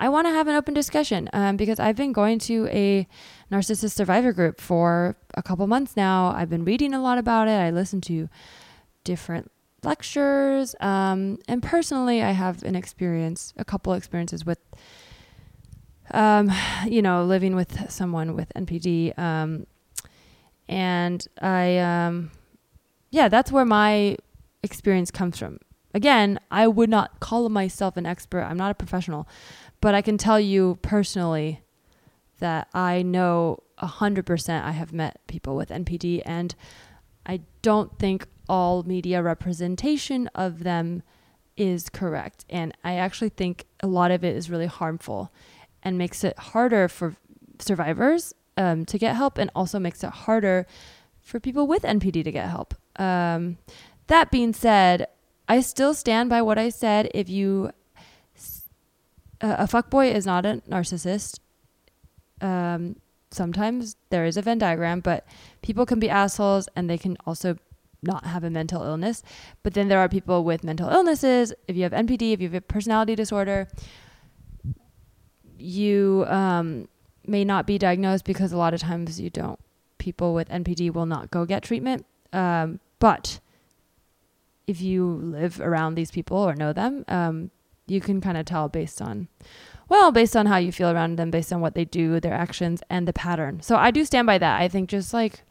I 0.02 0.10
want 0.10 0.26
to 0.26 0.32
have 0.32 0.48
an 0.48 0.56
open 0.56 0.74
discussion 0.74 1.30
um, 1.32 1.58
because 1.58 1.80
I've 1.80 1.96
been 1.96 2.12
going 2.12 2.40
to 2.40 2.68
a 2.72 3.08
narcissist 3.52 3.92
survivor 3.92 4.34
group 4.34 4.60
for 4.60 5.16
a 5.36 5.44
couple 5.44 5.68
months 5.68 5.96
now. 5.96 6.34
I've 6.36 6.50
been 6.50 6.66
reading 6.66 6.96
a 6.96 7.02
lot 7.02 7.20
about 7.20 7.48
it. 7.48 7.52
I 7.52 7.70
listen 7.70 8.02
to 8.02 8.28
different 9.04 9.52
lectures. 9.84 10.76
Um, 10.80 11.38
and 11.48 11.62
personally, 11.62 12.24
I 12.24 12.32
have 12.32 12.64
an 12.64 12.76
experience, 12.76 13.54
a 13.58 13.64
couple 13.64 13.94
experiences 13.94 14.44
with, 14.44 14.58
um, 16.10 16.52
you 16.88 17.04
know, 17.04 17.24
living 17.24 17.56
with 17.56 17.92
someone 17.92 18.36
with 18.36 18.52
NPD. 18.56 19.16
Um, 19.20 19.68
and 20.68 21.28
I, 21.44 21.78
um, 21.78 22.32
yeah, 23.12 23.30
that's 23.30 23.52
where 23.52 23.66
my 23.66 24.18
experience 24.64 25.12
comes 25.12 25.38
from. 25.38 25.60
Again, 25.94 26.40
I 26.50 26.68
would 26.68 26.90
not 26.90 27.20
call 27.20 27.50
myself 27.50 27.98
an 27.98 28.06
expert. 28.06 28.44
I'm 28.44 28.58
not 28.58 28.72
a 28.72 28.76
professional, 28.76 29.28
but 29.82 29.96
I 29.96 30.02
can 30.02 30.18
tell 30.18 30.40
you 30.40 30.78
personally 30.82 31.62
that 32.40 32.68
I 32.74 33.02
know 33.02 33.64
100% 33.80 34.64
I 34.64 34.72
have 34.72 34.94
met 34.94 35.20
people 35.28 35.56
with 35.56 35.70
NPD 35.70 36.22
and 36.26 36.56
I 37.26 37.42
don't 37.62 37.98
think 38.00 38.28
all 38.48 38.84
media 38.84 39.22
representation 39.22 40.28
of 40.34 40.64
them 40.64 41.04
is 41.58 41.90
correct. 41.90 42.46
And 42.50 42.76
I 42.84 42.96
actually 42.96 43.30
think 43.30 43.68
a 43.82 43.88
lot 43.88 44.12
of 44.12 44.24
it 44.24 44.36
is 44.36 44.50
really 44.50 44.66
harmful 44.66 45.32
and 45.84 45.98
makes 45.98 46.24
it 46.24 46.38
harder 46.38 46.88
for 46.88 47.16
survivors 47.60 48.34
um, 48.58 48.86
to 48.86 48.98
get 48.98 49.16
help 49.16 49.38
and 49.38 49.50
also 49.56 49.80
makes 49.80 50.04
it 50.04 50.10
harder 50.10 50.66
for 51.22 51.40
people 51.40 51.68
with 51.68 51.84
NPD 51.84 52.24
to 52.24 52.32
get 52.32 52.50
help. 52.50 52.74
Um, 52.98 53.58
that 54.08 54.32
being 54.32 54.54
said, 54.54 55.08
I 55.48 55.62
still 55.62 55.94
stand 55.94 56.30
by 56.30 56.42
what 56.42 56.58
I 56.58 56.70
said. 56.70 57.10
If 57.14 57.30
you, 57.30 57.72
a 59.42 59.68
fuckboy 59.68 60.14
is 60.14 60.26
not 60.26 60.46
a 60.46 60.62
narcissist. 60.70 61.40
Um, 62.42 62.96
sometimes 63.32 63.96
there 64.10 64.26
is 64.26 64.38
a 64.38 64.42
Venn 64.42 64.60
diagram, 64.60 65.00
but 65.00 65.26
people 65.62 65.86
can 65.86 66.00
be 66.00 66.10
assholes 66.10 66.68
and 66.76 66.90
they 66.90 66.98
can 66.98 67.18
also 67.26 67.58
not 68.04 68.26
have 68.26 68.44
a 68.44 68.50
mental 68.50 68.84
illness. 68.84 69.24
But 69.64 69.74
then 69.74 69.88
there 69.88 70.00
are 70.00 70.10
people 70.10 70.44
with 70.44 70.64
mental 70.64 70.90
illnesses. 70.90 71.54
If 71.68 71.76
you 71.76 71.84
have 71.84 71.92
NPD, 71.92 72.34
if 72.34 72.42
you 72.42 72.48
have 72.48 72.56
a 72.56 72.62
personality 72.62 73.16
disorder, 73.16 73.68
you 75.58 76.26
um, 76.28 76.88
may 77.26 77.46
not 77.46 77.68
be 77.68 77.78
diagnosed 77.78 78.26
because 78.26 78.52
a 78.52 78.58
lot 78.58 78.74
of 78.74 78.80
times 78.80 79.20
you 79.20 79.30
don't. 79.30 79.60
People 79.98 80.34
with 80.34 80.50
NPD 80.50 80.92
will 80.92 81.06
not 81.06 81.30
go 81.30 81.46
get 81.46 81.64
treatment. 81.64 82.06
Um, 82.34 82.80
but 83.00 83.40
if 84.66 84.82
you 84.82 85.06
live 85.06 85.62
around 85.62 85.96
these 85.96 86.12
people 86.12 86.38
or 86.38 86.56
know 86.56 86.74
them, 86.74 87.06
um, 87.08 87.52
you 87.88 88.02
can 88.02 88.22
kind 88.22 88.38
of 88.38 88.46
tell 88.46 88.70
based 88.70 89.02
on, 89.02 89.28
well, 89.90 90.12
based 90.12 90.36
on 90.38 90.46
how 90.46 90.58
you 90.58 90.72
feel 90.72 90.90
around 90.90 91.18
them, 91.18 91.32
based 91.32 91.52
on 91.52 91.62
what 91.62 91.76
they 91.76 91.86
do, 91.86 92.20
their 92.20 92.34
actions, 92.34 92.82
and 92.90 93.08
the 93.08 93.14
pattern. 93.14 93.62
So 93.62 93.76
I 93.76 93.92
do 93.92 94.06
stand 94.06 94.26
by 94.28 94.38
that. 94.38 94.62
I 94.62 94.68
think 94.68 94.90
just 94.90 95.14
like, 95.14 95.42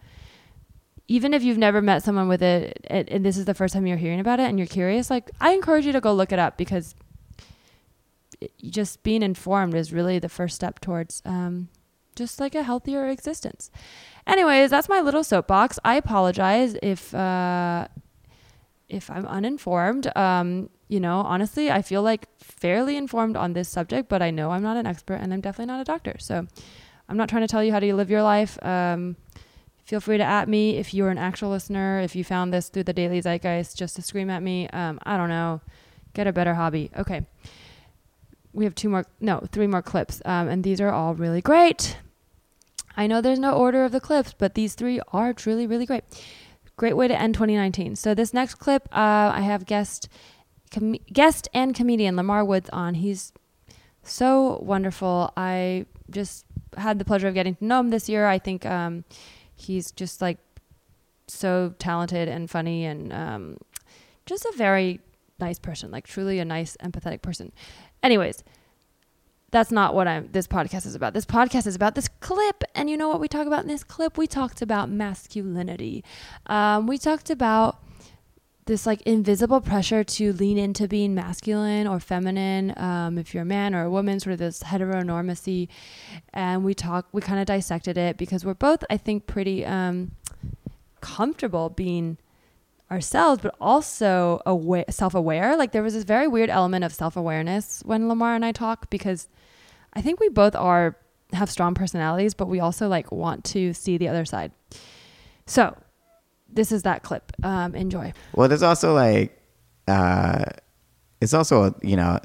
even 1.08 1.34
if 1.34 1.42
you've 1.42 1.58
never 1.58 1.82
met 1.82 2.02
someone 2.02 2.28
with 2.28 2.40
it, 2.42 2.86
and 2.88 3.24
this 3.26 3.36
is 3.36 3.44
the 3.44 3.54
first 3.54 3.74
time 3.74 3.86
you're 3.86 3.96
hearing 3.96 4.20
about 4.20 4.38
it 4.40 4.48
and 4.48 4.58
you're 4.58 4.66
curious, 4.68 5.10
like, 5.10 5.30
I 5.40 5.52
encourage 5.52 5.84
you 5.84 5.92
to 5.92 6.00
go 6.00 6.14
look 6.14 6.30
it 6.32 6.38
up 6.38 6.56
because 6.56 6.94
it- 8.40 8.52
just 8.70 9.02
being 9.02 9.22
informed 9.22 9.74
is 9.74 9.92
really 9.92 10.18
the 10.18 10.28
first 10.28 10.54
step 10.54 10.80
towards 10.80 11.20
um, 11.24 11.68
just 12.14 12.38
like 12.40 12.54
a 12.54 12.62
healthier 12.62 13.08
existence. 13.08 13.70
Anyways, 14.26 14.70
that's 14.70 14.88
my 14.88 15.00
little 15.00 15.24
soapbox. 15.24 15.78
I 15.84 15.96
apologize 15.96 16.76
if 16.82 17.12
uh, 17.14 17.88
if 18.88 19.10
I'm 19.10 19.26
uninformed. 19.26 20.16
Um, 20.16 20.70
you 20.90 20.98
know, 20.98 21.20
honestly, 21.20 21.70
I 21.70 21.82
feel 21.82 22.02
like 22.02 22.26
fairly 22.38 22.96
informed 22.96 23.36
on 23.36 23.52
this 23.52 23.68
subject, 23.68 24.08
but 24.08 24.22
I 24.22 24.32
know 24.32 24.50
I'm 24.50 24.62
not 24.62 24.76
an 24.76 24.86
expert 24.86 25.14
and 25.14 25.32
I'm 25.32 25.40
definitely 25.40 25.72
not 25.72 25.80
a 25.80 25.84
doctor. 25.84 26.16
So 26.18 26.48
I'm 27.08 27.16
not 27.16 27.28
trying 27.28 27.42
to 27.42 27.48
tell 27.48 27.62
you 27.62 27.70
how 27.70 27.78
to 27.78 27.94
live 27.94 28.10
your 28.10 28.24
life. 28.24 28.58
Um, 28.64 29.16
feel 29.84 30.00
free 30.00 30.18
to 30.18 30.24
at 30.24 30.48
me 30.48 30.78
if 30.78 30.92
you're 30.92 31.10
an 31.10 31.16
actual 31.16 31.50
listener. 31.50 32.00
If 32.00 32.16
you 32.16 32.24
found 32.24 32.52
this 32.52 32.68
through 32.68 32.84
the 32.84 32.92
Daily 32.92 33.22
Zeitgeist, 33.22 33.76
just 33.76 33.94
to 33.96 34.02
scream 34.02 34.30
at 34.30 34.42
me. 34.42 34.68
Um, 34.70 34.98
I 35.04 35.16
don't 35.16 35.28
know. 35.28 35.60
Get 36.12 36.26
a 36.26 36.32
better 36.32 36.54
hobby. 36.54 36.90
Okay. 36.96 37.24
We 38.52 38.64
have 38.64 38.74
two 38.74 38.88
more, 38.88 39.06
no, 39.20 39.46
three 39.52 39.68
more 39.68 39.82
clips. 39.82 40.20
Um, 40.24 40.48
and 40.48 40.64
these 40.64 40.80
are 40.80 40.90
all 40.90 41.14
really 41.14 41.40
great. 41.40 41.98
I 42.96 43.06
know 43.06 43.20
there's 43.20 43.38
no 43.38 43.52
order 43.52 43.84
of 43.84 43.92
the 43.92 44.00
clips, 44.00 44.34
but 44.36 44.54
these 44.54 44.74
three 44.74 45.00
are 45.12 45.32
truly 45.32 45.68
really 45.68 45.86
great. 45.86 46.02
Great 46.76 46.96
way 46.96 47.06
to 47.06 47.16
end 47.16 47.34
2019. 47.34 47.94
So 47.94 48.12
this 48.12 48.34
next 48.34 48.56
clip, 48.56 48.88
uh, 48.90 49.30
I 49.32 49.42
have 49.42 49.66
guest, 49.66 50.08
com- 50.70 50.96
guest 51.12 51.48
and 51.52 51.74
comedian 51.74 52.16
Lamar 52.16 52.44
Woods 52.44 52.70
on. 52.70 52.94
He's 52.94 53.32
so 54.02 54.58
wonderful. 54.62 55.32
I 55.36 55.86
just 56.10 56.46
had 56.76 56.98
the 56.98 57.04
pleasure 57.04 57.28
of 57.28 57.34
getting 57.34 57.56
to 57.56 57.64
know 57.64 57.80
him 57.80 57.90
this 57.90 58.08
year. 58.08 58.26
I 58.26 58.38
think 58.38 58.64
um, 58.66 59.04
he's 59.54 59.90
just 59.90 60.20
like 60.20 60.38
so 61.28 61.74
talented 61.78 62.28
and 62.28 62.50
funny 62.50 62.84
and 62.84 63.12
um, 63.12 63.58
just 64.26 64.44
a 64.44 64.52
very 64.56 65.00
nice 65.38 65.58
person, 65.58 65.90
like 65.90 66.06
truly 66.06 66.38
a 66.38 66.44
nice, 66.44 66.76
empathetic 66.82 67.22
person. 67.22 67.52
Anyways, 68.02 68.42
that's 69.50 69.72
not 69.72 69.94
what 69.94 70.06
I'm 70.06 70.28
this 70.30 70.46
podcast 70.46 70.86
is 70.86 70.94
about. 70.94 71.12
This 71.12 71.24
podcast 71.24 71.66
is 71.66 71.74
about 71.74 71.94
this 71.94 72.08
clip. 72.20 72.62
And 72.74 72.88
you 72.88 72.96
know 72.96 73.08
what 73.08 73.20
we 73.20 73.28
talk 73.28 73.46
about 73.46 73.62
in 73.62 73.68
this 73.68 73.82
clip? 73.82 74.16
We 74.16 74.26
talked 74.26 74.62
about 74.62 74.88
masculinity. 74.88 76.04
Um, 76.46 76.86
we 76.86 76.98
talked 76.98 77.30
about 77.30 77.82
this 78.70 78.86
like 78.86 79.02
invisible 79.02 79.60
pressure 79.60 80.04
to 80.04 80.32
lean 80.32 80.56
into 80.56 80.86
being 80.86 81.12
masculine 81.12 81.88
or 81.88 81.98
feminine 81.98 82.72
um, 82.78 83.18
if 83.18 83.34
you're 83.34 83.42
a 83.42 83.46
man 83.46 83.74
or 83.74 83.82
a 83.82 83.90
woman 83.90 84.20
sort 84.20 84.32
of 84.32 84.38
this 84.38 84.62
heteronormacy. 84.62 85.66
And 86.32 86.64
we 86.64 86.72
talk 86.72 87.08
we 87.10 87.20
kind 87.20 87.40
of 87.40 87.46
dissected 87.46 87.98
it 87.98 88.16
because 88.16 88.44
we're 88.44 88.54
both 88.54 88.84
i 88.88 88.96
think 88.96 89.26
pretty 89.26 89.66
um, 89.66 90.12
comfortable 91.00 91.68
being 91.68 92.16
ourselves 92.92 93.42
but 93.42 93.54
also 93.60 94.40
aware, 94.46 94.84
self-aware. 94.88 95.56
Like 95.56 95.72
there 95.72 95.82
was 95.82 95.94
this 95.94 96.04
very 96.04 96.28
weird 96.28 96.48
element 96.48 96.84
of 96.84 96.94
self-awareness 96.94 97.82
when 97.84 98.08
lamar 98.08 98.36
and 98.36 98.44
i 98.44 98.52
talk 98.52 98.88
because 98.88 99.28
i 99.94 100.00
think 100.00 100.20
we 100.20 100.28
both 100.28 100.54
are 100.54 100.96
have 101.32 101.50
strong 101.50 101.74
personalities 101.74 102.34
but 102.34 102.46
we 102.46 102.60
also 102.60 102.86
like 102.86 103.10
want 103.10 103.42
to 103.46 103.72
see 103.72 103.98
the 103.98 104.06
other 104.06 104.24
side. 104.24 104.52
So 105.46 105.76
this 106.52 106.72
is 106.72 106.82
that 106.82 107.02
clip 107.02 107.32
um, 107.42 107.74
enjoy 107.74 108.12
Well, 108.34 108.48
there's 108.48 108.62
also 108.62 108.94
like, 108.94 109.38
uh, 109.88 110.44
it's 111.20 111.34
also 111.34 111.74
you 111.82 111.96
know, 111.96 112.18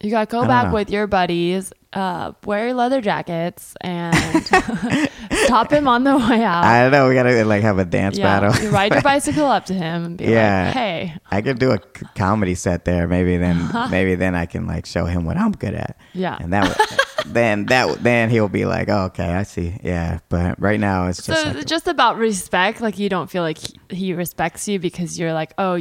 You 0.00 0.10
got 0.10 0.28
to 0.28 0.32
go 0.32 0.46
back 0.46 0.68
know. 0.68 0.74
with 0.74 0.90
your 0.90 1.06
buddies, 1.06 1.72
uh, 1.92 2.32
wear 2.44 2.66
your 2.66 2.74
leather 2.74 3.00
jackets, 3.00 3.74
and 3.80 4.14
stop 5.44 5.70
him 5.70 5.86
on 5.86 6.04
the 6.04 6.16
way 6.16 6.42
out. 6.42 6.64
I 6.64 6.82
don't 6.82 6.92
know. 6.92 7.08
We 7.08 7.14
gotta 7.14 7.44
like 7.44 7.62
have 7.62 7.78
a 7.78 7.84
dance 7.84 8.16
yeah, 8.18 8.40
battle. 8.40 8.64
you 8.64 8.70
ride 8.70 8.92
your 8.92 9.02
bicycle 9.12 9.44
up 9.46 9.66
to 9.66 9.74
him 9.74 10.04
and 10.04 10.18
be 10.18 10.24
yeah. 10.24 10.64
like, 10.66 10.74
"Hey, 10.74 11.14
I 11.30 11.42
could 11.42 11.58
do 11.58 11.70
a 11.70 11.78
comedy 12.16 12.54
set 12.54 12.84
there. 12.84 13.06
Maybe 13.06 13.36
then, 13.36 13.68
maybe 13.90 14.14
then 14.14 14.34
I 14.34 14.46
can 14.46 14.66
like 14.66 14.86
show 14.86 15.04
him 15.04 15.24
what 15.24 15.36
I'm 15.36 15.52
good 15.52 15.74
at. 15.74 15.96
Yeah. 16.14 16.38
And 16.40 16.52
that, 16.52 16.68
would, 16.68 16.98
then 17.26 17.66
that, 17.66 18.02
then 18.02 18.30
he'll 18.30 18.48
be 18.48 18.64
like, 18.64 18.88
oh, 18.88 19.04
okay, 19.04 19.32
I 19.32 19.42
see. 19.42 19.78
Yeah. 19.82 20.20
But 20.28 20.60
right 20.60 20.80
now 20.80 21.08
it's 21.08 21.24
just 21.24 21.46
it's 21.46 21.56
like, 21.56 21.66
just 21.66 21.88
about 21.88 22.16
respect. 22.16 22.80
Like 22.80 22.98
you 22.98 23.08
don't 23.08 23.30
feel 23.30 23.42
like 23.42 23.58
he, 23.90 24.12
respects 24.12 24.68
you 24.68 24.78
because 24.78 25.18
you're 25.18 25.32
like, 25.32 25.54
oh, 25.58 25.78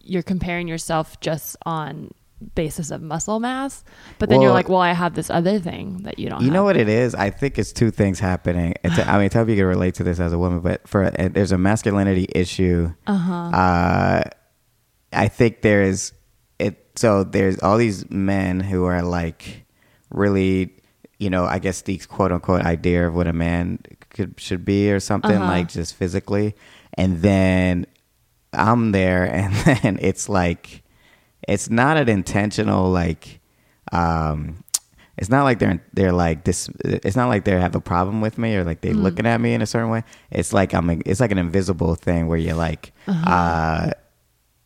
you're 0.00 0.22
comparing 0.22 0.68
yourself 0.68 1.18
just 1.20 1.56
on 1.64 2.10
basis 2.54 2.90
of 2.90 3.00
muscle 3.02 3.40
mass, 3.40 3.84
but 4.18 4.28
then 4.28 4.40
you're 4.40 4.52
like, 4.52 4.68
well, 4.68 4.80
I 4.80 4.92
have 4.92 5.14
this 5.14 5.30
other 5.30 5.58
thing 5.58 5.98
that 6.02 6.18
you 6.18 6.28
don't. 6.28 6.40
You 6.40 6.46
have. 6.46 6.54
know 6.54 6.64
what 6.64 6.76
it 6.76 6.88
is? 6.88 7.14
I 7.14 7.30
think 7.30 7.58
it's 7.58 7.72
two 7.72 7.90
things 7.90 8.18
happening. 8.18 8.74
It's, 8.82 8.98
I 8.98 9.18
mean, 9.18 9.30
tell 9.30 9.44
me 9.44 9.52
you 9.52 9.58
can 9.58 9.66
relate 9.66 9.94
to 9.94 10.04
this 10.04 10.20
as 10.20 10.32
a 10.32 10.38
woman, 10.38 10.60
but 10.60 10.86
for 10.86 11.04
uh, 11.04 11.28
there's 11.30 11.52
a 11.52 11.58
masculinity 11.58 12.26
issue. 12.34 12.92
Uh-huh. 13.06 13.32
Uh, 13.32 14.22
I 15.12 15.28
think 15.28 15.62
there's 15.62 16.12
it. 16.58 16.90
So 16.96 17.24
there's 17.24 17.58
all 17.60 17.78
these 17.78 18.08
men 18.10 18.60
who 18.60 18.84
are 18.84 19.02
like 19.02 19.61
really, 20.12 20.70
you 21.18 21.30
know, 21.30 21.44
I 21.44 21.58
guess 21.58 21.82
the 21.82 21.98
quote 21.98 22.32
unquote 22.32 22.62
idea 22.62 23.06
of 23.08 23.14
what 23.14 23.26
a 23.26 23.32
man 23.32 23.78
could 24.10 24.34
should 24.38 24.64
be 24.64 24.90
or 24.92 25.00
something 25.00 25.36
Uh-huh. 25.36 25.46
like 25.52 25.68
just 25.68 25.94
physically, 25.94 26.54
and 26.94 27.22
then 27.22 27.86
I'm 28.52 28.92
there, 28.92 29.24
and 29.32 29.54
then 29.66 29.98
it's 30.00 30.28
like 30.28 30.82
it's 31.48 31.68
not 31.70 31.96
an 31.96 32.08
intentional 32.08 32.90
like 32.90 33.40
um 33.92 34.62
it's 35.18 35.28
not 35.28 35.42
like 35.44 35.58
they're 35.58 35.82
they're 35.92 36.12
like 36.12 36.44
this 36.44 36.70
it's 36.84 37.16
not 37.16 37.28
like 37.28 37.44
they 37.44 37.52
have 37.58 37.74
a 37.74 37.80
problem 37.80 38.20
with 38.20 38.38
me 38.38 38.54
or 38.56 38.64
like 38.64 38.80
they 38.80 38.92
Mm. 38.92 39.02
looking 39.02 39.26
at 39.26 39.40
me 39.40 39.52
in 39.52 39.60
a 39.60 39.66
certain 39.66 39.90
way 39.90 40.04
it's 40.30 40.52
like 40.52 40.72
i'm 40.72 40.88
it's 41.04 41.18
like 41.20 41.32
an 41.32 41.38
invisible 41.38 41.94
thing 41.96 42.28
where 42.28 42.38
you're 42.38 42.54
like 42.54 42.92
Uh-huh. 43.08 43.30
uh 43.30 43.90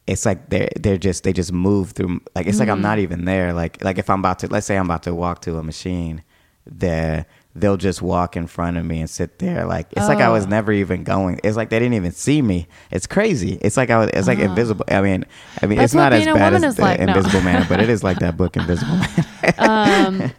it's 0.06 0.24
like 0.24 0.48
they're 0.50 0.68
they're 0.78 0.98
just 0.98 1.24
they 1.24 1.32
just 1.32 1.52
move 1.52 1.90
through 1.92 2.20
like 2.34 2.46
it's 2.46 2.58
like 2.60 2.68
i'm 2.68 2.78
Mm. 2.78 2.82
not 2.82 2.98
even 2.98 3.24
there 3.24 3.52
like 3.52 3.82
like 3.84 3.98
if 3.98 4.08
i'm 4.10 4.20
about 4.20 4.38
to 4.40 4.46
let's 4.48 4.66
say 4.66 4.76
i'm 4.76 4.86
about 4.86 5.02
to 5.04 5.14
walk 5.14 5.40
to 5.42 5.56
a 5.58 5.62
machine 5.62 6.22
there 6.64 7.26
they'll 7.54 7.76
just 7.76 8.02
walk 8.02 8.36
in 8.36 8.46
front 8.46 8.76
of 8.76 8.84
me 8.84 9.00
and 9.00 9.08
sit 9.08 9.38
there 9.38 9.64
like 9.64 9.86
it's 9.96 10.08
like 10.08 10.18
i 10.18 10.28
was 10.28 10.44
Oh. 10.46 10.48
never 10.48 10.72
even 10.72 11.04
going 11.04 11.40
it's 11.44 11.56
like 11.56 11.70
they 11.70 11.78
didn't 11.78 11.94
even 11.94 12.12
see 12.12 12.42
me 12.42 12.66
it's 12.90 13.06
crazy 13.06 13.58
it's 13.62 13.76
like 13.76 13.88
i 13.90 13.98
was 13.98 14.10
it's 14.12 14.26
like 14.28 14.38
Oh. 14.40 14.42
invisible 14.42 14.84
i 14.88 15.00
mean 15.00 15.24
i 15.62 15.66
mean 15.66 15.78
That's 15.78 15.92
it's 15.92 15.94
not 15.94 16.12
as 16.12 16.24
bad 16.26 16.54
as 16.54 16.74
the 16.76 16.82
like, 16.82 17.00
no. 17.00 17.06
invisible 17.06 17.40
man 17.42 17.64
but 17.68 17.80
it 17.80 17.88
is 17.88 18.02
like 18.04 18.18
that 18.18 18.36
book 18.36 18.56
invisible 18.56 18.96
man 18.96 19.24
um, 19.58 20.32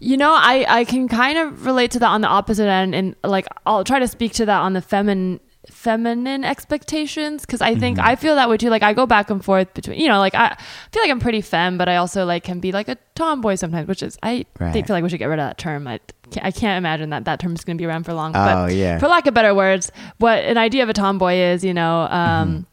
you 0.00 0.16
know, 0.16 0.32
I, 0.32 0.64
I 0.68 0.84
can 0.84 1.08
kind 1.08 1.36
of 1.38 1.66
relate 1.66 1.90
to 1.92 1.98
that 1.98 2.06
on 2.08 2.20
the 2.20 2.28
opposite 2.28 2.68
end, 2.68 2.94
and 2.94 3.14
like 3.24 3.46
I'll 3.66 3.82
try 3.84 3.98
to 3.98 4.06
speak 4.08 4.32
to 4.34 4.46
that 4.46 4.60
on 4.60 4.72
the 4.72 4.80
feminine 4.80 5.40
feminine 5.70 6.44
expectations 6.44 7.42
because 7.46 7.60
I 7.60 7.74
think 7.74 7.98
Mm-hmm. 7.98 8.06
I 8.08 8.16
feel 8.16 8.34
that 8.36 8.48
way 8.48 8.56
too. 8.56 8.68
Like 8.70 8.82
I 8.82 8.92
go 8.92 9.06
back 9.06 9.30
and 9.30 9.44
forth 9.44 9.72
between, 9.74 9.98
you 10.00 10.08
know, 10.08 10.18
like 10.18 10.34
I 10.34 10.56
feel 10.92 11.02
like 11.02 11.10
I'm 11.10 11.20
pretty 11.20 11.40
femme, 11.40 11.78
but 11.78 11.88
I 11.88 11.96
also 11.96 12.24
like 12.24 12.44
can 12.44 12.60
be 12.60 12.72
like 12.72 12.88
a 12.88 12.96
tomboy 13.14 13.54
sometimes, 13.54 13.88
which 13.88 14.02
is 14.02 14.18
I 14.22 14.44
Right. 14.58 14.72
think 14.72 14.86
feel 14.86 14.94
like 14.96 15.02
we 15.02 15.08
should 15.08 15.18
get 15.18 15.26
rid 15.26 15.38
of 15.38 15.48
that 15.48 15.58
term. 15.58 15.86
I 15.86 16.00
can't, 16.30 16.46
I 16.46 16.50
can't 16.50 16.76
imagine 16.78 17.10
that 17.10 17.24
that 17.24 17.40
term 17.40 17.54
is 17.54 17.64
going 17.64 17.76
to 17.76 17.80
be 17.82 17.86
around 17.86 18.04
for 18.04 18.12
long. 18.12 18.32
Oh, 18.36 18.44
but 18.66 18.74
yeah. 18.74 18.98
for 18.98 19.08
lack 19.08 19.26
of 19.26 19.34
better 19.34 19.54
words, 19.54 19.90
what 20.18 20.38
an 20.44 20.58
idea 20.58 20.82
of 20.82 20.88
a 20.88 20.92
tomboy 20.94 21.34
is, 21.34 21.64
you 21.64 21.72
know. 21.74 22.02
Um, 22.10 22.66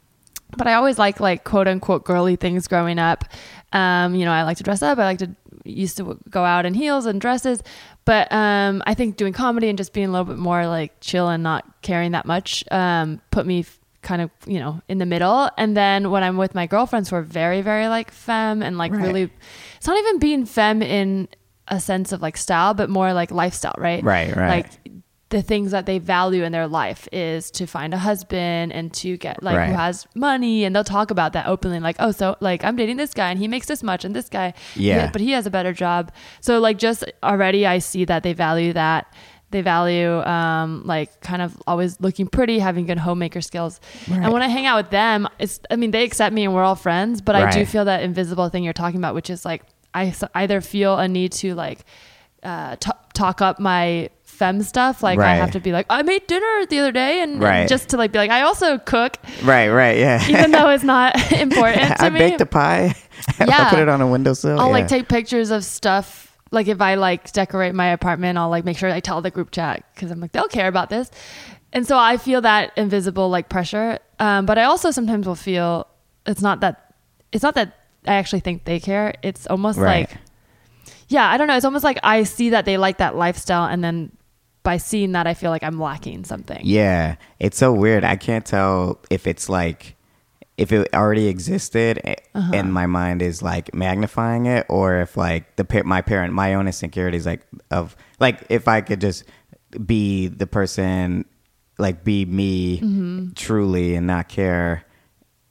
but 0.58 0.68
I 0.68 0.74
always 0.74 0.98
like 1.00 1.20
like 1.20 1.44
quote 1.44 1.68
unquote 1.68 2.04
girly 2.06 2.36
things 2.36 2.68
growing 2.68 3.00
up. 3.00 3.26
Um, 3.72 4.16
you 4.16 4.26
know, 4.26 4.32
I 4.32 4.44
like 4.44 4.58
to 4.58 4.64
dress 4.64 4.82
up. 4.82 4.98
I 5.00 5.04
like 5.06 5.20
to 5.20 5.30
used 5.68 5.98
to 5.98 6.20
go 6.30 6.44
out 6.46 6.66
in 6.66 6.74
heels 6.76 7.06
and 7.08 7.20
dresses, 7.20 7.62
but 8.06 8.32
um, 8.32 8.82
I 8.86 8.94
think 8.94 9.18
doing 9.18 9.34
comedy 9.34 9.68
and 9.69 9.77
just 9.77 9.94
being 9.94 10.07
a 10.07 10.11
little 10.11 10.26
bit 10.26 10.38
more 10.38 10.68
like 10.68 10.94
chill 11.02 11.27
and 11.27 11.44
not 11.44 11.82
caring 11.82 12.11
that 12.11 12.26
much 12.26 12.64
um, 12.72 13.22
put 13.32 13.45
me 13.45 13.61
f- 13.61 13.80
kind 14.02 14.22
of 14.22 14.30
you 14.45 14.60
know 14.60 14.82
in 14.88 14.99
the 14.99 15.06
middle. 15.06 15.49
And 15.57 15.76
then 15.76 16.11
when 16.11 16.23
I'm 16.23 16.38
with 16.38 16.53
my 16.56 16.68
girlfriends 16.68 17.10
who 17.10 17.15
are 17.18 17.22
very 17.23 17.61
very 17.61 17.88
like 17.88 18.11
femme 18.11 18.61
and 18.64 18.77
like 18.77 18.91
Right. 18.91 19.02
really, 19.02 19.30
it's 19.77 19.88
not 19.88 19.98
even 19.98 20.19
being 20.19 20.45
femme 20.45 20.82
in 20.82 21.27
a 21.68 21.80
sense 21.80 22.11
of 22.11 22.22
like 22.22 22.38
style, 22.38 22.73
but 22.76 22.90
more 22.90 23.11
like 23.14 23.32
lifestyle, 23.32 23.73
right? 23.77 24.03
Right, 24.03 24.36
right. 24.36 24.49
Like 24.49 25.03
the 25.36 25.41
things 25.41 25.72
that 25.72 25.86
they 25.86 25.99
value 25.99 26.44
in 26.48 26.52
their 26.53 26.68
life 26.82 27.02
is 27.12 27.52
to 27.52 27.66
find 27.68 27.94
a 27.94 27.98
husband 27.98 28.72
and 28.72 28.94
to 28.94 29.18
get 29.18 29.44
like 29.44 29.57
who 29.68 29.74
has 29.76 30.07
money 30.16 30.64
and 30.64 30.74
they'll 30.74 30.84
talk 30.98 31.12
about 31.12 31.34
that 31.34 31.45
openly 31.45 31.78
like 31.82 31.98
oh 31.99 32.12
so 32.12 32.38
like 32.40 32.64
I'm 32.64 32.78
dating 32.78 32.95
this 33.03 33.14
guy 33.14 33.30
and 33.32 33.38
he 33.38 33.48
makes 33.49 33.68
this 33.68 33.84
much 33.84 34.06
and 34.06 34.16
this 34.16 34.30
guy 34.30 34.53
Yeah. 34.76 35.12
but 35.12 35.20
he 35.20 35.32
has 35.32 35.45
a 35.45 35.49
better 35.57 35.74
job. 35.74 36.03
So 36.40 36.60
like 36.60 36.78
just 36.78 37.03
already 37.22 37.68
I 37.68 37.80
see 37.80 38.06
that 38.06 38.24
they 38.24 38.32
value 38.32 38.72
that. 38.74 39.02
They 39.52 39.62
value 39.62 40.22
um 40.36 40.70
like 40.86 41.10
kind 41.20 41.41
of 41.41 41.49
always 41.68 41.99
looking 41.99 42.28
pretty 42.28 42.57
having 42.60 42.86
good 42.86 42.98
homemaker 42.99 43.41
skills. 43.41 43.82
Right. 44.10 44.22
and 44.24 44.32
when 44.32 44.41
I 44.41 44.48
hang 44.48 44.66
out 44.68 44.78
with 44.82 44.91
them 44.91 45.28
it's 45.38 45.60
I 45.70 45.76
mean 45.76 45.91
they 45.91 46.06
accept 46.06 46.34
me 46.34 46.45
and 46.45 46.53
we're 46.56 46.64
all 46.64 46.76
friends 46.88 47.20
but 47.22 47.36
I 47.36 47.52
do 47.52 47.66
feel 47.66 47.84
that 47.91 48.03
invisible 48.03 48.48
thing 48.48 48.64
you're 48.64 48.82
talking 48.84 48.99
about 49.03 49.14
which 49.16 49.30
is 49.30 49.44
like 49.44 49.64
i 49.94 50.14
either 50.41 50.62
feel 50.62 50.98
a 50.98 51.07
need 51.07 51.32
to 51.44 51.56
like 51.56 51.80
uh, 52.44 52.76
t- 52.76 52.91
talk 53.14 53.41
up 53.41 53.60
my 53.60 54.10
fem 54.36 54.62
stuff. 54.62 55.02
Like 55.02 55.18
I 55.20 55.36
have 55.36 55.52
to 55.52 55.60
be 55.60 55.72
like, 55.72 55.86
I 55.90 56.02
made 56.03 56.28
dinner 56.28 56.66
the 56.68 56.80
other 56.80 56.91
day, 56.91 57.22
and, 57.22 57.44
and 57.44 57.70
just 57.70 57.90
to 57.90 57.98
like 57.98 58.12
be 58.12 58.20
like, 58.20 58.30
I 58.32 58.41
also 58.41 58.78
cook, 58.78 59.18
Right, 59.44 59.70
right, 59.70 59.98
yeah. 59.98 60.28
even 60.30 60.52
though 60.52 60.70
it's 60.70 60.84
not 60.84 61.16
important 61.32 61.98
to 61.98 62.06
I 62.06 62.10
me. 62.10 62.20
baked 62.20 62.41
a 62.41 62.45
pie. 62.45 62.94
I 63.40 63.45
Yeah. 63.45 63.70
put 63.70 63.80
it 63.80 63.90
on 63.90 64.02
a 64.02 64.07
windowsill. 64.07 64.60
I'll 64.60 64.68
yeah. 64.68 64.74
like 64.74 64.88
take 64.88 65.07
pictures 65.07 65.49
of 65.49 65.64
stuff. 65.64 66.38
Like 66.52 66.68
if 66.68 66.80
I 66.82 66.95
like 66.95 67.32
decorate 67.34 67.74
my 67.74 67.88
apartment, 67.88 68.38
I'll 68.38 68.49
like 68.49 68.66
make 68.66 68.78
sure 68.78 68.90
I 68.91 68.99
tell 68.99 69.22
the 69.22 69.32
group 69.32 69.52
chat 69.52 69.84
because 69.95 70.12
I'm 70.12 70.20
like 70.20 70.32
they'll 70.32 70.48
care 70.48 70.68
about 70.68 70.90
this, 70.90 71.10
and 71.74 71.86
so 71.88 71.98
I 71.98 72.18
feel 72.18 72.41
that 72.41 72.72
invisible 72.78 73.30
like 73.30 73.49
pressure. 73.49 73.99
Um, 74.20 74.45
but 74.45 74.57
I 74.57 74.64
also 74.66 74.91
sometimes 74.91 75.26
will 75.28 75.36
feel 75.36 75.88
it's 76.26 76.41
not 76.41 76.60
that 76.62 76.94
it's 77.32 77.44
not 77.44 77.56
that 77.56 77.74
I 78.07 78.14
actually 78.16 78.40
think 78.41 78.64
they 78.66 78.80
care. 78.80 79.16
It's 79.24 79.48
almost 79.48 79.80
Right. 79.80 80.07
like 80.10 80.18
yeah, 81.07 81.30
I 81.30 81.38
don't 81.38 81.48
know. 81.48 81.56
It's 81.56 81.66
almost 81.66 81.84
like 81.84 81.99
I 82.03 82.24
see 82.24 82.49
that 82.52 82.66
they 82.66 82.78
like 82.78 82.98
that 82.98 83.16
lifestyle, 83.16 83.66
and 83.66 83.84
then 83.84 84.12
by 84.66 84.76
seeing 84.78 85.14
that, 85.14 85.26
I 85.28 85.34
feel 85.34 85.52
like 85.52 85.64
I'm 85.64 85.80
lacking 85.80 86.26
something. 86.26 86.60
Yeah, 86.64 87.16
it's 87.40 87.58
so 87.58 87.72
weird. 87.72 88.04
I 88.04 88.18
can't 88.18 88.46
tell 88.46 89.00
if 89.10 89.26
it's 89.28 89.48
like 89.48 89.96
if 90.58 90.72
it 90.72 90.88
already 90.94 91.28
existed 91.28 92.00
Uh-huh. 92.34 92.52
and 92.54 92.74
my 92.74 92.86
mind 92.86 93.22
is 93.22 93.42
like 93.42 93.74
magnifying 93.74 94.46
it, 94.48 94.66
or 94.70 94.98
if 95.02 95.16
like 95.16 95.56
the 95.56 95.66
my 95.86 96.02
parent, 96.02 96.34
my 96.34 96.54
own 96.56 96.66
insecurities, 96.68 97.26
like 97.26 97.46
of 97.72 97.96
like 98.20 98.44
if 98.50 98.68
I 98.68 98.82
could 98.82 99.00
just 99.02 99.24
be 99.86 100.28
the 100.28 100.48
person, 100.48 101.26
like 101.78 102.04
be 102.04 102.26
me 102.26 102.80
Mhm. 102.82 103.36
truly 103.36 103.96
and 103.96 104.08
not 104.08 104.28
care, 104.30 104.84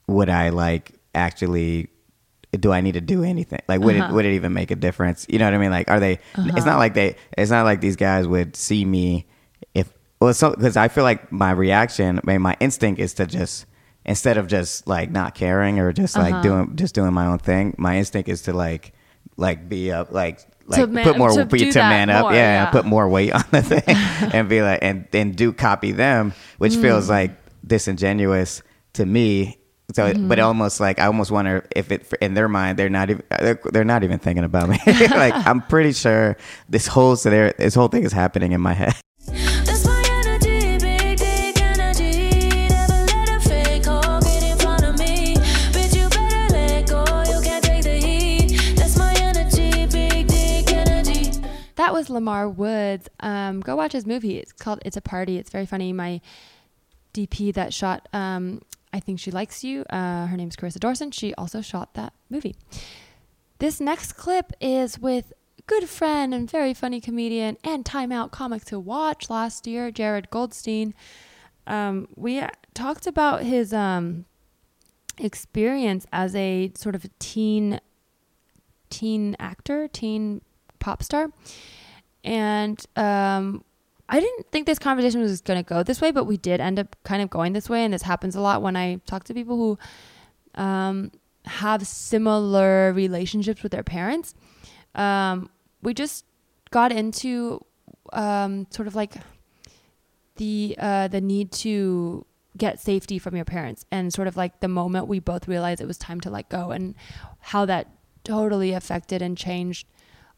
would 0.06 0.28
I 0.30 0.48
like 0.50 0.92
actually? 1.14 1.88
Do 2.60 2.72
I 2.72 2.80
need 2.80 2.92
to 2.92 3.00
do 3.00 3.22
anything? 3.24 3.60
Like, 3.68 3.80
would 3.80 3.96
Uh-huh. 3.96 4.10
it 4.10 4.14
would 4.14 4.24
it 4.24 4.34
even 4.34 4.52
make 4.52 4.70
a 4.70 4.76
difference? 4.76 5.26
You 5.28 5.38
know 5.38 5.46
what 5.46 5.54
I 5.54 5.58
mean? 5.58 5.70
Like, 5.70 5.90
are 5.90 6.00
they? 6.00 6.12
It's 6.12 6.38
Uh-huh. 6.38 6.64
not 6.64 6.78
like 6.78 6.94
they. 6.94 7.16
It's 7.36 7.50
not 7.50 7.64
like 7.64 7.80
these 7.80 7.96
guys 7.96 8.26
would 8.28 8.54
see 8.56 8.84
me 8.84 9.26
if 9.74 9.92
well, 10.20 10.32
so 10.34 10.50
because 10.50 10.76
I 10.76 10.88
feel 10.88 11.04
like 11.04 11.30
my 11.32 11.50
reaction, 11.50 12.18
I 12.18 12.26
mean, 12.26 12.42
my 12.42 12.56
instinct 12.60 13.00
is 13.00 13.14
to 13.14 13.26
just 13.26 13.66
instead 14.06 14.36
of 14.36 14.46
just 14.46 14.86
like 14.86 15.10
not 15.10 15.34
caring 15.34 15.78
or 15.80 15.92
just 15.92 16.16
like 16.16 16.32
Uh-huh. 16.34 16.42
doing 16.42 16.76
just 16.76 16.94
doing 16.94 17.12
my 17.12 17.26
own 17.26 17.38
thing. 17.38 17.74
My 17.78 17.96
instinct 17.98 18.28
is 18.28 18.42
to 18.42 18.52
like 18.52 18.92
like 19.36 19.68
be 19.68 19.90
up 19.90 20.12
like 20.12 20.40
like 20.66 20.88
man- 20.88 21.04
put 21.04 21.18
more 21.18 21.30
to 21.30 21.44
be- 21.46 21.70
to 21.72 21.78
man 21.78 22.08
up, 22.08 22.22
more, 22.22 22.32
yeah, 22.32 22.38
yeah. 22.38 22.62
and 22.64 22.72
put 22.72 22.84
more 22.86 23.08
weight 23.08 23.32
on 23.32 23.44
the 23.50 23.62
thing 23.70 23.96
and 24.32 24.48
be 24.48 24.62
like 24.62 24.78
and 24.82 25.06
then 25.10 25.32
do 25.32 25.52
copy 25.52 25.92
them, 25.92 26.32
which 26.58 26.76
feels 26.76 27.06
Mm. 27.06 27.10
like 27.10 27.30
disingenuous 27.66 28.62
to 28.94 29.04
me. 29.04 29.58
So, 29.92 30.12
Mhm. 30.12 30.28
but 30.28 30.38
almost 30.38 30.80
like 30.80 30.98
I 30.98 31.06
almost 31.06 31.30
wonder 31.30 31.66
if 31.76 31.92
it 31.92 32.10
in 32.22 32.32
their 32.34 32.48
mind 32.48 32.78
they're 32.78 32.88
not 32.88 33.10
even 33.10 33.22
they're, 33.38 33.60
they're 33.70 33.84
not 33.84 34.02
even 34.02 34.18
thinking 34.18 34.42
about 34.44 34.68
me. 34.68 34.78
like 34.86 35.34
I'm 35.46 35.60
pretty 35.68 35.92
sure 35.92 36.36
this 36.68 36.86
whole 36.86 37.16
scenario, 37.16 37.52
this 37.58 37.74
whole 37.74 37.88
thing 37.88 38.02
is 38.04 38.12
happening 38.12 38.52
in 38.52 38.60
my 38.62 38.72
head. 38.72 38.94
That's 39.26 39.84
my 39.86 40.02
energy, 40.24 40.78
big 40.78 41.18
dick 41.18 41.60
energy. 41.60 42.68
Never 42.68 43.04
let 43.06 43.28
a 43.28 43.40
fake 43.46 43.84
hoe 43.84 44.20
get 44.20 44.42
in 44.42 44.58
front 44.58 44.84
of 44.84 44.98
me. 44.98 45.34
Bitch, 45.36 45.94
you 45.94 46.08
better 46.08 46.52
let 46.54 46.86
go. 46.88 47.04
You 47.30 47.40
can't 47.42 47.62
take 47.64 47.82
the 47.84 47.98
heat. 48.00 48.76
That's 48.76 48.96
my 48.98 49.14
energy, 49.20 49.86
big 49.86 50.26
dick 50.28 50.72
energy. 50.72 51.30
That 51.76 51.92
was 51.92 52.08
Lamar 52.08 52.48
Woods. 52.48 53.08
Um, 53.20 53.60
go 53.60 53.76
watch 53.76 53.92
his 53.92 54.06
movie. 54.06 54.38
It's 54.38 54.52
called 54.52 54.80
It's 54.86 54.96
a 54.96 55.02
Party. 55.02 55.36
It's 55.36 55.50
very 55.50 55.66
funny. 55.66 55.92
My 55.92 56.22
DP 57.12 57.52
that 57.54 57.72
shot 57.74 58.08
um, 58.12 58.62
I 58.94 59.00
Think 59.00 59.18
She 59.18 59.32
Likes 59.32 59.64
You, 59.64 59.82
uh, 59.90 60.26
her 60.26 60.36
is 60.38 60.54
Carissa 60.54 60.78
Dorson. 60.78 61.12
She 61.12 61.34
also 61.34 61.60
shot 61.60 61.94
that 61.94 62.12
movie. 62.30 62.54
This 63.58 63.80
next 63.80 64.12
clip 64.12 64.52
is 64.60 65.00
with 65.00 65.32
good 65.66 65.88
friend 65.88 66.32
and 66.32 66.48
very 66.48 66.72
funny 66.74 67.00
comedian 67.00 67.56
and 67.64 67.84
Time 67.84 68.12
Out 68.12 68.30
comic 68.30 68.64
to 68.66 68.78
watch 68.78 69.28
last 69.28 69.66
year, 69.66 69.90
Jared 69.90 70.30
Goldstein. 70.30 70.94
Um, 71.66 72.06
we 72.14 72.40
talked 72.72 73.08
about 73.08 73.42
his 73.42 73.72
um, 73.74 74.26
experience 75.18 76.06
as 76.12 76.36
a 76.36 76.70
sort 76.76 76.94
of 76.94 77.04
a 77.04 77.10
teen 77.18 77.80
teen 78.90 79.34
actor, 79.40 79.88
teen 79.88 80.40
pop 80.78 81.02
star. 81.02 81.30
And 82.22 82.80
um, 82.94 83.64
I 84.08 84.20
didn't 84.20 84.50
think 84.50 84.66
this 84.66 84.78
conversation 84.78 85.20
was 85.20 85.40
going 85.40 85.62
to 85.62 85.68
go 85.68 85.82
this 85.82 86.00
way, 86.00 86.10
but 86.10 86.24
we 86.24 86.36
did 86.36 86.60
end 86.60 86.78
up 86.78 86.96
kind 87.04 87.22
of 87.22 87.30
going 87.30 87.52
this 87.52 87.70
way. 87.70 87.84
And 87.84 87.94
this 87.94 88.02
happens 88.02 88.36
a 88.36 88.40
lot 88.40 88.62
when 88.62 88.76
I 88.76 89.00
talk 89.06 89.24
to 89.24 89.34
people 89.34 89.56
who 89.56 89.78
um, 90.60 91.10
have 91.46 91.86
similar 91.86 92.92
relationships 92.92 93.62
with 93.62 93.72
their 93.72 93.82
parents. 93.82 94.34
Um, 94.94 95.50
we 95.82 95.94
just 95.94 96.24
got 96.70 96.92
into 96.92 97.64
um, 98.12 98.66
sort 98.70 98.88
of 98.88 98.94
like 98.94 99.14
the 100.36 100.76
uh, 100.78 101.08
the 101.08 101.20
need 101.20 101.52
to 101.52 102.26
get 102.56 102.80
safety 102.80 103.18
from 103.18 103.34
your 103.34 103.44
parents 103.44 103.84
and 103.90 104.12
sort 104.12 104.28
of 104.28 104.36
like 104.36 104.60
the 104.60 104.68
moment 104.68 105.08
we 105.08 105.18
both 105.18 105.48
realized 105.48 105.80
it 105.80 105.86
was 105.86 105.98
time 105.98 106.20
to 106.20 106.30
let 106.30 106.48
go 106.48 106.70
and 106.70 106.94
how 107.40 107.64
that 107.64 107.88
totally 108.22 108.72
affected 108.72 109.20
and 109.20 109.36
changed 109.36 109.86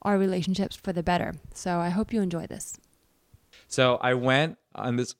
our 0.02 0.18
relationships 0.18 0.76
for 0.76 0.93
the 0.93 1.02
better. 1.02 1.34
So 1.52 1.78
I 1.78 1.90
hope 1.90 2.12
you 2.12 2.22
enjoy 2.22 2.47
this. 2.47 2.78
So 3.68 3.97
I 4.01 4.14
went 4.14 4.59
on 4.74 4.97
this 4.97 5.14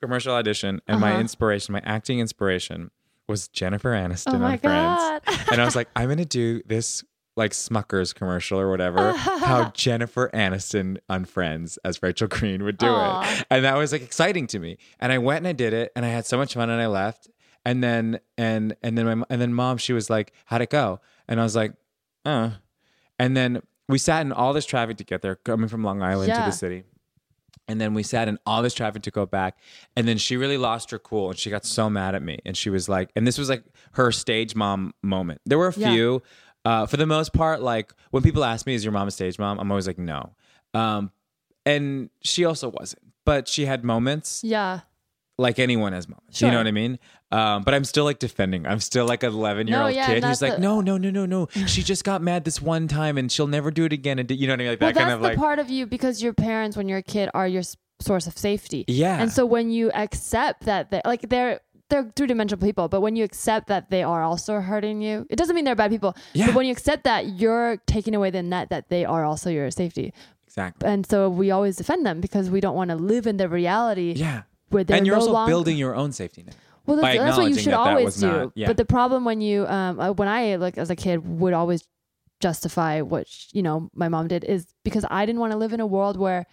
commercial 0.00 0.34
audition, 0.34 0.80
and 0.86 1.00
my 1.00 1.12
Uh-huh. 1.12 1.20
inspiration, 1.20 1.72
my 1.72 1.80
acting 1.84 2.18
inspiration, 2.20 2.90
was 3.28 3.48
Jennifer 3.48 3.92
Aniston 3.92 4.34
Oh 4.34 4.38
my 4.38 4.52
on 4.52 4.58
Friends. 4.58 5.00
God. 5.00 5.22
and 5.52 5.62
I 5.62 5.64
was 5.64 5.74
like, 5.76 5.88
I'm 5.96 6.08
gonna 6.08 6.24
do 6.24 6.60
this 6.66 7.02
like 7.36 7.50
Smuckers 7.52 8.14
commercial 8.14 8.60
or 8.60 8.70
whatever. 8.70 9.12
how 9.12 9.70
Jennifer 9.74 10.30
Aniston 10.34 10.98
on 11.08 11.24
Friends 11.24 11.78
as 11.84 12.02
Rachel 12.02 12.28
Green 12.28 12.62
would 12.64 12.78
do 12.78 12.86
Aw. 12.86 13.22
it, 13.40 13.46
and 13.50 13.64
that 13.64 13.76
was 13.76 13.92
like 13.92 14.02
exciting 14.02 14.46
to 14.48 14.58
me. 14.58 14.76
And 15.00 15.10
I 15.10 15.18
went 15.18 15.38
and 15.38 15.48
I 15.48 15.52
did 15.52 15.72
it, 15.72 15.90
and 15.96 16.04
I 16.04 16.08
had 16.10 16.26
so 16.26 16.36
much 16.36 16.54
fun, 16.54 16.70
and 16.70 16.80
I 16.80 16.86
left. 16.86 17.28
And 17.64 17.82
then 17.82 18.20
and 18.36 18.76
and 18.82 18.98
then 18.98 19.06
my 19.20 19.24
and 19.30 19.40
then 19.40 19.54
mom, 19.54 19.78
she 19.78 19.92
was 19.94 20.10
like, 20.10 20.32
"How'd 20.46 20.60
it 20.60 20.68
go?" 20.70 21.00
And 21.26 21.40
I 21.40 21.42
was 21.44 21.56
like, 21.56 21.72
"Uh." 22.26 22.50
And 23.18 23.34
then 23.36 23.62
we 23.88 23.96
sat 23.98 24.20
in 24.20 24.32
all 24.32 24.52
this 24.52 24.66
traffic 24.66 24.96
to 24.98 25.04
get 25.04 25.22
there, 25.22 25.36
coming 25.36 25.68
from 25.68 25.82
Long 25.82 26.02
Island 26.02 26.34
to 26.34 26.40
the 26.42 26.50
city. 26.52 26.84
And 27.66 27.80
then 27.80 27.94
we 27.94 28.02
sat 28.02 28.28
in 28.28 28.38
all 28.44 28.62
this 28.62 28.74
traffic 28.74 29.02
to 29.02 29.10
go 29.10 29.24
back. 29.26 29.56
And 29.96 30.06
then 30.06 30.18
she 30.18 30.36
really 30.36 30.58
lost 30.58 30.90
her 30.90 30.98
cool 30.98 31.30
and 31.30 31.38
she 31.38 31.48
got 31.50 31.64
so 31.64 31.88
mad 31.88 32.14
at 32.14 32.22
me. 32.22 32.38
And 32.44 32.56
she 32.56 32.68
was 32.70 32.88
like, 32.88 33.10
and 33.16 33.26
this 33.26 33.38
was 33.38 33.48
like 33.48 33.64
her 33.92 34.12
stage 34.12 34.54
mom 34.54 34.92
moment. 35.02 35.40
There 35.46 35.56
were 35.58 35.68
a 35.68 35.74
Yeah. 35.76 35.92
few, 35.92 36.22
uh, 36.66 36.86
for 36.86 36.96
the 36.98 37.06
most 37.06 37.32
part, 37.32 37.62
like 37.62 37.92
when 38.10 38.22
people 38.22 38.44
ask 38.44 38.66
me, 38.66 38.74
is 38.74 38.84
your 38.84 38.92
mom 38.92 39.08
a 39.08 39.10
stage 39.10 39.38
mom? 39.38 39.58
I'm 39.58 39.70
always 39.70 39.86
like, 39.86 39.98
no. 39.98 40.34
Um, 40.74 41.10
and 41.64 42.10
she 42.22 42.44
also 42.44 42.68
wasn't, 42.68 43.02
but 43.24 43.48
she 43.48 43.64
had 43.64 43.82
moments 43.84 44.42
Yeah. 44.44 44.80
Like 45.38 45.58
anyone 45.58 45.92
has 45.92 46.08
moments. 46.08 46.40
You 46.40 46.50
know 46.50 46.58
what 46.58 46.66
I 46.66 46.70
mean? 46.72 46.98
Um, 47.32 47.64
but 47.64 47.74
I'm 47.74 47.84
still 47.84 48.04
like 48.04 48.18
defending. 48.20 48.66
I'm 48.66 48.78
still 48.78 49.06
like 49.06 49.22
an 49.24 49.32
11 49.32 49.66
year 49.66 49.76
No, 49.76 49.86
old 49.86 49.94
yeah, 49.94 50.06
kid 50.06 50.22
who's 50.24 50.40
like, 50.40 50.54
the- 50.56 50.60
no, 50.60 50.80
no, 50.80 50.96
no, 50.96 51.10
no, 51.10 51.26
no. 51.26 51.48
She 51.66 51.82
just 51.82 52.04
got 52.04 52.22
mad 52.22 52.44
this 52.44 52.62
one 52.62 52.86
time 52.86 53.18
and 53.18 53.30
she'll 53.32 53.48
never 53.48 53.70
do 53.72 53.84
it 53.84 53.92
again. 53.92 54.18
And 54.20 54.30
you 54.30 54.46
know 54.46 54.52
what 54.52 54.60
I 54.60 54.62
mean? 54.62 54.68
Like 54.72 54.80
well, 54.80 54.92
that 54.92 54.94
kind 54.98 55.10
that's 55.10 55.14
of 55.16 55.22
the 55.22 55.28
like. 55.28 55.38
part 55.38 55.58
of 55.58 55.68
you 55.70 55.86
because 55.86 56.22
your 56.22 56.32
parents, 56.32 56.76
when 56.76 56.88
you're 56.88 56.98
a 56.98 57.02
kid, 57.02 57.30
are 57.34 57.48
your 57.48 57.62
source 58.00 58.26
of 58.28 58.38
safety. 58.38 58.84
Yeah. 58.86 59.20
And 59.20 59.32
so 59.32 59.44
when 59.44 59.70
you 59.70 59.90
accept 59.92 60.64
that, 60.64 60.90
they're, 60.92 61.02
like 61.04 61.28
they're 61.28 61.60
they're 61.90 62.04
two 62.14 62.26
dimensional 62.26 62.64
people, 62.64 62.88
but 62.88 63.02
when 63.02 63.14
you 63.14 63.24
accept 63.24 63.66
that 63.66 63.90
they 63.90 64.02
are 64.02 64.22
also 64.22 64.58
hurting 64.60 65.02
you, 65.02 65.26
it 65.28 65.36
doesn't 65.36 65.54
mean 65.54 65.64
they're 65.66 65.74
bad 65.74 65.90
people. 65.90 66.16
Yeah. 66.32 66.46
But 66.46 66.54
when 66.54 66.66
you 66.66 66.72
accept 66.72 67.04
that, 67.04 67.26
you're 67.38 67.76
taking 67.86 68.14
away 68.14 68.30
the 68.30 68.42
net 68.42 68.70
that 68.70 68.88
they 68.88 69.04
are 69.04 69.24
also 69.24 69.50
your 69.50 69.70
safety. 69.70 70.14
Exactly. 70.46 70.88
And 70.88 71.06
so 71.06 71.28
we 71.28 71.50
always 71.50 71.76
defend 71.76 72.06
them 72.06 72.20
because 72.20 72.48
we 72.48 72.60
don't 72.60 72.74
want 72.76 72.90
to 72.90 72.96
live 72.96 73.26
in 73.26 73.36
the 73.36 73.48
reality. 73.48 74.12
Yeah. 74.16 74.42
Where 74.74 74.84
they're 74.84 74.96
and 74.98 75.06
you're 75.06 75.16
no 75.16 75.20
also 75.20 75.32
longer- 75.32 75.50
building 75.50 75.76
your 75.78 75.94
own 75.94 76.12
safety 76.12 76.42
net. 76.42 76.56
Well, 76.86 76.98
that's, 76.98 77.16
that's 77.16 77.36
what 77.38 77.48
you 77.48 77.54
should 77.54 77.72
that 77.72 77.84
that 77.84 77.90
always 77.90 78.04
was 78.04 78.16
do. 78.20 78.26
not- 78.30 78.52
yeah. 78.54 78.66
But 78.66 78.76
the 78.76 78.84
problem 78.84 79.24
when 79.24 79.40
you, 79.40 79.66
um, 79.66 79.98
uh, 79.98 80.12
when 80.12 80.28
I 80.28 80.56
like 80.56 80.76
as 80.76 80.90
a 80.90 80.96
kid 80.96 81.26
would 81.40 81.54
always 81.54 81.82
justify 82.40 83.00
what 83.00 83.26
sh- 83.26 83.46
you 83.52 83.62
know 83.62 83.88
my 83.94 84.08
mom 84.08 84.28
did 84.28 84.44
is 84.44 84.66
because 84.84 85.04
I 85.10 85.24
didn't 85.24 85.40
want 85.40 85.52
to 85.52 85.56
live 85.58 85.72
in 85.72 85.80
a 85.80 85.86
world 85.86 86.18
where 86.18 86.46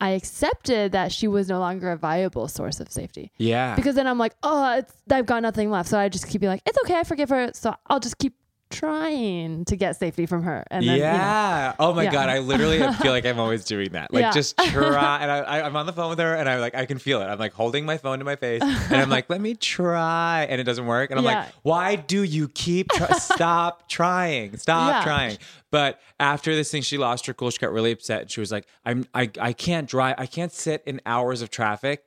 I 0.00 0.10
accepted 0.10 0.92
that 0.92 1.12
she 1.12 1.28
was 1.28 1.48
no 1.48 1.58
longer 1.60 1.90
a 1.92 1.96
viable 1.96 2.48
source 2.48 2.80
of 2.80 2.90
safety. 2.90 3.30
Yeah. 3.38 3.74
Because 3.76 3.94
then 3.94 4.06
I'm 4.06 4.18
like, 4.18 4.34
oh, 4.42 4.78
it's 4.78 4.92
I've 5.10 5.26
got 5.26 5.42
nothing 5.42 5.70
left, 5.70 5.88
so 5.88 5.98
I 5.98 6.08
just 6.08 6.26
keep 6.28 6.40
being 6.40 6.50
like, 6.52 6.62
it's 6.66 6.78
okay, 6.84 6.98
I 6.98 7.04
forgive 7.04 7.28
her, 7.28 7.50
so 7.52 7.74
I'll 7.88 8.00
just 8.00 8.18
keep 8.18 8.34
trying 8.74 9.64
to 9.66 9.76
get 9.76 9.96
safety 9.96 10.26
from 10.26 10.42
her. 10.42 10.64
And 10.70 10.86
then, 10.86 10.96
you 10.96 11.02
know, 11.02 11.08
yeah. 11.08 11.74
oh 11.78 11.92
my 11.94 12.04
yeah. 12.04 12.12
god, 12.12 12.28
I 12.28 12.38
literally 12.38 12.78
feel 13.02 13.12
like 13.12 13.24
I'm 13.26 13.38
always 13.38 13.64
doing 13.64 13.90
that. 13.92 14.12
Like 14.12 14.22
Yeah. 14.22 14.30
just 14.32 14.56
try, 14.58 15.18
and 15.22 15.30
I, 15.30 15.62
I'm 15.62 15.76
on 15.76 15.86
the 15.86 15.92
phone 15.92 16.10
with 16.10 16.18
her, 16.18 16.34
and 16.34 16.48
I'm 16.48 16.60
like 16.60 16.74
I 16.74 16.86
can 16.86 16.98
feel 16.98 17.20
it. 17.20 17.26
I'm 17.26 17.38
like 17.38 17.52
holding 17.52 17.84
my 17.86 17.96
phone 17.98 18.18
to 18.18 18.24
my 18.24 18.36
face, 18.36 18.62
and 18.62 18.96
I'm 18.96 19.10
like, 19.10 19.28
let 19.30 19.40
me 19.40 19.54
try, 19.54 20.46
and 20.48 20.60
it 20.60 20.64
doesn't 20.64 20.86
work, 20.86 21.10
and 21.10 21.18
I'm 21.18 21.24
Yeah. 21.24 21.40
like, 21.44 21.48
why 21.62 21.96
do 21.96 22.22
you 22.22 22.48
keep 22.48 22.88
try- 22.90 23.12
stop 23.18 23.88
trying, 23.88 24.56
stop 24.56 24.92
Yeah. 24.92 25.04
trying? 25.04 25.38
But 25.70 26.00
after 26.20 26.54
this 26.54 26.70
thing, 26.70 26.82
she 26.82 26.98
lost 26.98 27.26
her 27.26 27.34
cool. 27.34 27.50
She 27.50 27.58
got 27.58 27.72
really 27.72 27.90
upset, 27.92 28.22
and 28.22 28.30
she 28.30 28.40
was 28.40 28.52
like, 28.52 28.66
I'm 28.84 29.06
I 29.14 29.30
I 29.40 29.52
can't 29.52 29.88
drive, 29.88 30.14
I 30.18 30.26
can't 30.26 30.52
sit 30.52 30.82
in 30.86 31.00
hours 31.06 31.42
of 31.42 31.50
traffic 31.50 32.04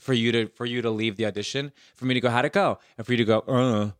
for 0.00 0.12
you 0.12 0.32
to 0.32 0.46
for 0.48 0.66
you 0.66 0.82
to 0.82 0.90
leave 0.90 1.16
the 1.16 1.24
audition, 1.26 1.72
for 1.94 2.04
me 2.04 2.14
to 2.14 2.20
go, 2.20 2.28
how'd 2.30 2.44
it 2.44 2.52
go, 2.52 2.78
and 2.98 3.06
for 3.06 3.12
you 3.12 3.18
to 3.18 3.24
go, 3.24 3.38
uh. 3.40 3.90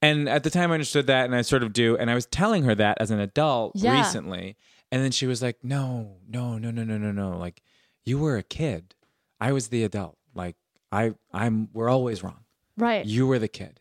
And 0.00 0.28
at 0.28 0.44
the 0.44 0.50
time, 0.50 0.70
I 0.70 0.74
understood 0.74 1.06
that, 1.08 1.24
and 1.24 1.34
I 1.34 1.42
sort 1.42 1.62
of 1.62 1.72
do. 1.72 1.96
And 1.96 2.10
I 2.10 2.14
was 2.14 2.26
telling 2.26 2.62
her 2.64 2.74
that 2.76 2.98
as 3.00 3.10
an 3.10 3.18
adult 3.20 3.72
Yeah. 3.74 3.98
recently, 3.98 4.56
and 4.92 5.02
then 5.02 5.10
she 5.10 5.26
was 5.26 5.42
like, 5.42 5.58
"No, 5.64 6.18
no, 6.28 6.56
no, 6.58 6.70
no, 6.70 6.84
no, 6.84 6.96
no, 6.98 7.10
no. 7.12 7.36
Like, 7.36 7.62
you 8.04 8.18
were 8.18 8.36
a 8.36 8.42
kid. 8.42 8.94
I 9.40 9.52
was 9.52 9.68
the 9.68 9.82
adult. 9.84 10.16
Like, 10.34 10.56
I, 10.92 11.14
I'm. 11.32 11.68
We're 11.72 11.88
always 11.88 12.22
wrong. 12.22 12.44
Right. 12.76 13.04
You 13.04 13.26
were 13.26 13.38
the 13.38 13.48
kid." 13.48 13.80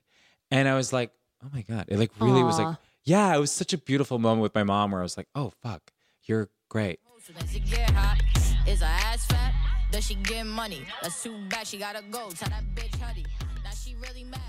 And 0.49 0.67
I 0.67 0.75
was 0.75 0.91
like, 0.91 1.11
"Oh 1.43 1.49
my 1.53 1.61
god!" 1.61 1.85
It 1.87 1.97
like 1.99 2.11
really 2.19 2.43
was 2.43 2.57
like, 2.57 2.77
yeah. 3.03 3.35
It 3.35 3.39
was 3.39 3.51
such 3.51 3.73
a 3.73 3.77
beautiful 3.77 4.17
moment 4.17 4.41
with 4.41 4.55
my 4.55 4.63
mom 4.63 4.91
where 4.91 5.01
I 5.01 5.03
was 5.03 5.17
like, 5.17 5.27
"Oh 5.35 5.51
fuck, 5.61 5.91
you're 6.23 6.49
great." 6.69 6.99
Does 7.39 7.51
she 7.51 7.59
get 7.59 7.89
hot? 7.91 8.21
Is 8.65 8.79
her 8.79 8.85
ass 8.85 9.25
fat? 9.27 9.53
Does 9.91 10.05
she 10.05 10.15
get 10.15 10.45
money? 10.45 10.81
That's 11.01 11.21
too 11.21 11.37
bad. 11.49 11.67
She 11.67 11.77
gotta 11.77 12.01
go. 12.09 12.29
Tell 12.31 12.49
that 12.49 12.63
bitch 12.73 12.97
Huddy. 12.99 13.25
Now 13.63 13.69
she 13.71 13.95
really 13.95 14.23
mad. 14.23 14.41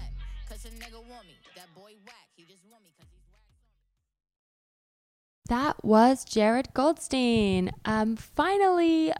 That 5.48 5.82
was 5.82 6.24
Jared 6.24 6.74
Goldstein. 6.74 7.72
Um, 7.86 8.16
finally, 8.16 9.12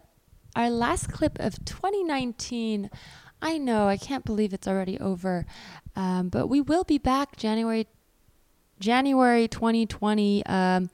our 0.54 0.68
last 0.68 1.10
clip 1.10 1.38
of 1.40 1.64
2019. 1.64 2.90
I 3.40 3.56
know, 3.56 3.88
I 3.88 3.96
can't 3.96 4.24
believe 4.24 4.52
it's 4.52 4.68
already 4.68 4.98
over, 4.98 5.46
um, 5.96 6.28
but 6.28 6.48
we 6.48 6.60
will 6.60 6.84
be 6.84 6.98
back 6.98 7.36
January 7.36 7.86
January 8.80 9.48
2020. 9.48 10.44
Um, 10.44 10.90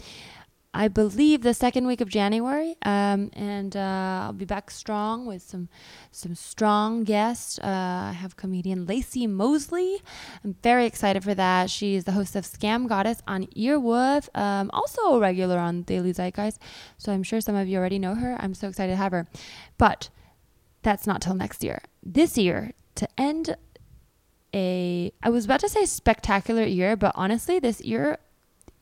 I 0.75 0.89
believe 0.89 1.43
the 1.43 1.55
second 1.55 1.87
week 1.87 2.01
of 2.01 2.09
January, 2.09 2.77
um, 2.83 3.31
and 3.33 3.77
uh, 3.77 4.25
I'll 4.25 4.33
be 4.33 4.45
back 4.45 4.73
strong 4.73 5.25
with 5.25 5.41
some 5.41 5.69
some 6.11 6.35
strong 6.35 7.05
guests. 7.05 7.61
Uh, 7.61 8.11
I 8.11 8.13
have 8.13 8.37
comedian 8.37 8.85
Laci 8.85 9.29
Mosley. 9.29 10.03
I'm 10.43 10.57
very 10.65 10.85
excited 10.85 11.23
for 11.23 11.33
that. 11.35 11.71
She 11.71 11.95
is 11.95 12.05
the 12.05 12.13
host 12.13 12.35
of 12.35 12.45
Scam 12.45 12.89
Goddess 12.89 13.23
on 13.29 13.47
Earwolf, 13.57 14.29
um, 14.35 14.69
also 14.75 15.15
a 15.15 15.21
regular 15.21 15.59
on 15.59 15.83
Daily 15.83 16.13
Zeitgeist. 16.13 16.59
So 16.99 17.13
I'm 17.13 17.23
sure 17.23 17.41
some 17.41 17.55
of 17.55 17.69
you 17.69 17.79
already 17.79 18.01
know 18.01 18.17
her. 18.17 18.37
I'm 18.41 18.53
so 18.53 18.67
excited 18.67 18.93
to 18.93 18.97
have 18.97 19.13
her, 19.13 19.29
but 19.79 20.11
that's 20.83 21.07
not 21.07 21.23
till 21.23 21.35
next 21.35 21.63
year. 21.63 21.83
This 22.03 22.37
year 22.37 22.73
to 22.97 23.09
end 23.17 23.57
a 24.53 25.13
I 25.23 25.31
was 25.31 25.45
about 25.45 25.61
to 25.61 25.69
say 25.69 25.85
spectacular 25.85 26.65
year, 26.65 26.97
but 26.97 27.13
honestly, 27.15 27.61
this 27.61 27.81
year 27.81 28.19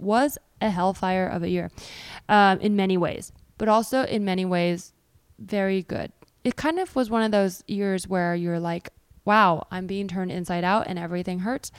was 0.03 0.39
a 0.61 0.71
hellfire 0.71 1.27
of 1.27 1.43
a 1.43 1.49
year 1.49 1.71
um, 2.29 2.61
in 2.61 2.77
many 2.77 2.97
ways, 2.97 3.33
but 3.59 3.69
also 3.69 4.05
in 4.05 4.25
many 4.25 4.45
ways 4.45 4.93
very 5.39 5.83
good. 5.83 6.13
It 6.45 6.57
kind 6.57 6.79
of 6.79 6.95
was 6.97 7.11
one 7.11 7.23
of 7.23 7.31
those 7.31 7.63
years 7.67 8.09
where 8.09 8.35
you're 8.35 8.61
like, 8.61 8.91
wow, 9.25 9.67
I'm 9.71 9.87
being 9.87 10.09
turned 10.09 10.33
inside 10.33 10.65
out 10.65 10.87
and 10.89 10.99
everything 10.99 11.41
hurts. 11.41 11.71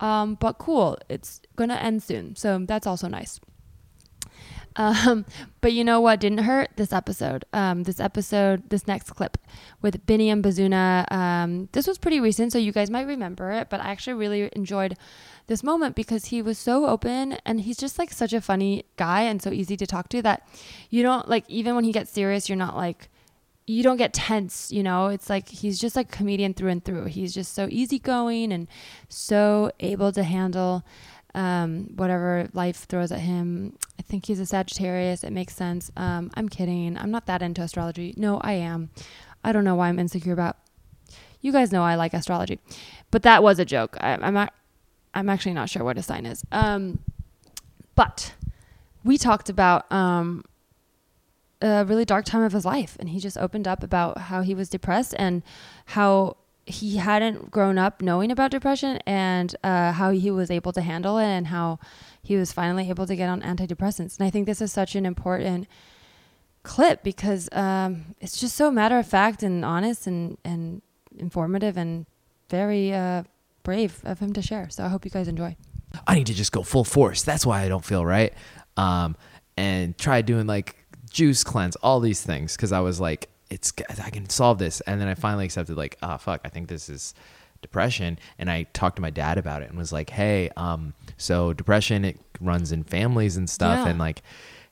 Um, 0.00 0.36
but 0.36 0.58
cool, 0.58 0.98
it's 1.08 1.40
gonna 1.56 1.74
end 1.74 2.02
soon. 2.02 2.36
So 2.36 2.58
that's 2.58 2.86
also 2.86 3.08
nice. 3.08 3.40
Um, 4.76 5.24
but 5.60 5.72
you 5.72 5.84
know 5.84 6.00
what 6.00 6.20
didn't 6.20 6.38
hurt? 6.38 6.70
This 6.76 6.92
episode. 6.92 7.44
Um, 7.52 7.84
this 7.84 8.00
episode, 8.00 8.68
this 8.70 8.86
next 8.86 9.10
clip 9.10 9.38
with 9.82 10.04
Biniam 10.06 10.42
Bazuna. 10.42 11.10
Um, 11.12 11.68
this 11.72 11.86
was 11.86 11.98
pretty 11.98 12.20
recent, 12.20 12.52
so 12.52 12.58
you 12.58 12.72
guys 12.72 12.90
might 12.90 13.06
remember 13.06 13.52
it, 13.52 13.70
but 13.70 13.80
I 13.80 13.90
actually 13.90 14.14
really 14.14 14.50
enjoyed 14.54 14.96
this 15.46 15.62
moment 15.62 15.94
because 15.94 16.26
he 16.26 16.40
was 16.40 16.58
so 16.58 16.86
open 16.86 17.38
and 17.44 17.62
he's 17.62 17.76
just 17.76 17.98
like 17.98 18.10
such 18.10 18.32
a 18.32 18.40
funny 18.40 18.84
guy 18.96 19.22
and 19.22 19.42
so 19.42 19.50
easy 19.50 19.76
to 19.76 19.86
talk 19.86 20.08
to 20.08 20.22
that 20.22 20.46
you 20.90 21.02
don't 21.02 21.28
like, 21.28 21.44
even 21.48 21.74
when 21.74 21.84
he 21.84 21.92
gets 21.92 22.10
serious, 22.10 22.48
you're 22.48 22.56
not 22.56 22.76
like, 22.76 23.08
you 23.66 23.82
don't 23.82 23.96
get 23.96 24.12
tense, 24.12 24.70
you 24.70 24.82
know? 24.82 25.08
It's 25.08 25.30
like 25.30 25.48
he's 25.48 25.78
just 25.78 25.96
like 25.96 26.10
comedian 26.10 26.54
through 26.54 26.70
and 26.70 26.84
through. 26.84 27.06
He's 27.06 27.32
just 27.34 27.54
so 27.54 27.66
easygoing 27.70 28.52
and 28.52 28.68
so 29.08 29.70
able 29.80 30.12
to 30.12 30.22
handle 30.22 30.84
um, 31.34 31.90
whatever 31.96 32.48
life 32.52 32.84
throws 32.84 33.10
at 33.10 33.20
him. 33.20 33.76
I 33.98 34.02
think 34.02 34.26
he's 34.26 34.40
a 34.40 34.46
Sagittarius. 34.46 35.24
It 35.24 35.32
makes 35.32 35.54
sense. 35.54 35.90
Um, 35.96 36.30
I'm 36.34 36.48
kidding. 36.48 36.96
I'm 36.96 37.10
not 37.10 37.26
that 37.26 37.42
into 37.42 37.62
astrology. 37.62 38.14
No, 38.16 38.38
I 38.38 38.52
am. 38.52 38.90
I 39.42 39.52
don't 39.52 39.64
know 39.64 39.74
why 39.74 39.88
I'm 39.88 39.98
insecure 39.98 40.32
about. 40.32 40.56
You 41.40 41.52
guys 41.52 41.72
know 41.72 41.82
I 41.82 41.96
like 41.96 42.14
astrology, 42.14 42.58
but 43.10 43.22
that 43.24 43.42
was 43.42 43.58
a 43.58 43.64
joke. 43.64 43.96
I, 44.00 44.14
I'm 44.14 44.32
not. 44.32 44.54
I'm 45.14 45.28
actually 45.28 45.54
not 45.54 45.70
sure 45.70 45.84
what 45.84 45.96
a 45.98 46.02
sign 46.02 46.26
is. 46.26 46.44
Um, 46.52 46.98
but 47.94 48.34
we 49.04 49.16
talked 49.18 49.48
about 49.48 49.90
um, 49.92 50.44
a 51.62 51.84
really 51.84 52.04
dark 52.04 52.24
time 52.24 52.42
of 52.42 52.52
his 52.52 52.64
life, 52.64 52.96
and 52.98 53.08
he 53.08 53.20
just 53.20 53.38
opened 53.38 53.68
up 53.68 53.82
about 53.82 54.18
how 54.18 54.42
he 54.42 54.54
was 54.54 54.68
depressed 54.68 55.14
and 55.18 55.42
how 55.86 56.36
he 56.66 56.96
hadn't 56.96 57.50
grown 57.50 57.76
up 57.76 58.00
knowing 58.00 58.30
about 58.30 58.50
depression 58.50 58.98
and 59.06 59.54
uh, 59.62 59.92
how 59.92 60.10
he 60.10 60.30
was 60.30 60.50
able 60.50 60.72
to 60.72 60.80
handle 60.80 61.18
it 61.18 61.26
and 61.26 61.48
how 61.48 61.78
he 62.22 62.36
was 62.36 62.52
finally 62.52 62.88
able 62.88 63.06
to 63.06 63.14
get 63.14 63.28
on 63.28 63.42
antidepressants. 63.42 64.18
And 64.18 64.26
I 64.26 64.30
think 64.30 64.46
this 64.46 64.62
is 64.62 64.72
such 64.72 64.94
an 64.94 65.04
important 65.04 65.68
clip 66.62 67.02
because 67.02 67.50
um, 67.52 68.14
it's 68.20 68.40
just 68.40 68.56
so 68.56 68.70
matter 68.70 68.98
of 68.98 69.06
fact 69.06 69.42
and 69.42 69.64
honest 69.64 70.06
and, 70.06 70.38
and 70.42 70.80
informative 71.18 71.76
and 71.76 72.06
very 72.48 72.94
uh, 72.94 73.24
brave 73.64 74.00
of 74.04 74.20
him 74.20 74.32
to 74.34 74.42
share. 74.42 74.70
So 74.70 74.84
I 74.84 74.88
hope 74.88 75.04
you 75.04 75.10
guys 75.10 75.26
enjoy. 75.26 75.56
I 76.06 76.14
need 76.14 76.26
to 76.28 76.34
just 76.34 76.52
go 76.52 76.62
full 76.62 76.84
force. 76.84 77.22
That's 77.24 77.44
why 77.44 77.62
I 77.62 77.68
don't 77.68 77.84
feel 77.84 78.04
right. 78.06 78.32
Um, 78.76 79.16
and 79.56 79.96
try 79.98 80.22
doing 80.22 80.46
like 80.46 80.76
juice 81.10 81.42
cleanse, 81.44 81.74
all 81.76 81.98
these 82.00 82.22
things, 82.22 82.54
because 82.56 82.70
I 82.72 82.80
was 82.80 83.00
like, 83.00 83.28
it's 83.50 83.72
I 84.02 84.10
can 84.10 84.28
solve 84.28 84.58
this. 84.58 84.80
And 84.82 85.00
then 85.00 85.08
I 85.08 85.14
finally 85.14 85.44
accepted 85.44 85.76
like, 85.76 85.96
oh 86.02 86.18
fuck, 86.18 86.40
I 86.44 86.48
think 86.48 86.68
this 86.68 86.88
is 86.88 87.14
depression. 87.62 88.18
And 88.38 88.50
I 88.50 88.64
talked 88.72 88.96
to 88.96 89.02
my 89.02 89.10
dad 89.10 89.38
about 89.38 89.62
it 89.62 89.68
and 89.70 89.78
was 89.78 89.92
like, 89.92 90.10
hey, 90.10 90.50
um, 90.56 90.92
so 91.16 91.52
depression 91.52 92.04
it 92.04 92.18
runs 92.40 92.72
in 92.72 92.82
families 92.84 93.36
and 93.36 93.48
stuff, 93.48 93.84
Yeah. 93.84 93.90
and 93.90 93.98
like, 93.98 94.22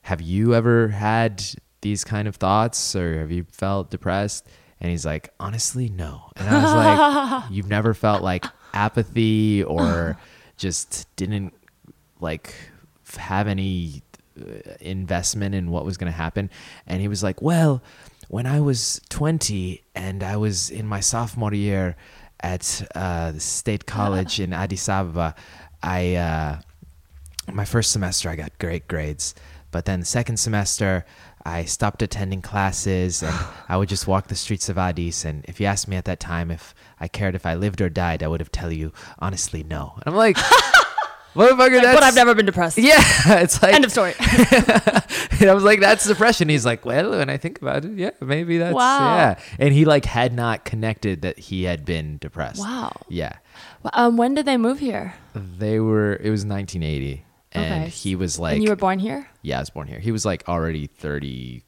have 0.01 0.21
you 0.21 0.53
ever 0.53 0.89
had 0.89 1.41
these 1.81 2.03
kind 2.03 2.27
of 2.27 2.35
thoughts 2.35 2.95
or 2.95 3.19
have 3.19 3.31
you 3.31 3.45
felt 3.51 3.89
depressed? 3.89 4.45
And 4.81 4.91
he's 4.91 5.05
like, 5.05 5.29
honestly, 5.39 5.87
no. 5.87 6.29
And 6.35 6.49
I 6.49 6.61
was 6.61 6.73
like, 6.73 7.43
you've 7.51 7.69
never 7.69 7.93
felt 7.93 8.21
like 8.21 8.43
apathy 8.73 9.63
or 9.75 10.17
just 10.57 11.13
didn't 11.15 11.53
like 12.19 12.53
have 13.17 13.47
any 13.47 14.01
uh, 14.39 14.73
investment 14.79 15.53
in 15.53 15.69
what 15.69 15.85
was 15.85 15.97
going 15.97 16.11
to 16.11 16.17
happen. 16.17 16.49
And 16.87 17.01
he 17.01 17.07
was 17.07 17.21
like, 17.23 17.41
well, 17.41 17.83
when 18.29 18.45
I 18.45 18.59
was 18.61 19.01
20 19.09 19.83
and 19.95 20.23
I 20.23 20.37
was 20.37 20.69
in 20.69 20.87
my 20.87 20.99
sophomore 20.99 21.53
year 21.53 21.95
at 22.39 22.87
uh, 22.95 23.31
the 23.31 23.39
state 23.39 23.85
college 23.85 24.39
in 24.39 24.53
Addis 24.53 24.89
Ababa, 24.89 25.35
I, 25.81 26.15
uh, 26.15 26.59
my 27.51 27.65
first 27.65 27.91
semester, 27.91 28.29
I 28.29 28.35
got 28.35 28.57
great 28.57 28.87
grades. 28.87 29.35
But 29.71 29.85
then 29.85 29.99
the 30.01 30.05
second 30.05 30.37
semester, 30.37 31.05
I 31.45 31.65
stopped 31.65 32.01
attending 32.01 32.41
classes 32.41 33.21
and 33.21 33.35
I 33.69 33.77
would 33.77 33.89
just 33.89 34.07
walk 34.07 34.27
the 34.27 34.35
streets 34.35 34.69
of 34.69 34.77
Addis. 34.77 35.25
And 35.25 35.43
if 35.47 35.59
you 35.59 35.65
asked 35.65 35.87
me 35.87 35.95
at 35.97 36.05
that 36.05 36.19
time 36.19 36.49
if 36.51 36.73
I 36.99 37.07
cared 37.07 37.35
if 37.35 37.45
I 37.45 37.55
lived 37.55 37.81
or 37.81 37.89
died, 37.89 38.23
I 38.23 38.27
would 38.27 38.39
have 38.39 38.51
tell 38.51 38.71
you 38.71 38.93
honestly 39.19 39.63
no. 39.63 39.93
And 39.97 40.03
I'm 40.13 40.15
like, 40.15 40.37
motherfucker, 41.35 41.81
that's 41.81 41.95
but 41.99 42.03
I've 42.03 42.15
never 42.15 42.33
been 42.35 42.45
depressed. 42.45 42.77
Yeah, 42.83 43.01
it's 43.41 43.61
like 43.61 43.73
End 43.73 43.83
of 43.85 43.91
story. 43.91 44.13
and 44.19 45.49
I 45.49 45.53
was 45.53 45.63
like, 45.63 45.79
that's 45.79 46.07
depression. 46.07 46.47
He's 46.49 46.65
like, 46.65 46.85
well, 46.85 47.11
when 47.11 47.29
I 47.29 47.37
think 47.37 47.61
about 47.61 47.85
it, 47.85 47.97
yeah, 47.97 48.11
maybe 48.21 48.57
that's 48.59 48.73
Wow. 48.75 49.15
yeah. 49.15 49.39
And 49.59 49.73
he 49.73 49.85
like 49.85 50.05
had 50.05 50.33
not 50.33 50.63
connected 50.65 51.23
that 51.23 51.37
he 51.39 51.63
had 51.63 51.83
been 51.85 52.17
depressed. 52.19 52.59
Wow. 52.61 52.93
Yeah. 53.09 53.37
Well, 53.83 53.91
Um, 53.93 54.17
when 54.17 54.33
did 54.33 54.45
they 54.45 54.57
move 54.57 54.79
here? 54.79 55.15
They 55.35 55.79
were. 55.79 56.13
It 56.15 56.29
was 56.29 56.45
1980, 56.45 57.25
and 57.53 57.83
Okay. 57.83 57.89
he 57.89 58.15
was 58.15 58.39
like. 58.39 58.55
and 58.55 58.63
you 58.63 58.69
were 58.69 58.75
born 58.75 58.99
here? 58.99 59.27
Yeah, 59.41 59.57
I 59.57 59.59
was 59.61 59.69
born 59.69 59.87
here. 59.87 59.99
He 59.99 60.11
was 60.11 60.25
like 60.25 60.47
already 60.49 60.87
30 60.87 61.63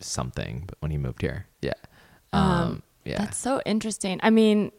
something 0.00 0.68
when 0.80 0.90
he 0.90 0.98
moved 0.98 1.22
here. 1.22 1.46
Yeah. 1.62 1.72
Um. 2.32 2.82
yeah. 3.04 3.18
That's 3.18 3.38
so 3.38 3.60
interesting. 3.64 4.18
I 4.22 4.30
mean, 4.30 4.72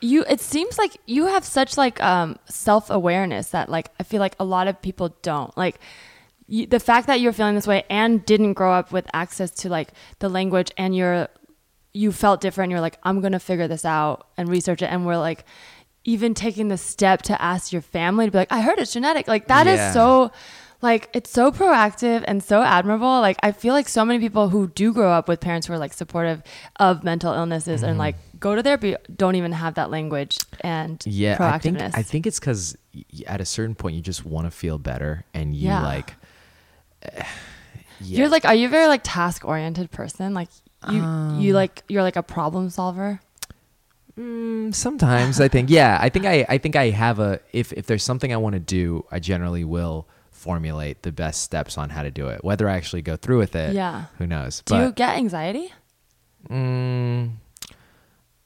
you 0.00 0.24
it 0.28 0.40
seems 0.40 0.78
like 0.78 0.96
you 1.06 1.26
have 1.26 1.44
such 1.44 1.76
like 1.76 2.02
um 2.02 2.38
self-awareness 2.46 3.50
that 3.50 3.68
like 3.68 3.90
I 4.00 4.02
feel 4.02 4.20
like 4.20 4.34
a 4.40 4.44
lot 4.44 4.66
of 4.66 4.80
people 4.80 5.14
don't. 5.22 5.54
Like 5.58 5.78
you, 6.46 6.66
the 6.66 6.80
fact 6.80 7.06
that 7.08 7.20
you're 7.20 7.32
feeling 7.34 7.54
this 7.54 7.66
way 7.66 7.84
and 7.90 8.24
didn't 8.24 8.54
grow 8.54 8.72
up 8.72 8.92
with 8.92 9.06
access 9.12 9.50
to 9.50 9.68
like 9.68 9.92
the 10.20 10.28
language 10.28 10.70
and 10.78 10.96
you're 10.96 11.28
you 11.92 12.12
felt 12.12 12.40
different, 12.40 12.70
you're 12.70 12.80
like 12.80 12.98
I'm 13.02 13.20
going 13.20 13.32
to 13.32 13.40
figure 13.40 13.68
this 13.68 13.84
out 13.84 14.28
and 14.38 14.48
research 14.48 14.80
it 14.80 14.86
and 14.86 15.04
we're 15.04 15.18
like 15.18 15.44
even 16.04 16.34
taking 16.34 16.68
the 16.68 16.78
step 16.78 17.22
to 17.22 17.40
ask 17.40 17.72
your 17.72 17.82
family 17.82 18.26
to 18.26 18.30
be 18.32 18.38
like, 18.38 18.52
I 18.52 18.60
heard 18.62 18.78
it's 18.78 18.92
genetic. 18.92 19.28
Like 19.28 19.48
that 19.48 19.66
is 19.66 19.78
Yeah. 19.78 19.92
so 19.92 20.32
like 20.82 21.10
it's 21.12 21.30
so 21.30 21.50
proactive 21.52 22.24
and 22.26 22.42
so 22.42 22.62
admirable. 22.62 23.20
Like 23.20 23.36
I 23.42 23.52
feel 23.52 23.74
like 23.74 23.86
so 23.88 24.04
many 24.04 24.18
people 24.18 24.48
who 24.48 24.68
do 24.68 24.92
grow 24.94 25.10
up 25.12 25.28
with 25.28 25.40
parents 25.40 25.66
who 25.66 25.74
are 25.74 25.78
like 25.78 25.92
supportive 25.92 26.42
of 26.76 27.04
mental 27.04 27.34
illnesses 27.34 27.82
and 27.82 27.96
Mhm. 27.96 27.98
like 27.98 28.16
go 28.40 28.54
to 28.54 28.62
therapy 28.62 28.96
don't 29.14 29.34
even 29.34 29.52
have 29.52 29.74
that 29.74 29.90
language 29.90 30.38
and 30.62 31.02
Yeah, 31.04 31.36
I 31.38 31.58
think. 31.58 31.78
I 31.78 32.02
think 32.02 32.26
it's 32.26 32.40
because 32.40 32.78
at 33.26 33.42
a 33.42 33.44
certain 33.44 33.74
point 33.74 33.94
you 33.96 34.00
just 34.00 34.24
want 34.24 34.46
to 34.46 34.50
feel 34.50 34.78
better, 34.78 35.24
and 35.34 35.54
you 35.54 35.68
Yeah. 35.68 35.82
like. 35.82 36.14
yeah. 37.12 37.24
You're 38.00 38.28
like, 38.28 38.44
are 38.44 38.54
you 38.54 38.66
a 38.66 38.70
very 38.70 38.86
like 38.86 39.02
task 39.04 39.44
oriented 39.44 39.90
person? 39.90 40.32
Like 40.34 40.48
you, 40.88 40.96
you 40.96 41.02
Um, 41.02 41.50
like 41.52 41.82
you're 41.88 42.02
like 42.02 42.16
a 42.16 42.22
problem 42.22 42.70
solver. 42.70 43.20
Mm, 44.20 44.74
sometimes 44.74 45.40
I 45.40 45.48
think 45.48 45.70
yeah 45.70 45.96
I 46.00 46.10
think 46.10 46.26
I 46.26 46.44
I 46.48 46.58
think 46.58 46.76
I 46.76 46.90
have 46.90 47.18
a 47.18 47.40
if 47.52 47.72
if 47.72 47.86
there's 47.86 48.02
something 48.04 48.32
I 48.32 48.36
want 48.36 48.52
to 48.52 48.60
do 48.60 49.06
I 49.10 49.18
generally 49.18 49.64
will 49.64 50.06
formulate 50.30 51.02
the 51.02 51.12
best 51.12 51.42
steps 51.42 51.78
on 51.78 51.90
how 51.90 52.02
to 52.02 52.10
do 52.10 52.28
it 52.28 52.44
whether 52.44 52.68
I 52.68 52.74
actually 52.76 53.02
go 53.02 53.16
through 53.16 53.38
with 53.38 53.54
it 53.56 53.74
Yeah. 53.74 54.06
who 54.18 54.26
knows 54.26 54.62
Do 54.66 54.76
you 54.76 54.92
get 54.92 55.16
anxiety? 55.16 55.72
Mm, 56.50 57.32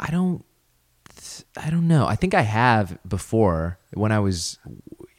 I 0.01 0.11
don't. 0.11 0.45
I 1.57 1.71
don't 1.71 1.87
know. 1.89 2.07
I 2.07 2.17
think 2.17 2.35
I 2.35 2.43
have 2.43 2.99
before 3.09 3.79
when 3.95 4.11
I 4.13 4.19
was 4.19 4.59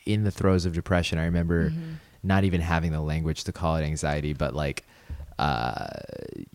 in 0.06 0.24
the 0.24 0.32
throes 0.32 0.66
of 0.66 0.74
depression. 0.74 1.18
I 1.18 1.26
remember 1.26 1.70
Mhm. 1.72 1.96
not 2.24 2.44
even 2.44 2.62
having 2.62 2.92
the 2.92 3.00
language 3.02 3.44
to 3.46 3.52
call 3.54 3.78
it 3.78 3.84
anxiety, 3.84 4.34
but 4.34 4.54
like 4.54 4.84
uh, 5.40 5.88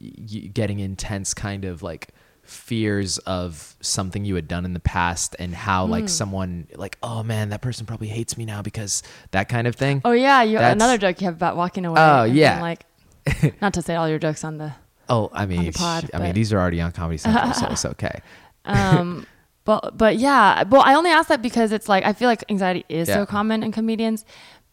y- 0.01 0.49
getting 0.53 0.79
intense 0.81 1.35
kind 1.35 1.65
of 1.65 1.83
like 1.83 2.09
fears 2.51 3.19
of 3.19 3.77
something 3.81 4.25
you 4.25 4.35
had 4.35 4.49
done 4.49 4.65
in 4.65 4.73
the 4.75 4.81
past 4.81 5.37
and 5.39 5.55
how 5.55 5.87
like 5.87 6.05
Mm. 6.05 6.09
someone 6.11 6.67
like 6.75 6.99
oh 7.03 7.23
man 7.23 7.51
that 7.51 7.61
person 7.63 7.87
probably 7.87 8.09
hates 8.09 8.37
me 8.37 8.45
now 8.45 8.61
because 8.63 9.03
that 9.31 9.49
kind 9.49 9.67
of 9.67 9.77
thing 9.77 10.01
Oh 10.05 10.13
yeah, 10.13 10.43
you 10.43 10.59
another 10.59 10.99
joke 10.99 11.21
you 11.21 11.27
have 11.27 11.35
about 11.37 11.57
walking 11.57 11.85
away. 11.87 12.01
Oh, 12.01 12.25
yeah. 12.25 12.61
like 12.61 12.85
not 13.63 13.75
to 13.75 13.83
say 13.83 13.95
all 13.95 14.09
your 14.09 14.19
jokes 14.19 14.43
on 14.45 14.59
the. 14.59 14.73
oh 15.09 15.31
i 15.33 15.47
mean 15.47 15.73
pod, 15.73 16.11
i 16.15 16.19
mean 16.19 16.33
these 16.33 16.53
are 16.53 16.59
already 16.59 16.81
on 16.81 16.91
comedy 16.93 17.19
central 17.19 17.53
so 17.53 17.67
it's 17.69 17.85
okay 17.95 18.21
um, 18.65 19.27
but 19.65 19.97
but 19.97 20.17
yeah, 20.17 20.65
well, 20.65 20.83
I 20.83 20.95
only 20.95 21.11
ask 21.11 21.29
that 21.29 21.43
because 21.43 21.71
it's 21.73 21.89
like 21.89 22.05
I 22.05 22.13
feel 22.13 22.29
like 22.29 22.45
anxiety 22.51 22.85
is 22.89 23.09
Yeah. 23.09 23.15
so 23.17 23.27
common 23.27 23.63
in 23.63 23.73
comedians, 23.73 24.25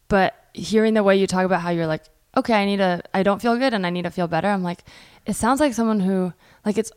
but 0.07 0.33
hearing 0.53 0.93
the 0.93 1.03
way 1.03 1.15
you 1.17 1.27
talk 1.27 1.45
about 1.45 1.61
how 1.61 1.69
you're 1.69 1.87
like, 1.87 2.03
okay, 2.35 2.53
I 2.53 2.65
need 2.65 2.77
to, 2.77 3.01
I 3.13 3.23
don't 3.23 3.41
feel 3.41 3.55
good 3.57 3.73
and 3.73 3.85
I 3.85 3.89
need 3.89 4.03
to 4.03 4.11
feel 4.11 4.27
better. 4.27 4.47
I'm 4.47 4.63
like, 4.63 4.83
it 5.25 5.33
sounds 5.35 5.59
like 5.59 5.73
someone 5.73 5.99
who 5.99 6.33
like 6.65 6.77
it's, 6.77 6.91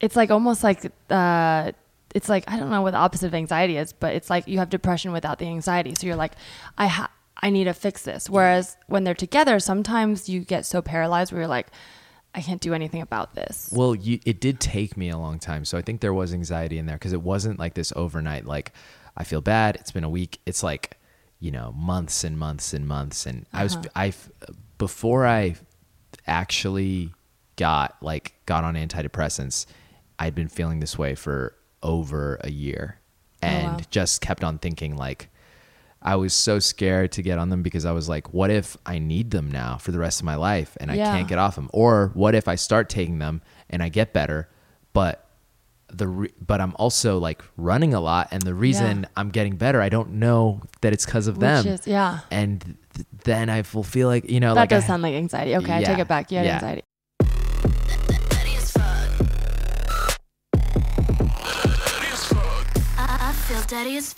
it's 0.00 0.16
like 0.16 0.30
almost 0.30 0.62
like 0.64 0.90
uh. 1.10 1.72
It's 2.12 2.28
like 2.28 2.42
I 2.50 2.58
don't 2.58 2.70
know 2.70 2.82
what 2.82 2.90
the 2.90 2.96
opposite 2.96 3.28
of 3.28 3.34
anxiety 3.34 3.76
is, 3.76 3.92
but 3.92 4.16
it's 4.16 4.28
like 4.28 4.48
you 4.48 4.58
have 4.58 4.68
depression 4.68 5.12
without 5.12 5.38
the 5.38 5.46
anxiety. 5.46 5.94
So 5.94 6.08
you're 6.08 6.16
like, 6.16 6.32
I 6.76 6.88
ha- 6.88 7.12
I 7.40 7.50
need 7.50 7.64
to 7.64 7.72
fix 7.72 8.02
this. 8.02 8.28
Whereas 8.28 8.76
when 8.88 9.04
they're 9.04 9.14
together, 9.14 9.60
sometimes 9.60 10.28
you 10.28 10.40
get 10.40 10.66
so 10.66 10.82
paralyzed 10.82 11.30
where 11.30 11.42
you're 11.42 11.48
like, 11.48 11.68
I 12.34 12.40
can't 12.40 12.60
do 12.60 12.74
anything 12.74 13.00
about 13.00 13.36
this. 13.36 13.70
Well, 13.72 13.94
you, 13.94 14.18
it 14.26 14.40
did 14.40 14.58
take 14.58 14.96
me 14.96 15.08
a 15.08 15.16
long 15.16 15.38
time. 15.38 15.64
So 15.64 15.78
I 15.78 15.82
think 15.82 16.00
there 16.00 16.12
was 16.12 16.34
anxiety 16.34 16.78
in 16.78 16.86
there 16.86 16.96
because 16.96 17.12
it 17.12 17.22
wasn't 17.22 17.60
like 17.60 17.74
this 17.74 17.92
overnight, 17.94 18.44
like, 18.44 18.72
I 19.16 19.22
feel 19.22 19.40
bad. 19.40 19.76
It's 19.76 19.92
been 19.92 20.02
a 20.02 20.10
week. 20.10 20.40
It's 20.46 20.64
like, 20.64 20.98
you 21.38 21.52
know, 21.52 21.72
months 21.76 22.24
and 22.24 22.36
months 22.36 22.74
and 22.74 22.88
months. 22.88 23.24
And 23.24 23.46
I 23.52 23.62
was, 23.62 23.76
Uh-huh. 23.76 23.88
I, 23.94 24.12
before 24.78 25.28
I 25.28 25.54
actually 26.26 27.12
got 27.54 27.96
like, 28.02 28.34
got 28.46 28.64
on 28.64 28.74
antidepressants, 28.74 29.66
I'd 30.20 30.34
been 30.36 30.48
feeling 30.48 30.78
this 30.80 30.96
way 30.96 31.14
for 31.16 31.56
over 31.82 32.38
a 32.44 32.50
year 32.50 32.98
oh, 33.42 33.46
and 33.46 33.72
wow. 33.78 33.84
just 33.90 34.20
kept 34.20 34.44
on 34.44 34.58
thinking, 34.58 34.96
like, 34.96 35.30
I 36.02 36.16
was 36.16 36.32
so 36.32 36.58
scared 36.60 37.12
to 37.12 37.22
get 37.22 37.38
on 37.38 37.48
them 37.50 37.62
because 37.62 37.84
I 37.84 37.92
was 37.92 38.08
like, 38.08 38.32
what 38.32 38.50
if 38.50 38.76
I 38.86 38.98
need 38.98 39.32
them 39.32 39.50
now 39.50 39.76
for 39.78 39.90
the 39.92 39.98
rest 39.98 40.20
of 40.20 40.24
my 40.24 40.34
life 40.36 40.76
and 40.80 40.90
I 40.90 40.96
can't 40.96 41.28
get 41.28 41.38
off 41.38 41.56
them? 41.56 41.68
Or 41.72 42.10
what 42.14 42.34
if 42.34 42.48
I 42.48 42.54
start 42.54 42.88
taking 42.88 43.18
them 43.18 43.42
and 43.68 43.82
I 43.82 43.88
get 43.90 44.12
better, 44.14 44.48
but 44.92 45.26
the 45.92 46.06
re- 46.06 46.32
but 46.46 46.60
I'm 46.60 46.72
also 46.76 47.18
like 47.18 47.42
running 47.56 47.92
a 47.94 48.00
lot 48.00 48.28
and 48.30 48.40
the 48.42 48.54
reason 48.54 49.00
Yeah. 49.02 49.08
I'm 49.16 49.28
getting 49.30 49.56
better, 49.56 49.82
I 49.82 49.88
don't 49.88 50.12
know 50.12 50.62
that 50.82 50.92
it's 50.94 51.04
because 51.04 51.26
of 51.26 51.36
Which 51.36 51.40
them. 51.42 51.66
is- 51.66 51.86
yeah. 51.86 52.20
And 52.30 52.76
th- 52.94 53.06
then 53.24 53.50
I 53.50 53.62
will 53.74 53.82
feel 53.82 54.08
like, 54.08 54.30
you 54.30 54.40
know, 54.40 54.54
that 54.54 54.60
like 54.60 54.68
does 54.70 54.84
I- 54.84 54.86
sound 54.86 55.02
like 55.02 55.14
anxiety. 55.14 55.56
Okay, 55.56 55.76
I 55.78 55.82
take 55.82 55.98
it 55.98 56.08
back. 56.08 56.30
You 56.30 56.38
had 56.38 56.46
yeah. 56.46 56.54
anxiety. 56.54 56.82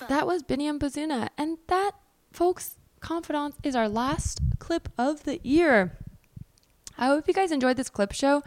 That 0.08 0.26
was 0.26 0.42
Biniam 0.42 0.78
Bazuna. 0.78 1.28
And 1.36 1.58
that, 1.66 1.92
folks, 2.32 2.76
Confidants 3.00 3.58
is 3.62 3.76
our 3.76 3.88
last 3.88 4.40
clip 4.58 4.88
of 4.96 5.24
the 5.24 5.40
year. 5.42 5.98
I 6.96 7.06
hope 7.06 7.28
you 7.28 7.34
guys 7.34 7.52
enjoyed 7.52 7.76
this 7.76 7.90
clip 7.90 8.12
show. 8.12 8.42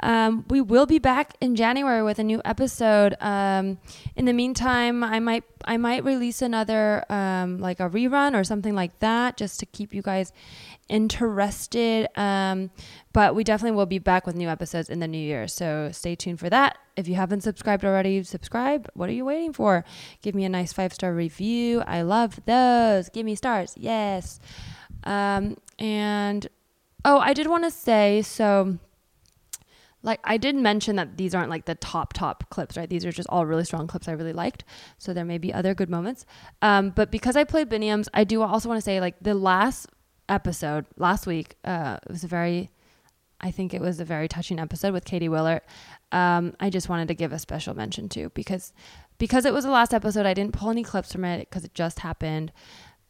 Um, 0.00 0.44
we 0.48 0.60
will 0.60 0.86
be 0.86 0.98
back 0.98 1.34
in 1.40 1.54
January 1.54 2.02
with 2.02 2.18
a 2.18 2.24
new 2.24 2.40
episode. 2.44 3.14
Um, 3.20 3.78
in 4.16 4.24
the 4.24 4.32
meantime, 4.32 5.04
I 5.04 5.20
might 5.20 5.44
I 5.64 5.76
might 5.76 6.02
release 6.02 6.42
another 6.42 7.04
um, 7.08 7.60
like 7.60 7.78
a 7.78 7.88
rerun 7.88 8.34
or 8.34 8.42
something 8.42 8.74
like 8.74 8.98
that, 8.98 9.36
just 9.36 9.60
to 9.60 9.66
keep 9.66 9.94
you 9.94 10.02
guys 10.02 10.32
interested. 10.88 12.08
Um, 12.18 12.70
but 13.12 13.34
we 13.34 13.44
definitely 13.44 13.76
will 13.76 13.86
be 13.86 13.98
back 13.98 14.26
with 14.26 14.36
new 14.36 14.48
episodes 14.48 14.90
in 14.90 15.00
the 15.00 15.08
new 15.08 15.18
year. 15.18 15.48
So 15.48 15.90
stay 15.92 16.14
tuned 16.14 16.40
for 16.40 16.50
that. 16.50 16.78
If 16.96 17.08
you 17.08 17.14
haven't 17.14 17.42
subscribed 17.42 17.84
already, 17.84 18.22
subscribe. 18.22 18.88
What 18.94 19.08
are 19.08 19.12
you 19.12 19.24
waiting 19.24 19.52
for? 19.52 19.84
Give 20.22 20.34
me 20.34 20.44
a 20.44 20.48
nice 20.48 20.72
five 20.72 20.92
star 20.92 21.14
review. 21.14 21.82
I 21.86 22.02
love 22.02 22.40
those. 22.46 23.08
Give 23.08 23.24
me 23.24 23.34
stars. 23.34 23.74
Yes. 23.76 24.40
Um, 25.04 25.56
and 25.78 26.46
oh, 27.04 27.18
I 27.18 27.32
did 27.32 27.46
want 27.46 27.64
to 27.64 27.70
say 27.70 28.22
so 28.22 28.78
like 30.02 30.20
I 30.24 30.36
did 30.36 30.56
mention 30.56 30.96
that 30.96 31.16
these 31.16 31.34
aren't 31.34 31.50
like 31.50 31.64
the 31.64 31.74
top 31.76 32.12
top 32.12 32.48
clips, 32.50 32.76
right? 32.76 32.88
These 32.88 33.06
are 33.06 33.12
just 33.12 33.28
all 33.28 33.46
really 33.46 33.64
strong 33.64 33.86
clips 33.86 34.08
I 34.08 34.12
really 34.12 34.32
liked. 34.32 34.64
So 34.98 35.14
there 35.14 35.24
may 35.24 35.38
be 35.38 35.52
other 35.52 35.74
good 35.74 35.88
moments. 35.88 36.26
Um, 36.60 36.90
but 36.90 37.10
because 37.10 37.36
I 37.36 37.44
played 37.44 37.70
Biniams, 37.70 38.08
I 38.12 38.24
do 38.24 38.42
also 38.42 38.68
want 38.68 38.78
to 38.78 38.84
say 38.84 39.00
like 39.00 39.16
the 39.20 39.34
last 39.34 39.88
episode 40.32 40.86
last 40.96 41.26
week 41.26 41.56
uh, 41.64 41.98
it 42.02 42.10
was 42.10 42.24
a 42.24 42.28
very 42.28 42.70
I 43.42 43.50
think 43.50 43.74
it 43.74 43.80
was 43.80 43.98
a 43.98 44.04
very 44.04 44.28
touching 44.28 44.60
episode 44.60 44.92
with 44.92 45.04
Katie 45.04 45.28
Willert. 45.28 45.62
Um, 46.12 46.54
I 46.60 46.70
just 46.70 46.88
wanted 46.88 47.08
to 47.08 47.14
give 47.14 47.32
a 47.32 47.38
special 47.38 47.74
mention 47.74 48.08
to 48.10 48.28
because 48.30 48.72
because 49.18 49.44
it 49.44 49.52
was 49.52 49.64
the 49.64 49.70
last 49.70 49.92
episode. 49.92 50.26
I 50.26 50.34
didn't 50.34 50.52
pull 50.52 50.70
any 50.70 50.84
clips 50.84 51.12
from 51.12 51.24
it 51.24 51.48
because 51.50 51.64
it 51.64 51.74
just 51.74 52.00
happened. 52.00 52.52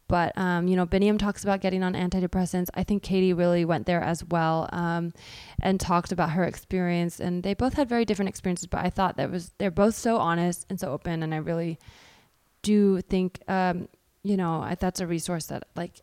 But 0.07 0.37
um, 0.37 0.67
you 0.67 0.75
know, 0.75 0.85
Biniam 0.85 1.17
talks 1.17 1.43
about 1.43 1.61
getting 1.61 1.83
on 1.83 1.93
antidepressants. 1.93 2.67
I 2.73 2.83
think 2.83 3.03
Katie 3.03 3.33
really 3.33 3.63
went 3.63 3.85
there 3.85 4.01
as 4.01 4.23
well, 4.23 4.69
um, 4.73 5.13
and 5.61 5.79
talked 5.79 6.11
about 6.11 6.31
her 6.31 6.43
experience. 6.43 7.19
And 7.19 7.43
they 7.43 7.53
both 7.53 7.73
had 7.73 7.87
very 7.87 8.05
different 8.05 8.29
experiences. 8.29 8.67
But 8.67 8.85
I 8.85 8.89
thought 8.89 9.17
that 9.17 9.31
was 9.31 9.53
they're 9.59 9.71
both 9.71 9.95
so 9.95 10.17
honest 10.17 10.65
and 10.69 10.79
so 10.79 10.91
open. 10.91 11.23
And 11.23 11.33
I 11.33 11.37
really 11.37 11.79
do 12.63 13.01
think, 13.01 13.39
um, 13.47 13.87
you 14.23 14.37
know, 14.37 14.61
I, 14.61 14.75
that's 14.75 14.99
a 14.99 15.07
resource 15.07 15.47
that 15.47 15.63
like 15.75 16.02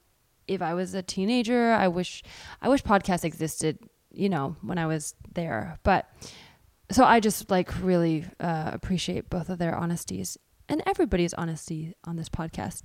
if 0.50 0.62
I 0.62 0.74
was 0.74 0.94
a 0.94 1.02
teenager, 1.02 1.72
I 1.72 1.88
wish 1.88 2.22
I 2.60 2.68
wish 2.68 2.82
podcasts 2.82 3.24
existed. 3.24 3.78
You 4.12 4.28
know, 4.28 4.56
when 4.62 4.76
I 4.76 4.86
was 4.86 5.14
there, 5.34 5.78
but 5.84 6.10
so 6.90 7.04
I 7.04 7.20
just 7.20 7.48
like 7.48 7.80
really 7.80 8.24
uh, 8.40 8.70
appreciate 8.72 9.30
both 9.30 9.48
of 9.48 9.58
their 9.58 9.74
honesties 9.74 10.36
and 10.68 10.82
everybody's 10.86 11.34
honesty 11.34 11.94
on 12.04 12.16
this 12.16 12.28
podcast. 12.28 12.82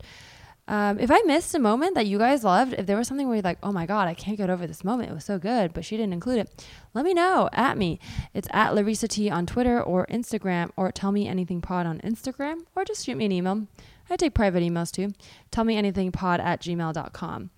Um, 0.67 0.99
if 0.99 1.11
I 1.11 1.21
missed 1.25 1.53
a 1.53 1.59
moment 1.59 1.93
that 1.93 2.07
you 2.07 2.17
guys 2.17 2.43
loved, 2.43 2.73
if 2.73 2.87
there 2.87 2.97
was 2.97 3.07
something 3.07 3.27
where 3.27 3.35
you're 3.35 3.43
like, 3.43 3.59
oh 3.61 3.71
my 3.71 3.85
God, 3.85 4.07
I 4.07 4.15
can't 4.15 4.37
get 4.37 4.49
over 4.49 4.65
this 4.65 4.83
moment, 4.83 5.11
it 5.11 5.13
was 5.13 5.25
so 5.25 5.37
good, 5.37 5.73
but 5.73 5.85
she 5.85 5.95
didn't 5.95 6.13
include 6.13 6.39
it, 6.39 6.65
let 6.95 7.05
me 7.05 7.13
know 7.13 7.49
at 7.53 7.77
me. 7.77 7.99
It's 8.33 8.47
at 8.51 8.73
Leresa 8.73 9.07
Tee 9.07 9.29
on 9.29 9.45
Twitter 9.45 9.79
or 9.81 10.07
Instagram, 10.07 10.71
or 10.75 10.91
tell 10.91 11.11
me 11.11 11.27
anything 11.27 11.61
pod 11.61 11.85
on 11.85 11.99
Instagram, 11.99 12.61
or 12.75 12.83
just 12.83 13.05
shoot 13.05 13.15
me 13.15 13.25
an 13.25 13.31
email. 13.31 13.67
I 14.09 14.15
take 14.15 14.33
private 14.33 14.63
emails 14.63 14.91
too. 14.91 15.13
Tell 15.51 15.63
me 15.63 15.75
anything 15.77 16.11
pod 16.11 16.39
at 16.39 16.61
gmail.com. 16.61 17.49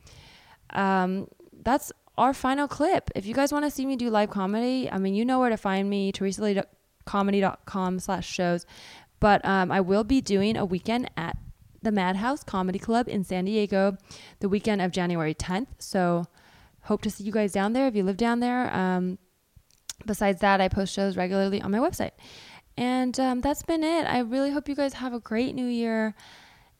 Um, 0.72 1.28
that's 1.64 1.92
our 2.18 2.34
final 2.34 2.68
clip. 2.68 3.12
If 3.16 3.26
you 3.26 3.34
guys 3.34 3.52
want 3.52 3.66
to 3.66 3.72
see 3.72 3.86
me 3.86 3.96
do 3.96 4.10
live 4.10 4.30
comedy, 4.30 4.90
I 4.90 4.98
mean, 4.98 5.14
you 5.14 5.26
know 5.26 5.40
where 5.40 5.50
to 5.50 5.58
find 5.58 5.90
me, 5.90 6.12
teresalee.comedy.com 6.12 8.00
slash 8.00 8.28
shows. 8.28 8.66
But 9.20 9.44
um, 9.46 9.72
I 9.72 9.82
will 9.82 10.04
be 10.04 10.22
doing 10.22 10.58
a 10.58 10.66
weekend 10.66 11.10
at 11.18 11.38
the 11.82 11.92
Madhouse 11.92 12.44
Comedy 12.44 12.80
Club 12.80 13.08
in 13.08 13.24
San 13.24 13.46
Diego 13.46 13.98
the 14.40 14.50
weekend 14.50 14.82
of 14.82 14.92
January 14.92 15.34
10th. 15.34 15.68
So 15.80 16.26
hope 16.82 17.02
to 17.04 17.10
see 17.10 17.24
you 17.24 17.32
guys 17.32 17.52
down 17.52 17.74
there 17.74 17.88
if 17.88 17.96
you 17.96 18.04
live 18.04 18.18
down 18.18 18.40
there. 18.40 18.74
Um, 18.74 19.18
besides 20.06 20.42
that, 20.42 20.62
I 20.62 20.70
post 20.70 20.94
shows 20.94 21.18
regularly 21.18 21.62
on 21.62 21.72
my 21.72 21.80
website. 21.80 22.12
And 22.78 23.20
um, 23.20 23.42
that's 23.42 23.64
been 23.64 23.84
it. 23.84 24.06
I 24.06 24.20
really 24.20 24.52
hope 24.52 24.70
you 24.70 24.76
guys 24.76 24.94
have 24.94 25.14
a 25.14 25.20
great 25.20 25.56
new 25.56 25.66
year. 25.66 26.14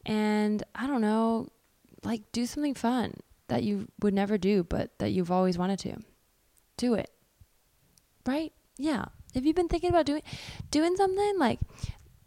And 0.06 0.64
I 0.76 0.88
don't 0.88 1.02
know, 1.02 1.48
like 2.04 2.22
do 2.32 2.46
something 2.46 2.76
fun 2.76 3.16
that 3.48 3.64
you 3.64 3.88
would 4.02 4.14
never 4.14 4.38
do, 4.38 4.64
but 4.64 4.98
that 5.00 5.10
you've 5.10 5.32
always 5.32 5.58
wanted 5.58 5.80
to. 5.80 5.98
Do 6.78 6.94
it. 6.94 7.10
Right? 8.26 8.54
Yeah. 8.78 9.06
If 9.34 9.46
you've 9.46 9.56
been 9.56 9.68
thinking 9.68 9.90
about 9.90 10.06
doing 10.06 10.22
doing 10.72 10.96
something 10.96 11.40
like 11.40 11.60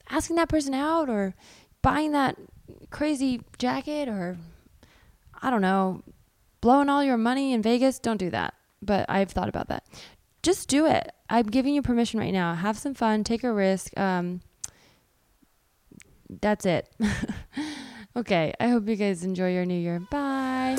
asking 0.09 0.37
that 0.37 0.49
person 0.49 0.75
out 0.75 1.09
or 1.09 1.35
buying 1.83 2.13
that 2.13 2.37
crazy 2.91 3.43
jacket 3.59 4.09
or 4.09 4.37
I 5.43 5.51
don't 5.51 5.63
know, 5.63 6.03
blowing 6.61 6.89
all 6.89 7.05
your 7.05 7.17
money 7.17 7.53
in 7.53 7.63
Vegas, 7.63 7.99
don't 7.99 8.17
do 8.17 8.31
that. 8.31 8.55
But 8.83 9.07
I've 9.09 9.31
thought 9.31 9.49
about 9.49 9.69
that 9.69 9.85
just 10.43 10.69
do 10.69 10.87
it. 10.87 11.13
I'm 11.29 11.47
giving 11.47 11.75
you 11.75 11.83
permission 11.83 12.19
right 12.21 12.33
now. 12.33 12.55
Have 12.55 12.79
some 12.79 12.95
fun, 12.95 13.25
take 13.25 13.45
a 13.45 13.53
risk. 13.53 13.97
Um, 13.99 14.41
that's 16.29 16.67
it. 16.67 16.89
okay, 18.17 18.55
I 18.61 18.69
hope 18.69 18.89
you 18.89 18.97
guys 18.97 19.25
enjoy 19.25 19.53
your 19.53 19.65
new 19.65 19.79
year. 19.79 20.01
Bye. 20.11 20.77